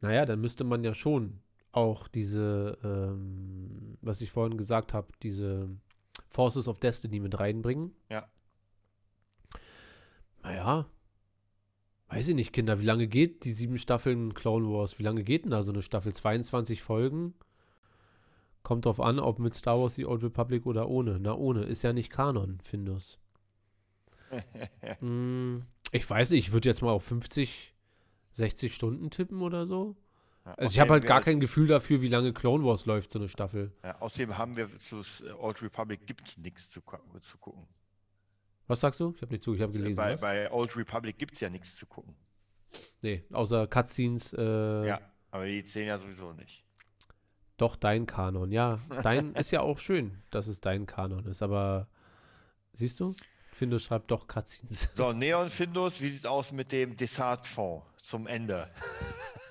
naja, 0.00 0.24
dann 0.24 0.40
müsste 0.40 0.64
man 0.64 0.84
ja 0.84 0.94
schon 0.94 1.42
auch 1.72 2.08
diese, 2.08 2.78
ähm, 2.82 3.96
was 4.00 4.20
ich 4.20 4.30
vorhin 4.30 4.56
gesagt 4.56 4.92
habe, 4.94 5.08
diese 5.22 5.68
Forces 6.28 6.68
of 6.68 6.78
Destiny 6.78 7.20
mit 7.20 7.38
reinbringen. 7.38 7.94
Ja. 8.08 8.28
Naja, 10.42 10.86
weiß 12.08 12.28
ich 12.28 12.34
nicht, 12.34 12.52
Kinder, 12.52 12.80
wie 12.80 12.84
lange 12.84 13.06
geht 13.06 13.44
die 13.44 13.52
sieben 13.52 13.78
Staffeln 13.78 14.34
Clone 14.34 14.68
Wars? 14.68 14.98
Wie 14.98 15.02
lange 15.02 15.22
geht 15.22 15.44
denn 15.44 15.52
da 15.52 15.62
so 15.62 15.72
eine 15.72 15.82
Staffel? 15.82 16.12
22 16.12 16.82
Folgen? 16.82 17.34
Kommt 18.62 18.84
drauf 18.84 19.00
an, 19.00 19.18
ob 19.18 19.38
mit 19.38 19.54
Star 19.54 19.80
Wars 19.80 19.94
The 19.94 20.06
Old 20.06 20.22
Republic 20.22 20.66
oder 20.66 20.88
ohne. 20.88 21.18
Na, 21.18 21.34
ohne. 21.34 21.64
Ist 21.64 21.82
ja 21.82 21.92
nicht 21.92 22.10
Kanon, 22.10 22.58
Findus. 22.62 23.18
Hm, 25.00 25.64
ich 25.92 26.08
weiß 26.08 26.30
nicht, 26.30 26.46
ich 26.46 26.52
würde 26.52 26.68
jetzt 26.68 26.82
mal 26.82 26.90
auf 26.92 27.04
50, 27.04 27.74
60 28.32 28.74
Stunden 28.74 29.10
tippen 29.10 29.42
oder 29.42 29.66
so. 29.66 29.96
Ja, 30.50 30.54
Also 30.58 30.72
ich 30.72 30.80
habe 30.80 30.92
halt 30.94 31.06
gar 31.06 31.22
kein 31.22 31.40
Gefühl 31.40 31.66
dafür, 31.68 32.02
wie 32.02 32.08
lange 32.08 32.32
Clone 32.32 32.64
Wars 32.64 32.86
läuft, 32.86 33.12
so 33.12 33.18
eine 33.18 33.28
Staffel. 33.28 33.72
Ja, 33.84 34.00
außerdem 34.00 34.36
haben 34.38 34.56
wir 34.56 34.78
zu 34.78 35.00
S- 35.00 35.22
Old 35.38 35.62
Republic 35.62 36.06
gibt 36.06 36.28
es 36.28 36.38
nichts 36.38 36.70
zu, 36.70 36.80
zu 37.20 37.38
gucken. 37.38 37.66
Was 38.66 38.80
sagst 38.80 39.00
du? 39.00 39.12
Ich 39.16 39.22
habe 39.22 39.32
nicht 39.32 39.42
zu, 39.42 39.54
ich 39.54 39.60
habe 39.62 39.72
gelesen. 39.72 39.96
bei, 39.96 40.16
bei 40.16 40.50
Old 40.52 40.76
Republic 40.76 41.18
gibt 41.18 41.34
es 41.34 41.40
ja 41.40 41.50
nichts 41.50 41.76
zu 41.76 41.86
gucken. 41.86 42.14
Nee, 43.02 43.24
außer 43.32 43.66
Cutscenes. 43.66 44.32
Äh, 44.32 44.86
Ja, 44.86 45.00
aber 45.30 45.46
die 45.46 45.64
zählen 45.64 45.88
ja 45.88 45.98
sowieso 45.98 46.32
nicht. 46.32 46.64
Doch, 47.56 47.76
dein 47.76 48.06
Kanon. 48.06 48.52
Ja, 48.52 48.78
dein 49.02 49.34
ist 49.34 49.50
ja 49.50 49.60
auch 49.60 49.78
schön, 49.78 50.22
dass 50.30 50.46
es 50.46 50.60
dein 50.60 50.86
Kanon 50.86 51.26
ist, 51.26 51.42
aber 51.42 51.88
siehst 52.72 53.00
du? 53.00 53.14
Findus 53.52 53.82
schreibt 53.82 54.10
doch 54.10 54.28
Cutscenes. 54.28 54.90
So, 54.94 55.12
Neon 55.14 55.50
Findus, 55.50 56.00
wie 56.00 56.08
sieht's 56.10 56.24
aus 56.26 56.52
mit 56.52 56.72
dem 56.72 56.96
Desart-Fonds? 56.96 57.86
zum 58.02 58.26
Ende. 58.26 58.66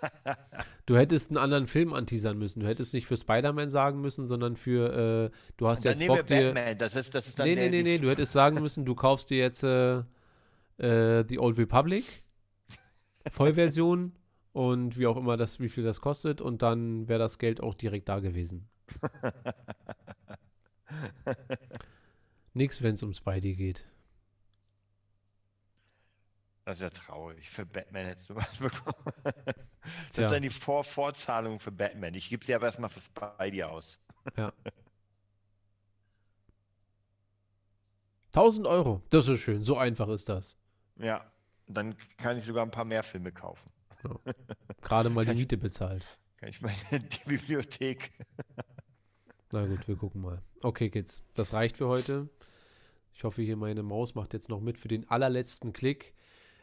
Du 0.90 0.98
hättest 0.98 1.30
einen 1.30 1.38
anderen 1.38 1.68
Film 1.68 1.94
anteasern 1.94 2.40
müssen. 2.40 2.62
Du 2.62 2.68
hättest 2.68 2.96
nicht 2.96 3.06
für 3.06 3.16
Spider-Man 3.16 3.70
sagen 3.70 4.02
müssen, 4.02 4.26
sondern 4.26 4.56
für, 4.56 5.30
äh, 5.32 5.38
du 5.56 5.68
hast 5.68 5.86
Dann 5.86 6.00
jetzt 6.00 6.08
Bock 6.08 6.26
dir. 6.26 6.52
Batman. 6.52 6.80
Das 6.80 6.96
ist, 6.96 7.14
das 7.14 7.28
ist 7.28 7.38
dann 7.38 7.46
Nee, 7.48 7.54
nee, 7.54 7.70
nee, 7.70 7.84
nee. 7.84 8.00
Du 8.00 8.10
hättest 8.10 8.32
sagen 8.32 8.60
müssen, 8.60 8.86
du 8.86 8.96
kaufst 8.96 9.30
dir 9.30 9.38
jetzt 9.38 9.62
äh, 9.62 10.00
äh, 10.80 11.24
die 11.26 11.38
Old 11.38 11.60
Republic. 11.60 12.06
Vollversion 13.30 14.14
und 14.52 14.98
wie 14.98 15.06
auch 15.06 15.18
immer 15.18 15.38
das, 15.38 15.60
wie 15.60 15.70
viel 15.70 15.84
das 15.84 16.02
kostet. 16.02 16.42
Und 16.42 16.64
dann 16.64 17.08
wäre 17.08 17.20
das 17.20 17.38
Geld 17.38 17.62
auch 17.62 17.76
direkt 17.76 18.10
da 18.10 18.18
gewesen. 18.18 18.68
Nix, 22.56 22.82
wenn 22.82 22.96
es 22.96 23.04
um 23.04 23.14
Spidey 23.14 23.54
geht. 23.54 23.86
Das 26.70 26.78
ist 26.78 26.82
ja 26.84 26.90
traurig. 26.92 27.50
Für 27.50 27.66
Batman 27.66 28.06
hättest 28.06 28.30
du 28.30 28.36
was 28.36 28.58
bekommen. 28.60 29.12
Das 29.24 29.34
Tja. 30.14 30.26
ist 30.26 30.32
dann 30.32 30.44
die 30.44 30.52
Vor 30.52 30.84
Vorzahlung 30.84 31.60
für 31.60 31.72
Batman. 31.72 32.14
Ich 32.14 32.30
gebe 32.30 32.46
sie 32.46 32.54
aber 32.54 32.68
erstmal 32.68 32.92
für 32.92 33.00
Spidey 33.00 33.64
aus. 33.64 33.98
1000 38.34 38.68
Euro. 38.68 39.02
Das 39.10 39.28
ist 39.28 39.40
schön. 39.40 39.64
So 39.64 39.78
einfach 39.78 40.10
ist 40.10 40.30
das. 40.30 40.58
Ja. 40.98 41.26
Dann 41.66 41.96
kann 42.18 42.38
ich 42.38 42.44
sogar 42.44 42.64
ein 42.64 42.70
paar 42.70 42.86
mehr 42.86 43.02
Filme 43.02 43.32
kaufen. 43.32 43.72
Gerade 44.84 45.10
mal 45.10 45.26
die 45.26 45.34
Miete 45.34 45.58
bezahlt. 45.58 46.06
Kann 46.38 46.50
ich 46.50 46.62
meine 46.62 46.78
die 46.92 47.26
Bibliothek. 47.26 48.12
Na 49.52 49.66
gut, 49.66 49.88
wir 49.88 49.96
gucken 49.96 50.22
mal. 50.22 50.44
Okay, 50.62 50.92
Kids, 50.92 51.24
das 51.34 51.52
reicht 51.52 51.78
für 51.78 51.88
heute. 51.88 52.30
Ich 53.16 53.24
hoffe, 53.24 53.42
hier 53.42 53.58
meine 53.58 53.82
Maus 53.82 54.14
macht 54.14 54.34
jetzt 54.34 54.50
noch 54.50 54.62
mit 54.62 54.78
für 54.78 54.88
den 54.88 55.10
allerletzten 55.10 55.74
Klick. 55.74 56.14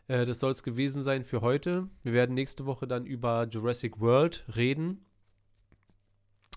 Äh, 0.08 0.24
das 0.24 0.40
soll 0.40 0.52
es 0.52 0.62
gewesen 0.62 1.02
sein 1.02 1.24
für 1.24 1.40
heute. 1.40 1.88
Wir 2.02 2.12
werden 2.12 2.34
nächste 2.34 2.66
Woche 2.66 2.86
dann 2.86 3.06
über 3.06 3.46
Jurassic 3.48 4.00
World 4.00 4.44
reden. 4.54 5.04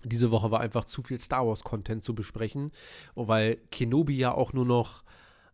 Diese 0.04 0.30
Woche 0.30 0.50
war 0.50 0.60
einfach 0.60 0.86
zu 0.86 1.02
viel 1.02 1.18
Star 1.18 1.46
Wars 1.46 1.62
Content 1.62 2.04
zu 2.04 2.14
besprechen, 2.14 2.72
weil 3.14 3.56
Kenobi 3.70 4.16
ja 4.16 4.32
auch 4.32 4.52
nur 4.52 4.64
noch 4.64 5.04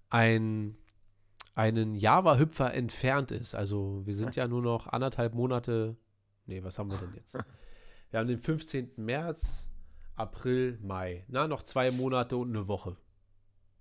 ein 0.09 0.77
einen 1.57 1.95
Java-Hüpfer 1.95 2.75
entfernt 2.75 3.31
ist. 3.31 3.55
Also 3.55 4.03
wir 4.05 4.15
sind 4.15 4.37
ja 4.37 4.47
nur 4.47 4.61
noch 4.61 4.89
anderthalb 4.89 5.35
Monate. 5.35 5.97
Nee, 6.45 6.63
was 6.63 6.79
haben 6.79 6.91
wir 6.91 6.99
denn 6.99 7.15
jetzt? 7.15 7.39
Wir 8.11 8.21
haben 8.21 8.29
den 8.29 8.39
15. 8.39 8.93
März, 8.97 9.69
April, 10.15 10.79
Mai. 10.81 11.25
Na, 11.27 11.49
noch 11.49 11.65
zwei 11.65 11.91
Monate 11.91 12.37
und 12.37 12.51
eine 12.51 12.69
Woche. 12.69 12.97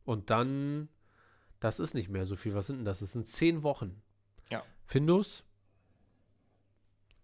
Und 0.04 0.32
dann, 0.32 0.90
das 1.60 1.80
ist 1.80 1.94
nicht 1.94 2.10
mehr 2.10 2.26
so 2.26 2.36
viel. 2.36 2.56
Was 2.56 2.68
sind 2.68 2.78
denn 2.78 2.86
das? 2.86 3.00
Das 3.00 3.14
sind 3.14 3.28
zehn 3.28 3.62
Wochen. 3.62 4.02
Ja. 4.50 4.64
Findus, 4.86 5.44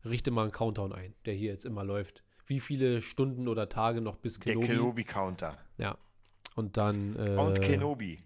richte 0.05 0.31
mal 0.31 0.43
einen 0.43 0.51
Countdown 0.51 0.93
ein, 0.93 1.13
der 1.25 1.33
hier 1.33 1.51
jetzt 1.51 1.65
immer 1.65 1.83
läuft. 1.83 2.23
Wie 2.45 2.59
viele 2.59 3.01
Stunden 3.01 3.47
oder 3.47 3.69
Tage 3.69 4.01
noch 4.01 4.17
bis 4.17 4.39
Der 4.39 4.53
Kenobi? 4.55 4.67
Kenobi-Counter. 4.67 5.57
Ja. 5.77 5.97
Und 6.55 6.77
dann, 6.77 7.15
äh, 7.15 7.37
Und 7.39 7.61
Kenobi. 7.61 8.19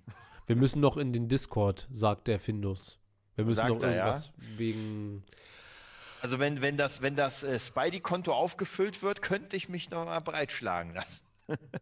wir 0.47 0.55
müssen 0.55 0.79
noch 0.81 0.97
in 0.97 1.13
den 1.13 1.27
Discord, 1.27 1.87
sagt 1.91 2.27
der 2.27 2.39
Findus. 2.39 2.97
Wir 3.35 3.45
müssen 3.45 3.57
Sagt 3.57 3.69
noch 3.69 3.83
er, 3.83 3.95
ja? 3.95 4.05
irgendwas 4.07 4.31
wegen. 4.57 5.23
Also 6.21 6.39
wenn, 6.39 6.61
wenn 6.61 6.77
das, 6.77 7.01
wenn 7.01 7.15
das 7.15 7.43
äh, 7.43 7.59
Spidey-Konto 7.59 8.33
aufgefüllt 8.33 9.03
wird, 9.03 9.21
könnte 9.21 9.55
ich 9.57 9.69
mich 9.69 9.91
noch 9.91 10.05
mal 10.05 10.19
breitschlagen 10.21 10.93
lassen. 10.93 11.23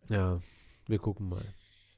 Ja, 0.09 0.41
wir 0.87 0.99
gucken 0.99 1.29
mal. 1.29 1.45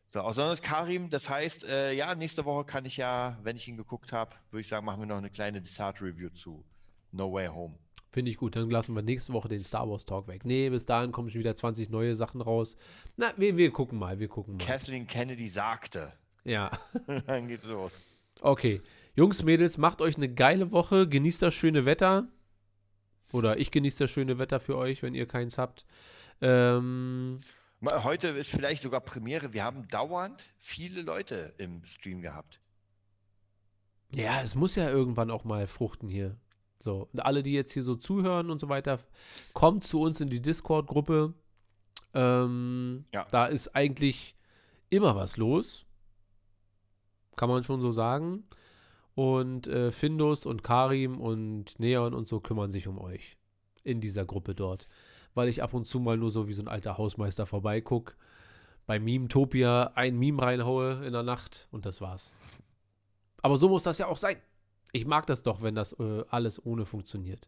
So, 0.08 0.32
sonst 0.32 0.62
Karim, 0.62 1.10
das 1.10 1.30
heißt, 1.30 1.64
äh, 1.66 1.94
ja, 1.94 2.14
nächste 2.16 2.46
Woche 2.46 2.66
kann 2.66 2.86
ich 2.86 2.98
ja, 2.98 3.38
wenn 3.44 3.58
ich 3.58 3.68
ihn 3.68 3.78
geguckt 3.78 4.14
habe, 4.14 4.36
würde 4.52 4.62
ich 4.62 4.68
sagen, 4.68 4.86
machen 4.86 5.02
wir 5.02 5.08
noch 5.08 5.18
eine 5.18 5.30
kleine 5.32 5.62
Desart-Review 5.62 6.30
zu 6.30 6.64
No 7.12 7.32
Way 7.34 7.48
Home. 7.48 7.76
Finde 8.12 8.32
ich 8.32 8.38
gut. 8.38 8.56
Dann 8.56 8.70
lassen 8.70 8.96
wir 8.96 9.02
nächste 9.02 9.34
Woche 9.34 9.50
den 9.50 9.64
Star 9.64 9.90
Wars 9.90 10.06
Talk 10.06 10.28
weg. 10.28 10.46
Nee, 10.46 10.70
bis 10.70 10.86
dahin 10.86 11.12
kommen 11.12 11.30
schon 11.30 11.40
wieder 11.40 11.56
20 11.56 11.90
neue 11.90 12.16
Sachen 12.16 12.40
raus. 12.40 12.78
Na, 13.18 13.34
wir, 13.36 13.58
wir 13.58 13.72
gucken 13.72 14.00
mal, 14.00 14.20
wir 14.20 14.30
gucken 14.30 14.56
mal. 14.58 14.64
Kathleen 14.64 15.06
Kennedy 15.08 15.50
sagte. 15.50 16.14
Ja. 16.46 16.72
Dann 17.28 17.48
geht's 17.48 17.66
los. 17.66 18.04
Okay. 18.40 18.82
Jungs, 19.16 19.44
Mädels, 19.44 19.78
macht 19.78 20.02
euch 20.02 20.16
eine 20.16 20.34
geile 20.34 20.72
Woche. 20.72 21.10
Genießt 21.10 21.42
das 21.42 21.54
schöne 21.54 21.86
Wetter. 21.86 22.28
Oder 23.34 23.58
ich 23.58 23.72
genieße 23.72 24.00
das 24.00 24.12
schöne 24.12 24.40
Wetter 24.40 24.60
für 24.60 24.78
euch, 24.78 25.04
wenn 25.04 25.14
ihr 25.14 25.28
keins 25.28 25.58
habt. 25.58 25.86
Ähm, 26.42 27.40
Heute 27.92 28.30
ist 28.30 28.50
vielleicht 28.50 28.84
sogar 28.84 29.02
Premiere. 29.02 29.54
Wir 29.54 29.64
haben 29.64 29.88
dauernd 29.88 30.50
viele 30.58 31.02
Leute 31.02 31.54
im 31.58 31.84
Stream 31.86 32.22
gehabt. 32.22 32.60
ja, 34.14 34.42
es 34.42 34.56
muss 34.56 34.76
ja 34.76 34.90
irgendwann 34.90 35.30
auch 35.32 35.44
mal 35.44 35.68
fruchten 35.68 36.10
hier. 36.10 36.38
So, 36.80 37.10
und 37.12 37.20
alle, 37.22 37.42
die 37.44 37.54
jetzt 37.54 37.72
hier 37.74 37.84
so 37.84 37.96
zuhören 37.96 38.50
und 38.50 38.60
so 38.60 38.70
weiter, 38.70 39.00
kommt 39.54 39.84
zu 39.84 40.02
uns 40.02 40.22
in 40.22 40.30
die 40.30 40.42
Discord-Gruppe. 40.42 41.34
Ähm, 42.14 43.06
Ja. 43.14 43.26
Da 43.32 43.46
ist 43.48 43.76
eigentlich 43.76 44.36
immer 44.90 45.16
was 45.16 45.38
los. 45.38 45.86
Kann 47.36 47.50
man 47.50 47.64
schon 47.64 47.82
so 47.82 47.92
sagen. 47.92 48.44
Und 49.16 49.68
äh, 49.68 49.92
Findus 49.92 50.46
und 50.46 50.64
Karim 50.64 51.20
und 51.20 51.80
Neon 51.80 52.14
und 52.14 52.28
so 52.28 52.40
kümmern 52.40 52.72
sich 52.72 52.88
um 52.88 53.00
euch 53.00 53.38
in 53.84 54.02
dieser 54.02 54.26
Gruppe 54.26 54.56
dort. 54.56 54.88
Weil 55.36 55.50
ich 55.50 55.62
ab 55.62 55.74
und 55.74 55.86
zu 55.86 56.00
mal 56.00 56.18
nur 56.18 56.32
so 56.32 56.48
wie 56.48 56.54
so 56.54 56.64
ein 56.64 56.68
alter 56.68 56.98
Hausmeister 56.98 57.46
vorbeiguck, 57.46 58.16
bei 58.88 59.00
Meme-Topia 59.00 59.92
ein 59.96 60.18
Meme 60.18 60.42
reinhaue 60.42 61.06
in 61.06 61.14
der 61.14 61.24
Nacht 61.24 61.68
und 61.72 61.86
das 61.86 62.02
war's. 62.02 62.34
Aber 63.42 63.58
so 63.58 63.70
muss 63.70 63.84
das 63.84 64.00
ja 64.00 64.08
auch 64.08 64.18
sein. 64.18 64.38
Ich 64.92 65.06
mag 65.06 65.28
das 65.28 65.44
doch, 65.44 65.62
wenn 65.62 65.76
das 65.76 65.94
äh, 66.00 66.24
alles 66.30 66.66
ohne 66.66 66.86
funktioniert. 66.86 67.48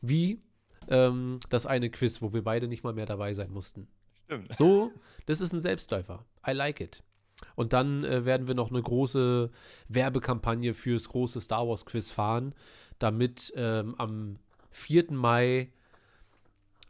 Wie 0.00 0.40
ähm, 0.88 1.38
das 1.50 1.66
eine 1.66 1.90
Quiz, 1.90 2.22
wo 2.22 2.32
wir 2.32 2.42
beide 2.42 2.68
nicht 2.68 2.84
mal 2.84 2.92
mehr 2.92 3.06
dabei 3.06 3.34
sein 3.34 3.50
mussten. 3.50 3.88
Stimmt. 4.24 4.56
So, 4.56 4.92
das 5.26 5.40
ist 5.40 5.52
ein 5.52 5.60
Selbstläufer. 5.60 6.24
I 6.46 6.52
like 6.52 6.80
it. 6.80 7.02
Und 7.54 7.72
dann 7.72 8.04
äh, 8.04 8.24
werden 8.24 8.48
wir 8.48 8.54
noch 8.54 8.70
eine 8.70 8.82
große 8.82 9.50
Werbekampagne 9.88 10.74
fürs 10.74 11.08
große 11.08 11.40
Star 11.40 11.68
Wars 11.68 11.84
Quiz 11.84 12.10
fahren, 12.10 12.54
damit 12.98 13.52
ähm, 13.56 13.94
am 13.98 14.38
4. 14.70 15.12
Mai, 15.12 15.70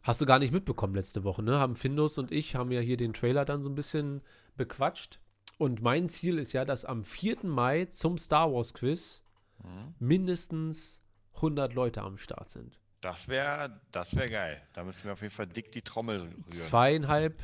hast 0.06 0.20
du 0.20 0.26
gar 0.26 0.38
nicht 0.38 0.52
mitbekommen 0.52 0.94
letzte 0.94 1.24
Woche, 1.24 1.42
ne? 1.42 1.58
Haben 1.58 1.76
Findus 1.76 2.16
und 2.18 2.30
ich 2.32 2.54
haben 2.54 2.70
ja 2.70 2.80
hier 2.80 2.96
den 2.96 3.12
Trailer 3.12 3.44
dann 3.44 3.62
so 3.62 3.68
ein 3.70 3.74
bisschen 3.74 4.22
bequatscht. 4.56 5.20
Und 5.58 5.82
mein 5.82 6.08
Ziel 6.08 6.38
ist 6.38 6.52
ja, 6.52 6.64
dass 6.64 6.84
am 6.84 7.02
4. 7.04 7.38
Mai 7.44 7.86
zum 7.86 8.18
Star 8.18 8.52
Wars 8.52 8.74
Quiz 8.74 9.22
mindestens 9.98 11.02
100 11.36 11.74
Leute 11.74 12.02
am 12.02 12.18
Start 12.18 12.50
sind. 12.50 12.78
Das 13.00 13.28
wäre 13.28 13.80
das 13.92 14.14
wär 14.16 14.26
geil. 14.28 14.62
Da 14.74 14.84
müssen 14.84 15.04
wir 15.04 15.12
auf 15.12 15.22
jeden 15.22 15.32
Fall 15.34 15.46
dick 15.46 15.72
die 15.72 15.82
Trommel 15.82 16.20
rühren. 16.20 16.44
zweieinhalb, 16.48 17.42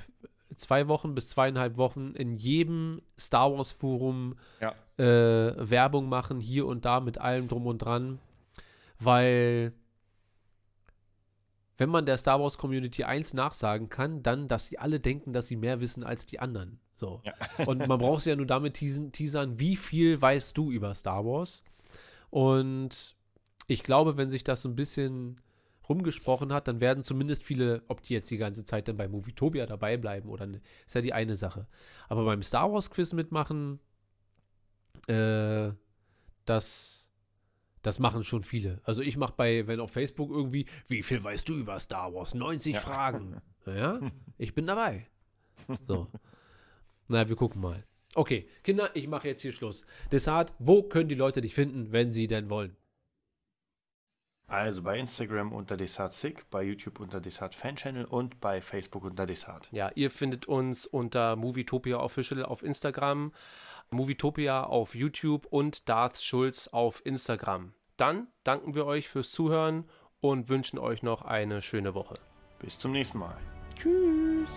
zwei 0.56 0.89
Wochen 0.89 1.14
bis 1.14 1.30
zweieinhalb 1.30 1.76
Wochen 1.76 2.12
in 2.14 2.36
jedem 2.36 3.01
Star 3.18 3.52
Wars 3.52 3.72
Forum 3.72 4.36
Ja. 4.60 4.74
äh, 4.98 5.70
Werbung 5.70 6.09
machen, 6.09 6.40
hier 6.40 6.66
und 6.66 6.84
da 6.84 7.01
mit 7.01 7.18
allem 7.18 7.48
drum 7.48 7.66
und 7.66 7.78
dran, 7.78 8.18
weil 8.98 9.72
wenn 11.82 11.90
man 11.90 12.06
der 12.06 12.16
Star 12.16 12.40
Wars 12.40 12.59
Community 12.59 13.02
eins 13.02 13.34
nachsagen 13.34 13.88
kann, 13.88 14.22
dann, 14.22 14.46
dass 14.46 14.66
sie 14.66 14.78
alle 14.78 15.00
denken, 15.00 15.32
dass 15.32 15.48
sie 15.48 15.56
mehr 15.56 15.80
wissen 15.80 16.04
als 16.04 16.26
die 16.26 16.38
anderen. 16.38 16.78
So. 16.94 17.20
Ja. 17.24 17.34
Und 17.66 17.88
man 17.88 17.98
braucht 17.98 18.24
ja 18.24 18.36
nur 18.36 18.46
damit 18.46 18.74
teasen, 18.74 19.10
teasern, 19.10 19.59
wie 19.59 19.74
viel 19.74 20.22
weißt 20.22 20.56
du 20.56 20.70
über 20.70 20.94
Star 20.94 21.24
Wars? 21.24 21.64
Und 22.30 23.16
ich 23.66 23.82
glaube, 23.82 24.16
wenn 24.16 24.30
sich 24.30 24.44
das 24.44 24.62
so 24.62 24.68
ein 24.68 24.76
bisschen 24.76 25.40
rumgesprochen 25.88 26.52
hat, 26.52 26.68
dann 26.68 26.80
werden 26.80 27.02
zumindest 27.02 27.42
viele, 27.42 27.82
ob 27.88 28.00
die 28.02 28.14
jetzt 28.14 28.30
die 28.30 28.36
ganze 28.38 28.64
Zeit 28.64 28.86
dann 28.86 28.96
bei 28.96 29.09
Movietopia 29.09 29.66
dabei 29.66 29.96
bleiben 29.96 30.28
oder 30.28 30.46
ne, 30.46 30.60
ist 30.86 30.94
ja 30.94 31.00
die 31.00 31.12
eine 31.12 31.34
Sache. 31.34 31.66
Aber 32.09 32.24
beim 32.24 32.44
Star 32.44 32.72
Wars 32.72 32.90
Quiz 32.90 33.12
mitmachen, 33.12 33.80
äh, 35.09 35.72
das, 36.44 37.02
das 37.82 37.98
machen 37.98 38.24
schon 38.24 38.42
viele. 38.42 38.80
Also 38.84 39.02
ich 39.02 39.16
mache 39.16 39.34
bei, 39.36 39.66
wenn 39.66 39.80
auf 39.80 39.90
Facebook 39.92 40.30
irgendwie, 40.30 40.66
wie 40.86 41.02
viel 41.02 41.22
weißt 41.22 41.48
du 41.48 41.54
über 41.56 41.78
Star 41.80 42.14
Wars? 42.14 42.34
90 42.34 42.74
Ja. 42.74 42.80
Fragen. 42.80 43.40
Ja, 43.64 44.00
ich 44.38 44.54
bin 44.56 44.66
dabei. 44.66 45.06
So. 45.86 46.09
Na, 47.06 47.28
wir 47.28 47.36
gucken 47.36 47.60
mal. 47.60 47.84
Okay, 48.16 48.48
Kinder, 48.64 48.90
ich 48.94 49.06
mache 49.06 49.28
jetzt 49.28 49.42
hier 49.42 49.52
Schluss. 49.52 49.84
Desart, 50.10 50.52
wo 50.59 50.82
können 50.82 51.09
die 51.09 51.14
Leute 51.14 51.40
dich 51.40 51.54
finden, 51.54 51.92
wenn 51.92 52.10
sie 52.10 52.26
denn 52.26 52.50
wollen? 52.50 52.76
Also 54.48 54.82
bei 54.82 54.98
Instagram 54.98 55.52
unter 55.52 55.76
DesartSick, 55.78 56.50
bei 56.50 56.62
YouTube 56.62 57.00
unter 57.00 57.20
Desart 57.20 57.54
Fan 57.54 57.76
Channel 57.76 58.04
und 58.04 58.40
bei 58.40 58.60
Facebook 58.60 59.04
unter 59.04 59.24
Desart. 59.26 59.68
Ja, 59.72 59.90
ihr 59.94 60.10
findet 60.10 60.46
uns 60.46 60.84
unter 60.84 61.36
Movietopia 61.36 61.98
Official 61.98 62.44
auf 62.44 62.62
Instagram, 62.62 63.32
Movietopia 63.93 64.64
auf 64.64 64.94
YouTube 64.94 65.47
und 65.47 65.89
Darth 65.89 66.23
Schulz 66.23 66.69
auf 66.69 67.05
Instagram. 67.05 67.74
Dann 67.97 68.28
danken 68.44 68.74
wir 68.74 68.86
euch 68.86 69.09
fürs 69.09 69.31
Zuhören 69.31 69.89
und 70.20 70.48
wünschen 70.48 70.78
euch 70.78 71.02
noch 71.02 71.23
eine 71.23 71.62
schöne 71.62 71.94
Woche. 71.94 72.14
Bis 72.59 72.78
zum 72.78 72.93
nächsten 72.93 73.19
Mal. 73.19 73.36
Tschüss. 73.77 74.51